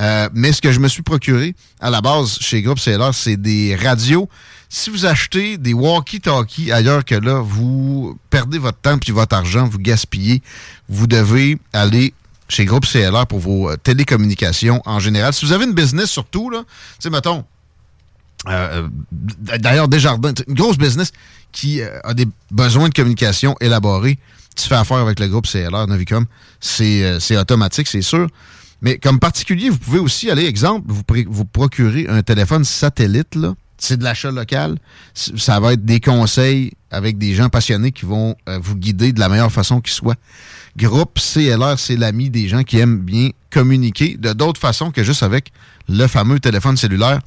Euh, 0.00 0.28
mais 0.34 0.52
ce 0.52 0.60
que 0.60 0.72
je 0.72 0.80
me 0.80 0.88
suis 0.88 1.02
procuré 1.02 1.54
à 1.80 1.90
la 1.90 2.00
base 2.00 2.38
chez 2.40 2.62
Groupe 2.62 2.80
CLR, 2.80 3.14
c'est 3.14 3.36
des 3.36 3.76
radios. 3.76 4.28
Si 4.68 4.90
vous 4.90 5.06
achetez 5.06 5.58
des 5.58 5.72
walkie-talkies 5.72 6.72
ailleurs 6.72 7.04
que 7.04 7.14
là, 7.14 7.40
vous 7.40 8.18
perdez 8.30 8.58
votre 8.58 8.78
temps 8.78 8.98
puis 8.98 9.12
votre 9.12 9.34
argent, 9.34 9.66
vous 9.66 9.78
gaspillez. 9.78 10.42
Vous 10.88 11.06
devez 11.06 11.58
aller 11.72 12.14
chez 12.48 12.64
Groupe 12.64 12.86
CLR 12.86 13.26
pour 13.26 13.38
vos 13.38 13.70
euh, 13.70 13.76
télécommunications 13.76 14.82
en 14.84 14.98
général. 14.98 15.32
Si 15.32 15.44
vous 15.44 15.52
avez 15.52 15.64
une 15.64 15.74
business 15.74 16.10
surtout, 16.10 16.50
là, 16.50 16.60
tu 16.60 16.74
sais, 17.00 17.10
mettons, 17.10 17.44
euh, 18.48 18.84
euh, 18.84 18.88
D'ailleurs, 19.58 19.88
Desjardins, 19.88 20.34
une 20.46 20.54
grosse 20.54 20.78
business 20.78 21.12
qui 21.52 21.80
euh, 21.80 21.98
a 22.04 22.14
des 22.14 22.26
besoins 22.50 22.88
de 22.88 22.94
communication 22.94 23.56
élaborés. 23.60 24.18
Tu 24.56 24.68
fais 24.68 24.74
affaire 24.74 24.98
avec 24.98 25.20
le 25.20 25.28
groupe 25.28 25.46
CLR, 25.46 25.86
Novicom. 25.86 26.26
C'est 26.60 27.04
euh, 27.04 27.20
c'est 27.20 27.36
automatique, 27.36 27.88
c'est 27.88 28.02
sûr. 28.02 28.28
Mais 28.82 28.98
comme 28.98 29.18
particulier, 29.18 29.70
vous 29.70 29.78
pouvez 29.78 29.98
aussi 29.98 30.30
aller, 30.30 30.44
exemple, 30.44 30.86
vous, 30.88 31.02
vous 31.28 31.44
procurer 31.44 32.06
un 32.08 32.22
téléphone 32.22 32.64
satellite. 32.64 33.34
là. 33.34 33.54
C'est 33.78 33.98
de 33.98 34.04
l'achat 34.04 34.30
local. 34.30 34.76
Ça 35.14 35.60
va 35.60 35.74
être 35.74 35.84
des 35.84 36.00
conseils 36.00 36.72
avec 36.90 37.18
des 37.18 37.34
gens 37.34 37.48
passionnés 37.48 37.92
qui 37.92 38.06
vont 38.06 38.34
euh, 38.48 38.58
vous 38.62 38.74
guider 38.74 39.12
de 39.12 39.20
la 39.20 39.28
meilleure 39.28 39.52
façon 39.52 39.80
qui 39.80 39.92
soit. 39.92 40.16
Groupe 40.76 41.18
CLR, 41.18 41.78
c'est 41.78 41.96
l'ami 41.96 42.30
des 42.30 42.48
gens 42.48 42.62
qui 42.62 42.78
aiment 42.78 43.00
bien 43.00 43.30
communiquer 43.50 44.16
de 44.18 44.32
d'autres 44.32 44.60
façons 44.60 44.90
que 44.90 45.02
juste 45.02 45.22
avec 45.22 45.52
le 45.88 46.06
fameux 46.06 46.40
téléphone 46.40 46.76
cellulaire. 46.76 47.20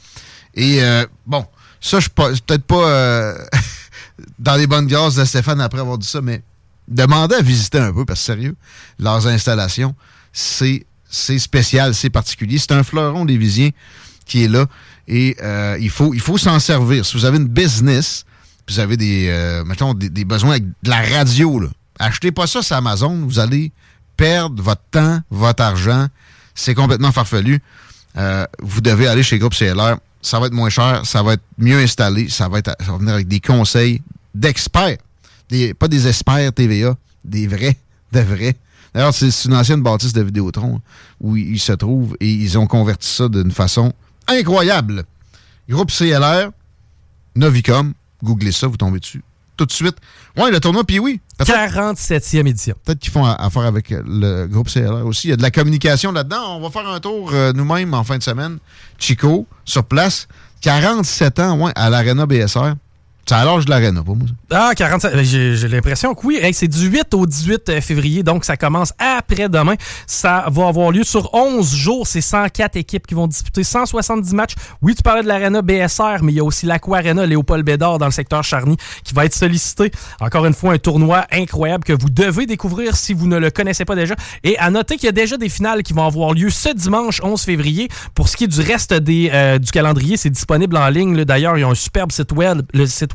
Et 0.56 0.82
euh, 0.84 1.06
bon, 1.28 1.46
ça, 1.82 2.00
je 2.00 2.04
suis 2.04 2.10
peut-être 2.10 2.64
pas 2.64 2.90
euh, 2.90 3.46
dans 4.38 4.56
les 4.56 4.68
bonnes 4.68 4.88
grâces 4.88 5.16
de 5.16 5.26
Stéphane 5.26 5.62
après 5.62 5.80
avoir 5.80 5.98
dit 5.98 6.08
ça, 6.08 6.22
mais 6.22 6.42
demandez 6.88 7.36
à 7.36 7.42
visiter 7.42 7.80
un 7.80 7.94
peu, 7.94 8.06
parce 8.06 8.20
que 8.20 8.26
sérieux, 8.26 8.56
leurs 9.00 9.28
installations, 9.28 9.96
c'est 10.34 10.86
spécial, 11.10 11.94
c'est 11.94 12.10
particulier. 12.10 12.58
C'est 12.58 12.72
un 12.72 12.84
fleuron 12.84 13.26
lévisien 13.26 13.70
qui 14.26 14.44
est 14.44 14.48
là 14.48 14.66
et 15.08 15.36
euh, 15.42 15.78
il 15.80 15.90
faut, 15.90 16.14
il 16.14 16.20
faut 16.20 16.38
s'en 16.38 16.60
servir. 16.60 17.06
Si 17.06 17.18
vous 17.18 17.26
avez 17.26 17.38
une 17.38 17.48
business, 17.48 18.26
vous 18.68 18.80
avez 18.80 18.96
des, 18.96 19.28
euh, 19.30 19.64
mettons, 19.64 19.94
des, 19.94 20.10
des 20.10 20.26
besoins 20.26 20.52
avec 20.52 20.66
de 20.84 20.90
la 20.90 21.02
radio, 21.02 21.60
là, 21.60 21.70
achetez 22.00 22.32
pas 22.32 22.48
ça 22.48 22.62
sur 22.62 22.76
Amazon, 22.76 23.26
vous 23.26 23.40
allez 23.40 23.72
perdre 24.18 24.62
votre 24.62 24.84
temps, 24.92 25.22
votre 25.30 25.64
argent. 25.64 26.08
C'est 26.54 26.76
complètement 26.76 27.12
farfelu. 27.12 27.62
Euh, 28.18 28.46
vous 28.62 28.82
devez 28.82 29.08
aller 29.08 29.24
chez 29.24 29.40
Groupe 29.40 29.56
CLR. 29.56 29.98
Ça 30.22 30.40
va 30.40 30.48
être 30.48 30.54
moins 30.54 30.70
cher, 30.70 31.06
ça 31.06 31.24
va 31.24 31.34
être 31.34 31.44
mieux 31.58 31.78
installé, 31.78 32.30
ça 32.30 32.48
va, 32.50 32.60
être, 32.60 32.76
venir 32.98 33.14
avec 33.14 33.28
des 33.28 33.40
conseils 33.40 34.02
d'experts. 34.34 34.98
Pas 35.80 35.88
des 35.88 36.08
experts 36.08 36.54
TVA, 36.54 36.96
des 37.24 37.48
vrais, 37.48 37.78
des 38.12 38.24
vrais. 38.24 38.56
D'ailleurs, 38.94 39.14
c'est 39.14 39.46
une 39.46 39.54
ancienne 39.54 39.82
bâtisse 39.82 40.14
de 40.14 40.22
Vidéotron 40.22 40.78
hein, 40.78 40.82
où 41.22 41.36
ils 41.36 41.60
se 41.60 41.74
trouvent 41.74 42.16
et 42.20 42.30
ils 42.30 42.58
ont 42.58 42.68
converti 42.68 43.08
ça 43.08 43.28
d'une 43.30 43.52
façon 43.52 43.94
incroyable. 44.28 45.06
Groupe 45.70 45.92
CLR, 45.92 46.50
Novicom, 47.36 47.94
googlez 48.24 48.52
ça, 48.52 48.68
vous 48.68 48.78
tombez 48.78 49.00
dessus 49.00 49.22
tout 49.60 49.66
de 49.66 49.74
suite. 49.74 49.98
Ouais, 50.38 50.52
le 50.52 50.60
tournoi, 50.62 50.86
puis 50.86 51.00
oui. 51.00 51.20
47e 51.40 52.48
édition. 52.48 52.76
Peut-être 52.86 53.00
qu'ils 53.00 53.12
font 53.12 53.26
affaire 53.26 53.64
avec 53.64 53.90
le 53.90 54.46
groupe 54.46 54.70
CLR 54.70 55.06
aussi. 55.06 55.28
Il 55.28 55.32
y 55.32 55.34
a 55.34 55.36
de 55.36 55.42
la 55.42 55.52
communication 55.52 56.14
là-dedans. 56.14 56.58
On 56.58 56.62
va 56.62 56.70
faire 56.70 56.90
un 56.90 57.02
tour 57.02 57.32
euh, 57.34 57.52
nous-mêmes 57.54 57.94
en 57.94 58.06
fin 58.06 58.18
de 58.18 58.24
semaine. 58.24 58.60
Chico, 58.98 59.46
sur 59.66 59.84
place. 59.84 60.28
47 60.62 61.40
ans, 61.40 61.60
ouais, 61.60 61.72
à 61.76 61.90
l'Arena 61.90 62.26
BSR. 62.26 62.74
C'est 63.30 63.36
à 63.36 63.46
l'âge 63.46 63.66
de 63.66 63.70
l'arène, 63.70 64.04
pas 64.04 64.14
moi. 64.14 64.26
Ah, 64.50 64.72
47. 64.76 65.14
Ben, 65.14 65.24
j'ai 65.24 65.68
l'impression 65.68 66.16
que 66.16 66.26
oui. 66.26 66.40
c'est 66.52 66.68
du 66.68 66.88
8 66.88 67.14
au 67.14 67.28
18 67.28 67.70
euh, 67.70 67.80
février, 67.80 68.24
donc 68.24 68.44
ça 68.44 68.58
commence 68.58 68.92
après-demain. 68.98 69.76
Ça 70.08 70.46
va 70.48 70.68
avoir 70.68 70.90
lieu 70.90 71.04
sur 71.04 71.32
11 71.36 71.72
jours. 71.72 72.08
C'est 72.08 72.22
104 72.22 72.76
équipes 72.78 73.06
qui 73.06 73.14
vont 73.14 73.28
disputer 73.28 73.64
170 73.64 74.34
matchs. 74.34 74.56
Oui, 74.82 74.96
tu 74.96 75.04
parlais 75.04 75.22
de 75.22 75.28
l'Arena 75.28 75.62
BSR, 75.62 76.24
mais 76.24 76.32
il 76.32 76.38
y 76.38 76.40
a 76.40 76.44
aussi 76.44 76.66
l'Aqua 76.66 77.04
Léopold 77.04 77.64
Bédard 77.64 78.00
dans 78.00 78.08
le 78.08 78.12
secteur 78.12 78.44
Charny 78.44 78.78
qui 79.04 79.14
va 79.14 79.26
être 79.26 79.36
sollicité. 79.36 79.92
Encore 80.22 80.48
une 80.48 80.56
fois, 80.56 80.74
un 80.74 80.80
tournoi 80.80 81.28
incroyable 81.32 81.84
que 81.84 81.94
vous 81.94 82.10
devez 82.10 82.48
découvrir 82.48 82.96
si 82.96 83.14
vous 83.14 83.28
ne 83.28 83.38
le 83.38 83.52
connaissez 83.52 83.86
pas 83.86 83.94
déjà. 83.94 84.16
Et 84.44 84.58
à 84.58 84.72
noter 84.72 84.96
qu'il 84.96 85.06
y 85.06 85.10
a 85.10 85.12
déjà 85.12 85.38
des 85.38 85.50
finales 85.50 85.84
qui 85.84 85.94
vont 85.94 86.08
avoir 86.08 86.34
lieu 86.34 86.50
ce 86.50 86.70
dimanche 86.74 87.22
11 87.24 87.40
février. 87.40 87.90
Pour 88.16 88.28
ce 88.28 88.38
qui 88.38 88.46
est 88.46 88.48
du 88.48 88.62
reste 88.62 88.96
des, 88.96 89.30
euh, 89.32 89.60
du 89.60 89.70
calendrier, 89.70 90.18
c'est 90.18 90.32
disponible 90.32 90.76
en 90.78 90.90
ligne. 90.90 91.26
D'ailleurs, 91.26 91.60
il 91.60 91.62
y 91.62 91.64
a 91.64 91.68
un 91.68 91.76
superbe 91.76 92.12
site 92.12 92.34
web 92.34 92.64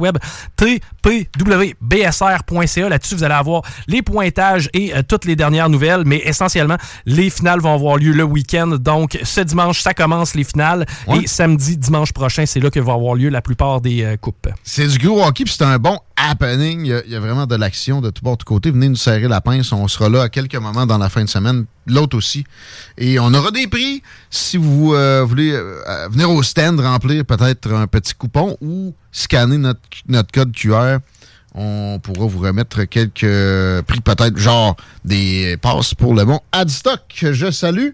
web 0.05 0.19
tpwbsr.ca. 0.57 2.89
Là-dessus, 2.89 3.15
vous 3.15 3.25
allez 3.25 3.35
avoir 3.35 3.63
les 3.89 4.03
pointages 4.03 4.69
et 4.73 4.95
euh, 4.95 5.03
toutes 5.07 5.25
les 5.25 5.37
dernières 5.37 5.69
nouvelles, 5.69 6.03
mais 6.05 6.23
essentiellement, 6.25 6.77
les 7.07 7.31
finales 7.31 7.61
vont 7.61 7.75
avoir 7.75 7.97
lieu 7.97 8.13
le 8.13 8.25
week-end. 8.25 8.77
Donc, 8.79 9.19
ce 9.23 9.41
dimanche, 9.41 9.81
ça 9.81 9.95
commence 9.95 10.35
les 10.35 10.45
finales. 10.45 10.87
Et 11.15 11.27
samedi, 11.27 11.77
dimanche 11.77 12.13
prochain, 12.13 12.47
c'est 12.47 12.61
là 12.61 12.71
que 12.71 12.81
va 12.81 12.93
avoir 12.93 13.15
lieu 13.15 13.29
la 13.29 13.43
plupart 13.43 13.81
des 13.81 14.03
euh, 14.03 14.17
coupes. 14.17 14.49
C'est 14.63 14.87
du 14.87 14.99
gros 14.99 15.25
hockey, 15.25 15.45
puis 15.45 15.55
c'est 15.57 15.65
un 15.65 15.79
bon 15.79 15.99
happening. 16.17 16.87
Il 16.87 17.11
y, 17.11 17.17
a, 17.17 17.21
vraiment 17.21 17.47
de 17.47 17.57
l'action 17.57 18.01
de 18.01 18.11
tout 18.11 18.23
bord, 18.23 18.37
de 18.37 18.45
côté. 18.45 18.71
Venez 18.71 18.89
nous 18.89 18.97
serrer 18.97 19.29
la 19.29 19.41
pince. 19.41 19.73
On 19.73 19.89
sera 19.89 20.09
là 20.09 20.23
à 20.23 20.29
quelques 20.29 20.57
moments 20.57 20.87
dans 20.87 20.99
la 20.99 21.09
fin 21.09 21.25
de 21.25 21.29
semaine. 21.29 21.67
L'autre 21.87 22.17
aussi. 22.17 22.45
Et 22.97 23.19
on 23.19 23.33
aura 23.35 23.51
des 23.51 23.67
prix 23.67 24.03
si 24.31 24.57
vous 24.57 24.95
euh, 24.95 25.23
voulez 25.25 25.53
venir 26.11 26.31
au 26.31 26.43
stand 26.43 26.81
remplir 26.81 27.25
peut-être 27.25 27.73
un 27.73 27.87
petit 27.87 28.15
coupon 28.15 28.57
ou 28.61 28.95
scanner 29.13 29.59
notre, 29.59 29.81
notre 30.09 30.33
code 30.33 30.53
QR, 30.53 30.99
on 31.55 32.01
pourra 32.03 32.27
vous 32.27 32.41
remettre 32.41 32.85
quelques 32.85 33.85
prix, 33.87 34.01
peut-être 34.01 34.37
genre 34.37 34.77
des 35.05 35.57
passes 35.63 35.95
pour 35.95 36.15
le 36.15 36.25
bon 36.25 36.41
Adstock 36.53 37.03
je 37.13 37.51
salue. 37.51 37.91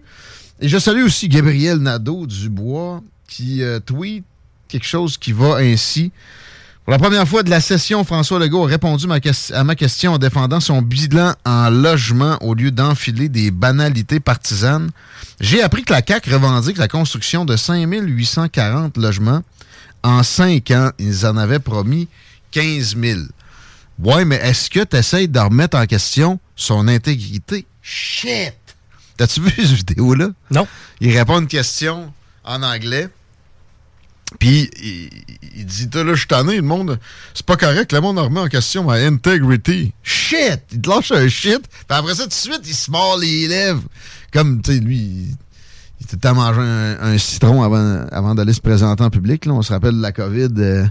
Et 0.59 0.67
je 0.67 0.77
salue 0.77 1.03
aussi 1.03 1.27
Gabriel 1.27 1.77
Nadeau-Dubois 1.77 3.01
qui 3.27 3.63
euh, 3.63 3.79
tweet 3.79 4.23
quelque 4.67 4.85
chose 4.85 5.17
qui 5.17 5.31
va 5.31 5.57
ainsi. 5.57 6.11
Pour 6.83 6.91
la 6.91 6.97
première 6.97 7.27
fois 7.27 7.43
de 7.43 7.49
la 7.51 7.61
session, 7.61 8.03
François 8.03 8.39
Legault 8.39 8.65
a 8.65 8.67
répondu 8.67 9.05
à 9.53 9.63
ma 9.63 9.75
question 9.75 10.13
en 10.13 10.17
défendant 10.17 10.59
son 10.59 10.81
bilan 10.81 11.33
en 11.45 11.69
logement 11.69 12.37
au 12.41 12.55
lieu 12.55 12.71
d'enfiler 12.71 13.29
des 13.29 13.51
banalités 13.51 14.19
partisanes. 14.19 14.89
J'ai 15.39 15.61
appris 15.61 15.83
que 15.83 15.93
la 15.93 16.01
CAQ 16.05 16.33
revendique 16.33 16.77
la 16.77 16.87
construction 16.87 17.45
de 17.45 17.55
5840 17.55 18.97
logements 18.97 19.43
en 20.03 20.23
cinq 20.23 20.71
ans, 20.71 20.89
ils 20.97 21.27
en 21.27 21.37
avaient 21.37 21.59
promis 21.59 22.07
15 22.49 22.95
000. 22.99 23.19
Ouais, 23.99 24.25
mais 24.25 24.37
est-ce 24.37 24.69
que 24.69 24.83
tu 24.83 24.97
essaies 24.97 25.27
de 25.27 25.39
remettre 25.39 25.77
en 25.77 25.85
question 25.85 26.39
son 26.55 26.87
intégrité? 26.87 27.67
Shit! 27.83 28.55
T'as-tu 29.17 29.41
vu 29.41 29.51
cette 29.55 29.67
vidéo-là? 29.67 30.29
Non. 30.49 30.67
Il 30.99 31.15
répond 31.15 31.35
à 31.35 31.39
une 31.39 31.47
question 31.47 32.11
en 32.43 32.63
anglais. 32.63 33.09
Puis 34.39 34.69
il, 35.55 35.65
dit 35.65 35.89
là, 35.93 36.13
je 36.13 36.19
suis 36.19 36.27
tanné, 36.27 36.55
le 36.55 36.61
monde, 36.61 36.99
c'est 37.33 37.45
pas 37.45 37.57
correct, 37.57 37.91
le 37.91 38.01
monde 38.01 38.17
remet 38.17 38.39
en 38.39 38.47
question 38.47 38.83
ma 38.83 38.95
integrity. 38.95 39.93
Shit! 40.03 40.61
Il 40.71 40.81
te 40.81 40.89
lâche 40.89 41.11
un 41.11 41.27
shit. 41.27 41.61
Puis 41.67 41.85
après 41.89 42.15
ça, 42.15 42.23
tout 42.23 42.29
de 42.29 42.33
suite, 42.33 42.61
il 42.65 42.73
se 42.73 42.89
mord 42.89 43.17
les 43.17 43.47
lèvres. 43.47 43.83
Comme, 44.31 44.61
tu 44.61 44.73
sais, 44.73 44.79
lui, 44.79 45.27
il 45.99 46.15
était 46.15 46.27
à 46.27 46.33
manger 46.33 46.61
un, 46.61 47.17
citron 47.17 47.61
avant, 47.63 48.35
d'aller 48.35 48.53
se 48.53 48.61
présenter 48.61 49.03
en 49.03 49.09
public. 49.09 49.45
Là. 49.45 49.53
On 49.53 49.61
se 49.61 49.73
rappelle 49.73 49.97
de 49.97 50.01
la 50.01 50.11
COVID, 50.11 50.49
euh, 50.57 50.85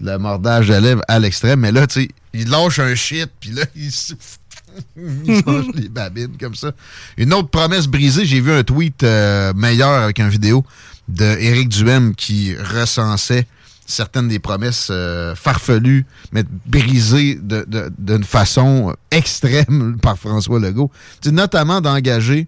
le 0.00 0.16
mordage 0.16 0.68
de 0.68 0.74
lèvres 0.74 1.02
à 1.08 1.18
l'extrême. 1.18 1.60
Mais 1.60 1.72
là, 1.72 1.86
tu 1.86 2.02
sais, 2.02 2.08
il 2.32 2.48
lâche 2.48 2.78
un 2.78 2.94
shit, 2.94 3.30
puis 3.40 3.50
là, 3.50 3.64
il 3.76 3.92
se... 3.92 4.14
il 4.96 5.42
lâche 5.46 5.66
les 5.74 5.88
babines 5.88 6.36
comme 6.38 6.54
ça. 6.54 6.72
Une 7.16 7.34
autre 7.34 7.48
promesse 7.48 7.86
brisée, 7.86 8.24
j'ai 8.24 8.40
vu 8.40 8.52
un 8.52 8.64
tweet 8.64 9.02
euh, 9.02 9.52
meilleur 9.54 9.90
avec 9.90 10.18
une 10.18 10.28
vidéo 10.28 10.64
de 11.08 11.24
Éric 11.24 11.68
Duhem 11.68 12.14
qui 12.14 12.54
recensait 12.56 13.46
certaines 13.86 14.28
des 14.28 14.38
promesses 14.38 14.88
euh, 14.90 15.34
farfelues, 15.34 16.04
mais 16.32 16.44
brisées 16.66 17.40
d'une 17.98 18.24
façon 18.24 18.94
extrême 19.10 19.98
par 20.02 20.18
François 20.18 20.60
Legault. 20.60 20.90
notamment 21.26 21.80
d'engager 21.80 22.46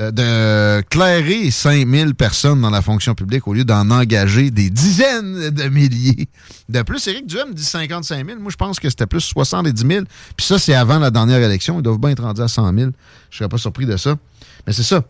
euh, 0.00 0.12
de 0.12 0.82
clairer 0.82 1.50
5000 1.50 2.14
personnes 2.14 2.60
dans 2.60 2.70
la 2.70 2.80
fonction 2.80 3.16
publique 3.16 3.48
au 3.48 3.54
lieu 3.54 3.64
d'en 3.64 3.90
engager 3.90 4.52
des 4.52 4.70
dizaines 4.70 5.50
de 5.50 5.64
milliers. 5.64 6.28
De 6.68 6.82
plus, 6.82 7.04
Éric 7.08 7.26
Duhem 7.26 7.52
dit 7.52 7.64
55 7.64 8.24
000. 8.24 8.38
Moi, 8.38 8.52
je 8.52 8.56
pense 8.56 8.78
que 8.78 8.88
c'était 8.88 9.06
plus 9.06 9.20
70 9.20 9.84
000. 9.84 10.04
Puis 10.36 10.46
ça, 10.46 10.60
c'est 10.60 10.74
avant 10.74 11.00
la 11.00 11.10
dernière 11.10 11.42
élection. 11.42 11.80
Ils 11.80 11.82
doivent 11.82 11.98
bien 11.98 12.10
être 12.10 12.22
rendus 12.22 12.40
à 12.40 12.46
100 12.46 12.72
000. 12.72 12.90
Je 13.30 13.38
serais 13.38 13.48
pas 13.48 13.58
surpris 13.58 13.84
de 13.84 13.96
ça. 13.96 14.16
Mais 14.66 14.72
c'est 14.72 14.84
ça. 14.84 15.02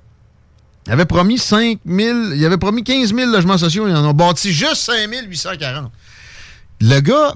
Il 0.86 0.92
avait 0.92 1.04
promis 1.04 1.38
5 1.38 1.78
000, 1.84 2.32
il 2.32 2.44
avait 2.44 2.56
promis 2.58 2.82
15 2.82 3.14
000 3.14 3.30
logements 3.30 3.58
sociaux. 3.58 3.86
Ils 3.86 3.94
en 3.94 4.04
ont 4.04 4.14
bâti 4.14 4.52
juste 4.52 4.76
5 4.76 5.08
840. 5.28 5.90
Le 6.80 7.00
gars 7.00 7.34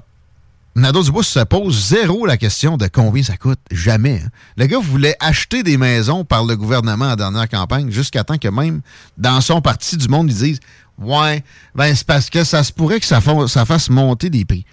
Nadeau-Dubois 0.75 1.23
se 1.23 1.39
pose 1.39 1.87
zéro 1.87 2.25
la 2.25 2.35
question 2.35 2.75
de 2.75 2.87
combien 2.87 3.23
ça 3.23 3.37
coûte. 3.37 3.59
Jamais. 3.71 4.21
Hein. 4.25 4.29
Le 4.57 4.65
gars 4.65 4.79
voulait 4.79 5.15
acheter 5.21 5.63
des 5.63 5.77
maisons 5.77 6.25
par 6.25 6.43
le 6.43 6.57
gouvernement 6.57 7.05
en 7.05 7.15
dernière 7.15 7.47
campagne 7.47 7.89
jusqu'à 7.91 8.25
temps 8.25 8.37
que 8.37 8.49
même 8.49 8.81
dans 9.17 9.39
son 9.39 9.61
parti 9.61 9.95
du 9.95 10.09
monde, 10.09 10.29
ils 10.29 10.37
disent 10.37 10.59
Ouais, 10.97 11.43
ben 11.75 11.95
c'est 11.95 12.05
parce 12.05 12.29
que 12.29 12.43
ça 12.43 12.63
se 12.63 12.73
pourrait 12.73 12.99
que 12.99 13.05
ça, 13.05 13.21
fasse 13.21 13.89
monter 13.89 14.29
les 14.29 14.43
prix. 14.43 14.65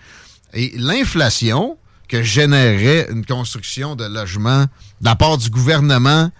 Et 0.54 0.72
l'inflation 0.76 1.78
que 2.08 2.22
générerait 2.22 3.08
une 3.10 3.24
construction 3.24 3.94
de 3.94 4.04
logements 4.04 4.62
de 4.62 5.04
la 5.04 5.14
part 5.14 5.38
du 5.38 5.50
gouvernement 5.50 6.30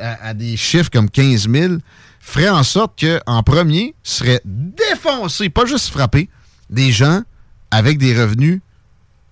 à, 0.00 0.34
des 0.34 0.56
chiffres 0.56 0.90
comme 0.90 1.10
15 1.10 1.48
000 1.48 1.74
ferait 2.20 2.48
en 2.48 2.62
sorte 2.62 3.00
qu'en 3.00 3.42
premier 3.42 3.94
serait 4.02 4.40
défoncé, 4.44 5.48
pas 5.48 5.66
juste 5.66 5.88
frappé, 5.88 6.28
des 6.68 6.92
gens 6.92 7.22
avec 7.70 7.98
des 7.98 8.18
revenus 8.20 8.60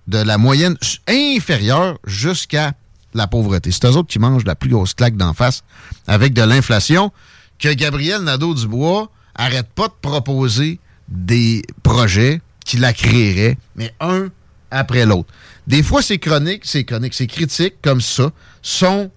de 0.07 0.17
la 0.17 0.37
moyenne 0.37 0.75
inférieure 1.07 1.99
jusqu'à 2.05 2.73
la 3.13 3.27
pauvreté. 3.27 3.71
C'est 3.71 3.85
eux 3.85 3.95
autres 3.95 4.09
qui 4.09 4.19
mangent 4.19 4.45
la 4.45 4.55
plus 4.55 4.69
grosse 4.69 4.93
claque 4.93 5.15
d'en 5.17 5.33
face 5.33 5.63
avec 6.07 6.33
de 6.33 6.41
l'inflation 6.41 7.11
que 7.59 7.71
Gabriel 7.73 8.21
Nadeau-Dubois 8.21 9.09
arrête 9.35 9.67
pas 9.69 9.87
de 9.87 9.93
proposer 10.01 10.79
des 11.07 11.63
projets 11.83 12.41
qui 12.65 12.77
la 12.77 12.93
créeraient, 12.93 13.57
mais 13.75 13.93
un 13.99 14.29
après 14.71 15.05
l'autre. 15.05 15.31
Des 15.67 15.83
fois, 15.83 16.01
ces 16.01 16.19
chroniques, 16.19 16.65
ces 16.65 16.83
chroniques, 16.83 17.13
ces 17.13 17.27
critiques 17.27 17.75
comme 17.81 18.01
ça 18.01 18.31
sont 18.61 19.11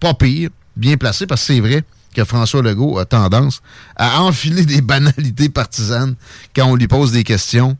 pas 0.00 0.14
pires, 0.14 0.50
bien 0.76 0.96
placées, 0.96 1.26
parce 1.26 1.42
que 1.42 1.54
c'est 1.54 1.60
vrai 1.60 1.84
que 2.14 2.24
François 2.24 2.62
Legault 2.62 2.98
a 2.98 3.04
tendance 3.04 3.62
à 3.96 4.20
enfiler 4.20 4.66
des 4.66 4.82
banalités 4.82 5.48
partisanes 5.48 6.14
quand 6.54 6.66
on 6.66 6.76
lui 6.76 6.88
pose 6.88 7.12
des 7.12 7.24
questions. 7.24 7.76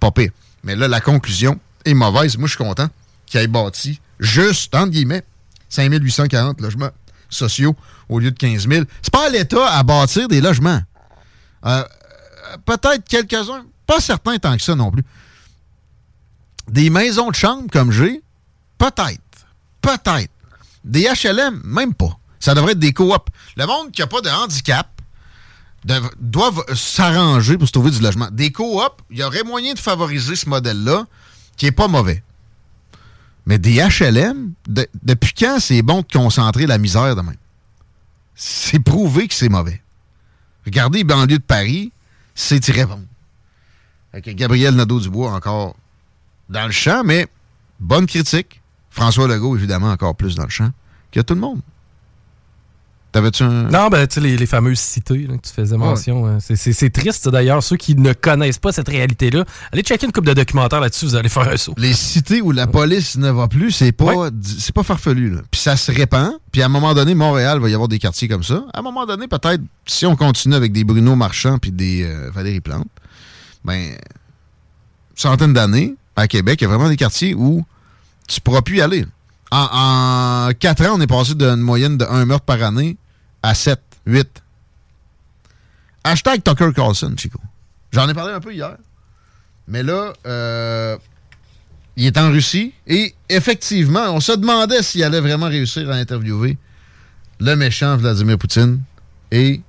Pas. 0.00 0.10
Mais 0.64 0.76
là, 0.76 0.88
la 0.88 1.00
conclusion, 1.00 1.58
est 1.86 1.94
mauvaise. 1.94 2.36
Moi, 2.36 2.48
je 2.48 2.54
suis 2.54 2.64
content 2.64 2.88
qu'il 3.24 3.40
ait 3.40 3.46
bâti 3.46 4.00
juste, 4.20 4.74
entre 4.74 4.90
guillemets, 4.90 5.22
5840 5.68 6.60
logements 6.60 6.90
sociaux 7.30 7.74
au 8.08 8.18
lieu 8.18 8.30
de 8.30 8.38
15 8.38 8.68
000. 8.68 8.84
C'est 9.02 9.12
pas 9.12 9.26
à 9.26 9.30
l'État 9.30 9.66
à 9.66 9.82
bâtir 9.82 10.28
des 10.28 10.40
logements. 10.40 10.80
Euh, 11.64 11.84
peut-être 12.64 13.04
quelques-uns, 13.08 13.64
pas 13.86 14.00
certains 14.00 14.36
tant 14.38 14.56
que 14.56 14.62
ça 14.62 14.74
non 14.74 14.90
plus. 14.90 15.04
Des 16.68 16.90
maisons 16.90 17.30
de 17.30 17.34
chambre 17.34 17.68
comme 17.72 17.92
j'ai, 17.92 18.22
peut-être. 18.78 19.20
Peut-être. 19.80 20.30
Des 20.84 21.08
HLM, 21.08 21.62
même 21.64 21.94
pas. 21.94 22.18
Ça 22.40 22.54
devrait 22.54 22.72
être 22.72 22.78
des 22.78 22.92
coops. 22.92 23.30
Le 23.56 23.66
monde 23.66 23.92
qui 23.92 24.00
n'a 24.00 24.06
pas 24.06 24.20
de 24.20 24.28
handicap 24.28 24.88
doit 26.18 26.52
s'arranger 26.74 27.56
pour 27.58 27.68
se 27.68 27.72
trouver 27.72 27.90
du 27.90 28.00
logement. 28.00 28.28
Des 28.32 28.50
coops, 28.50 28.96
il 29.10 29.18
y 29.18 29.22
aurait 29.22 29.44
moyen 29.44 29.74
de 29.74 29.78
favoriser 29.78 30.36
ce 30.36 30.48
modèle-là 30.48 31.06
qui 31.56 31.66
est 31.66 31.72
pas 31.72 31.88
mauvais. 31.88 32.22
Mais 33.46 33.58
des 33.58 33.76
HLM, 33.76 34.52
depuis 34.66 35.32
quand 35.32 35.58
c'est 35.60 35.82
bon 35.82 36.00
de 36.00 36.06
concentrer 36.12 36.66
la 36.66 36.78
misère 36.78 37.14
de 37.14 37.20
même? 37.20 37.36
C'est 38.34 38.80
prouvé 38.80 39.28
que 39.28 39.34
c'est 39.34 39.48
mauvais. 39.48 39.80
Regardez 40.64 40.98
les 40.98 41.04
banlieues 41.04 41.38
de 41.38 41.42
Paris, 41.42 41.92
c'est. 42.34 42.62
Fait 42.64 44.22
que 44.22 44.30
Gabriel 44.32 44.74
Nadeau-Dubois 44.74 45.32
encore 45.32 45.76
dans 46.48 46.66
le 46.66 46.72
champ, 46.72 47.02
mais 47.04 47.28
bonne 47.78 48.06
critique. 48.06 48.60
François 48.90 49.28
Legault, 49.28 49.56
évidemment, 49.56 49.90
encore 49.90 50.16
plus 50.16 50.34
dans 50.34 50.44
le 50.44 50.50
champ 50.50 50.70
que 51.12 51.20
tout 51.20 51.34
le 51.34 51.40
monde. 51.40 51.60
T'avais-tu 53.16 53.44
un... 53.44 53.62
Non, 53.70 53.88
ben, 53.88 54.06
tu 54.06 54.16
sais, 54.16 54.20
les, 54.20 54.36
les 54.36 54.44
fameuses 54.44 54.78
cités 54.78 55.26
là, 55.26 55.38
que 55.38 55.46
tu 55.48 55.50
faisais 55.50 55.78
mention. 55.78 56.26
hein. 56.26 56.36
C'est- 56.38 56.90
triste, 56.90 57.30
d'ailleurs. 57.30 57.62
Ceux 57.62 57.78
qui 57.78 57.94
ne 57.94 58.12
connaissent 58.12 58.58
pas 58.58 58.72
cette 58.72 58.88
réalité-là, 58.90 59.46
allez 59.72 59.80
checker 59.80 60.04
une 60.04 60.12
couple 60.12 60.26
de 60.28 60.34
documentaires 60.34 60.80
là-dessus, 60.80 61.06
vous 61.06 61.14
allez 61.14 61.30
faire 61.30 61.48
un 61.48 61.56
saut. 61.56 61.72
Les 61.78 61.94
cités 61.94 62.42
où 62.42 62.52
la 62.52 62.66
police 62.66 63.16
ne 63.16 63.30
va 63.30 63.48
plus, 63.48 63.72
c'est 63.72 63.92
pas, 63.92 64.28
c'est 64.42 64.74
pas 64.74 64.82
farfelu. 64.82 65.30
Là. 65.30 65.40
Puis 65.50 65.62
ça 65.62 65.78
se 65.78 65.90
répand. 65.90 66.32
Puis 66.52 66.60
à 66.60 66.66
un 66.66 66.68
moment 66.68 66.92
donné, 66.92 67.14
Montréal 67.14 67.58
va 67.58 67.70
y 67.70 67.72
avoir 67.72 67.88
des 67.88 67.98
quartiers 67.98 68.28
comme 68.28 68.42
ça. 68.42 68.66
À 68.74 68.80
un 68.80 68.82
moment 68.82 69.06
donné, 69.06 69.28
peut-être, 69.28 69.62
si 69.86 70.04
on 70.04 70.14
continue 70.14 70.54
avec 70.54 70.72
des 70.72 70.84
Bruno 70.84 71.16
Marchand 71.16 71.56
puis 71.56 71.72
des 71.72 72.02
euh, 72.04 72.30
Valérie 72.34 72.60
Plante, 72.60 72.88
ben, 73.64 73.96
centaines 75.14 75.54
d'années, 75.54 75.94
à 76.16 76.28
Québec, 76.28 76.60
il 76.60 76.64
y 76.64 76.66
a 76.66 76.68
vraiment 76.68 76.90
des 76.90 76.96
quartiers 76.96 77.34
où 77.34 77.64
tu 78.28 78.42
pourras 78.42 78.60
plus 78.60 78.76
y 78.76 78.80
aller. 78.82 79.06
En, 79.50 80.48
en 80.48 80.52
4 80.58 80.84
ans, 80.86 80.94
on 80.96 81.00
est 81.00 81.06
passé 81.06 81.34
d'une 81.34 81.56
moyenne 81.56 81.96
de 81.96 82.04
1 82.04 82.26
meurtre 82.26 82.44
par 82.44 82.62
année 82.62 82.98
à 83.46 83.54
7, 83.54 83.80
8. 84.06 84.42
Hashtag 86.02 86.42
Tucker 86.42 86.72
Carlson, 86.74 87.14
Chico. 87.16 87.38
J'en 87.92 88.08
ai 88.08 88.14
parlé 88.14 88.32
un 88.32 88.40
peu 88.40 88.52
hier. 88.52 88.76
Mais 89.68 89.84
là, 89.84 90.12
euh, 90.26 90.96
il 91.96 92.06
est 92.06 92.18
en 92.18 92.30
Russie 92.30 92.74
et 92.88 93.14
effectivement, 93.28 94.10
on 94.10 94.18
se 94.18 94.32
demandait 94.32 94.82
s'il 94.82 95.04
allait 95.04 95.20
vraiment 95.20 95.46
réussir 95.46 95.88
à 95.90 95.94
interviewer 95.94 96.58
le 97.38 97.54
méchant 97.54 97.96
Vladimir 97.96 98.36
Poutine 98.36 98.80
et 99.30 99.60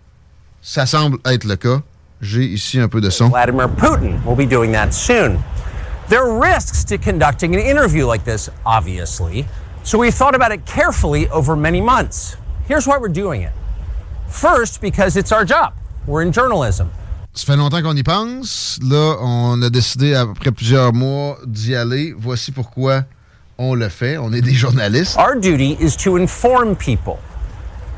ça 0.61 0.87
semble 0.87 1.19
être 1.25 1.43
le 1.43 1.55
cas. 1.55 1.81
J'ai 2.19 2.45
ici 2.45 2.79
un 2.79 2.87
peu 2.87 2.99
de 2.99 3.11
son. 3.11 3.29
Vladimir 3.29 3.69
Putin 3.69 4.19
will 4.25 4.35
be 4.35 4.49
doing 4.49 4.71
that 4.71 4.91
soon. 4.91 5.37
There 6.09 6.21
are 6.21 6.39
risks 6.39 6.83
to 6.85 6.97
conducting 6.97 7.53
an 7.55 7.61
interview 7.61 8.07
like 8.07 8.23
this, 8.23 8.49
obviously, 8.65 9.45
so 9.83 9.99
we 9.99 10.09
thought 10.09 10.33
about 10.33 10.51
it 10.51 10.65
carefully 10.65 11.29
over 11.29 11.55
many 11.55 11.79
months. 11.79 12.37
Here's 12.67 12.87
why 12.87 12.97
we're 12.97 13.13
doing 13.13 13.43
it. 13.43 13.51
First, 14.27 14.81
because 14.81 15.17
it's 15.17 15.31
our 15.31 15.45
job. 15.45 15.73
We're 16.05 16.21
in 16.21 16.31
journalism. 16.31 16.89
Ça 17.33 17.45
fait 17.45 17.55
longtemps 17.55 17.81
qu'on 17.81 17.95
y 17.95 18.03
pense. 18.03 18.79
Là, 18.81 19.17
on 19.21 19.61
a 19.61 19.69
décidé 19.69 20.15
après 20.15 20.51
plusieurs 20.51 20.91
mois 20.91 21.37
d'y 21.45 21.75
aller. 21.75 22.13
Voici 22.17 22.51
pourquoi 22.51 23.03
on 23.57 23.75
le 23.75 23.89
fait. 23.89 24.17
On 24.17 24.33
est 24.33 24.41
des 24.41 24.53
journalistes. 24.53 25.17
Our 25.17 25.35
duty 25.35 25.77
is 25.79 25.95
to 25.97 26.17
inform 26.17 26.75
people. 26.75 27.19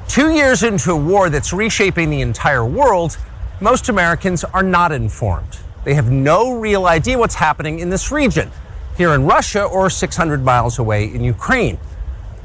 Two 0.07 0.31
years 0.31 0.63
into 0.63 0.91
a 0.91 0.95
war 0.95 1.29
that's 1.29 1.53
reshaping 1.53 2.09
the 2.09 2.21
entire 2.21 2.65
world, 2.65 3.17
most 3.61 3.89
Americans 3.89 4.43
are 4.43 4.63
not 4.63 4.91
informed. 4.91 5.59
They 5.85 5.93
have 5.93 6.11
no 6.11 6.53
real 6.59 6.87
idea 6.87 7.17
what's 7.17 7.35
happening 7.35 7.79
in 7.79 7.89
this 7.89 8.11
region, 8.11 8.51
here 8.97 9.13
in 9.13 9.25
Russia 9.25 9.63
or 9.63 9.89
600 9.89 10.43
miles 10.43 10.79
away 10.79 11.05
in 11.05 11.23
Ukraine. 11.23 11.77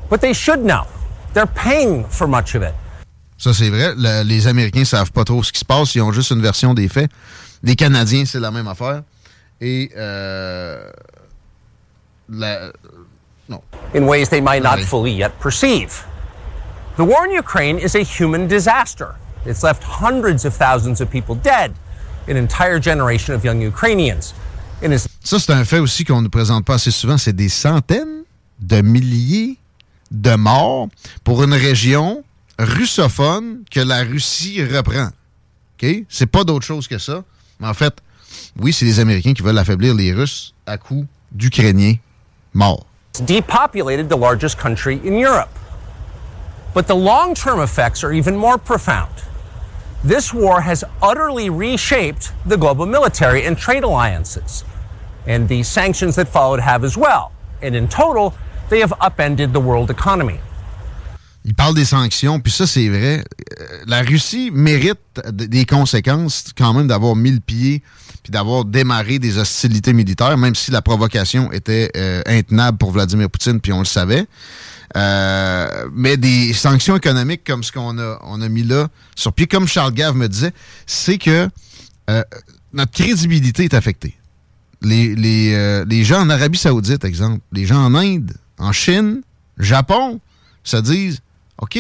But 0.09 0.21
they 0.21 0.33
should 0.33 0.65
know. 0.65 0.87
They're 1.33 1.47
paying 1.47 2.05
for 2.05 2.29
much 2.29 2.55
of 2.55 2.63
it. 2.63 2.75
Ça, 3.45 3.53
c'est 3.53 3.69
vrai. 3.69 3.93
Le- 3.95 4.23
les 4.23 4.47
Américains 4.47 4.87
savent 4.87 5.13
pas 5.13 5.23
trop 5.25 5.43
ce 5.43 5.53
qui 5.53 5.61
se 5.61 5.67
passe. 5.67 5.95
Ils 5.95 6.01
ont 6.01 6.13
juste 6.13 6.31
une 6.31 6.41
version 6.41 6.73
des 6.73 6.89
faits. 6.89 7.11
Les 7.63 7.77
Canadiens, 7.77 8.25
c'est 8.25 8.41
la 8.41 8.51
même 8.51 8.67
affaire. 8.67 9.03
Et 9.61 9.91
euh, 9.99 10.89
la- 12.31 12.73
non. 13.51 13.61
in 13.95 14.05
ways 14.05 14.29
they 14.31 14.41
might 14.41 14.63
not 14.63 14.79
fully 14.81 15.13
yet 15.13 15.33
perceive. 15.43 16.07
The 16.97 17.03
war 17.05 17.27
in 17.29 17.39
Ukraine 17.39 17.79
is 17.79 17.95
a 17.95 18.03
human 18.03 18.47
disaster. 18.49 19.09
It's 19.45 19.63
left 19.63 19.83
hundreds 19.85 20.47
of 20.47 20.57
thousands 20.57 21.03
of 21.03 21.11
people 21.11 21.35
dead, 21.35 21.73
an 22.27 22.37
entire 22.39 22.81
generation 22.81 23.35
of 23.35 23.45
young 23.45 23.61
Ukrainians. 23.61 24.33
Is 24.81 25.07
Ça, 25.23 25.39
c'est 25.39 25.53
un 25.53 25.67
fait 25.67 25.81
aussi 25.81 26.05
qu'on 26.05 26.23
ne 26.23 26.29
présente 26.29 26.65
pas 26.65 26.77
assez 26.77 26.91
souvent. 26.91 27.19
C'est 27.19 27.35
des 27.37 27.51
centaines 27.51 28.25
de 28.59 28.81
milliers 28.81 29.59
de 30.11 30.35
morts 30.35 30.89
pour 31.25 31.43
une 31.45 31.53
région 31.53 32.25
russophone 32.59 33.65
que 33.71 33.81
la 33.81 34.03
Russie 34.05 34.63
reprend. 34.65 35.09
OK? 35.83 36.05
C'est 36.09 36.27
pas 36.27 36.45
d'autre 36.45 36.65
chose 36.65 36.89
que 36.89 36.99
ça. 36.99 37.25
Mais 37.61 37.69
en 37.69 37.75
fait, 37.75 37.95
oui, 38.59 38.73
c'est 38.73 38.85
les 38.85 39.01
Américains 39.01 39.35
qui 39.35 39.43
veulent 39.43 39.59
affaiblir 39.59 39.95
les 39.95 40.13
Russes 40.13 40.55
à 40.67 40.79
coup 40.79 41.07
d'Ukrainiens 41.33 41.97
morts. 42.53 42.87
depopulated 43.25 44.09
the 44.09 44.17
largest 44.17 44.59
country 44.59 45.01
in 45.05 45.17
Europe. 45.19 45.51
But 46.75 46.89
the 46.89 46.97
long 46.97 47.35
term 47.35 47.61
effects 47.61 48.03
are 48.03 48.13
even 48.13 48.37
more 48.37 48.59
profound. 48.59 49.13
This 50.03 50.35
war 50.35 50.61
has 50.61 50.85
utterly 51.01 51.49
reshaped 51.49 52.33
the 52.45 52.57
global 52.57 52.87
military 52.87 53.45
and 53.45 53.57
trade 53.57 53.85
alliances. 53.85 54.65
And 55.27 55.49
the 55.49 55.63
sanctions 55.63 56.17
that 56.17 56.29
followed 56.29 56.61
have 56.61 56.85
as 56.85 56.97
well. 56.97 57.33
And 57.63 57.75
in 57.75 57.89
total, 57.89 58.35
they 58.69 58.81
have 58.81 58.93
upended 59.01 59.53
the 59.53 59.61
world 59.61 59.91
economy. 59.91 60.41
Il 61.45 61.55
parle 61.55 61.75
des 61.75 61.85
sanctions, 61.85 62.41
puis 62.41 62.53
ça, 62.53 62.67
c'est 62.67 62.89
vrai. 62.89 63.23
Euh, 63.61 63.65
La 63.87 64.03
Russie 64.03 64.51
mérite 64.53 64.99
des 65.33 65.67
conséquences 65.67 66.47
quand 66.57 66.73
même 66.73 66.87
d'avoir 66.89 67.17
mis 67.17 67.33
le 67.33 67.41
pied 67.41 67.83
puis 68.23 68.31
d'avoir 68.31 68.65
démarré 68.65 69.19
des 69.19 69.37
hostilités 69.37 69.93
militaires, 69.93 70.39
même 70.39 70.55
si 70.55 70.71
la 70.71 70.81
provocation 70.81 71.53
était 71.53 71.91
euh, 71.95 72.23
intenable 72.25 72.79
pour 72.79 72.91
Vladimir 72.91 73.29
Poutine, 73.29 73.61
puis 73.61 73.71
on 73.71 73.81
le 73.81 73.85
savait. 73.85 74.27
Euh, 74.97 75.89
mais 75.93 76.17
des 76.17 76.55
sanctions 76.55 76.97
économiques 76.97 77.43
comme 77.45 77.63
ce 77.63 77.71
qu'on 77.71 77.99
a, 77.99 78.19
on 78.23 78.41
a 78.41 78.49
mis 78.49 78.63
là 78.63 78.89
sur 79.15 79.35
pied, 79.35 79.47
comme 79.47 79.69
Charles 79.69 79.93
Gave 79.93 80.17
me 80.17 80.27
disait, 80.27 80.53
c'est 80.87 81.19
que 81.19 81.51
euh, 82.09 82.23
notre 82.73 82.93
crédibilité 82.93 83.65
est 83.65 83.75
affectée. 83.75 84.17
Les, 84.81 85.15
les, 85.15 85.53
euh, 85.55 85.85
les 85.87 86.03
gens 86.05 86.21
en 86.23 86.31
Arabie 86.31 86.59
Saoudite, 86.59 87.05
exemple, 87.05 87.41
les 87.53 87.67
gens 87.67 87.85
en 87.85 87.95
Inde, 87.95 88.33
en 88.59 88.73
Chine, 88.73 89.21
Japon, 89.59 90.21
se 90.63 90.79
disent 90.79 91.21
OK, 91.59 91.79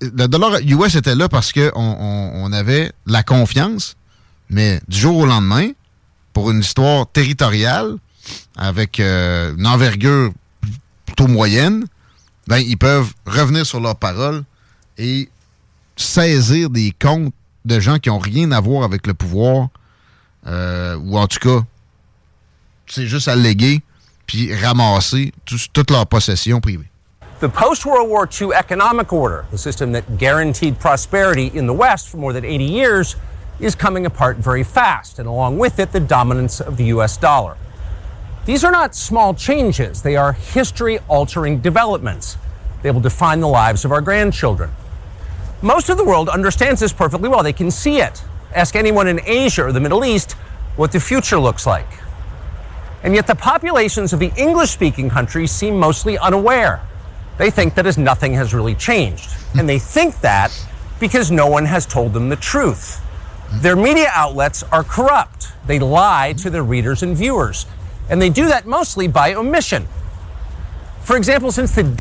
le 0.00 0.26
dollar 0.28 0.60
US 0.62 0.94
était 0.94 1.14
là 1.14 1.28
parce 1.28 1.52
qu'on 1.52 1.70
on, 1.74 2.52
avait 2.52 2.92
la 3.06 3.22
confiance, 3.22 3.96
mais 4.50 4.80
du 4.88 4.98
jour 4.98 5.16
au 5.18 5.26
lendemain, 5.26 5.70
pour 6.32 6.50
une 6.50 6.60
histoire 6.60 7.06
territoriale, 7.10 7.96
avec 8.56 9.00
euh, 9.00 9.54
une 9.56 9.66
envergure 9.66 10.32
plutôt 11.06 11.26
moyenne, 11.26 11.86
ben, 12.46 12.58
ils 12.58 12.76
peuvent 12.76 13.12
revenir 13.26 13.64
sur 13.66 13.80
leurs 13.80 13.96
paroles 13.96 14.44
et 14.98 15.28
saisir 15.96 16.68
des 16.70 16.92
comptes 17.00 17.32
de 17.64 17.80
gens 17.80 17.98
qui 17.98 18.08
n'ont 18.08 18.18
rien 18.18 18.50
à 18.52 18.60
voir 18.60 18.84
avec 18.84 19.06
le 19.06 19.14
pouvoir, 19.14 19.68
euh, 20.46 20.96
ou 20.96 21.16
en 21.18 21.26
tout 21.26 21.38
cas, 21.38 21.64
c'est 22.86 23.06
juste 23.06 23.28
alléguer 23.28 23.80
puis 24.26 24.54
ramasser 24.54 25.32
tout- 25.44 25.58
toute 25.72 25.90
leur 25.90 26.06
possession 26.06 26.60
privée. 26.60 26.88
The 27.42 27.48
post 27.48 27.84
World 27.84 28.08
War 28.08 28.28
II 28.40 28.54
economic 28.54 29.12
order, 29.12 29.46
the 29.50 29.58
system 29.58 29.90
that 29.90 30.16
guaranteed 30.16 30.78
prosperity 30.78 31.50
in 31.52 31.66
the 31.66 31.72
West 31.72 32.08
for 32.08 32.18
more 32.18 32.32
than 32.32 32.44
80 32.44 32.62
years, 32.62 33.16
is 33.58 33.74
coming 33.74 34.06
apart 34.06 34.36
very 34.36 34.62
fast, 34.62 35.18
and 35.18 35.26
along 35.26 35.58
with 35.58 35.80
it, 35.80 35.90
the 35.90 35.98
dominance 35.98 36.60
of 36.60 36.76
the 36.76 36.84
US 36.84 37.16
dollar. 37.16 37.56
These 38.46 38.62
are 38.62 38.70
not 38.70 38.94
small 38.94 39.34
changes, 39.34 40.02
they 40.02 40.14
are 40.14 40.34
history 40.34 41.00
altering 41.08 41.60
developments. 41.60 42.38
They 42.82 42.92
will 42.92 43.00
define 43.00 43.40
the 43.40 43.48
lives 43.48 43.84
of 43.84 43.90
our 43.90 44.00
grandchildren. 44.00 44.70
Most 45.62 45.88
of 45.88 45.96
the 45.96 46.04
world 46.04 46.28
understands 46.28 46.78
this 46.78 46.92
perfectly 46.92 47.28
well. 47.28 47.42
They 47.42 47.52
can 47.52 47.72
see 47.72 48.00
it. 48.00 48.22
Ask 48.54 48.76
anyone 48.76 49.08
in 49.08 49.18
Asia 49.26 49.64
or 49.64 49.72
the 49.72 49.80
Middle 49.80 50.04
East 50.04 50.34
what 50.76 50.92
the 50.92 51.00
future 51.00 51.40
looks 51.40 51.66
like. 51.66 51.88
And 53.02 53.16
yet, 53.16 53.26
the 53.26 53.34
populations 53.34 54.12
of 54.12 54.20
the 54.20 54.30
English 54.36 54.70
speaking 54.70 55.10
countries 55.10 55.50
seem 55.50 55.76
mostly 55.76 56.16
unaware. 56.18 56.80
They 57.38 57.50
think 57.50 57.74
that 57.74 57.86
as 57.86 57.98
nothing 57.98 58.34
has 58.34 58.54
really 58.54 58.74
changed. 58.74 59.30
And 59.54 59.68
they 59.68 59.78
think 59.78 60.20
that 60.20 60.50
because 61.00 61.30
no 61.30 61.46
one 61.46 61.66
has 61.66 61.86
told 61.86 62.12
them 62.12 62.28
the 62.28 62.36
truth. 62.36 63.00
Their 63.60 63.76
media 63.76 64.08
outlets 64.14 64.62
are 64.72 64.84
corrupt. 64.84 65.48
They 65.66 65.78
lie 65.78 66.34
to 66.38 66.50
their 66.50 66.62
readers 66.62 67.02
and 67.02 67.16
viewers. 67.16 67.66
And 68.08 68.20
they 68.20 68.30
do 68.30 68.46
that 68.46 68.66
mostly 68.66 69.08
by 69.08 69.34
omission. 69.34 69.88
For 71.02 71.16
example, 71.16 71.50
since 71.50 71.72
the 71.74 71.96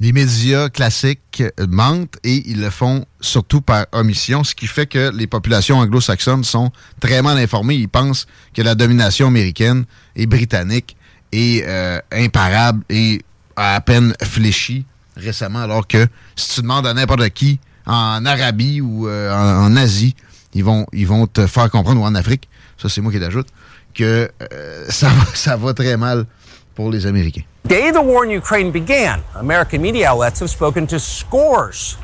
les 0.00 0.12
médias 0.12 0.68
classiques 0.70 1.42
mentent 1.68 2.18
et 2.24 2.42
ils 2.46 2.60
le 2.60 2.70
font 2.70 3.06
surtout 3.20 3.60
par 3.60 3.86
omission, 3.92 4.42
ce 4.42 4.54
qui 4.54 4.66
fait 4.66 4.86
que 4.86 5.10
les 5.14 5.26
populations 5.26 5.78
anglo-saxonnes 5.78 6.44
sont 6.44 6.72
très 7.00 7.22
mal 7.22 7.38
informées. 7.38 7.76
Ils 7.76 7.88
pensent 7.88 8.26
que 8.52 8.60
la 8.62 8.74
domination 8.74 9.28
américaine 9.28 9.84
et 10.16 10.26
britannique 10.26 10.96
est 11.32 11.64
euh, 11.66 12.00
imparable 12.12 12.84
et 12.90 13.22
a 13.56 13.74
à 13.76 13.80
peine 13.80 14.14
fléchi 14.22 14.84
récemment, 15.16 15.60
alors 15.60 15.86
que 15.86 16.06
si 16.36 16.54
tu 16.56 16.62
demandes 16.62 16.86
à 16.86 16.94
n'importe 16.94 17.28
qui 17.30 17.60
en 17.86 18.24
Arabie 18.24 18.80
ou 18.80 19.08
euh, 19.08 19.32
en, 19.32 19.76
Asie, 19.76 20.16
ils 20.54 20.64
vont, 20.64 20.86
ils 20.92 21.06
vont 21.06 21.26
te 21.26 21.46
faire 21.46 21.70
comprendre, 21.70 22.00
ou 22.00 22.04
en 22.04 22.14
Afrique, 22.14 22.48
ça 22.80 22.88
c'est 22.88 23.00
moi 23.00 23.12
qui 23.12 23.18
l'ajoute, 23.18 23.48
que 23.94 24.30
euh, 24.52 24.84
ça, 24.88 25.08
va, 25.08 25.24
ça 25.34 25.56
va 25.56 25.74
très 25.74 25.96
mal 25.96 26.26
pour 26.74 26.90
les 26.90 27.06
Américains. 27.06 27.42
day 27.66 27.90
the 27.90 28.02
war 28.02 28.24
in 28.24 28.30
Ukraine 28.30 28.70
began, 28.70 29.22
American 29.34 29.80
media 29.80 30.10
outlets 30.10 30.40
have 30.40 30.50
spoken 30.50 30.86
to 30.86 30.98
scores 30.98 31.96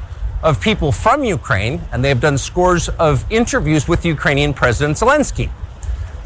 of 0.43 0.59
people 0.61 0.91
from 0.91 1.23
Ukraine, 1.23 1.81
and 1.93 2.03
they 2.03 2.09
have 2.09 2.21
done 2.21 2.39
scores 2.39 2.89
of 2.99 3.25
interviews 3.31 3.87
with 3.87 4.05
Ukrainian 4.07 4.55
President 4.55 4.97
Zelensky. 4.97 5.51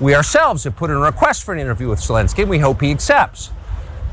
We 0.00 0.14
ourselves 0.14 0.64
have 0.64 0.76
put 0.76 0.90
in 0.90 0.96
a 0.96 1.00
request 1.00 1.42
for 1.44 1.52
an 1.52 1.58
interview 1.58 1.88
with 1.88 2.00
Zelensky, 2.00 2.42
and 2.42 2.50
we 2.50 2.58
hope 2.58 2.80
he 2.80 2.92
accepts. 2.92 3.50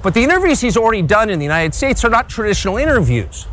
But 0.03 0.15
the 0.15 0.23
interviews 0.23 0.59
he's 0.59 0.77
already 0.77 1.03
done 1.03 1.29
in 1.29 1.37
the 1.37 1.45
United 1.45 1.75
States 1.75 2.03
are 2.03 2.09
not 2.09 2.27
traditional 2.27 2.77
interviews. 2.77 3.47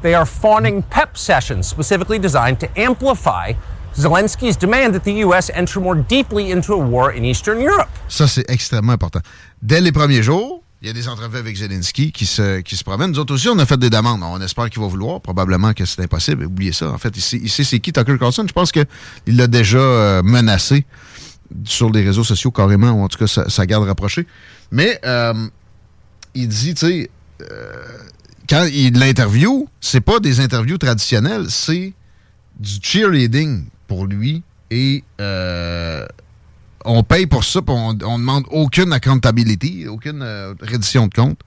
They 0.00 0.14
are 0.14 0.24
fawning 0.24 0.82
pep 0.82 1.18
sessions 1.18 1.66
specifically 1.68 2.18
designed 2.18 2.58
to 2.60 2.68
amplify 2.80 3.52
Zelensky's 3.94 4.56
demand 4.56 4.94
that 4.94 5.04
the 5.04 5.24
U.S. 5.26 5.50
enter 5.50 5.78
more 5.78 5.94
deeply 5.94 6.50
into 6.50 6.72
a 6.72 6.78
war 6.78 7.12
in 7.12 7.24
Eastern 7.24 7.60
Europe. 7.60 7.88
Ça, 8.08 8.26
c'est 8.26 8.48
extrêmement 8.48 8.92
important. 8.92 9.20
Dès 9.60 9.82
les 9.82 9.92
premiers 9.92 10.22
jours, 10.22 10.62
il 10.80 10.88
y 10.88 10.90
a 10.90 10.94
des 10.94 11.06
entrevues 11.06 11.36
avec 11.36 11.54
Zelensky 11.56 12.12
qui 12.12 12.24
se, 12.24 12.60
qui 12.60 12.76
se 12.76 12.84
promènent. 12.84 13.10
Nous 13.10 13.18
autres 13.18 13.34
aussi, 13.34 13.50
on 13.50 13.58
a 13.58 13.66
fait 13.66 13.76
des 13.76 13.90
demandes. 13.90 14.22
On 14.22 14.40
espère 14.40 14.70
qu'il 14.70 14.80
va 14.80 14.88
vouloir. 14.88 15.20
Probablement 15.20 15.74
que 15.74 15.84
c'est 15.84 16.00
impossible. 16.02 16.46
Oubliez 16.46 16.72
ça. 16.72 16.90
En 16.90 16.96
fait, 16.96 17.14
il 17.14 17.20
sait, 17.20 17.46
sait 17.46 17.64
c'est 17.64 17.80
qui 17.80 17.92
Tucker 17.92 18.16
Carlson. 18.18 18.46
Je 18.48 18.54
pense 18.54 18.72
qu'il 18.72 18.86
l'a 19.26 19.46
déjà 19.46 19.78
euh, 19.78 20.22
menacé 20.22 20.86
sur 21.64 21.90
les 21.90 22.02
réseaux 22.02 22.24
sociaux 22.24 22.50
carrément, 22.50 22.92
ou 22.92 23.02
en 23.02 23.08
tout 23.08 23.18
cas 23.18 23.26
sa 23.26 23.66
garde 23.66 23.84
rapprochée. 23.84 24.26
Mais 24.70 24.98
euh, 25.04 25.34
il 26.34 26.48
dit, 26.48 26.74
tu 26.74 26.86
sais, 26.86 27.10
euh, 27.42 27.98
quand 28.48 28.66
il 28.72 28.98
l'interview, 28.98 29.68
c'est 29.80 30.00
pas 30.00 30.20
des 30.20 30.40
interviews 30.40 30.78
traditionnelles, 30.78 31.46
c'est 31.48 31.92
du 32.58 32.70
cheerleading 32.82 33.64
pour 33.86 34.06
lui 34.06 34.42
et 34.70 35.02
euh, 35.20 36.06
on 36.84 37.02
paye 37.02 37.26
pour 37.26 37.44
ça, 37.44 37.60
puis 37.62 37.74
on, 37.76 37.96
on 38.04 38.18
demande 38.18 38.44
aucune 38.50 38.92
accountability, 38.92 39.86
aucune 39.88 40.22
euh, 40.22 40.54
reddition 40.60 41.06
de 41.06 41.14
compte. 41.14 41.38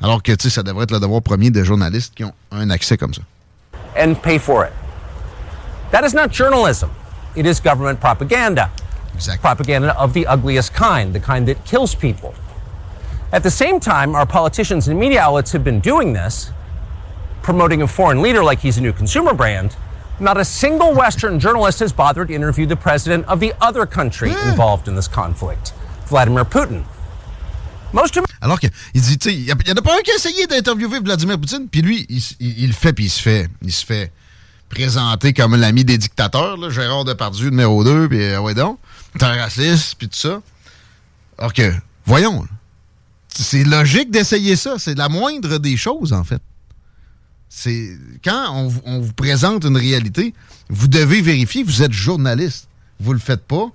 Alors 0.00 0.22
que, 0.22 0.32
tu 0.32 0.44
sais, 0.44 0.50
ça 0.50 0.62
devrait 0.62 0.84
être 0.84 0.92
le 0.92 1.00
devoir 1.00 1.22
premier 1.22 1.50
des 1.50 1.64
journalistes 1.64 2.14
qui 2.14 2.24
ont 2.24 2.34
un 2.50 2.70
accès 2.70 2.96
comme 2.96 3.14
ça. 3.14 3.22
and 3.96 4.20
pay 4.22 4.38
for 4.38 4.64
it. 4.64 4.72
That 5.92 6.04
is 6.04 6.14
not 6.14 6.32
journalism. 6.32 6.90
It 7.36 7.46
is 7.46 7.60
government 7.60 8.00
propaganda. 8.00 8.70
Propaganda 9.40 9.96
of 9.96 10.12
the 10.12 10.26
ugliest 10.26 10.74
kind, 10.74 11.14
the 11.14 11.20
kind 11.20 11.46
that 11.46 11.64
kills 11.64 11.94
people. 11.94 12.34
At 13.34 13.42
the 13.42 13.50
same 13.50 13.80
time, 13.80 14.14
our 14.14 14.26
politicians 14.26 14.86
and 14.86 14.96
media 14.96 15.20
outlets 15.20 15.50
have 15.50 15.64
been 15.64 15.80
doing 15.80 16.12
this, 16.12 16.52
promoting 17.42 17.82
a 17.82 17.86
foreign 17.88 18.22
leader 18.22 18.44
like 18.44 18.60
he's 18.60 18.78
a 18.78 18.80
new 18.80 18.92
consumer 18.92 19.34
brand. 19.34 19.74
Not 20.20 20.36
a 20.36 20.44
single 20.44 20.94
Western 20.94 21.40
journalist 21.40 21.80
has 21.80 21.92
bothered 21.92 22.28
to 22.28 22.34
interview 22.34 22.64
the 22.64 22.76
president 22.76 23.26
of 23.26 23.40
the 23.40 23.52
other 23.60 23.86
country 23.86 24.30
hmm. 24.30 24.50
involved 24.50 24.86
in 24.86 24.94
this 24.94 25.08
conflict, 25.08 25.72
Vladimir 26.06 26.44
Putin. 26.44 26.84
Most 27.92 28.16
of 28.16 28.24
Alors 28.40 28.60
qu'il 28.60 28.70
dit, 28.94 29.18
tu 29.18 29.30
sais, 29.30 29.34
il 29.34 29.46
y, 29.46 29.50
a- 29.50 29.56
il 29.64 29.68
y 29.68 29.72
en 29.72 29.76
a 29.78 29.82
pas 29.82 29.98
un 29.98 30.02
qui 30.02 30.12
a 30.12 30.14
essayé 30.14 30.46
d'interviewer 30.46 31.00
Vladimir 31.00 31.36
Poutine, 31.36 31.66
puis 31.68 31.82
lui, 31.82 32.06
il, 32.08 32.22
il- 32.38 32.60
il 32.60 32.66
le 32.68 32.72
fait, 32.72 32.92
puis 32.92 33.06
il 33.06 33.10
se 33.10 33.20
fait, 33.20 33.48
il 33.62 33.72
se 33.72 33.84
fait 33.84 34.12
présenter 34.68 35.32
comme 35.32 35.56
l'ami 35.56 35.84
des 35.84 35.98
dictateurs, 35.98 36.56
là, 36.56 36.70
Gérard 36.70 37.04
Depardieu 37.04 37.50
numéro 37.50 37.82
2, 37.82 38.08
puis 38.08 38.22
euh, 38.22 38.38
ouais 38.38 38.54
donc, 38.54 38.78
t'es 39.18 39.24
un 39.24 39.34
raciste, 39.42 39.96
puis 39.98 40.08
tout 40.08 40.18
ça. 40.18 40.40
Alors 41.36 41.52
que, 41.52 41.72
voyons, 42.06 42.46
c'est 43.42 43.64
logique 43.64 44.10
d'essayer 44.10 44.56
ça, 44.56 44.78
c'est 44.78 44.96
la 44.96 45.08
moindre 45.08 45.58
des 45.58 45.76
choses, 45.76 46.12
en 46.12 46.24
fait. 46.24 46.40
C'est 47.48 47.90
quand 48.24 48.52
on, 48.52 48.68
vous- 49.00 49.12
présente 49.12 49.64
une 49.64 49.76
réalité, 49.76 50.34
vous 50.68 50.88
devez 50.88 51.20
vérifier, 51.20 51.62
vous 51.62 51.82
êtes 51.82 51.92
journaliste, 51.92 52.68
vous 53.00 53.12
le 53.12 53.18
faites 53.18 53.44
pas, 53.44 53.70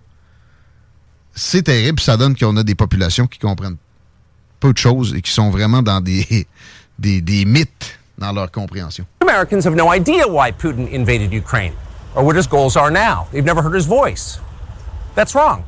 c'est 1.33 1.63
terrible, 1.63 1.99
ça 1.99 2.17
donne 2.17 2.35
qu'on 2.35 2.57
a 2.57 2.63
des 2.63 2.75
populations 2.75 3.27
qui 3.27 3.39
comprennent 3.39 3.77
peu 4.59 4.73
de 4.73 4.77
choses 4.77 5.13
et 5.15 5.21
qui 5.21 5.31
sont 5.31 5.49
vraiment 5.49 5.81
dans 5.81 6.01
des, 6.01 6.47
des, 6.99 7.21
des 7.21 7.45
mythes 7.45 7.97
dans 8.17 8.33
leur 8.33 8.51
compréhension. 8.51 9.05
Americans 9.21 9.65
have 9.65 9.75
no 9.75 9.93
idea 9.93 10.27
why 10.27 10.51
Putin 10.51 10.87
invaded 10.93 11.31
Ukraine 11.33 11.73
or 12.15 12.25
what 12.25 12.35
his 12.35 12.47
goals 12.47 12.75
are 12.75 12.91
now. 12.91 13.27
They've 13.31 13.45
never 13.45 13.61
heard 13.61 13.75
his 13.75 13.85
voice. 13.85 14.39
That's 15.15 15.33
wrong. 15.33 15.63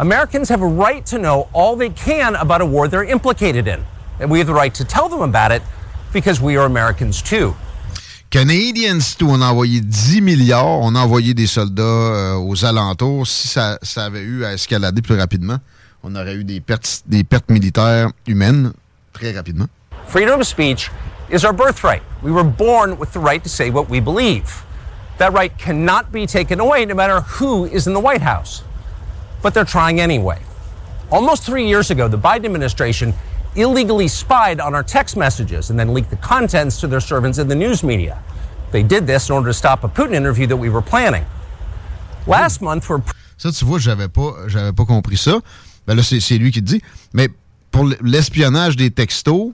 Americans 0.00 0.48
have 0.48 0.62
a 0.62 0.66
right 0.66 1.04
to 1.04 1.18
know 1.18 1.46
all 1.52 1.76
they 1.76 1.90
can 1.90 2.34
about 2.36 2.62
a 2.62 2.64
war 2.64 2.88
they're 2.88 3.04
implicated 3.04 3.68
in. 3.68 3.84
And 4.18 4.30
we 4.30 4.38
have 4.38 4.46
the 4.46 4.54
right 4.54 4.72
to 4.76 4.82
tell 4.82 5.10
them 5.10 5.20
about 5.20 5.52
it 5.52 5.60
because 6.10 6.40
we 6.40 6.56
are 6.56 6.64
Americans 6.64 7.20
too. 7.20 7.54
Canadians, 8.30 9.14
tout, 9.14 9.28
on 9.28 9.42
a 9.42 9.52
envoyé 9.52 9.82
10 9.82 10.22
milliards, 10.22 10.80
on 10.80 10.94
a 10.94 11.00
envoyé 11.00 11.34
des 11.34 11.46
soldats 11.46 11.82
euh, 11.82 12.36
aux 12.38 12.64
alentours. 12.64 13.26
Si 13.26 13.46
ça, 13.48 13.78
ça 13.82 14.06
avait 14.06 14.22
eu 14.22 14.42
à 14.42 14.54
escalader 14.54 15.02
plus 15.02 15.18
rapidement, 15.18 15.58
on 16.02 16.14
aurait 16.16 16.34
eu 16.34 16.44
des 16.44 16.62
pertes, 16.62 17.02
des 17.04 17.22
pertes 17.22 17.50
militaires 17.50 18.10
humaines 18.26 18.72
très 19.12 19.32
rapidement. 19.32 19.66
Freedom 20.06 20.40
of 20.40 20.46
speech 20.46 20.90
is 21.30 21.44
our 21.44 21.52
birthright. 21.52 22.02
We 22.22 22.32
were 22.32 22.42
born 22.42 22.96
with 22.98 23.12
the 23.12 23.20
right 23.20 23.42
to 23.42 23.50
say 23.50 23.68
what 23.68 23.90
we 23.90 24.00
believe. 24.00 24.64
That 25.18 25.34
right 25.34 25.52
cannot 25.58 26.10
be 26.10 26.26
taken 26.26 26.58
away 26.58 26.86
no 26.86 26.94
matter 26.94 27.20
who 27.38 27.66
is 27.66 27.86
in 27.86 27.92
the 27.92 28.00
White 28.00 28.22
House. 28.22 28.62
But 29.42 29.54
they're 29.54 29.64
trying 29.64 30.00
anyway. 30.00 30.38
Almost 31.10 31.44
three 31.44 31.66
years 31.66 31.90
ago, 31.90 32.08
the 32.08 32.18
Biden 32.18 32.44
administration 32.44 33.14
illegally 33.56 34.06
spied 34.08 34.60
on 34.60 34.74
our 34.74 34.84
text 34.84 35.16
messages 35.16 35.70
and 35.70 35.78
then 35.78 35.92
leaked 35.92 36.10
the 36.10 36.16
contents 36.16 36.78
to 36.80 36.86
their 36.86 37.00
servants 37.00 37.38
in 37.38 37.48
the 37.48 37.54
news 37.56 37.82
media. 37.82 38.18
They 38.70 38.82
did 38.84 39.06
this 39.06 39.28
in 39.28 39.34
order 39.34 39.48
to 39.48 39.54
stop 39.54 39.82
a 39.82 39.88
Putin 39.88 40.14
interview 40.14 40.46
that 40.46 40.56
we 40.56 40.68
were 40.68 40.82
planning. 40.82 41.24
Last 42.26 42.60
month, 42.60 42.88
we're 42.88 43.00
Ça, 43.38 43.50
tu 43.50 43.64
vois, 43.64 43.78
j'avais 43.78 44.08
pas, 44.08 44.34
j'avais 44.48 44.72
pas 44.72 44.84
compris 44.84 45.16
ça. 45.16 45.40
Ben 45.86 45.94
là, 45.96 46.02
c'est 46.02 46.36
lui 46.38 46.50
qui 46.52 46.60
dit. 46.62 46.82
Mais 47.14 47.28
pour 47.70 47.88
l'espionnage 48.02 48.76
des 48.76 48.90
textos, 48.90 49.52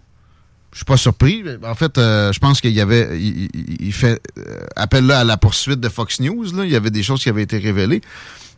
je 0.73 0.79
suis 0.79 0.85
pas 0.85 0.97
surpris. 0.97 1.45
En 1.65 1.75
fait, 1.77 1.97
euh, 1.97 2.33
je 2.33 2.39
pense 2.41 2.61
qu'il 2.61 2.73
y 2.73 2.81
avait, 2.81 3.19
il- 3.19 3.49
il 3.81 3.93
fait 3.93 4.21
euh, 4.39 4.67
appel 4.75 5.07
là 5.07 5.21
à 5.21 5.25
la 5.25 5.37
poursuite 5.37 5.79
de 5.81 5.89
Fox 5.89 6.19
News. 6.21 6.45
Là. 6.55 6.65
Il 6.65 6.71
y 6.73 6.77
avait 6.77 6.91
des 6.91 7.05
choses 7.05 7.23
qui 7.23 7.29
avaient 7.29 7.45
été 7.45 7.59
révélées. 7.59 8.01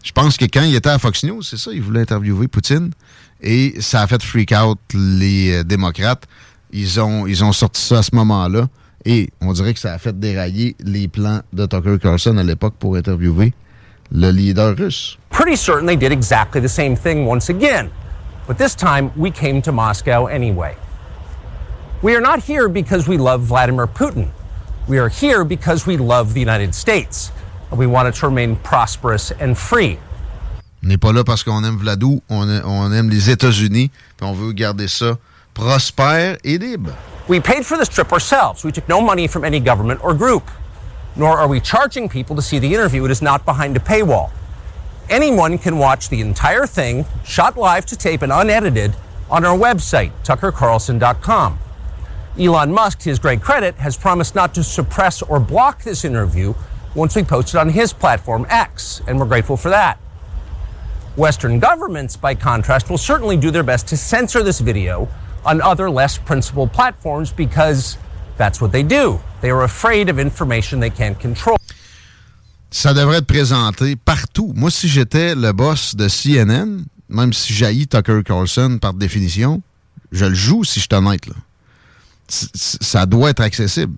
Je 0.03 0.13
pense 0.13 0.37
que 0.37 0.45
quand 0.45 0.63
il 0.63 0.75
était 0.75 0.89
à 0.89 0.99
Fox 0.99 1.25
News, 1.25 1.43
c'est 1.43 1.59
ça, 1.59 1.71
il 1.73 1.83
voulait 1.83 2.01
interviewer 2.01 2.49
Poutine 2.49 2.91
et 3.43 3.75
ça 3.81 4.03
a 4.03 4.07
fait 4.07 4.23
freak 4.23 4.53
out 4.53 4.79
les 4.95 5.59
euh, 5.59 5.65
démocrates. 5.65 6.25
Ils 6.73 7.01
ont, 7.01 7.27
ils 7.27 7.43
ont 7.45 7.53
sorti 7.53 7.81
ça 7.81 7.99
à 7.99 8.03
ce 8.03 8.15
moment-là 8.15 8.69
et 9.05 9.31
on 9.41 9.53
dirait 9.53 9.75
que 9.75 9.81
ça 9.81 9.95
a 9.95 9.99
fait 9.99 10.19
dérailler 10.19 10.77
les 10.81 11.09
plans 11.09 11.41
de 11.53 11.67
Tucker 11.67 11.99
Carlson 12.01 12.37
à 12.37 12.43
l'époque 12.43 12.75
pour 12.79 12.97
interviewer 12.97 13.53
le 14.11 14.31
leader 14.31 14.77
russe. 14.77 15.19
pretty 15.39 15.55
certain 15.55 15.87
they 15.87 15.95
did 15.95 16.11
exactly 16.11 16.61
the 16.61 16.69
same 16.69 16.97
thing 16.97 17.25
once 17.25 17.49
again. 17.49 17.93
But 18.49 18.59
this 18.59 18.75
time, 18.75 19.13
we 19.17 19.31
came 19.31 19.63
to 19.63 19.71
Moscow 19.71 20.27
anyway. 20.27 20.77
We 22.03 22.17
are 22.17 22.21
not 22.21 22.43
here 22.43 22.69
because 22.69 23.07
we 23.07 23.19
love 23.19 23.43
Vladimir 23.43 23.87
Putin. 23.87 24.31
We 24.89 24.99
are 24.99 25.09
here 25.09 25.45
because 25.45 25.87
we 25.87 25.97
love 25.97 26.35
the 26.35 26.41
United 26.41 26.75
States. 26.75 27.31
We 27.71 27.87
want 27.87 28.09
it 28.09 28.15
to 28.21 28.27
remain 28.29 28.57
prosperous 28.57 29.31
and 29.41 29.55
free. 29.57 29.99
On 30.83 30.89
n'est 30.89 30.97
pas 30.97 31.13
là 31.13 31.25
parce 31.25 31.43
qu'on 31.43 31.63
aime 31.65 31.77
Vladou, 31.79 32.21
on, 32.31 32.49
a- 32.49 32.63
on 32.65 32.93
aime 32.93 33.11
les 33.11 33.31
États-Unis, 33.31 33.91
puis 34.17 34.27
on 34.27 34.33
veut 34.33 34.53
garder 34.53 34.87
ça 34.89 35.17
prospère 35.55 36.37
et 36.45 36.57
libre. 36.57 36.93
We 37.29 37.41
paid 37.41 37.67
for 37.67 37.77
this 37.77 37.89
trip 37.89 38.13
ourselves. 38.13 38.65
We 38.65 38.73
took 38.73 38.89
no 38.89 39.01
money 39.01 39.27
from 39.27 39.45
any 39.45 39.61
government 39.61 40.01
or 40.03 40.15
group. 40.15 40.45
Nor 41.17 41.37
are 41.37 41.49
we 41.49 41.61
charging 41.61 42.09
people 42.09 42.37
to 42.37 42.43
see 42.43 42.59
the 42.61 42.73
interview. 42.73 43.05
It 43.05 43.11
is 43.11 43.21
not 43.21 43.45
behind 43.45 43.77
a 43.77 43.81
paywall. 43.81 44.31
Anyone 45.11 45.59
can 45.59 45.79
watch 45.79 46.09
the 46.11 46.21
entire 46.21 46.67
thing, 46.67 47.05
shot 47.25 47.57
live 47.57 47.85
to 47.87 47.97
tape 47.97 48.23
and 48.23 48.31
unedited, 48.33 48.95
on 49.31 49.45
our 49.45 49.57
website, 49.59 50.13
tuckercarlson.com. 50.23 51.59
Elon 52.39 52.73
Musk, 52.73 53.01
to 53.01 53.09
his 53.11 53.19
great 53.19 53.41
credit, 53.43 53.75
has 53.77 53.97
promised 53.97 54.35
not 54.35 54.55
to 54.55 54.63
suppress 54.63 55.23
or 55.23 55.41
block 55.41 55.83
this 55.83 56.05
interview 56.05 56.55
once 56.99 57.15
we 57.15 57.23
post 57.23 57.55
it 57.55 57.59
on 57.59 57.69
his 57.69 57.93
platform, 57.93 58.45
X, 58.51 59.01
and 59.07 59.19
we're 59.19 59.25
grateful 59.25 59.57
for 59.57 59.71
that. 59.71 59.99
Western 61.17 61.61
governments, 61.61 62.17
by 62.17 62.35
contrast, 62.35 62.91
will 62.91 62.99
certainly 62.99 63.37
do 63.37 63.51
their 63.51 63.63
best 63.63 63.87
to 63.89 63.97
censor 63.97 64.43
this 64.43 64.59
video 64.61 65.09
on 65.45 65.63
other 65.63 65.89
less 65.89 66.19
principled 66.19 66.73
platforms 66.73 67.33
because 67.33 67.97
that's 68.37 68.61
what 68.61 68.73
they 68.73 68.83
do. 68.83 69.21
They 69.41 69.51
are 69.51 69.63
afraid 69.63 70.09
of 70.09 70.19
information 70.19 70.81
they 70.81 70.91
can't 70.91 71.19
control. 71.19 71.57
Ça 72.71 72.93
devrait 72.93 73.19
être 73.19 73.27
présenté 73.27 73.97
partout. 73.97 74.53
Moi, 74.55 74.71
si 74.71 74.89
j'étais 74.89 75.35
le 75.35 75.53
boss 75.53 75.95
de 75.95 76.09
CNN, 76.09 76.85
même 77.09 77.33
si 77.33 77.55
j'haïs 77.55 77.87
Tucker 77.87 78.23
Carlson 78.25 78.79
par 78.81 78.93
définition, 78.93 79.63
je 80.13 80.27
le 80.27 80.35
joue 80.35 80.65
si 80.65 80.81
je 80.81 80.87
suis 80.91 80.95
honnête. 80.95 81.27
Là. 81.27 81.35
Ça 82.29 83.07
doit 83.07 83.31
être 83.31 83.41
accessible. 83.41 83.97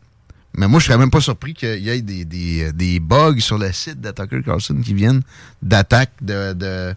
Mais 0.56 0.66
moi, 0.66 0.81
je 0.81 0.86
serais 0.86 0.98
même 0.98 1.10
pas 1.10 1.20
surpris 1.20 1.55
qu'il 1.55 1.78
y 1.78 1.90
ait 1.90 2.02
des, 2.02 2.24
des- 2.24 2.72
des 2.72 2.98
bugs 3.01 3.39
sur 3.39 3.56
le 3.59 3.70
site 3.72 4.01
de 4.01 4.10
Tucker 4.10 4.43
Carlson 4.44 4.77
qui 4.85 4.94
viennent 4.94 5.22
d'attaques 5.62 6.12
de, 6.20 6.52
de, 6.52 6.94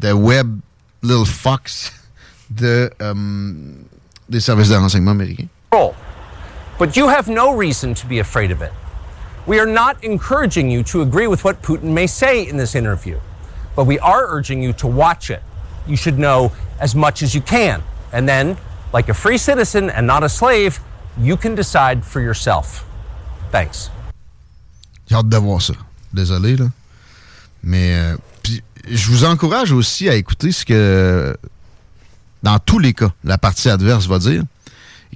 de 0.00 0.12
web 0.12 0.58
Little 1.02 1.26
Fox 1.26 1.92
de, 2.50 2.90
euh, 3.02 3.14
des 4.28 4.40
services 4.40 4.70
de 4.70 4.76
renseignement 4.76 5.10
américains. 5.12 5.46
But 6.78 6.96
you 6.96 7.08
have 7.08 7.28
no 7.28 7.54
reason 7.56 7.94
to 7.94 8.06
be 8.06 8.18
afraid 8.20 8.50
of 8.50 8.60
it. 8.60 8.72
We 9.46 9.58
are 9.58 9.66
not 9.66 10.02
encouraging 10.02 10.70
you 10.70 10.82
to 10.84 11.00
agree 11.02 11.26
with 11.26 11.42
what 11.44 11.62
Putin 11.62 11.92
may 11.94 12.06
say 12.06 12.46
in 12.46 12.56
this 12.58 12.74
interview, 12.74 13.18
but 13.74 13.86
we 13.86 13.98
are 14.00 14.26
urging 14.28 14.62
you 14.62 14.72
to 14.74 14.86
watch 14.86 15.30
it. 15.30 15.42
You 15.86 15.96
should 15.96 16.18
know 16.18 16.50
as 16.80 16.94
much 16.94 17.22
as 17.22 17.34
you 17.34 17.40
can. 17.40 17.82
And 18.12 18.28
then, 18.28 18.56
like 18.92 19.08
a 19.08 19.14
free 19.14 19.38
citizen 19.38 19.88
and 19.88 20.06
not 20.06 20.22
a 20.22 20.28
slave, 20.28 20.80
you 21.18 21.36
can 21.36 21.54
decide 21.54 22.02
for 22.02 22.20
yourself. 22.20 22.84
Thanks. 23.50 23.90
J'ai 25.08 25.14
hâte 25.14 25.28
de 25.28 25.36
voir 25.36 25.62
ça. 25.62 25.74
Désolé, 26.12 26.56
là. 26.56 26.66
Mais 27.62 27.94
euh, 27.94 28.16
puis, 28.42 28.62
je 28.88 29.10
vous 29.10 29.24
encourage 29.24 29.72
aussi 29.72 30.08
à 30.08 30.14
écouter 30.14 30.52
ce 30.52 30.64
que, 30.64 31.36
dans 32.42 32.58
tous 32.58 32.78
les 32.78 32.92
cas, 32.92 33.10
la 33.24 33.38
partie 33.38 33.68
adverse 33.68 34.06
va 34.06 34.18
dire. 34.18 34.42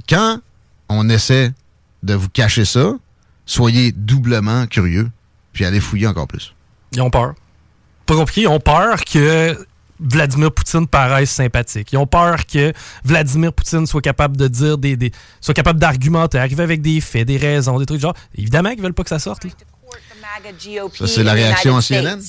Quand 0.09 0.39
on 0.89 1.09
essaie 1.09 1.53
de 2.03 2.15
vous 2.15 2.29
cacher 2.29 2.65
ça, 2.65 2.93
soyez 3.47 3.93
doublement 3.93 4.67
curieux, 4.67 5.11
puis 5.53 5.65
allez 5.65 5.81
fouiller 5.81 6.07
encore 6.07 6.27
plus. 6.27 6.55
Ils 6.93 7.03
ont 7.03 7.11
peur. 7.11 7.35
Pas 8.07 8.15
compliqué, 8.15 8.43
ils 8.43 8.49
ont 8.49 8.61
peur 8.61 9.05
que 9.05 9.57
Vladimir 10.01 10.51
Poutine 10.53 10.87
paraisse 10.87 11.31
sympathique. 11.31 11.93
Ils 11.93 11.99
ont 11.99 12.07
peur 12.07 12.47
que 12.47 12.73
Vladimir 13.05 13.53
Poutine 13.53 13.87
soit 13.87 14.01
capable 14.01 14.37
de 14.37 14.49
dire 14.49 14.79
des, 14.79 14.97
des 14.97 15.13
soit 15.41 15.55
capable 15.55 15.79
d'argumenter, 15.79 16.39
arriver 16.39 16.63
avec 16.63 16.81
des 16.83 17.01
faits, 17.01 17.27
des 17.27 17.37
raisons, 17.37 17.79
des 17.79 17.87
trucs 17.87 18.01
genre. 18.01 18.15
Évidemment 18.37 18.71
qu'ils 18.71 18.83
veulent 18.83 18.95
pas 18.95 19.03
que 19.05 19.11
ça 19.11 19.19
sorte. 19.19 19.45
là. 19.45 19.51
Ça, 20.95 21.07
c'est 21.07 21.23
la 21.23 21.33
réaction 21.33 21.77
à 21.77 21.83
CNN? 21.83 22.21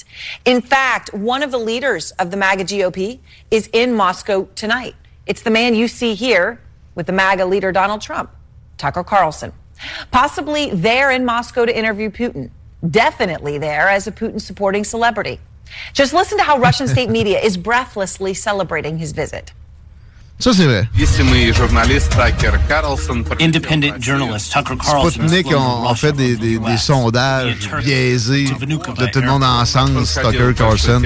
In 0.48 0.61
fact, 0.61 1.11
one 1.14 1.43
of 1.43 1.52
the 1.52 1.60
leaders 1.60 2.11
of 2.19 2.30
the 2.31 2.35
MAGA 2.38 2.64
GOP 2.65 3.19
is 3.52 3.69
in 3.73 3.93
Moscow 3.93 4.48
tonight. 4.56 4.95
It's 5.27 5.43
the 5.43 5.52
man 5.52 5.76
you 5.76 5.88
see 5.88 6.15
here 6.15 6.60
with 6.95 7.06
the 7.06 7.14
MAGA 7.14 7.45
leader 7.45 7.72
Donald 7.72 8.02
Trump, 8.02 8.31
Tucker 8.77 9.03
Carlson. 9.03 9.53
Possibly 10.11 10.72
there 10.72 11.11
in 11.11 11.23
Moscow 11.26 11.65
to 11.65 11.76
interview 11.77 12.10
Putin. 12.10 12.49
Definitely 12.89 13.60
there 13.60 13.88
as 13.89 14.07
a 14.07 14.11
Putin 14.11 14.41
supporting 14.41 14.84
celebrity. 14.84 15.39
Just 15.93 16.14
listen 16.14 16.38
to 16.38 16.43
how 16.43 16.57
Russian 16.57 16.88
state 16.88 17.10
media 17.10 17.39
is 17.39 17.57
breathlessly 17.57 18.34
celebrating 18.34 18.98
his 18.98 19.11
visit. 19.11 19.53
Ça, 20.41 20.51
c'est 20.53 20.65
vrai. 20.65 20.89
Independent 23.39 23.93
journalist 24.01 24.51
Tucker 24.51 24.76
Carlson. 24.84 25.09
Sputnik 25.11 25.47
ont, 25.55 25.88
ont 25.88 25.95
fait 25.95 26.11
des, 26.13 26.35
des- 26.35 26.57
des 26.57 26.77
sondages 26.77 27.69
biaisés 27.84 28.45
de 28.45 29.05
tout 29.05 29.22
le 29.22 29.27
monde 29.27 29.43
en 29.43 29.63
sens, 29.65 30.19
Tucker 30.22 30.53
Carlson. 30.57 31.01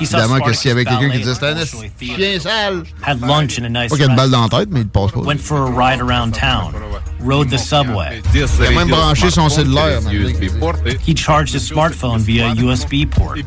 Évidemment 0.00 0.40
que 0.40 0.52
s'il 0.52 0.70
y 0.70 0.72
avait 0.72 0.84
quelqu'un 0.84 1.10
qui 1.10 1.18
disait 1.18 1.34
c'était 1.34 1.46
un 1.46 1.64
chien 1.64 2.40
sale, 2.40 2.82
Had 3.04 3.20
lunch 3.20 3.58
in 3.60 3.64
a 3.64 3.68
nice 3.68 3.90
pas 3.90 3.96
qu'il 3.96 4.04
y 4.04 4.08
a 4.08 4.10
une 4.10 4.16
balle 4.16 4.30
dans 4.30 4.42
la 4.42 4.48
tête, 4.48 4.68
mais 4.72 4.80
il 4.80 4.88
passe 4.88 5.12
pas. 5.12 5.20
Went 5.20 5.38
for 5.38 5.58
a 5.66 5.70
ride 5.70 6.00
around 6.00 6.32
town. 6.32 6.72
Rode 7.20 7.48
the 7.50 7.58
subway. 7.58 8.20
Il 8.34 8.42
a 8.42 8.70
même 8.70 8.88
branché 8.88 9.30
son 9.30 9.48
cellulaire. 9.48 10.00
He 11.06 11.14
charged 11.14 11.54
his 11.54 11.60
smartphone 11.66 12.18
via 12.18 12.52
USB 12.54 13.06
port 13.08 13.38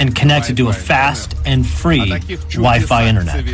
and 0.00 0.14
connected 0.14 0.56
to 0.56 0.68
a 0.68 0.72
fast 0.72 1.34
and 1.46 1.62
free 1.64 2.12
Wi-Fi 2.56 3.08
internet. 3.08 3.44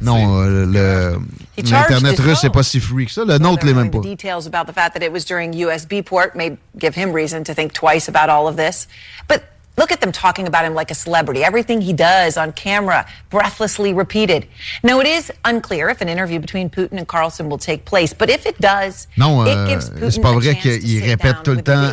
Non, 0.00 0.51
l'Internet 0.52 2.18
russe, 2.20 2.40
phone. 2.40 2.50
pas 2.50 2.62
si 2.62 2.80
free 2.80 3.06
que 3.06 3.12
ça. 3.12 3.24
Le 3.24 3.38
nôtre 3.38 3.64
l'est 3.66 3.74
même 3.74 3.90
pas. 3.90 4.00
details 4.00 4.46
about 4.46 4.66
the 4.66 4.74
fact 4.74 4.94
that 4.94 5.02
it 5.02 5.12
was 5.12 5.24
during 5.24 5.52
USB 5.52 6.04
port 6.04 6.34
may 6.34 6.56
give 6.78 6.94
him 6.94 7.12
reason 7.12 7.44
to 7.44 7.54
think 7.54 7.72
twice 7.72 8.08
about 8.08 8.28
all 8.28 8.46
of 8.48 8.56
this. 8.56 8.86
But 9.28 9.42
look 9.78 9.90
at 9.92 10.00
them 10.00 10.12
talking 10.12 10.46
about 10.46 10.64
him 10.64 10.74
like 10.74 10.90
a 10.90 10.94
celebrity. 10.94 11.42
Everything 11.44 11.80
he 11.80 11.92
does 11.92 12.36
on 12.36 12.52
camera, 12.52 13.06
breathlessly 13.30 13.92
repeated. 13.94 14.46
Now, 14.82 15.00
it 15.00 15.06
is 15.06 15.32
unclear 15.44 15.88
if 15.88 16.00
an 16.00 16.08
interview 16.08 16.38
between 16.40 16.68
Putin 16.68 16.98
and 16.98 17.06
Carlson 17.06 17.48
will 17.48 17.58
take 17.58 17.84
place, 17.84 18.12
but 18.12 18.28
if 18.30 18.46
it 18.46 18.58
does, 18.60 19.06
Non, 19.16 19.44
it 19.46 19.56
euh, 19.56 19.66
gives 19.68 19.90
Putin 19.90 20.10
c'est 20.10 20.20
pas 20.20 20.32
vrai 20.32 20.54
qu'il 20.56 21.02
répète 21.02 21.42
tout 21.42 21.54
le 21.54 21.62
temps 21.62 21.72
euh, 21.72 21.92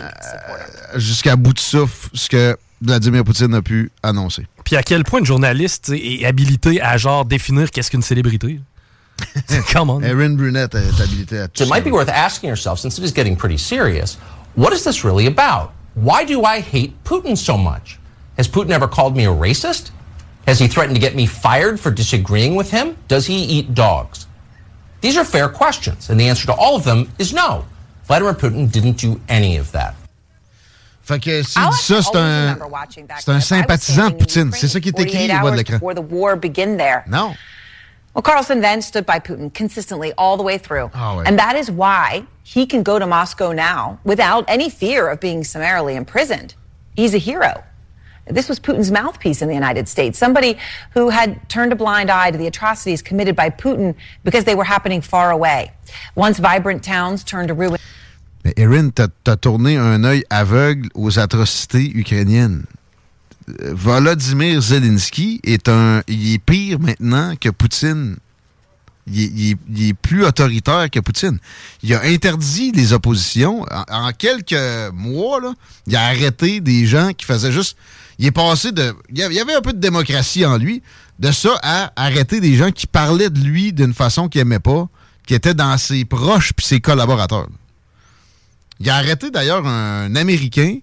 jusqu'à 1.00 1.36
bout 1.36 1.54
de 1.54 1.60
souffle 1.60 2.10
ce 2.14 2.30
que 2.30 2.58
Vladimir 2.82 3.24
Poutine 3.24 3.54
a 3.54 3.62
pu 3.62 3.92
annoncer. 4.04 4.48
Puis 4.64 4.76
à 4.76 4.84
quel 4.84 5.04
point 5.04 5.20
une 5.20 5.26
journaliste 5.26 5.90
est 5.90 6.26
habilité 6.26 6.82
à 6.82 6.98
genre 6.98 7.26
définir 7.26 7.72
qu'est-ce 7.72 7.92
qu'une 7.92 8.02
célébrité. 8.02 8.62
Come 9.72 9.90
on. 9.90 10.02
Erin 10.02 10.36
Brunette 10.36 10.76
est 10.76 11.02
habilité 11.02 11.40
à 11.40 11.48
tout 11.48 11.64
It 11.64 11.70
might 11.70 11.84
be 11.84 11.92
worth 11.92 12.10
asking 12.10 12.50
yourself, 12.50 12.80
since 12.80 12.98
it 12.98 13.04
is 13.04 13.12
getting 13.14 13.36
pretty 13.36 13.58
serious, 13.58 14.18
what 14.56 14.74
is 14.74 14.84
this 14.84 15.04
really 15.04 15.28
about? 15.28 15.72
Why 15.96 16.24
do 16.24 16.44
I 16.46 16.62
hate 16.62 16.94
Putin 17.04 17.36
so 17.36 17.58
much? 17.58 18.00
Has 18.38 18.48
Putin 18.48 18.72
ever 18.72 18.88
called 18.88 19.18
me 19.18 19.26
a 19.26 19.34
racist? 19.34 19.92
Has 20.48 20.60
he 20.60 20.68
threatened 20.68 20.96
to 20.96 21.02
get 21.02 21.16
me 21.16 21.26
fired 21.26 21.80
for 21.80 21.92
disagreeing 21.92 22.56
with 22.56 22.72
him? 22.72 22.96
Does 23.10 23.28
he 23.28 23.36
eat 23.36 23.74
dogs? 23.74 24.26
These 25.02 25.18
are 25.18 25.26
fair 25.26 25.50
questions, 25.50 26.10
and 26.10 26.20
the 26.20 26.30
answer 26.30 26.46
to 26.48 26.54
all 26.54 26.76
of 26.76 26.84
them 26.84 27.12
is 27.20 27.34
no. 27.34 27.66
Vladimir 28.06 28.34
Putin 28.34 28.72
didn't 28.72 28.98
do 28.98 29.20
any 29.28 29.58
of 29.58 29.72
that. 29.74 29.96
Fait 31.10 31.20
que 31.20 31.30
I'll 31.32 31.72
dit 31.72 31.78
ça, 31.82 32.02
c'est 32.04 32.16
un, 32.16 32.54
remember 32.54 32.68
watching 32.68 33.08
that 33.08 33.16
c'est 33.20 33.32
un 33.32 33.40
clip. 33.40 33.42
I 33.42 33.42
was 33.42 33.42
sympathisant 33.42 34.10
de 34.12 34.16
Poutine. 34.16 34.52
C'est 34.54 34.68
ça 34.68 34.80
qui 34.80 34.90
est 34.90 35.00
écrit 35.00 35.26
au 35.26 35.44
bas 35.44 35.52
de 35.52 35.58
l'écran. 35.58 35.80
before 35.80 35.96
the 35.96 36.02
war 36.02 36.36
begin 36.36 36.78
there. 36.78 37.04
Non. 37.08 37.36
Well, 38.14 38.22
Carlson 38.22 38.62
then 38.62 38.84
stood 38.84 39.08
by 39.08 39.20
Putin 39.20 39.52
consistently 39.52 40.14
all 40.20 40.38
the 40.38 40.44
way 40.44 40.60
through. 40.60 40.92
Ah, 40.94 41.16
ouais. 41.16 41.24
And 41.26 41.40
that 41.40 41.56
is 41.56 41.72
why 41.72 42.26
he 42.44 42.68
can 42.68 42.84
go 42.84 43.00
to 43.00 43.08
Moscow 43.08 43.52
now 43.52 43.98
without 44.04 44.46
any 44.48 44.70
fear 44.70 45.10
of 45.10 45.20
being 45.20 45.44
summarily 45.44 45.96
imprisoned. 45.96 46.54
He's 46.96 47.16
a 47.16 47.20
hero. 47.20 47.64
This 48.28 48.48
was 48.48 48.60
Putin's 48.60 48.92
mouthpiece 48.92 49.42
in 49.42 49.48
the 49.48 49.56
United 49.56 49.88
States, 49.88 50.20
somebody 50.20 50.58
who 50.94 51.10
had 51.10 51.50
turned 51.50 51.72
a 51.72 51.76
blind 51.76 52.12
eye 52.12 52.30
to 52.30 52.38
the 52.38 52.46
atrocities 52.46 53.02
committed 53.02 53.36
by 53.36 53.50
Putin 53.50 53.96
because 54.24 54.44
they 54.44 54.54
were 54.54 54.64
happening 54.64 55.02
far 55.02 55.32
away. 55.32 55.72
Once 56.14 56.38
vibrant 56.38 56.84
towns 56.84 57.24
turned 57.24 57.48
to 57.48 57.56
ruin. 57.56 57.80
Mais 58.46 58.54
Erin, 58.58 58.90
t'as 58.90 59.36
tourné 59.36 59.78
un 59.78 60.04
œil 60.04 60.24
aveugle 60.30 60.90
aux 60.96 61.20
atrocités 61.20 61.92
ukrainiennes. 61.96 62.64
Volodymyr 63.64 64.62
Zelensky 64.62 65.40
est 65.44 65.68
un. 65.70 66.02
Il 66.08 66.34
est 66.34 66.38
pire 66.40 66.80
maintenant 66.80 67.36
que 67.36 67.50
Poutine. 67.50 68.18
Il 69.12 69.52
est, 69.52 69.58
il 69.76 69.96
plus 69.96 70.24
autoritaire 70.24 70.88
que 70.92 71.00
Poutine. 71.00 71.40
Il 71.82 71.94
a 71.96 72.04
interdit 72.04 72.72
les 72.72 72.94
oppositions. 72.94 73.66
En, 73.90 74.12
quelques 74.12 74.56
mois, 74.94 75.42
il 75.88 75.96
a 75.96 76.04
arrêté 76.06 76.62
des 76.62 76.86
gens 76.86 77.12
qui 77.14 77.26
faisaient 77.26 77.52
juste. 77.52 77.76
Il 78.20 78.28
est 78.28 78.32
passé 78.32 78.72
de. 78.72 78.94
Il 79.10 79.18
y 79.18 79.24
avait- 79.24 79.56
un 79.56 79.62
peu 79.62 79.74
de 79.74 79.80
démocratie 79.80 80.46
en 80.46 80.58
lui. 80.58 80.84
De 81.18 81.32
ça 81.32 81.60
à 81.64 81.92
arrêter 81.96 82.40
des 82.40 82.56
gens 82.56 82.72
qui 82.72 82.88
parlaient 82.88 83.30
de 83.30 83.40
lui 83.40 83.74
d'une 83.74 83.94
façon 83.94 84.30
qu'il 84.30 84.40
aimait 84.42 84.60
pas, 84.60 84.88
qui 85.28 85.34
étaient 85.34 85.54
dans 85.56 85.78
ses 85.78 86.06
proches 86.06 86.54
puis 86.54 86.66
ses 86.66 86.80
collaborateurs. 86.80 87.48
Il 88.80 88.90
a 88.90 88.96
arrêté 88.96 89.30
d'ailleurs 89.32 89.66
un 89.68 90.16
Américain 90.16 90.78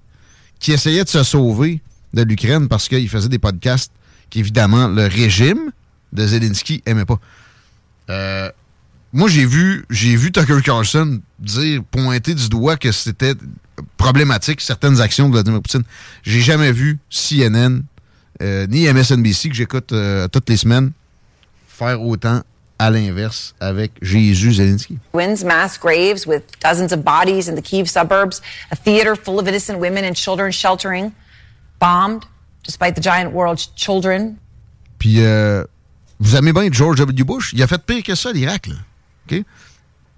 qui 0.59 0.73
essayait 0.73 1.05
de 1.05 1.09
se 1.09 1.23
sauver 1.23 1.81
de 2.14 2.23
l'Ukraine 2.23 2.68
parce 2.68 2.89
qu'il 2.89 3.09
faisait 3.09 3.28
des 3.28 3.39
podcasts 3.39 3.93
qu'évidemment 4.31 4.89
le 4.89 5.06
régime 5.06 5.70
de 6.12 6.27
Zelensky 6.27 6.82
aimait 6.86 7.05
pas. 7.05 7.18
Euh, 8.10 8.51
moi, 9.12 9.28
j'ai 9.28 9.47
vu, 9.47 9.85
j'ai 9.90 10.16
vu 10.16 10.32
Tucker 10.32 10.60
Carlson 10.62 11.20
dire, 11.39 11.82
pointer 11.90 12.35
du 12.35 12.48
doigt 12.48 12.77
que 12.77 12.93
c'était 12.93 13.35
problématique 13.97 14.60
certaines 14.60 15.01
actions 15.01 15.28
de 15.28 15.35
Vladimir 15.35 15.62
Poutine. 15.62 15.85
J'ai 16.23 16.40
jamais 16.40 16.73
vu 16.73 16.98
CNN 17.10 17.82
euh, 18.43 18.66
ni 18.66 18.90
MSNBC 18.93 19.48
que 19.48 19.55
j'écoute 19.55 19.93
euh, 19.93 20.28
toutes 20.28 20.48
les 20.51 20.56
semaines 20.56 20.93
faire 21.77 22.02
autant 22.02 22.43
à 22.78 22.90
l'inverse 22.90 23.55
avec 23.61 23.93
Jésus 24.03 24.55
Zelensky. 24.55 24.98
Mass 25.15 25.78
graves 25.78 26.27
with 26.27 26.43
dozens 26.62 26.93
of 26.93 27.03
bodies 27.03 27.48
in 27.48 27.55
the 27.55 27.62
Kiev 27.62 27.89
suburbs, 27.89 28.40
a 28.70 28.77
theater 28.77 29.15
full 29.16 29.39
of 29.39 29.47
innocent 29.48 29.78
women 29.78 30.05
and 30.05 30.15
children 30.15 30.51
sheltering, 30.53 31.12
bombed 31.81 32.24
despite 32.65 32.94
the 32.94 33.03
giant 33.03 33.32
world 33.32 33.59
ch- 33.59 33.70
children. 33.77 34.36
Puis, 34.98 35.20
euh, 35.20 35.65
vous 36.20 36.36
aimez 36.36 36.53
bien 36.53 36.69
George 36.70 36.98
W. 36.98 37.24
Bush? 37.24 37.53
Il 37.53 37.62
a 37.62 37.66
fait 37.66 37.82
pire 37.82 38.03
que 38.03 38.15
ça, 38.15 38.32
l'Irak, 38.32 38.66
là. 38.66 38.74
OK? 39.31 39.43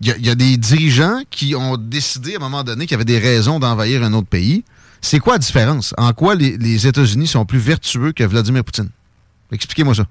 Il 0.00 0.06
y, 0.06 0.10
a, 0.12 0.16
il 0.16 0.26
y 0.26 0.30
a 0.30 0.34
des 0.36 0.56
dirigeants 0.56 1.22
qui 1.28 1.56
ont 1.56 1.76
décidé 1.76 2.34
à 2.34 2.36
un 2.36 2.40
moment 2.40 2.62
donné 2.62 2.86
qu'il 2.86 2.92
y 2.92 2.94
avait 2.94 3.04
des 3.04 3.18
raisons 3.18 3.58
d'envahir 3.58 4.02
un 4.04 4.12
autre 4.12 4.28
pays. 4.28 4.64
C'est 5.00 5.18
quoi 5.18 5.34
la 5.34 5.38
différence? 5.40 5.92
En 5.98 6.12
quoi 6.12 6.34
les, 6.36 6.56
les 6.56 6.86
États-Unis 6.86 7.26
sont 7.26 7.44
plus 7.44 7.58
vertueux 7.58 8.12
que 8.12 8.22
Vladimir 8.22 8.62
Poutine? 8.64 8.90
Expliquez-moi 9.50 9.94
ça. 9.96 10.06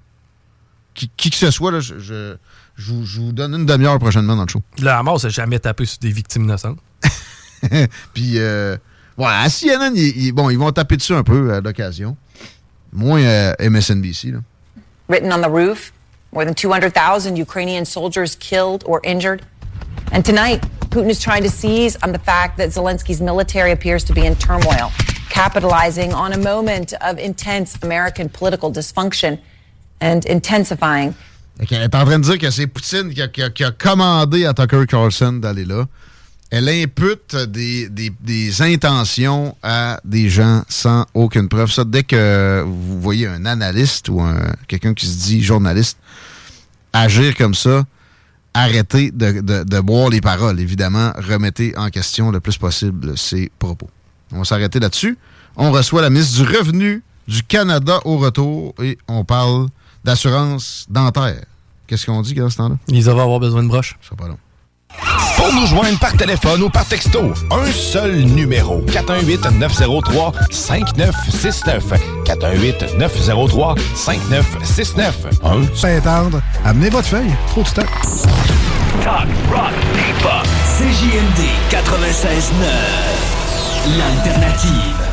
Qui, 0.97 1.11
qui 1.15 1.29
que 1.29 1.35
ce 1.35 1.51
soit, 1.51 1.71
là, 1.71 1.79
je, 1.79 1.99
je, 1.99 2.35
je 2.75 2.91
vous, 2.91 3.05
je 3.05 3.19
vous 3.21 3.31
donne 3.31 3.53
une 3.53 3.67
demi-heure 3.67 3.99
prochainement 3.99 4.35
dans 4.35 4.41
le 4.45 4.49
show. 4.49 4.63
La 4.79 4.97
Hamas 4.97 5.23
n'a 5.23 5.29
jamais 5.29 5.59
tapé 5.59 5.85
sur 5.85 5.99
des 5.99 6.09
victimes 6.09 6.45
innocentes. 6.45 6.79
Puis, 8.15 8.39
euh, 8.39 8.75
ouais, 9.15 9.27
à 9.27 9.47
CNN, 9.47 9.93
ils, 9.95 10.25
ils- 10.25 10.31
bon, 10.31 10.49
ils 10.49 10.57
vont 10.57 10.71
taper 10.71 10.97
dessus 10.97 11.13
un 11.13 11.21
peu 11.23 11.53
à 11.53 11.61
l'occasion. 11.61 12.17
Moins 12.91 13.21
euh, 13.21 13.53
MSNBC, 13.59 14.31
là. 14.31 14.39
Written 15.07 15.31
on 15.31 15.41
the 15.41 15.49
roof, 15.51 15.93
more 16.33 16.43
than 16.45 16.53
200,000 16.55 17.37
Ukrainian 17.37 17.85
soldiers 17.85 18.35
killed 18.35 18.83
or 18.87 18.99
injured. 19.03 19.41
And 20.11 20.23
tonight, 20.23 20.61
Putin 20.89 21.09
is 21.11 21.19
trying 21.19 21.43
to 21.43 21.49
seize 21.49 21.95
on 22.03 22.11
the 22.11 22.19
fact 22.19 22.57
that 22.57 22.69
Zelensky's 22.71 23.21
military 23.21 23.71
appears 23.71 24.03
to 24.05 24.13
be 24.13 24.25
in 24.25 24.35
turmoil, 24.35 24.91
capitalizing 25.29 26.11
on 26.13 26.33
a 26.33 26.37
moment 26.37 26.93
of 27.01 27.19
intense 27.19 27.77
American 27.83 28.29
political 28.29 28.71
dysfunction 28.71 29.37
and 30.01 30.21
intensifying 30.29 31.13
qu'elle 31.65 31.81
est 31.81 31.95
en 31.95 32.05
train 32.05 32.19
de 32.19 32.23
dire 32.23 32.37
que 32.37 32.51
c'est 32.51 32.67
Poutine 32.67 33.11
qui 33.13 33.21
a, 33.21 33.71
commandé 33.71 34.45
à 34.45 34.53
Tucker 34.53 34.85
Carlson 34.87 35.33
d'aller 35.33 35.65
là. 35.65 35.87
Elle 36.49 36.69
impute 36.69 37.35
des, 37.35 38.61
intentions 38.61 39.55
à 39.63 39.99
des 40.05 40.29
gens 40.29 40.63
sans 40.69 41.05
aucune 41.13 41.49
preuve. 41.49 41.71
Ça, 41.71 41.83
dès 41.83 42.03
que 42.03 42.63
vous 42.65 43.01
voyez 43.01 43.27
un 43.27 43.45
analyste 43.45 44.07
ou 44.07 44.21
un- 44.21 44.53
quelqu'un 44.67 44.93
qui 44.93 45.07
se 45.07 45.25
dit 45.25 45.43
journaliste 45.43 45.97
agir 46.93 47.35
comme 47.35 47.53
ça, 47.53 47.83
arrêtez 48.53 49.11
de, 49.11 49.41
de, 49.41 49.79
boire 49.81 50.09
les 50.09 50.21
paroles. 50.21 50.59
Évidemment, 50.59 51.11
remettez 51.17 51.77
en 51.77 51.89
question 51.89 52.31
le 52.31 52.39
plus 52.39 52.57
possible 52.57 53.17
ces 53.17 53.51
propos. 53.59 53.89
On 54.31 54.39
va 54.39 54.45
s'arrêter 54.45 54.79
là-dessus. 54.79 55.17
On 55.57 55.71
reçoit 55.71 56.01
la 56.01 56.09
ministre 56.09 56.43
du 56.43 56.57
Revenu 56.57 57.03
du 57.27 57.43
Canada 57.43 57.99
au 58.05 58.17
retour 58.17 58.73
et 58.81 58.97
on 59.09 59.25
parle 59.25 59.67
d'assurance 60.07 60.87
dentaire. 60.89 61.43
Qu'est-ce 61.85 62.05
qu'on 62.05 62.21
dit 62.21 62.33
dans 62.33 62.49
ce 62.49 62.55
temps-là? 62.57 62.77
Va 62.87 63.11
avoir 63.21 63.41
besoin 63.41 63.61
de 63.61 63.67
broche. 63.67 63.97
Ça 64.07 64.15
pas 64.15 64.29
long. 64.29 64.37
Pour 65.35 65.51
nous 65.53 65.67
joindre 65.67 65.99
par 65.99 66.13
téléphone 66.13 66.63
ou 66.63 66.69
par 66.69 66.85
texto, 66.85 67.33
un 67.51 67.69
seul 67.71 68.21
numéro. 68.21 68.81
418-903-5969. 68.83 71.81
418-903-5969. 72.25 75.13
Un 75.43 75.67
Saint-Tendre, 75.75 76.41
amenez 76.63 76.89
votre 76.89 77.09
feuille. 77.09 77.35
Trop 77.47 77.63
de 77.63 77.67
stock. 77.67 77.89
Talk, 79.03 79.27
rock, 79.51 79.73
hip-hop. 79.93 80.47
CJMD 80.77 81.41
96.9. 81.69 82.63
L'alternative. 83.97 85.06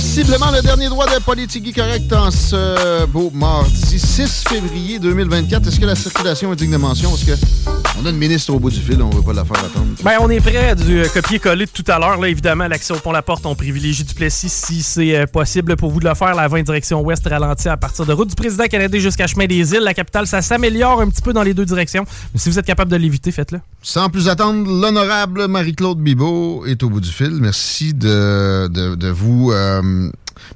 Possiblement 0.00 0.50
le 0.50 0.62
dernier 0.62 0.88
droit 0.88 1.04
de 1.06 1.22
politique 1.22 1.76
correct 1.76 2.10
en 2.14 2.30
ce 2.30 3.04
beau 3.04 3.30
mardi 3.34 3.98
6 3.98 4.44
février 4.48 4.98
2024. 4.98 5.68
Est-ce 5.68 5.78
que 5.78 5.84
la 5.84 5.94
circulation 5.94 6.50
est 6.54 6.56
digne 6.56 6.70
de 6.70 6.78
mention? 6.78 7.14
Est-ce 7.14 7.36
qu'on 7.66 8.06
a 8.06 8.08
une 8.08 8.16
ministre 8.16 8.54
au 8.54 8.58
bout 8.58 8.70
du 8.70 8.80
fil? 8.80 9.02
On 9.02 9.10
ne 9.10 9.16
veut 9.16 9.20
pas 9.20 9.34
la 9.34 9.44
faire 9.44 9.58
attendre. 9.58 9.88
Ben, 10.02 10.16
on 10.22 10.30
est 10.30 10.40
prêt 10.40 10.74
du 10.74 11.00
euh, 11.00 11.08
copier-coller 11.12 11.66
de 11.66 11.70
tout 11.70 11.84
à 11.86 11.98
l'heure. 11.98 12.18
Là, 12.18 12.28
évidemment, 12.28 12.66
l'accès 12.66 12.94
au 12.94 12.96
pont 12.96 13.12
La 13.12 13.20
Porte, 13.20 13.44
on 13.44 13.54
privilégie 13.54 14.04
du 14.04 14.14
Plessis 14.14 14.48
si 14.48 14.82
c'est 14.82 15.16
euh, 15.16 15.26
possible 15.26 15.76
pour 15.76 15.90
vous 15.90 16.00
de 16.00 16.08
le 16.08 16.14
faire. 16.14 16.34
La 16.34 16.48
20 16.48 16.62
direction 16.62 17.02
ouest 17.02 17.26
ralentie 17.26 17.68
à 17.68 17.76
partir 17.76 18.06
de 18.06 18.14
route 18.14 18.30
du 18.30 18.34
président 18.34 18.64
canadien 18.68 19.00
jusqu'à 19.00 19.26
chemin 19.26 19.44
des 19.44 19.74
îles. 19.74 19.82
La 19.82 19.92
capitale, 19.92 20.26
ça 20.26 20.40
s'améliore 20.40 21.02
un 21.02 21.10
petit 21.10 21.20
peu 21.20 21.34
dans 21.34 21.42
les 21.42 21.52
deux 21.52 21.66
directions. 21.66 22.06
Mais 22.32 22.40
si 22.40 22.48
vous 22.48 22.58
êtes 22.58 22.64
capable 22.64 22.90
de 22.90 22.96
l'éviter, 22.96 23.32
faites-le. 23.32 23.60
Sans 23.82 24.08
plus 24.08 24.28
attendre, 24.30 24.66
l'honorable 24.66 25.46
Marie-Claude 25.46 25.98
Bibeau 25.98 26.64
est 26.64 26.82
au 26.82 26.88
bout 26.88 27.00
du 27.00 27.10
fil. 27.10 27.32
Merci 27.38 27.92
de, 27.92 28.66
de, 28.68 28.94
de 28.94 29.08
vous 29.08 29.52
euh, 29.52 29.82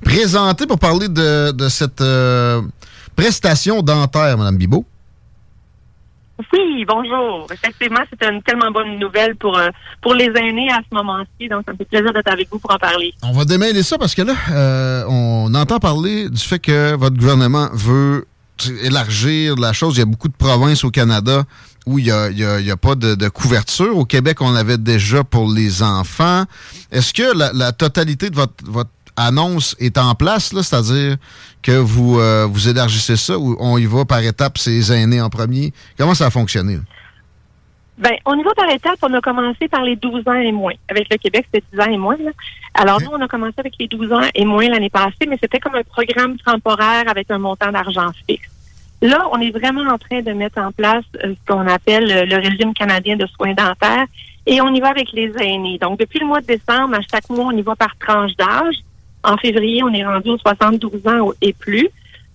présenter 0.02 0.66
pour 0.66 0.78
parler 0.78 1.08
de, 1.08 1.52
de 1.52 1.68
cette 1.68 2.00
euh, 2.00 2.62
prestation 3.16 3.82
dentaire, 3.82 4.36
Madame 4.38 4.56
Bibeau. 4.56 4.84
Oui, 6.52 6.84
bonjour. 6.88 7.46
Effectivement, 7.52 8.00
c'est 8.10 8.28
une 8.28 8.42
tellement 8.42 8.70
bonne 8.72 8.98
nouvelle 8.98 9.36
pour, 9.36 9.56
euh, 9.56 9.68
pour 10.02 10.14
les 10.14 10.26
aînés 10.34 10.68
à 10.68 10.80
ce 10.88 10.92
moment-ci. 10.94 11.48
Donc, 11.48 11.62
ça 11.64 11.72
me 11.72 11.76
fait 11.76 11.84
plaisir 11.84 12.12
d'être 12.12 12.26
avec 12.30 12.48
vous 12.50 12.58
pour 12.58 12.74
en 12.74 12.78
parler. 12.78 13.14
On 13.22 13.30
va 13.32 13.44
démêler 13.44 13.84
ça 13.84 13.98
parce 13.98 14.16
que 14.16 14.22
là, 14.22 14.34
euh, 14.50 15.04
on 15.08 15.54
entend 15.54 15.78
parler 15.78 16.28
du 16.28 16.40
fait 16.42 16.58
que 16.58 16.96
votre 16.96 17.16
gouvernement 17.16 17.68
veut 17.72 18.26
élargir 18.82 19.54
la 19.56 19.72
chose. 19.72 19.94
Il 19.96 20.00
y 20.00 20.02
a 20.02 20.06
beaucoup 20.06 20.28
de 20.28 20.34
provinces 20.36 20.82
au 20.82 20.90
Canada 20.90 21.44
où 21.86 22.00
il 22.00 22.06
n'y 22.06 22.10
a, 22.10 22.24
a- 22.72 22.76
pas 22.76 22.96
de, 22.96 23.14
de 23.14 23.28
couverture. 23.28 23.96
Au 23.96 24.04
Québec, 24.04 24.40
on 24.40 24.56
avait 24.56 24.78
déjà 24.78 25.22
pour 25.22 25.48
les 25.52 25.84
enfants. 25.84 26.44
Est-ce 26.90 27.12
que 27.14 27.36
la, 27.36 27.52
la 27.52 27.70
totalité 27.70 28.30
de 28.30 28.34
votre, 28.34 28.54
votre 28.64 28.90
annonce 29.16 29.76
est 29.78 29.98
en 29.98 30.14
place, 30.14 30.52
c'est-à-dire 30.52 31.16
que 31.62 31.72
vous, 31.72 32.18
euh, 32.18 32.46
vous 32.50 32.68
élargissez 32.68 33.16
ça 33.16 33.38
ou 33.38 33.56
on 33.60 33.78
y 33.78 33.86
va 33.86 34.04
par 34.04 34.20
étapes, 34.20 34.58
ces 34.58 34.92
aînés 34.92 35.20
en 35.20 35.30
premier? 35.30 35.72
Comment 35.96 36.14
ça 36.14 36.26
a 36.26 36.30
fonctionné? 36.30 36.74
là? 36.76 36.82
Ben, 37.96 38.14
on 38.24 38.36
y 38.36 38.42
va 38.42 38.52
par 38.54 38.68
étapes. 38.70 38.98
On 39.02 39.14
a 39.14 39.20
commencé 39.20 39.68
par 39.68 39.82
les 39.82 39.96
12 39.96 40.26
ans 40.26 40.34
et 40.34 40.50
moins. 40.50 40.72
Avec 40.88 41.06
le 41.10 41.16
Québec, 41.16 41.46
c'était 41.52 41.64
10 41.72 41.80
ans 41.80 41.92
et 41.92 41.96
moins. 41.96 42.16
Alors, 42.74 43.00
nous, 43.00 43.10
on 43.12 43.20
a 43.20 43.28
commencé 43.28 43.54
avec 43.58 43.74
les 43.78 43.86
12 43.86 44.12
ans 44.12 44.28
et 44.34 44.44
moins 44.44 44.68
l'année 44.68 44.90
passée, 44.90 45.26
mais 45.28 45.38
c'était 45.40 45.60
comme 45.60 45.76
un 45.76 45.84
programme 45.84 46.36
temporaire 46.38 47.04
avec 47.06 47.30
un 47.30 47.38
montant 47.38 47.70
d'argent 47.70 48.10
fixe. 48.26 48.48
Là, 49.00 49.28
on 49.32 49.40
est 49.40 49.50
vraiment 49.50 49.82
en 49.92 49.98
train 49.98 50.22
de 50.22 50.32
mettre 50.32 50.58
en 50.58 50.72
place 50.72 51.04
euh, 51.22 51.34
ce 51.34 51.52
qu'on 51.52 51.66
appelle 51.68 52.10
euh, 52.10 52.24
le 52.24 52.36
régime 52.36 52.72
canadien 52.72 53.16
de 53.16 53.26
soins 53.26 53.52
dentaires 53.52 54.06
et 54.46 54.60
on 54.60 54.74
y 54.74 54.80
va 54.80 54.88
avec 54.88 55.12
les 55.12 55.32
aînés. 55.40 55.78
Donc, 55.78 55.98
depuis 56.00 56.18
le 56.18 56.26
mois 56.26 56.40
de 56.40 56.46
décembre, 56.46 56.96
à 56.96 57.00
chaque 57.12 57.28
mois, 57.28 57.46
on 57.46 57.56
y 57.56 57.62
va 57.62 57.76
par 57.76 57.96
tranche 57.98 58.34
d'âge. 58.36 58.76
En 59.24 59.36
février, 59.36 59.82
on 59.82 59.92
est 59.92 60.04
rendu 60.04 60.30
aux 60.30 60.38
72 60.38 61.06
ans 61.06 61.32
et 61.40 61.52
plus. 61.52 61.88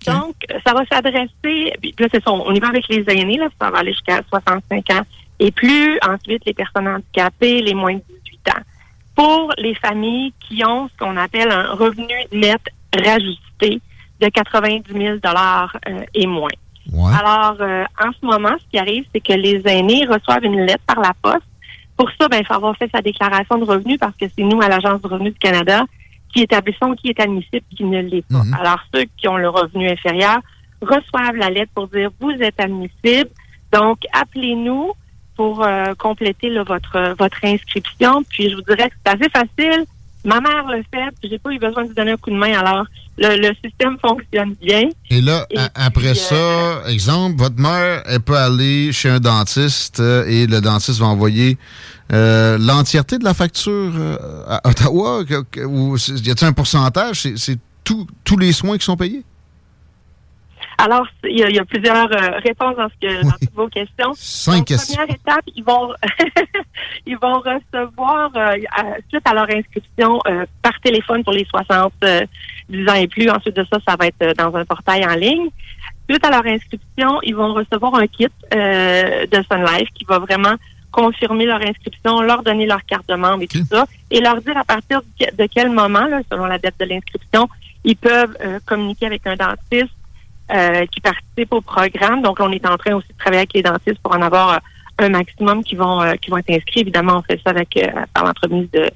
Donc, 0.06 0.36
euh, 0.50 0.60
ça 0.66 0.74
va 0.74 0.86
s'adresser, 0.86 1.74
puis 1.82 1.94
là, 2.00 2.08
c'est 2.12 2.24
ça, 2.24 2.32
on 2.32 2.54
y 2.54 2.60
va 2.60 2.70
avec 2.70 2.88
les 2.88 3.04
aînés, 3.08 3.38
là, 3.38 3.50
ça 3.60 3.70
va 3.70 3.80
aller 3.80 3.92
jusqu'à 3.92 4.22
65 4.30 4.90
ans 4.92 5.02
et 5.40 5.52
plus. 5.52 6.00
Ensuite, 6.08 6.46
les 6.46 6.54
personnes 6.54 6.88
handicapées, 6.88 7.62
les 7.62 7.74
moins 7.74 7.96
de 7.96 8.02
18 8.26 8.50
ans. 8.50 8.62
Pour 9.16 9.54
les 9.58 9.76
familles 9.76 10.34
qui 10.40 10.64
ont 10.66 10.88
ce 10.88 10.98
qu'on 10.98 11.18
appelle 11.18 11.52
un 11.52 11.74
revenu 11.74 12.14
net 12.32 12.62
rajusté 12.96 13.82
de 14.22 14.28
90 14.28 14.92
000 14.92 15.18
euh, 15.26 16.00
et 16.14 16.28
moins. 16.28 16.50
Alors, 16.98 17.58
euh, 17.60 17.84
en 18.04 18.12
ce 18.12 18.26
moment, 18.26 18.56
ce 18.58 18.72
qui 18.72 18.80
arrive, 18.80 19.06
c'est 19.14 19.20
que 19.20 19.34
les 19.34 19.62
aînés 19.66 20.06
reçoivent 20.06 20.44
une 20.44 20.62
lettre 20.62 20.84
par 20.88 21.00
la 21.00 21.14
poste. 21.22 21.46
Pour 21.96 22.10
ça, 22.20 22.28
ben, 22.28 22.38
il 22.40 22.46
faut 22.46 22.54
avoir 22.54 22.76
fait 22.78 22.90
sa 22.92 23.02
déclaration 23.02 23.58
de 23.58 23.66
revenus 23.66 24.00
parce 24.00 24.16
que 24.16 24.26
c'est 24.28 24.44
nous, 24.44 24.62
à 24.62 24.70
l'Agence 24.70 25.02
du 25.02 25.08
revenu 25.08 25.32
du 25.32 25.38
Canada, 25.38 25.84
qui 26.34 26.42
établissons 26.42 26.94
qui 26.94 27.10
est 27.10 27.20
admissible 27.20 27.66
et 27.72 27.76
qui 27.76 27.84
ne 27.84 28.02
l'est 28.02 28.26
pas. 28.28 28.44
Alors, 28.60 28.80
ceux 28.94 29.06
qui 29.18 29.28
ont 29.28 29.38
le 29.38 29.50
revenu 29.50 29.90
inférieur 29.90 30.40
reçoivent 30.82 31.36
la 31.36 31.50
lettre 31.50 31.72
pour 31.74 31.88
dire 31.88 32.10
vous 32.20 32.32
êtes 32.32 32.60
admissible. 32.60 33.30
Donc, 33.72 34.00
appelez-nous 34.14 34.94
pour 35.36 35.64
euh, 35.64 35.94
compléter 35.98 36.50
là, 36.50 36.64
votre 36.64 37.16
votre 37.18 37.44
inscription. 37.44 38.24
Puis, 38.24 38.50
je 38.50 38.56
vous 38.56 38.62
dirais 38.62 38.90
que 38.90 38.96
c'est 39.06 39.14
assez 39.14 39.30
facile. 39.30 39.86
Ma 40.26 40.42
mère 40.42 40.66
le 40.68 40.84
fait, 40.94 41.10
puis 41.20 41.30
j'ai 41.30 41.40
pas 41.40 41.52
eu 41.52 41.60
besoin 41.60 41.84
de 41.84 41.88
vous 41.90 41.94
donner 41.94 42.12
un 42.12 42.18
coup 42.18 42.30
de 42.30 42.36
main. 42.36 42.58
Alors, 42.60 42.86
le, 43.18 43.38
le 43.38 43.56
système 43.64 43.98
fonctionne 44.00 44.54
bien. 44.62 44.90
Et 45.10 45.22
là, 45.22 45.46
Et 45.50 45.58
a- 45.58 45.70
après 45.76 46.12
puis, 46.12 46.20
ça, 46.20 46.82
exemple, 46.88 47.38
votre 47.38 47.58
mère, 47.60 48.04
elle 48.06 48.20
peut 48.20 48.36
aller 48.38 48.92
chez 48.92 49.10
un 49.10 49.20
dentiste 49.22 50.00
euh, 50.02 50.26
et 50.28 50.46
le 50.46 50.60
dentiste 50.60 51.00
va 51.00 51.06
envoyer 51.08 51.58
euh, 52.12 52.58
l'entièreté 52.60 53.18
de 53.18 53.24
la 53.24 53.34
facture 53.34 53.94
euh, 53.96 54.18
à 54.48 54.68
Ottawa? 54.68 55.24
Que- 55.26 55.44
que- 55.44 55.62
ou 55.62 55.96
y 55.98 56.32
a-t-il 56.32 56.46
un 56.48 56.54
pourcentage? 56.54 57.22
C'est- 57.38 57.60
tous 57.84 58.38
les 58.38 58.52
soins 58.52 58.78
qui 58.78 58.86
sont 58.86 58.98
payés? 58.98 59.24
Alors, 60.82 61.06
il 61.26 61.38
y, 61.38 61.54
y 61.56 61.60
a 61.60 61.66
plusieurs 61.66 62.10
euh, 62.12 62.40
réponses 62.42 62.78
dans, 62.78 62.88
ce 62.88 62.94
que, 63.08 63.24
dans 63.24 63.32
toutes 63.32 63.54
vos 63.54 63.68
questions. 63.68 64.12
Cinq 64.16 64.58
Donc, 64.60 64.68
questions. 64.68 64.96
Première 64.96 65.14
étape, 65.16 65.44
ils 65.56 65.64
vont, 65.64 65.94
ils 67.06 67.18
vont 67.18 67.40
recevoir, 67.40 68.32
euh, 68.36 68.56
à- 68.72 68.96
suite 69.10 69.28
à 69.28 69.34
leur 69.34 69.50
inscription, 69.50 70.20
euh, 70.28 70.46
par 70.62 70.80
téléphone 70.82 71.24
pour 71.24 71.34
les 71.34 71.46
60 71.46 71.92
euh, 72.04 72.22
10 72.70 72.88
ans 72.90 72.94
et 72.94 73.08
plus. 73.08 73.30
Ensuite 73.30 73.58
de 73.58 73.66
ça, 73.70 73.78
ça 73.86 73.96
va 74.00 74.08
être 74.08 74.22
euh, 74.22 74.34
dans 74.36 74.56
un 74.56 74.64
portail 74.64 75.06
en 75.06 75.16
ligne. 75.16 75.50
Suite 76.10 76.26
à 76.26 76.30
leur 76.32 76.46
inscription, 76.46 77.20
ils 77.24 77.36
vont 77.36 77.54
recevoir 77.54 77.96
un 77.96 78.08
kit 78.08 78.28
euh, 78.56 79.26
de 79.28 79.44
Sun 79.52 79.64
Life 79.66 79.90
qui 79.94 80.06
va 80.06 80.20
vraiment 80.20 80.56
confirmer 80.92 81.46
leur 81.46 81.62
inscription, 81.62 82.22
leur 82.22 82.42
donner 82.42 82.66
leur 82.66 82.84
carte 82.86 83.08
de 83.10 83.16
membre 83.16 83.44
et 83.44 83.48
tout 83.48 83.64
ça, 83.70 83.86
et 84.10 84.22
leur 84.22 84.42
dire 84.42 84.58
à 84.58 84.64
partir 84.64 85.02
de 85.20 85.26
de 85.44 85.48
quel 85.54 85.70
moment, 85.70 86.06
là, 86.08 86.22
selon 86.32 86.46
la 86.46 86.58
date 86.58 86.76
de 86.80 86.86
l'inscription, 86.86 87.48
ils 87.84 87.96
peuvent 87.98 88.36
euh, 88.44 88.60
communiquer 88.66 89.06
avec 89.06 89.28
un 89.28 89.36
dentiste 89.36 89.94
euh, 90.52 90.86
qui 90.88 91.00
participent 91.02 91.54
au 91.54 91.62
programme. 91.62 92.22
Donc, 92.22 92.40
on 92.40 92.52
est 92.52 92.66
en 92.66 92.78
train 92.78 92.96
aussi 92.96 93.08
de 93.10 93.18
travailler 93.18 93.40
avec 93.40 93.54
les 93.54 93.64
dentistes 93.64 94.00
pour 94.02 94.16
en 94.16 94.22
avoir 94.22 94.54
euh, 94.54 94.58
un 95.00 95.10
maximum 95.10 95.64
qui 95.64 95.76
vont 95.76 96.02
euh, 96.02 96.16
qui 96.16 96.30
vont 96.30 96.38
être 96.38 96.50
inscrits. 96.50 96.82
Évidemment, 96.82 97.18
on 97.18 97.22
fait 97.22 97.40
ça 97.44 97.52
avec 97.52 97.76
euh, 97.78 97.88
par 98.14 98.26
l'entremise 98.26 98.70
de 98.72 98.90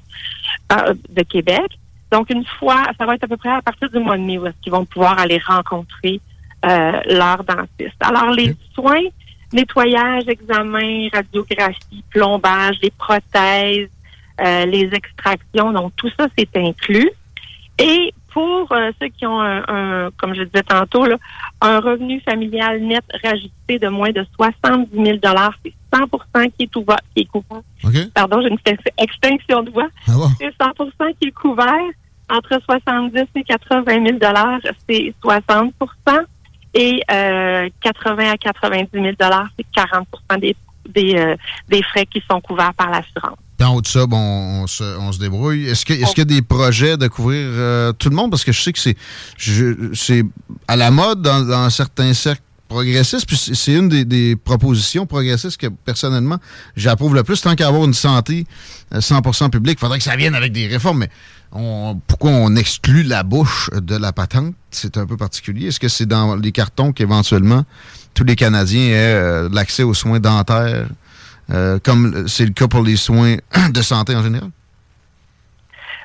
euh, 0.72 0.94
de 1.10 1.22
Québec. 1.22 1.78
Donc, 2.10 2.30
une 2.30 2.44
fois, 2.44 2.84
ça 2.98 3.06
va 3.06 3.14
être 3.14 3.24
à 3.24 3.28
peu 3.28 3.36
près 3.36 3.50
à 3.50 3.62
partir 3.62 3.90
du 3.90 3.98
mois 3.98 4.16
de 4.16 4.22
mai 4.22 4.38
où 4.38 4.46
est-ce 4.46 4.56
qu'ils 4.62 4.72
vont 4.72 4.84
pouvoir 4.84 5.18
aller 5.18 5.40
rencontrer 5.44 6.20
euh, 6.64 7.00
leur 7.06 7.42
dentiste. 7.44 7.96
Alors, 8.00 8.30
les 8.30 8.54
soins, 8.74 9.02
nettoyage, 9.52 10.24
examen, 10.28 11.08
radiographie, 11.12 12.04
plombage, 12.10 12.76
les 12.82 12.90
prothèses, 12.90 13.88
euh, 14.40 14.66
les 14.66 14.90
extractions, 14.92 15.72
donc 15.72 15.92
tout 15.96 16.10
ça, 16.18 16.26
c'est 16.36 16.56
inclus. 16.56 17.10
Et 17.78 18.12
pour 18.34 18.66
euh, 18.72 18.90
ceux 19.00 19.08
qui 19.08 19.24
ont 19.26 19.40
un, 19.40 19.62
un, 19.68 20.10
comme 20.18 20.34
je 20.34 20.42
disais 20.42 20.62
tantôt, 20.64 21.06
là, 21.06 21.16
un 21.62 21.78
revenu 21.80 22.20
familial 22.20 22.80
net 22.82 23.04
rajusté 23.24 23.78
de 23.78 23.88
moins 23.88 24.10
de 24.10 24.26
70 24.36 24.88
000 24.92 25.18
c'est 25.62 25.72
100 25.94 26.48
qui 26.58 26.64
est 26.64 26.76
ouvert, 26.76 26.98
qui 27.14 27.22
est 27.22 27.24
couvert. 27.26 27.62
Pardon, 28.12 28.42
j'ai 28.42 28.48
une 28.48 28.58
ex- 28.66 28.82
extinction 28.98 29.62
de 29.62 29.70
voix. 29.70 29.86
C'est 30.38 30.52
100% 30.58 31.14
qui 31.20 31.28
est 31.28 31.30
couvert. 31.30 31.72
Entre 32.28 32.58
70 32.68 33.22
et 33.36 33.44
80 33.44 33.84
000 34.18 34.18
c'est 34.88 35.14
60% 35.22 35.70
et 36.74 37.02
euh, 37.10 37.68
80 37.82 38.30
à 38.32 38.36
90 38.36 38.88
000 38.92 39.04
c'est 39.56 39.66
40% 39.80 40.40
des, 40.40 40.56
des, 40.92 41.14
euh, 41.16 41.36
des 41.68 41.82
frais 41.82 42.06
qui 42.06 42.22
sont 42.30 42.40
couverts 42.40 42.74
par 42.74 42.90
l'assurance. 42.90 43.38
Haut 43.66 43.80
de 43.80 43.86
ça, 43.86 44.04
bon, 44.06 44.18
on 44.18 44.66
se, 44.66 45.18
débrouille. 45.18 45.66
Est-ce 45.68 45.86
que- 45.86 45.94
est-ce 45.94 46.10
qu'il 46.10 46.18
y 46.18 46.20
a 46.22 46.24
des 46.36 46.42
projets 46.42 46.96
de 46.98 47.06
couvrir 47.08 47.46
euh, 47.50 47.92
tout 47.92 48.10
le 48.10 48.16
monde? 48.16 48.30
Parce 48.30 48.44
que 48.44 48.52
je 48.52 48.60
sais 48.60 48.72
que 48.74 48.78
c'est 49.94 50.24
à 50.68 50.76
la 50.76 50.90
mode 50.90 51.22
dans, 51.22 51.40
dans 51.42 51.70
certains 51.70 52.12
cercles 52.12 52.42
progressiste, 52.68 53.26
puis 53.26 53.36
c'est- 53.36 53.72
une 53.74 53.88
des, 53.88 54.36
propositions 54.36 55.06
progressistes 55.06 55.56
que 55.56 55.68
personnellement 55.68 56.38
j'approuve 56.76 57.14
le 57.14 57.22
plus. 57.22 57.40
Tant 57.40 57.54
qu'à 57.54 57.68
avoir 57.68 57.84
une 57.84 57.94
santé 57.94 58.46
euh, 58.92 59.00
100% 59.00 59.48
publique, 59.50 59.78
il 59.78 59.80
faudrait 59.80 59.98
que 59.98 60.04
ça 60.04 60.16
vienne 60.16 60.34
avec 60.34 60.52
des 60.52 60.66
réformes. 60.66 60.98
Mais 60.98 61.10
on- 61.52 61.98
pourquoi 62.06 62.32
on 62.32 62.56
exclut 62.56 63.02
la 63.02 63.22
bouche 63.22 63.70
de 63.72 63.96
la 63.96 64.12
patente? 64.12 64.54
C'est 64.70 64.98
un 64.98 65.06
peu 65.06 65.16
particulier. 65.16 65.68
Est-ce 65.68 65.80
que 65.80 65.88
c'est 65.88 66.06
dans 66.06 66.36
les 66.36 66.52
cartons 66.52 66.92
qu'éventuellement 66.92 67.64
tous 68.14 68.24
les 68.24 68.36
Canadiens 68.36 68.80
aient 68.92 69.14
euh, 69.14 69.48
l'accès 69.52 69.82
aux 69.82 69.94
soins 69.94 70.20
dentaires, 70.20 70.86
euh, 71.50 71.78
comme 71.82 72.26
c'est 72.28 72.46
le 72.46 72.52
cas 72.52 72.68
pour 72.68 72.82
les 72.82 72.96
soins 72.96 73.36
de 73.72 73.82
santé 73.82 74.14
en 74.16 74.22
général? 74.22 74.50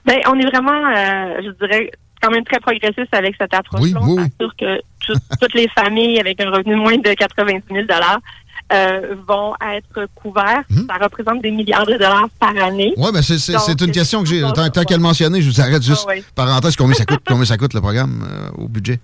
Ben, 0.06 0.18
on 0.28 0.40
est 0.40 0.46
vraiment, 0.50 0.72
euh, 0.96 1.42
je 1.44 1.66
dirais, 1.66 1.92
quand 2.22 2.32
même 2.32 2.44
très 2.44 2.60
progressiste 2.60 3.14
avec 3.14 3.36
cette 3.40 3.54
approche-là. 3.54 4.00
Oui, 4.02 4.14
oui, 4.14 4.16
on 4.20 4.22
oui. 4.24 4.30
s'assure 4.40 4.56
que 4.58 4.82
tout- 5.06 5.20
toutes 5.40 5.54
les 5.54 5.68
familles 5.70 6.20
avec 6.20 6.42
un 6.42 6.50
revenu 6.50 6.76
moins 6.76 6.98
de 6.98 7.14
90 7.14 7.62
000 7.72 7.86
euh, 8.72 9.16
vont 9.28 9.54
être 9.74 10.08
couverts. 10.16 10.64
Ça 10.70 10.96
représente 11.02 11.42
des 11.42 11.52
milliards 11.52 11.86
de 11.86 11.94
dollars 11.94 12.30
par 12.40 12.56
année. 12.62 12.94
Oui, 12.98 13.10
mais 13.14 13.22
c'est 13.22 13.40
c'est- 13.40 13.82
une 13.82 13.92
question 13.92 14.22
que 14.24 14.30
j'ai. 14.30 14.42
Tant, 14.42 14.70
tant 14.70 14.84
qu'à 14.84 14.96
le 14.96 15.02
mentionner, 15.02 15.42
je 15.42 15.50
vous 15.50 15.62
arrête 15.62 15.82
juste. 15.84 16.04
Ah 16.06 16.10
ouais. 16.10 16.24
Parenthèse, 16.36 16.76
combien 16.76 16.96
ça 16.96 17.06
coûte, 17.06 17.22
combien 17.26 17.46
ça 17.46 17.58
coûte 17.58 17.74
le 17.74 17.82
programme 17.82 18.24
euh, 18.30 18.50
au 18.64 18.68
budget? 18.68 19.00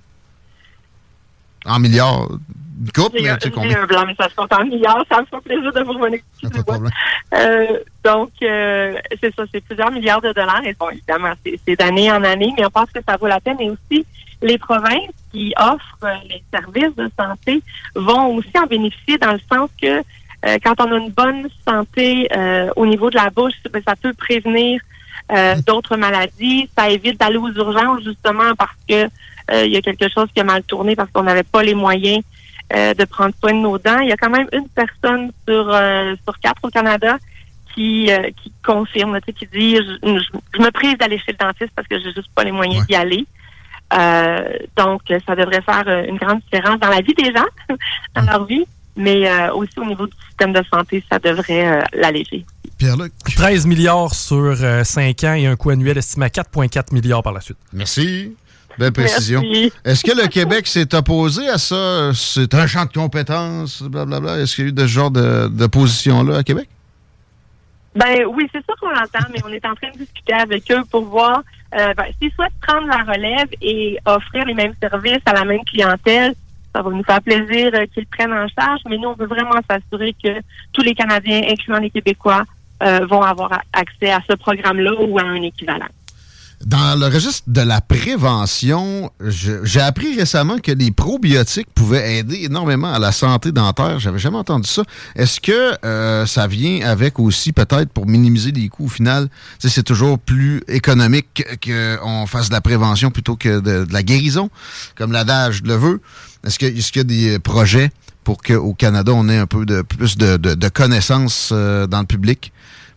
En 1.65 1.79
milliards. 1.79 2.29
Une 2.77 2.91
mais 3.13 3.19
tu 3.19 3.23
sais 3.23 3.37
j'ai 3.43 3.51
combien? 3.51 3.83
un 3.83 3.85
blanc, 3.85 4.03
mais 4.05 4.15
ça 4.15 4.29
se 4.29 4.35
compte 4.35 4.51
en 4.53 4.65
milliards. 4.65 5.05
Ça 5.09 5.21
me 5.21 5.25
fait 5.25 5.41
plaisir 5.45 5.71
de 5.71 5.81
vous 5.81 5.93
revenir. 5.93 6.19
Euh, 7.33 7.79
donc, 8.03 8.31
euh, 8.41 8.97
c'est 9.21 9.33
ça, 9.33 9.43
c'est 9.51 9.63
plusieurs 9.63 9.91
milliards 9.91 10.21
de 10.21 10.33
dollars. 10.33 10.63
Et 10.65 10.73
bon, 10.73 10.89
évidemment, 10.89 11.33
c'est 11.43 11.75
d'année 11.77 12.11
en 12.11 12.23
année, 12.23 12.53
mais 12.57 12.65
on 12.65 12.69
pense 12.69 12.91
que 12.91 12.99
ça 13.07 13.17
vaut 13.17 13.27
la 13.27 13.39
peine. 13.39 13.59
Et 13.61 13.69
aussi, 13.69 14.05
les 14.41 14.57
provinces 14.57 15.11
qui 15.31 15.53
offrent 15.57 15.97
euh, 16.03 16.15
les 16.29 16.43
services 16.53 16.95
de 16.95 17.09
santé 17.17 17.61
vont 17.95 18.35
aussi 18.35 18.51
en 18.61 18.67
bénéficier 18.67 19.17
dans 19.17 19.33
le 19.33 19.39
sens 19.51 19.69
que 19.81 19.87
euh, 20.45 20.57
quand 20.63 20.79
on 20.79 20.91
a 20.91 20.97
une 20.97 21.11
bonne 21.11 21.47
santé 21.67 22.27
euh, 22.35 22.69
au 22.75 22.85
niveau 22.85 23.09
de 23.09 23.15
la 23.15 23.29
bouche, 23.29 23.53
ben, 23.71 23.81
ça 23.85 23.95
peut 23.95 24.13
prévenir 24.13 24.81
euh, 25.31 25.55
d'autres 25.65 25.97
maladies. 25.97 26.69
Ça 26.77 26.89
évite 26.89 27.19
d'aller 27.19 27.37
aux 27.37 27.51
urgences 27.51 28.03
justement 28.03 28.53
parce 28.55 28.77
que 28.87 29.05
euh, 29.51 29.65
il 29.65 29.71
y 29.71 29.77
a 29.77 29.81
quelque 29.81 30.09
chose 30.09 30.27
qui 30.33 30.41
a 30.41 30.43
mal 30.43 30.63
tourné 30.63 30.95
parce 30.95 31.09
qu'on 31.11 31.23
n'avait 31.23 31.43
pas 31.43 31.63
les 31.63 31.75
moyens 31.75 32.23
euh, 32.73 32.93
de 32.93 33.05
prendre 33.05 33.33
soin 33.39 33.53
de 33.53 33.59
nos 33.59 33.77
dents. 33.77 33.99
Il 33.99 34.09
y 34.09 34.11
a 34.11 34.17
quand 34.17 34.29
même 34.29 34.47
une 34.53 34.67
personne 34.69 35.31
sur 35.47 35.69
euh, 35.73 36.15
sur 36.23 36.39
quatre 36.39 36.63
au 36.63 36.69
Canada 36.69 37.17
qui 37.73 38.11
euh, 38.11 38.29
qui 38.41 38.51
confirme, 38.65 39.19
tu 39.21 39.25
sais, 39.27 39.33
qui 39.33 39.47
dit 39.57 39.75
je, 39.75 40.07
je- 40.17 40.39
je 40.57 40.61
me 40.61 40.71
prive 40.71 40.97
d'aller 40.97 41.17
chez 41.19 41.31
le 41.33 41.37
dentiste 41.37 41.71
parce 41.75 41.87
que 41.87 41.97
j'ai 41.99 42.13
juste 42.13 42.29
pas 42.33 42.43
les 42.43 42.51
moyens 42.51 42.85
d'y 42.87 42.95
aller. 42.95 43.25
Euh, 43.93 44.57
donc, 44.75 45.01
ça 45.27 45.35
devrait 45.35 45.61
faire 45.61 45.87
une 46.09 46.17
grande 46.17 46.41
différence 46.41 46.79
dans 46.79 46.89
la 46.89 47.01
vie 47.01 47.13
des 47.13 47.31
gens, 47.31 47.45
dans 48.15 48.21
leur 48.23 48.45
vie, 48.45 48.65
mais 48.95 49.29
euh, 49.29 49.53
aussi 49.53 49.77
au 49.79 49.85
niveau 49.85 50.07
du 50.07 50.13
système 50.27 50.53
de 50.53 50.63
santé, 50.73 51.03
ça 51.09 51.19
devrait 51.19 51.67
euh, 51.67 51.81
l'alléger. 51.93 52.45
13 53.35 53.67
milliards 53.67 54.13
sur 54.15 54.55
5 54.83 55.23
ans 55.23 55.33
et 55.35 55.45
un 55.45 55.55
coût 55.55 55.69
annuel 55.69 55.97
estimé 55.97 56.25
à 56.25 56.29
4,4 56.29 56.93
milliards 56.93 57.21
par 57.23 57.31
la 57.33 57.41
suite. 57.41 57.57
Merci. 57.71 58.35
Belle 58.77 58.91
précision. 58.91 59.41
Est-ce 59.83 60.03
que 60.03 60.11
le 60.11 60.27
Québec 60.27 60.67
s'est 60.67 60.93
opposé 60.95 61.47
à 61.49 61.57
ça? 61.57 62.11
C'est 62.13 62.53
un 62.53 62.67
champ 62.67 62.85
de 62.85 62.91
compétences, 62.91 63.81
blablabla? 63.83 64.39
Est-ce 64.39 64.55
qu'il 64.55 64.63
y 64.65 64.67
a 64.67 64.69
eu 64.69 64.73
de 64.73 64.81
ce 64.81 64.87
genre 64.87 65.11
de, 65.11 65.47
de 65.47 65.67
position-là 65.67 66.37
à 66.37 66.43
Québec? 66.43 66.69
Ben 67.95 68.25
oui, 68.27 68.47
c'est 68.51 68.63
ça 68.65 68.73
qu'on 68.79 68.89
entend, 68.89 69.29
mais 69.31 69.39
on 69.45 69.49
est 69.49 69.65
en 69.65 69.73
train 69.73 69.89
de 69.91 69.97
discuter 69.97 70.33
avec 70.33 70.69
eux 70.69 70.83
pour 70.91 71.05
voir 71.05 71.41
euh, 71.73 71.93
ben, 71.93 72.05
s'ils 72.19 72.31
souhaitent 72.33 72.51
prendre 72.61 72.87
la 72.87 73.03
relève 73.03 73.47
et 73.61 73.97
offrir 74.05 74.45
les 74.45 74.53
mêmes 74.53 74.73
services 74.81 75.21
à 75.25 75.33
la 75.33 75.45
même 75.45 75.63
clientèle. 75.63 76.33
Ça 76.73 76.81
va 76.81 76.89
nous 76.89 77.03
faire 77.03 77.21
plaisir 77.21 77.71
euh, 77.73 77.85
qu'ils 77.93 78.05
prennent 78.07 78.33
en 78.33 78.47
charge, 78.49 78.81
mais 78.89 78.97
nous, 78.97 79.09
on 79.09 79.13
veut 79.13 79.27
vraiment 79.27 79.59
s'assurer 79.69 80.13
que 80.21 80.41
tous 80.73 80.81
les 80.81 80.93
Canadiens, 80.93 81.41
incluant 81.49 81.79
les 81.79 81.89
Québécois, 81.89 82.43
euh, 82.83 83.05
vont 83.09 83.21
avoir 83.21 83.61
accès 83.71 84.11
à 84.11 84.19
ce 84.29 84.35
programme-là 84.35 84.91
ou 84.99 85.17
à 85.17 85.23
un 85.23 85.41
équivalent. 85.41 85.87
Dans 86.63 86.97
le 86.99 87.05
registre 87.07 87.43
de 87.47 87.61
la 87.61 87.81
prévention, 87.81 89.11
j'ai 89.21 89.81
appris 89.81 90.17
récemment 90.17 90.57
que 90.57 90.71
les 90.71 90.89
probiotiques 90.91 91.67
pouvaient 91.75 92.17
aider 92.19 92.43
énormément 92.45 92.91
à 92.91 92.97
la 92.97 93.11
santé 93.11 93.51
dentaire. 93.51 93.99
J'avais 93.99 94.17
jamais 94.19 94.37
entendu 94.37 94.67
ça. 94.67 94.81
Est-ce 95.15 95.39
que 95.41 95.77
euh, 95.85 96.25
ça 96.25 96.47
vient 96.47 96.87
avec 96.87 97.19
aussi 97.19 97.51
peut-être 97.51 97.89
pour 97.91 98.07
minimiser 98.07 98.51
les 98.51 98.69
coûts 98.69 98.85
au 98.85 98.89
final? 98.89 99.27
C'est 99.59 99.83
toujours 99.83 100.17
plus 100.17 100.61
économique 100.67 101.43
que- 101.61 101.97
qu'on 101.97 102.25
fasse 102.25 102.47
de 102.49 102.53
la 102.53 102.61
prévention 102.61 103.11
plutôt 103.11 103.35
que 103.35 103.59
de, 103.59 103.85
la 103.91 104.01
guérison, 104.01 104.49
comme 104.95 105.11
l'adage 105.11 105.61
le 105.63 105.75
veut. 105.75 106.01
Est-ce 106.45 106.57
qu'il 106.57 106.95
y 106.95 106.99
a 106.99 107.03
des 107.03 107.39
projets 107.39 107.91
pour 108.23 108.41
qu'au 108.41 108.73
Canada, 108.73 109.11
on 109.13 109.29
ait 109.29 109.37
un 109.37 109.45
peu 109.45 109.65
de 109.65 109.81
plus 109.83 110.17
de, 110.17 110.37
de- 110.37 110.55
de 110.55 110.69
connaissances 110.69 111.49
euh, 111.51 111.85
dans 111.85 111.99
le 111.99 112.07
public? 112.07 112.51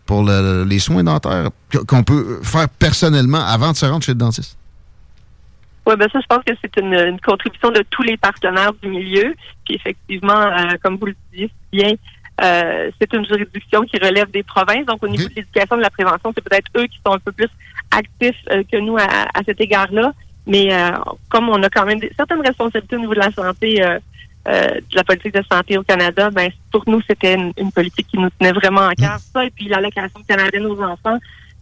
Pour 0.09 0.23
le- 0.23 0.63
les 0.63 0.79
soins 0.79 1.03
dentaires 1.03 1.49
qu'on 1.87 2.01
peut 2.03 2.39
faire 2.41 2.67
personnellement 2.67 3.43
avant 3.45 3.71
de 3.73 3.77
se 3.77 3.85
rendre 3.85 4.03
chez 4.03 4.13
le 4.13 4.17
dentiste? 4.17 4.57
Oui, 5.85 5.93
ben 5.99 6.07
ça, 6.11 6.19
je 6.19 6.25
pense 6.27 6.43
que 6.43 6.53
c'est 6.61 6.75
une, 6.81 6.95
une 6.95 7.19
contribution 7.21 7.69
de 7.69 7.83
tous 7.91 8.01
les 8.01 8.17
partenaires 8.17 8.73
du 8.81 8.89
milieu. 8.89 9.35
Puis 9.65 9.75
effectivement, 9.75 10.33
euh, 10.41 10.77
comme 10.81 10.97
vous 10.97 11.05
le 11.05 11.15
disiez 11.31 11.47
si 11.47 11.77
bien, 11.77 11.93
euh, 12.41 12.89
c'est 12.99 13.13
une 13.13 13.23
juridiction 13.31 13.83
qui 13.83 13.97
relève 13.99 14.31
des 14.31 14.41
provinces. 14.41 14.87
Donc, 14.87 15.03
au 15.03 15.07
niveau 15.07 15.27
de 15.29 15.35
l'éducation 15.35 15.77
de 15.77 15.81
la 15.83 15.91
prévention, 15.91 16.31
c'est 16.33 16.43
peut-être 16.43 16.69
eux 16.77 16.87
qui 16.87 16.99
sont 17.05 17.13
un 17.13 17.19
peu 17.19 17.31
plus 17.31 17.49
actifs 17.91 18.41
euh, 18.51 18.63
que 18.71 18.77
nous 18.77 18.97
à, 18.97 19.03
à 19.37 19.43
cet 19.45 19.61
égard-là. 19.61 20.11
Mais 20.47 20.69
comme 21.29 21.49
on 21.49 21.61
a 21.61 21.69
quand 21.69 21.85
même 21.85 21.99
des- 21.99 22.11
certaines 22.17 22.41
responsabilités 22.41 22.95
au 22.95 22.99
niveau 22.99 23.13
de 23.13 23.19
la 23.19 23.31
santé, 23.31 23.69
de 24.49 24.95
la 24.95 25.03
politique 25.03 25.33
de 25.33 25.43
santé 25.51 25.77
au 25.77 25.83
Canada, 25.83 26.29
ben 26.31 26.49
pour 26.71 26.83
nous, 26.87 27.01
c'était 27.07 27.35
une, 27.35 27.53
une 27.57 27.71
politique 27.71 28.07
qui 28.07 28.17
nous 28.17 28.29
tenait 28.31 28.51
vraiment 28.51 28.87
à 28.87 28.95
cœur. 28.95 29.19
Ça, 29.19 29.45
et 29.45 29.51
puis 29.51 29.67
l'allocation 29.67 30.21
canadienne 30.27 30.65
aux 30.65 30.81
enfants, 30.81 31.19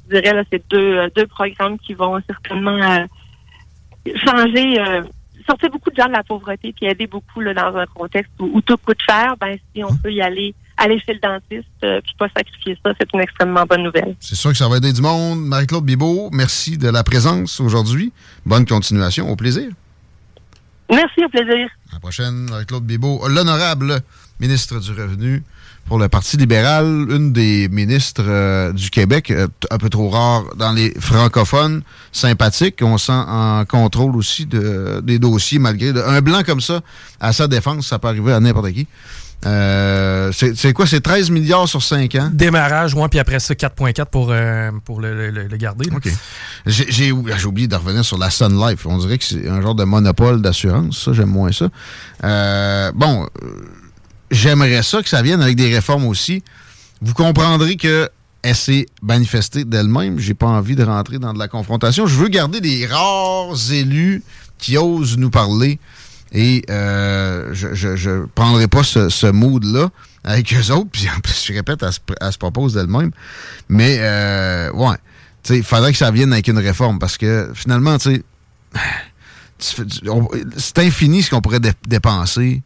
je 0.09 0.15
dirais, 0.15 0.33
là, 0.33 0.43
c'est 0.51 0.63
deux, 0.69 0.97
euh, 0.97 1.09
deux 1.15 1.27
programmes 1.27 1.77
qui 1.79 1.93
vont 1.93 2.17
certainement 2.25 2.81
euh, 2.81 3.05
changer, 4.25 4.79
euh, 4.79 5.03
sortir 5.45 5.69
beaucoup 5.69 5.89
de 5.89 5.95
gens 5.95 6.07
de 6.07 6.13
la 6.13 6.23
pauvreté, 6.23 6.73
puis 6.73 6.85
aider 6.85 7.07
beaucoup 7.07 7.41
là, 7.41 7.53
dans 7.53 7.75
un 7.75 7.85
contexte 7.87 8.31
où, 8.39 8.49
où 8.53 8.61
tout 8.61 8.77
coûte 8.77 9.01
cher, 9.07 9.35
ben 9.39 9.57
si 9.73 9.83
on 9.83 9.95
peut 9.97 10.11
y 10.11 10.21
aller, 10.21 10.53
aller 10.77 10.99
chez 10.99 11.13
le 11.13 11.19
dentiste, 11.19 11.67
euh, 11.83 11.99
puis 12.01 12.13
pas 12.17 12.27
sacrifier 12.35 12.77
ça, 12.85 12.93
c'est 12.99 13.07
une 13.13 13.19
extrêmement 13.19 13.65
bonne 13.65 13.83
nouvelle. 13.83 14.15
C'est 14.19 14.35
sûr 14.35 14.51
que 14.51 14.57
ça 14.57 14.69
va 14.69 14.77
aider 14.77 14.93
du 14.93 15.01
monde. 15.01 15.39
Marie-Claude 15.39 15.85
Bibeau, 15.85 16.29
merci 16.31 16.77
de 16.77 16.89
la 16.89 17.03
présence 17.03 17.59
aujourd'hui. 17.59 18.13
Bonne 18.45 18.65
continuation. 18.65 19.29
Au 19.29 19.35
plaisir. 19.35 19.69
Merci, 20.89 21.25
au 21.25 21.29
plaisir. 21.29 21.69
La 21.97 22.01
prochaine, 22.01 22.47
Marie-Claude 22.51 22.83
Bibeau, 22.83 23.27
l'honorable 23.27 24.01
ministre 24.39 24.79
du 24.79 24.91
Revenu 24.91 25.43
pour 25.87 25.97
le 25.97 26.07
Parti 26.07 26.37
libéral, 26.37 26.85
une 26.85 27.33
des 27.33 27.67
ministres 27.69 28.23
euh, 28.23 28.71
du 28.71 28.91
Québec, 28.91 29.31
euh, 29.31 29.47
un 29.71 29.79
peu 29.79 29.89
trop 29.89 30.07
rare 30.07 30.43
dans 30.57 30.73
les 30.73 30.93
francophones, 30.99 31.81
sympathique. 32.11 32.81
On 32.83 32.99
sent 32.99 33.13
en 33.13 33.65
contrôle 33.65 34.15
aussi 34.15 34.45
de, 34.45 35.01
des 35.03 35.17
dossiers, 35.17 35.57
malgré 35.57 35.89
un 36.05 36.21
blanc 36.21 36.43
comme 36.45 36.61
ça, 36.61 36.81
à 37.19 37.33
sa 37.33 37.47
défense, 37.47 37.87
ça 37.87 37.97
peut 37.97 38.09
arriver 38.09 38.31
à 38.31 38.39
n'importe 38.39 38.73
qui. 38.73 38.85
Euh, 39.45 40.31
c'est 40.33 40.73
quoi? 40.73 40.87
C'est 40.87 40.99
13 41.01 41.29
milliards 41.29 41.67
sur 41.69 41.81
5 41.83 42.15
ans? 42.15 42.29
Démarrage, 42.33 42.93
ouais, 42.95 43.07
puis 43.07 43.19
après 43.19 43.39
ça, 43.39 43.53
4,4 43.53 44.05
pour, 44.05 44.29
euh, 44.31 44.71
pour 44.83 44.99
le, 44.99 45.29
le- 45.31 45.43
le 45.47 45.57
garder. 45.57 45.89
là. 45.89 45.97
OK. 45.97 46.09
J'ai 46.65 47.11
oublié 47.11 47.67
de 47.67 47.75
revenir 47.75 48.03
sur 48.03 48.17
la 48.17 48.29
Sun 48.29 48.59
Life. 48.59 48.85
On 48.85 48.97
dirait 48.97 49.17
que 49.17 49.23
c'est 49.23 49.47
un 49.47 49.61
genre 49.61 49.75
de 49.75 49.83
monopole 49.83 50.41
d'assurance. 50.41 51.03
Ça, 51.05 51.13
j'aime 51.13 51.29
moins 51.29 51.51
ça. 51.51 51.69
Euh, 52.23 52.91
bon, 52.95 53.27
j'aimerais 54.31 54.83
ça 54.83 55.01
que 55.03 55.09
ça 55.09 55.21
vienne 55.21 55.41
avec 55.41 55.55
des 55.55 55.73
réformes 55.73 56.05
aussi. 56.07 56.43
Vous 57.01 57.13
comprendrez 57.13 57.77
que 57.77 58.09
elle 58.41 58.55
s'est 58.55 58.85
manifestée 59.01 59.65
d'elle-même. 59.65 60.19
J'ai 60.19 60.33
pas 60.33 60.47
envie 60.47 60.75
de 60.75 60.83
rentrer 60.83 61.19
dans 61.19 61.33
de 61.33 61.39
la 61.39 61.47
confrontation. 61.47 62.07
Je 62.07 62.15
veux 62.15 62.27
garder 62.29 62.59
des 62.61 62.85
rares 62.85 63.55
élus 63.71 64.23
qui 64.57 64.77
osent 64.77 65.17
nous 65.17 65.29
parler. 65.29 65.79
Et 66.33 66.63
euh, 66.69 67.49
je, 67.53 67.73
je, 67.73 67.95
je 67.95 68.25
prendrai 68.35 68.67
pas 68.67 68.83
ce, 68.83 69.09
ce 69.09 69.27
mood-là 69.27 69.89
avec 70.23 70.53
eux 70.53 70.71
autres. 70.73 70.89
Puis 70.91 71.07
en 71.15 71.19
plus, 71.19 71.45
je 71.45 71.53
répète, 71.53 71.83
elle 71.83 72.31
se, 72.33 72.37
propose 72.37 72.73
d'elle-même. 72.73 73.11
Mais 73.69 73.97
euh, 73.99 74.71
ouais, 74.73 74.97
il 75.49 75.63
faudrait 75.63 75.91
que 75.93 75.97
ça 75.97 76.11
vienne 76.11 76.33
avec 76.33 76.47
une 76.47 76.57
réforme 76.59 76.99
parce 76.99 77.17
que 77.17 77.49
finalement, 77.53 77.97
tu 77.97 78.15
sais, 78.15 78.23
c'est 79.59 80.79
infini 80.79 81.23
ce 81.23 81.29
qu'on 81.29 81.41
pourrait 81.41 81.59
dé- 81.59 81.71
dépenser 81.87 82.61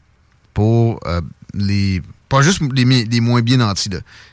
pour 0.54 1.00
euh, 1.06 1.22
les. 1.54 2.02
Pas 2.30 2.42
juste 2.42 2.62
les, 2.74 2.86
les 2.86 3.20
moins 3.20 3.42
bien 3.42 3.58
nantis. 3.58 3.90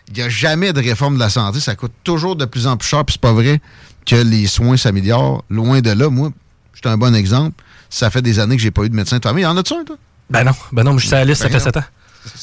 Il 0.09 0.15
n'y 0.15 0.23
a 0.23 0.29
jamais 0.29 0.73
de 0.73 0.81
réforme 0.81 1.15
de 1.15 1.19
la 1.19 1.31
santé. 1.31 1.59
Ça 1.59 1.75
coûte 1.75 1.93
toujours 2.05 2.37
de 2.37 2.45
plus 2.45 2.69
en 2.69 2.77
plus 2.77 2.87
cher. 2.87 3.05
Puis 3.05 3.15
c'est 3.15 3.21
pas 3.21 3.33
vrai 3.33 3.61
que 4.07 4.15
les 4.15 4.47
soins 4.47 4.77
s'améliorent. 4.77 5.45
Loin 5.51 5.81
de 5.81 5.91
là, 5.91 6.09
moi, 6.09 6.31
je 6.75 6.79
suis 6.79 6.89
un 6.89 6.97
bon 6.97 7.13
exemple. 7.13 7.61
Ça 7.90 8.10
fait 8.10 8.23
des 8.23 8.39
années 8.39 8.56
que 8.56 8.62
j'ai 8.62 8.70
pas 8.70 8.82
eu 8.85 8.90
de 8.90 8.94
médecin 8.94 9.19
de 9.19 9.23
famille. 9.23 9.47
En 9.47 9.56
as-tu 9.56 9.74
un, 9.74 9.85
toi? 9.85 9.97
Ben 10.31 10.44
non, 10.44 10.52
ben 10.73 10.82
non, 10.85 10.93
mais 10.93 10.98
j'étais 10.98 11.16
à 11.16 11.19
la 11.20 11.24
liste, 11.27 11.43
ça 11.43 11.48
Ben 11.48 11.55
fait. 11.59 11.65
7 11.65 11.77
ans. 11.78 11.85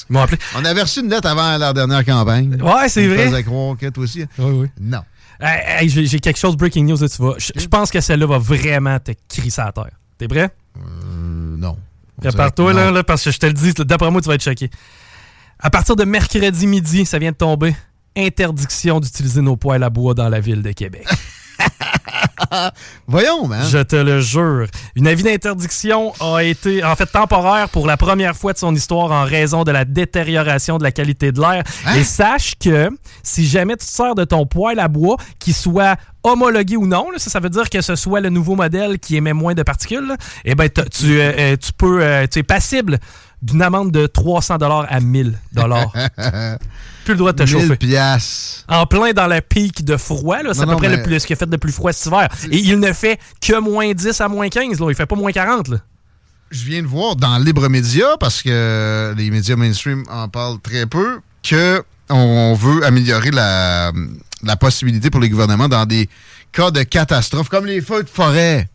Ils 0.09 0.13
m'ont 0.13 0.21
appelé. 0.21 0.39
On 0.55 0.65
avait 0.65 0.81
reçu 0.81 1.01
une 1.01 1.09
lettre 1.09 1.27
avant 1.27 1.57
la 1.57 1.71
dernière 1.73 2.03
campagne. 2.03 2.59
Ouais, 2.61 2.89
c'est 2.89 3.07
vrai. 3.07 3.27
faisait 3.27 3.43
croire 3.43 3.77
que 3.77 3.87
toi 3.89 4.03
aussi. 4.03 4.23
hein? 4.23 4.27
Oui, 4.39 4.51
oui. 4.61 4.67
Non. 4.79 5.01
Hey, 5.39 5.83
hey, 5.85 6.07
j'ai 6.07 6.19
quelque 6.19 6.39
chose 6.39 6.55
breaking 6.55 6.85
news, 6.85 6.97
là, 6.99 7.09
tu 7.09 7.17
vois. 7.17 7.35
Je 7.37 7.51
je 7.55 7.67
pense 7.67 7.91
que 7.91 7.99
celle-là 8.01 8.25
va 8.25 8.37
vraiment 8.39 8.97
te 8.99 9.11
crisser 9.27 9.61
à 9.61 9.71
terre. 9.71 9.91
T'es 10.17 10.27
prêt? 10.27 10.49
Euh, 10.77 10.81
non. 11.57 11.77
Prépare-toi, 12.21 12.73
là, 12.73 12.89
là, 12.91 13.03
parce 13.03 13.23
que 13.23 13.31
je 13.31 13.37
te 13.37 13.45
le 13.45 13.53
dis, 13.53 13.73
d'après 13.73 14.09
moi, 14.09 14.21
tu 14.21 14.29
vas 14.29 14.35
être 14.35 14.43
choqué. 14.43 14.69
À 15.59 15.69
partir 15.69 15.95
de 15.97 16.05
mercredi 16.05 16.65
midi, 16.67 17.05
ça 17.05 17.19
vient 17.19 17.31
de 17.31 17.37
tomber, 17.37 17.75
interdiction 18.15 18.99
d'utiliser 19.01 19.41
nos 19.41 19.57
poêles 19.57 19.83
à 19.83 19.89
bois 19.89 20.13
dans 20.13 20.29
la 20.29 20.39
ville 20.39 20.61
de 20.63 20.71
Québec. 20.71 21.05
Voyons, 23.07 23.47
man. 23.47 23.67
Je 23.69 23.79
te 23.79 23.95
le 23.95 24.21
jure. 24.21 24.67
Une 24.95 25.07
avis 25.07 25.23
d'interdiction 25.23 26.13
a 26.19 26.43
été, 26.43 26.83
en 26.83 26.95
fait, 26.95 27.07
temporaire 27.07 27.69
pour 27.69 27.87
la 27.87 27.97
première 27.97 28.35
fois 28.35 28.53
de 28.53 28.57
son 28.57 28.73
histoire 28.73 29.11
en 29.11 29.23
raison 29.23 29.63
de 29.63 29.71
la 29.71 29.85
détérioration 29.85 30.77
de 30.77 30.83
la 30.83 30.91
qualité 30.91 31.31
de 31.31 31.39
l'air. 31.39 31.63
Hein? 31.85 31.95
Et 31.95 32.03
sache 32.03 32.55
que 32.59 32.89
si 33.23 33.45
jamais 33.45 33.77
tu 33.77 33.85
te 33.85 33.91
sers 33.91 34.15
de 34.15 34.23
ton 34.23 34.45
poêle 34.45 34.79
à 34.79 34.87
bois, 34.87 35.17
qu'il 35.39 35.53
soit 35.53 35.97
homologué 36.25 36.75
ou 36.75 36.87
non, 36.87 37.11
là, 37.11 37.19
ça, 37.19 37.29
ça 37.29 37.39
veut 37.39 37.49
dire 37.49 37.69
que 37.69 37.81
ce 37.81 37.95
soit 37.95 38.19
le 38.19 38.29
nouveau 38.29 38.55
modèle 38.55 38.99
qui 38.99 39.15
émet 39.15 39.33
moins 39.33 39.53
de 39.53 39.63
particules, 39.63 40.07
là, 40.07 40.17
eh 40.43 40.55
ben, 40.55 40.69
tu, 40.69 41.19
euh, 41.19 41.31
euh, 41.37 41.55
tu 41.55 41.71
peux, 41.73 42.01
euh, 42.01 42.25
tu 42.31 42.39
es 42.39 42.43
passible 42.43 42.99
d'une 43.41 43.61
amende 43.61 43.91
de 43.91 44.07
300 44.07 44.57
à 44.59 44.99
1000 44.99 45.39
Plus 47.05 47.13
le 47.13 47.17
droit 47.17 47.33
de 47.33 47.37
te 47.37 47.43
1000 47.43 47.51
chauffer. 47.51 47.75
piastres. 47.77 48.65
En 48.67 48.85
plein 48.87 49.13
dans 49.13 49.27
le 49.27 49.39
pic 49.41 49.85
de 49.85 49.95
froid, 49.97 50.41
là, 50.41 50.53
c'est 50.53 50.61
à 50.61 50.65
Non, 50.65 50.73
peu 50.73 50.77
près 50.87 50.95
le 50.97 51.03
plus, 51.03 51.19
ce 51.19 51.27
qui 51.27 51.33
a 51.33 51.35
fait 51.35 51.49
de 51.49 51.57
plus 51.57 51.71
froid 51.71 51.93
cet 51.93 52.07
hiver. 52.07 52.27
Et 52.51 52.57
il 52.57 52.79
ne 52.79 52.91
fait 52.93 53.19
que 53.41 53.59
moins 53.59 53.93
10 53.93 54.19
à 54.21 54.27
moins 54.27 54.49
15, 54.49 54.79
là. 54.79 54.87
il 54.89 54.95
fait 54.95 55.05
pas 55.05 55.15
moins 55.15 55.31
40. 55.31 55.67
Là. 55.67 55.77
Je 56.49 56.63
viens 56.65 56.81
de 56.81 56.87
voir 56.87 57.15
dans 57.15 57.37
Libre 57.37 57.69
Média, 57.69 58.05
parce 58.19 58.41
que 58.41 59.13
les 59.17 59.29
médias 59.29 59.55
mainstream 59.55 60.03
en 60.09 60.27
parlent 60.29 60.59
très 60.59 60.87
peu, 60.87 61.19
que 61.43 61.83
on 62.09 62.53
veut 62.55 62.83
améliorer 62.85 63.31
la, 63.31 63.91
la 64.43 64.55
possibilité 64.55 65.09
pour 65.09 65.19
les 65.21 65.29
gouvernements 65.29 65.67
dans 65.67 65.85
des 65.85 66.09
cas 66.51 66.71
de 66.71 66.81
catastrophe, 66.83 67.49
comme 67.49 67.65
les 67.67 67.81
feux 67.81 68.03
de 68.03 68.09
forêt, 68.09 68.67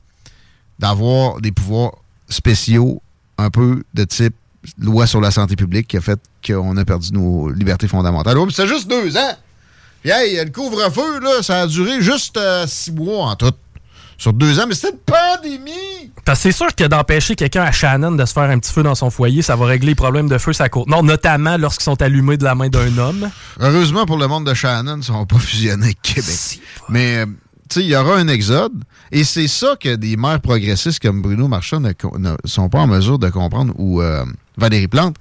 d'avoir 0.78 1.40
des 1.40 1.50
pouvoirs 1.52 1.92
spéciaux, 2.28 3.02
un 3.38 3.50
peu 3.50 3.82
de 3.94 4.04
type 4.04 4.34
loi 4.78 5.06
sur 5.06 5.20
la 5.20 5.30
santé 5.30 5.56
publique 5.56 5.88
qui 5.88 5.96
a 5.96 6.00
fait 6.00 6.20
qu'on 6.46 6.76
a 6.76 6.84
perdu 6.84 7.12
nos 7.12 7.50
libertés 7.50 7.88
fondamentales. 7.88 8.36
Mais 8.36 8.52
C'est 8.52 8.66
juste 8.66 8.88
deux 8.88 9.16
ans. 9.16 9.36
Puis 10.02 10.10
hey, 10.10 10.42
le 10.42 10.50
couvre-feu, 10.50 11.20
là, 11.20 11.42
ça 11.42 11.62
a 11.62 11.66
duré 11.66 12.00
juste 12.00 12.36
euh, 12.36 12.66
six 12.66 12.92
mois 12.92 13.26
en 13.26 13.36
tout. 13.36 13.52
Sur 14.16 14.34
deux 14.34 14.60
ans, 14.60 14.64
mais 14.68 14.74
c'était 14.74 14.92
une 14.92 14.98
pandémie! 14.98 16.12
C'est 16.34 16.52
sûr 16.52 16.74
que 16.74 16.84
d'empêcher 16.84 17.34
quelqu'un 17.36 17.62
à 17.62 17.72
Shannon 17.72 18.12
de 18.12 18.24
se 18.26 18.34
faire 18.34 18.44
un 18.44 18.58
petit 18.58 18.70
feu 18.70 18.82
dans 18.82 18.94
son 18.94 19.08
foyer, 19.08 19.40
ça 19.40 19.56
va 19.56 19.64
régler 19.64 19.88
les 19.88 19.94
problèmes 19.94 20.28
de 20.28 20.36
feu 20.36 20.52
sa 20.52 20.68
côte. 20.68 20.88
Non, 20.88 21.02
notamment 21.02 21.56
lorsqu'ils 21.56 21.84
sont 21.84 22.00
allumés 22.02 22.36
de 22.36 22.44
la 22.44 22.54
main 22.54 22.68
d'un 22.68 22.98
homme. 22.98 23.30
Heureusement 23.58 24.04
pour 24.04 24.18
le 24.18 24.26
monde 24.28 24.46
de 24.46 24.52
Shannon, 24.52 24.96
ils 24.96 24.98
ne 24.98 25.02
sont 25.02 25.24
pas 25.24 25.38
fusionnés 25.38 25.84
avec 25.86 26.02
Québec. 26.02 26.60
Mais, 26.90 27.16
euh, 27.20 27.26
il 27.76 27.86
y 27.86 27.96
aura 27.96 28.16
un 28.16 28.28
exode. 28.28 28.72
Et 29.12 29.24
c'est 29.24 29.48
ça 29.48 29.76
que 29.78 29.96
des 29.96 30.16
maires 30.16 30.40
progressistes 30.40 31.00
comme 31.00 31.22
Bruno 31.22 31.48
Marchand 31.48 31.80
ne, 31.80 31.92
sont 32.44 32.68
pas 32.68 32.80
en 32.80 32.86
mesure 32.86 33.18
de 33.18 33.28
comprendre, 33.28 33.72
ou 33.76 34.00
euh, 34.00 34.24
Valérie 34.56 34.88
Plante. 34.88 35.16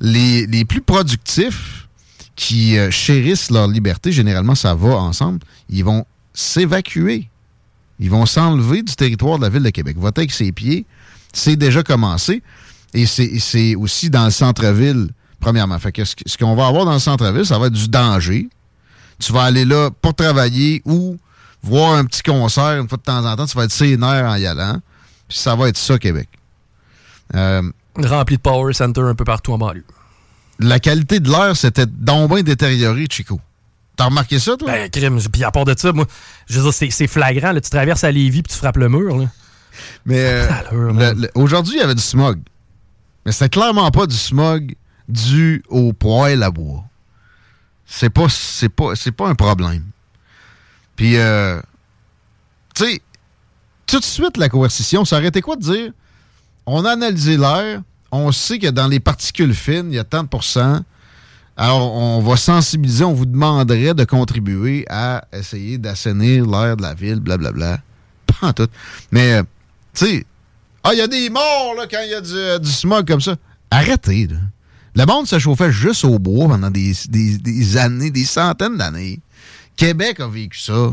Les, 0.00 0.46
les 0.46 0.64
plus 0.64 0.80
productifs 0.80 1.88
qui 2.34 2.78
euh, 2.78 2.90
chérissent 2.90 3.50
leur 3.50 3.66
liberté, 3.66 4.12
généralement, 4.12 4.54
ça 4.54 4.74
va 4.74 4.96
ensemble, 4.96 5.40
ils 5.68 5.84
vont 5.84 6.04
s'évacuer. 6.34 7.28
Ils 7.98 8.10
vont 8.10 8.26
s'enlever 8.26 8.82
du 8.82 8.94
territoire 8.94 9.38
de 9.38 9.44
la 9.44 9.48
ville 9.48 9.62
de 9.62 9.70
Québec. 9.70 9.96
Voter 9.98 10.22
avec 10.22 10.32
ses 10.32 10.52
pieds, 10.52 10.84
c'est 11.32 11.56
déjà 11.56 11.82
commencé. 11.82 12.42
Et 12.94 13.06
c'est 13.06 13.74
aussi 13.74 14.10
dans 14.10 14.24
le 14.24 14.30
centre-ville, 14.30 15.08
premièrement. 15.40 15.78
Fait 15.78 15.92
que 15.92 16.02
ce 16.04 16.38
qu'on 16.38 16.54
va 16.54 16.66
avoir 16.66 16.84
dans 16.84 16.94
le 16.94 16.98
centre-ville, 16.98 17.44
ça 17.44 17.58
va 17.58 17.66
être 17.66 17.72
du 17.72 17.88
danger. 17.88 18.48
Tu 19.18 19.32
vas 19.32 19.42
aller 19.42 19.64
là 19.64 19.90
pour 20.02 20.14
travailler 20.14 20.82
ou 20.84 21.16
voir 21.66 21.94
un 21.94 22.04
petit 22.04 22.22
concert 22.22 22.80
une 22.80 22.88
fois 22.88 22.98
de 22.98 23.02
temps 23.02 23.24
en 23.24 23.36
temps. 23.36 23.46
Tu 23.46 23.56
vas 23.56 23.64
être 23.64 23.72
sénère 23.72 24.24
en 24.26 24.36
y 24.36 24.46
allant. 24.46 24.80
Puis 25.28 25.38
ça 25.38 25.54
va 25.54 25.68
être 25.68 25.76
ça, 25.76 25.98
Québec. 25.98 26.28
Euh, 27.34 27.62
Rempli 27.96 28.36
de 28.36 28.42
power 28.42 28.72
center 28.74 29.00
un 29.02 29.14
peu 29.14 29.24
partout 29.24 29.52
en 29.52 29.58
banlieue. 29.58 29.84
la 30.58 30.78
qualité 30.80 31.18
de 31.20 31.30
l'air 31.30 31.56
s'était 31.56 31.86
donc 31.86 32.30
bien 32.32 32.42
détériorée, 32.42 33.06
Chico. 33.10 33.40
T'as 33.96 34.04
remarqué 34.06 34.38
ça, 34.38 34.56
toi? 34.56 34.70
Ben, 34.70 34.90
crime. 34.90 35.18
Puis 35.32 35.42
à 35.44 35.50
part 35.50 35.64
de 35.64 35.74
ça, 35.76 35.92
moi, 35.92 36.04
je 36.46 36.56
veux 36.58 36.64
dire, 36.64 36.72
c'est- 36.74 36.90
c'est 36.90 37.06
flagrant. 37.06 37.52
là. 37.52 37.60
Tu 37.60 37.70
traverses 37.70 38.04
à 38.04 38.10
Lévis 38.10 38.42
puis 38.42 38.52
tu 38.52 38.58
frappes 38.58 38.76
le 38.76 38.88
mur. 38.90 39.16
Là. 39.16 39.26
Mais 40.04 40.20
euh, 40.20 41.14
le- 41.14 41.30
aujourd'hui, 41.34 41.74
il 41.76 41.80
y 41.80 41.82
avait 41.82 41.94
du 41.94 42.02
smog. 42.02 42.38
Mais 43.24 43.32
c'était 43.32 43.48
clairement 43.48 43.90
pas 43.90 44.06
du 44.06 44.14
smog 44.16 44.74
dû 45.08 45.62
au 45.68 45.92
poêle 45.94 46.42
à 46.42 46.50
bois. 46.50 46.84
C'est 47.86 48.10
pas, 48.10 48.26
c'est 48.28 48.68
pas, 48.68 48.94
c'est 48.94 49.12
pas 49.12 49.28
un 49.28 49.34
problème. 49.34 49.84
Puis, 50.96 51.16
euh, 51.16 51.60
tu 52.74 52.84
sais, 52.84 53.00
tout 53.86 53.98
de 54.00 54.04
suite, 54.04 54.36
la 54.36 54.48
coercition, 54.48 55.04
ça 55.04 55.18
aurait 55.18 55.30
quoi 55.42 55.56
de 55.56 55.62
dire 55.62 55.92
on 56.66 56.84
a 56.84 56.92
analysé 56.92 57.36
l'air, 57.36 57.82
on 58.10 58.32
sait 58.32 58.58
que 58.58 58.66
dans 58.68 58.88
les 58.88 58.98
particules 58.98 59.54
fines, 59.54 59.88
il 59.92 59.94
y 59.94 59.98
a 59.98 60.04
tant 60.04 60.24
de 60.24 60.28
pourcents. 60.28 60.80
Alors, 61.56 61.94
on 61.94 62.20
va 62.20 62.36
sensibiliser, 62.36 63.04
on 63.04 63.14
vous 63.14 63.24
demanderait 63.24 63.94
de 63.94 64.04
contribuer 64.04 64.84
à 64.90 65.24
essayer 65.32 65.78
d'assainir 65.78 66.44
l'air 66.46 66.76
de 66.76 66.82
la 66.82 66.92
ville, 66.94 67.20
blablabla. 67.20 67.80
Pas 68.26 68.48
en 68.48 68.52
tout. 68.52 68.66
Mais, 69.12 69.34
euh, 69.34 69.42
tu 69.94 70.06
sais, 70.06 70.26
ah, 70.82 70.90
il 70.92 70.98
y 70.98 71.02
a 71.02 71.06
des 71.06 71.30
morts 71.30 71.74
là, 71.78 71.86
quand 71.90 72.00
il 72.04 72.10
y 72.10 72.14
a 72.14 72.20
du, 72.20 72.32
euh, 72.34 72.58
du 72.58 72.70
smog 72.70 73.06
comme 73.06 73.20
ça. 73.20 73.36
Arrêtez, 73.70 74.26
là. 74.26 74.36
Le 74.94 75.04
monde 75.06 75.26
se 75.26 75.38
chauffait 75.38 75.70
juste 75.72 76.04
au 76.04 76.18
bois 76.18 76.48
pendant 76.48 76.70
des, 76.70 76.92
des- 77.08 77.38
des 77.38 77.76
années, 77.76 78.10
des 78.10 78.24
centaines 78.24 78.76
d'années. 78.76 79.20
Québec 79.76 80.20
a 80.20 80.28
vécu 80.28 80.58
ça. 80.58 80.92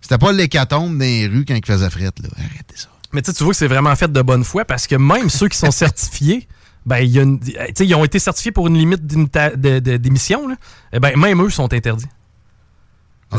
C'était 0.00 0.18
pas 0.18 0.32
l'hécatombe 0.32 0.92
dans 0.98 1.04
les 1.04 1.26
rues 1.26 1.44
quand 1.46 1.54
il 1.54 1.64
faisait 1.66 1.90
fret, 1.90 2.04
là. 2.22 2.28
Arrêtez 2.36 2.76
ça. 2.76 2.88
Mais 3.12 3.22
tu 3.22 3.30
sais, 3.30 3.36
tu 3.36 3.42
vois 3.44 3.52
que 3.52 3.56
c'est 3.58 3.66
vraiment 3.68 3.94
fait 3.96 4.12
de 4.12 4.22
bonne 4.22 4.44
foi 4.44 4.64
parce 4.64 4.86
que 4.86 4.94
même 4.96 5.28
ceux 5.30 5.48
qui 5.48 5.58
sont 5.58 5.70
certifiés, 5.72 6.46
ben, 6.86 6.98
y 6.98 7.18
a 7.18 7.22
une- 7.22 7.40
ils 7.80 7.94
ont 7.94 8.04
été 8.04 8.18
certifiés 8.18 8.52
pour 8.52 8.66
une 8.68 8.76
limite 8.78 9.04
d'émission. 9.06 10.48
Eh 10.92 11.00
ben, 11.00 11.16
même 11.18 11.42
eux 11.42 11.50
sont 11.50 11.72
interdits. 11.72 12.06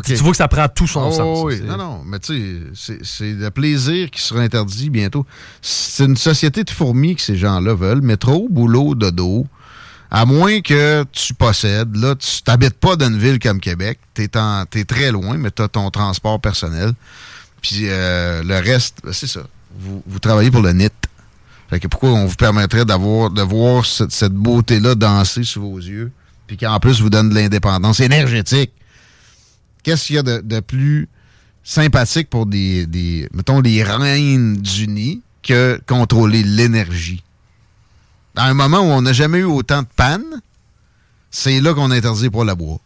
Tu 0.05 0.13
vois 0.15 0.31
que 0.31 0.37
ça 0.37 0.47
prend 0.47 0.67
tout 0.67 0.85
son 0.85 1.07
Oh, 1.07 1.11
sens. 1.11 1.39
oui. 1.45 1.61
Non, 1.61 1.77
non, 1.77 2.03
mais 2.05 2.19
tu 2.19 2.33
sais, 2.35 2.67
c'est- 2.75 3.03
c'est 3.03 3.33
le 3.33 3.49
plaisir 3.49 4.11
qui 4.11 4.21
sera 4.21 4.41
interdit 4.41 4.91
bientôt. 4.91 5.25
C'est 5.63 6.05
une 6.05 6.15
société 6.17 6.63
de 6.63 6.69
fourmis 6.69 7.15
que 7.15 7.21
ces 7.23 7.35
gens-là 7.35 7.73
veulent. 7.73 8.01
Métro, 8.03 8.47
boulot, 8.51 8.93
dodo. 8.93 9.47
À 10.11 10.25
moins 10.25 10.61
que 10.61 11.03
tu 11.11 11.33
possèdes, 11.35 11.95
là, 11.95 12.15
tu 12.15 12.41
t'habites 12.41 12.79
pas 12.79 12.95
dans 12.95 13.07
une 13.09 13.19
ville 13.19 13.37
comme 13.39 13.59
Québec. 13.59 13.99
T'es 14.15 14.35
en- 14.37 14.65
t'es 14.65 14.83
très 14.83 15.11
loin, 15.11 15.37
mais 15.37 15.51
tu 15.51 15.61
as 15.61 15.67
ton 15.67 15.89
transport 15.91 16.39
personnel. 16.41 16.93
Puis 17.61 17.81
euh, 17.83 18.41
le 18.43 18.55
reste, 18.55 18.97
ben, 19.03 19.13
c'est 19.13 19.27
ça. 19.27 19.41
Vous, 19.79 20.01
vous 20.07 20.19
travaillez 20.19 20.49
pour 20.49 20.61
le 20.63 20.71
NIT. 20.73 20.89
Fait 21.69 21.79
que 21.79 21.87
pourquoi 21.87 22.09
on 22.09 22.25
vous 22.25 22.35
permettrait 22.35 22.85
d'avoir 22.85 23.29
de 23.29 23.43
voir 23.43 23.85
cette, 23.85 24.11
cette 24.11 24.33
beauté-là 24.33 24.95
danser 24.95 25.43
sous 25.43 25.61
vos 25.61 25.77
yeux, 25.77 26.11
puis 26.47 26.57
qu'en 26.57 26.79
plus 26.79 26.99
vous 27.01 27.11
donne 27.11 27.29
de 27.29 27.35
l'indépendance 27.35 27.99
énergétique? 27.99 28.71
Qu'est-ce 29.83 30.07
qu'il 30.07 30.15
y 30.15 30.19
a 30.19 30.23
de, 30.23 30.41
de 30.43 30.59
plus 30.61 31.07
sympathique 31.63 32.29
pour 32.31 32.47
des, 32.47 32.87
des, 32.87 33.29
mettons, 33.33 33.61
les 33.61 33.83
reines 33.83 34.57
du 34.57 34.87
nid 34.87 35.21
que 35.43 35.79
contrôler 35.85 36.41
l'énergie? 36.41 37.21
À 38.39 38.45
un 38.45 38.53
moment 38.53 38.79
où 38.79 38.83
on 38.85 39.01
n'a 39.01 39.11
jamais 39.11 39.39
eu 39.39 39.43
autant 39.43 39.81
de 39.81 39.87
panne, 39.97 40.23
c'est 41.29 41.59
là 41.59 41.73
qu'on 41.73 41.91
interdit 41.91 42.29
pour 42.29 42.45
la 42.45 42.55
bois. 42.55 42.79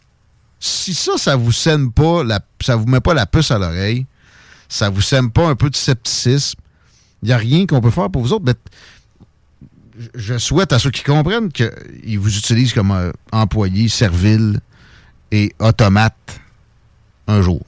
Si 0.58 0.94
ça, 0.94 1.12
ça 1.16 1.36
vous 1.36 1.52
sème 1.52 1.92
pas, 1.92 2.22
ça 2.60 2.74
vous 2.74 2.86
met 2.86 3.00
pas 3.00 3.14
la 3.14 3.24
puce 3.24 3.52
à 3.52 3.58
l'oreille, 3.58 4.04
ça 4.68 4.90
vous 4.90 5.00
sème 5.00 5.30
pas 5.30 5.46
un 5.48 5.54
peu 5.54 5.70
de 5.70 5.76
scepticisme, 5.76 6.58
il 7.22 7.26
n'y 7.26 7.32
a 7.32 7.36
rien 7.36 7.66
qu'on 7.66 7.80
peut 7.80 7.90
faire 7.92 8.10
pour 8.10 8.22
vous 8.22 8.32
autres. 8.32 8.44
Mais 8.46 8.54
je- 10.16 10.38
souhaite 10.38 10.72
à 10.72 10.80
ceux 10.80 10.90
qui 10.90 11.04
comprennent 11.04 11.52
qu'ils 11.52 12.18
vous 12.18 12.36
utilisent 12.36 12.72
comme 12.72 12.90
euh, 12.90 13.12
employé 13.30 13.88
servile 13.88 14.58
et 15.30 15.54
automate 15.60 16.40
un 17.28 17.42
jour. 17.42 17.62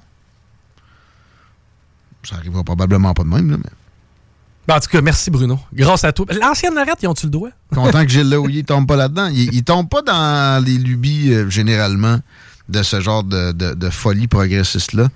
Ça 2.24 2.34
arrivera 2.36 2.64
probablement 2.64 3.14
pas 3.14 3.22
de 3.22 3.28
même, 3.28 3.50
là, 3.52 3.58
mais 3.58 3.70
Ben, 4.68 4.76
en 4.76 4.80
tout 4.80 4.88
cas, 4.90 5.00
merci 5.00 5.30
Bruno. 5.30 5.58
Grâce 5.72 6.02
à 6.04 6.12
toi. 6.12 6.26
L'ancienne 6.40 6.74
Narette, 6.74 6.98
ils 7.02 7.06
ont-tu 7.08 7.26
le 7.26 7.30
droit? 7.30 7.50
content 7.74 8.02
que 8.04 8.08
Gilles 8.08 8.28
Laouillet 8.28 8.62
tombe 8.64 8.86
pas 8.86 8.96
là-dedans. 8.96 9.28
Il, 9.32 9.54
il 9.54 9.62
tombe 9.64 9.88
pas 9.88 10.02
dans 10.02 10.64
les 10.64 10.76
lubies, 10.78 11.32
euh, 11.32 11.48
généralement, 11.50 12.18
de 12.68 12.82
ce 12.82 13.00
genre 13.00 13.22
de, 13.22 13.52
de- 13.52 13.74
de 13.74 13.90
folie 13.90 14.26
progressiste-là. 14.26 15.08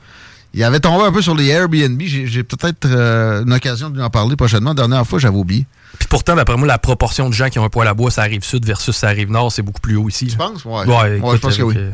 Il 0.55 0.63
avait 0.65 0.81
tombé 0.81 1.05
un 1.05 1.13
peu 1.13 1.23
sur 1.23 1.35
les 1.35 1.47
Airbnb. 1.49 2.01
J'ai 2.03 2.43
peut-être 2.43 2.87
euh, 2.87 3.45
une 3.45 3.53
occasion 3.53 3.89
de 3.91 3.97
lui 3.97 4.03
en 4.03 4.11
parler 4.11 4.35
prochainement. 4.37 4.71
La 4.71 4.75
dernière 4.75 5.07
fois, 5.07 5.19
j'avais 5.21 5.37
oublié. 5.37 5.65
Puis 5.99 6.09
pourtant, 6.09 6.35
d'après 6.37 6.57
moi, 6.57 6.67
la 6.67 6.79
proportion 6.79 7.29
de 7.29 7.35
gens 7.35 7.49
qui 7.49 7.59
ont 7.59 7.65
un 7.65 7.69
poêle 7.69 7.87
à 7.89 7.95
bois, 7.95 8.11
ça 8.11 8.23
arrive 8.23 8.43
sud 8.45 8.65
versus 8.65 8.97
ça 8.97 9.09
arrive 9.09 9.31
nord, 9.31 9.53
c'est 9.53 9.63
beaucoup 9.63 9.81
plus 9.81 9.97
haut 9.97 10.09
ici. 10.09 10.27
Tu 10.27 10.37
penses? 10.37 10.65
Ouais. 10.65 10.87
Ouais, 10.87 11.21
je 11.37 11.41
pense 11.41 11.57
que 11.57 11.63
oui. 11.63 11.75
euh, 11.77 11.91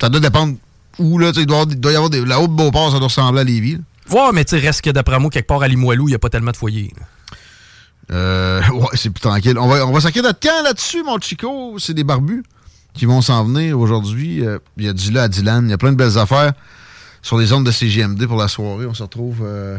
Ça 0.00 0.08
doit 0.08 0.20
dépendre 0.20 0.54
où, 0.98 1.18
là. 1.18 1.28
tu 1.32 1.36
sais, 1.36 1.40
Il 1.42 1.46
doit, 1.46 1.56
y 1.58 1.60
avoir- 1.60 1.72
il 1.74 1.80
doit 1.80 1.92
y 1.92 1.96
avoir 1.96 2.10
des, 2.10 2.24
la 2.24 2.40
haute 2.40 2.50
Beauport, 2.52 2.92
ça 2.92 2.98
doit 2.98 3.08
ressembler 3.08 3.40
à 3.40 3.44
Lévis. 3.44 3.72
là. 3.74 3.78
Ouais, 4.10 4.30
mais 4.32 4.44
tu 4.44 4.56
reste 4.56 4.82
que 4.82 4.90
d'après 4.90 5.18
moi, 5.18 5.30
quelque 5.30 5.46
part 5.46 5.62
à 5.62 5.68
Limoilou, 5.68 6.08
il 6.08 6.10
n'y 6.12 6.14
a 6.14 6.18
pas 6.18 6.28
tellement 6.30 6.50
de 6.50 6.56
foyers. 6.56 6.92
Euh, 8.10 8.60
ouais, 8.72 8.88
c'est 8.94 9.10
plus 9.10 9.20
tranquille. 9.20 9.56
On 9.58 9.68
va, 9.68 9.86
on 9.86 9.92
va 9.92 10.00
sacrer 10.00 10.22
notre 10.22 10.40
camp 10.40 10.62
là-dessus, 10.64 11.02
mon 11.02 11.18
Chico? 11.20 11.78
C'est 11.78 11.94
des 11.94 12.04
barbus 12.04 12.42
qui 12.94 13.06
vont 13.06 13.22
s'en 13.22 13.44
venir 13.44 13.78
aujourd'hui. 13.78 14.44
Euh, 14.44 14.58
Il 14.76 14.84
y 14.84 14.88
a 14.88 14.92
du 14.92 15.10
là 15.12 15.22
à 15.24 15.28
Dylan. 15.28 15.66
Il 15.66 15.70
y 15.70 15.72
a 15.72 15.78
plein 15.78 15.92
de 15.92 15.96
belles 15.96 16.18
affaires 16.18 16.52
sur 17.22 17.38
les 17.38 17.52
ondes 17.52 17.64
de 17.64 17.70
CGMD 17.70 18.26
pour 18.26 18.36
la 18.36 18.48
soirée. 18.48 18.86
On 18.86 18.94
se 18.94 19.02
retrouve. 19.02 19.38
euh, 19.42 19.78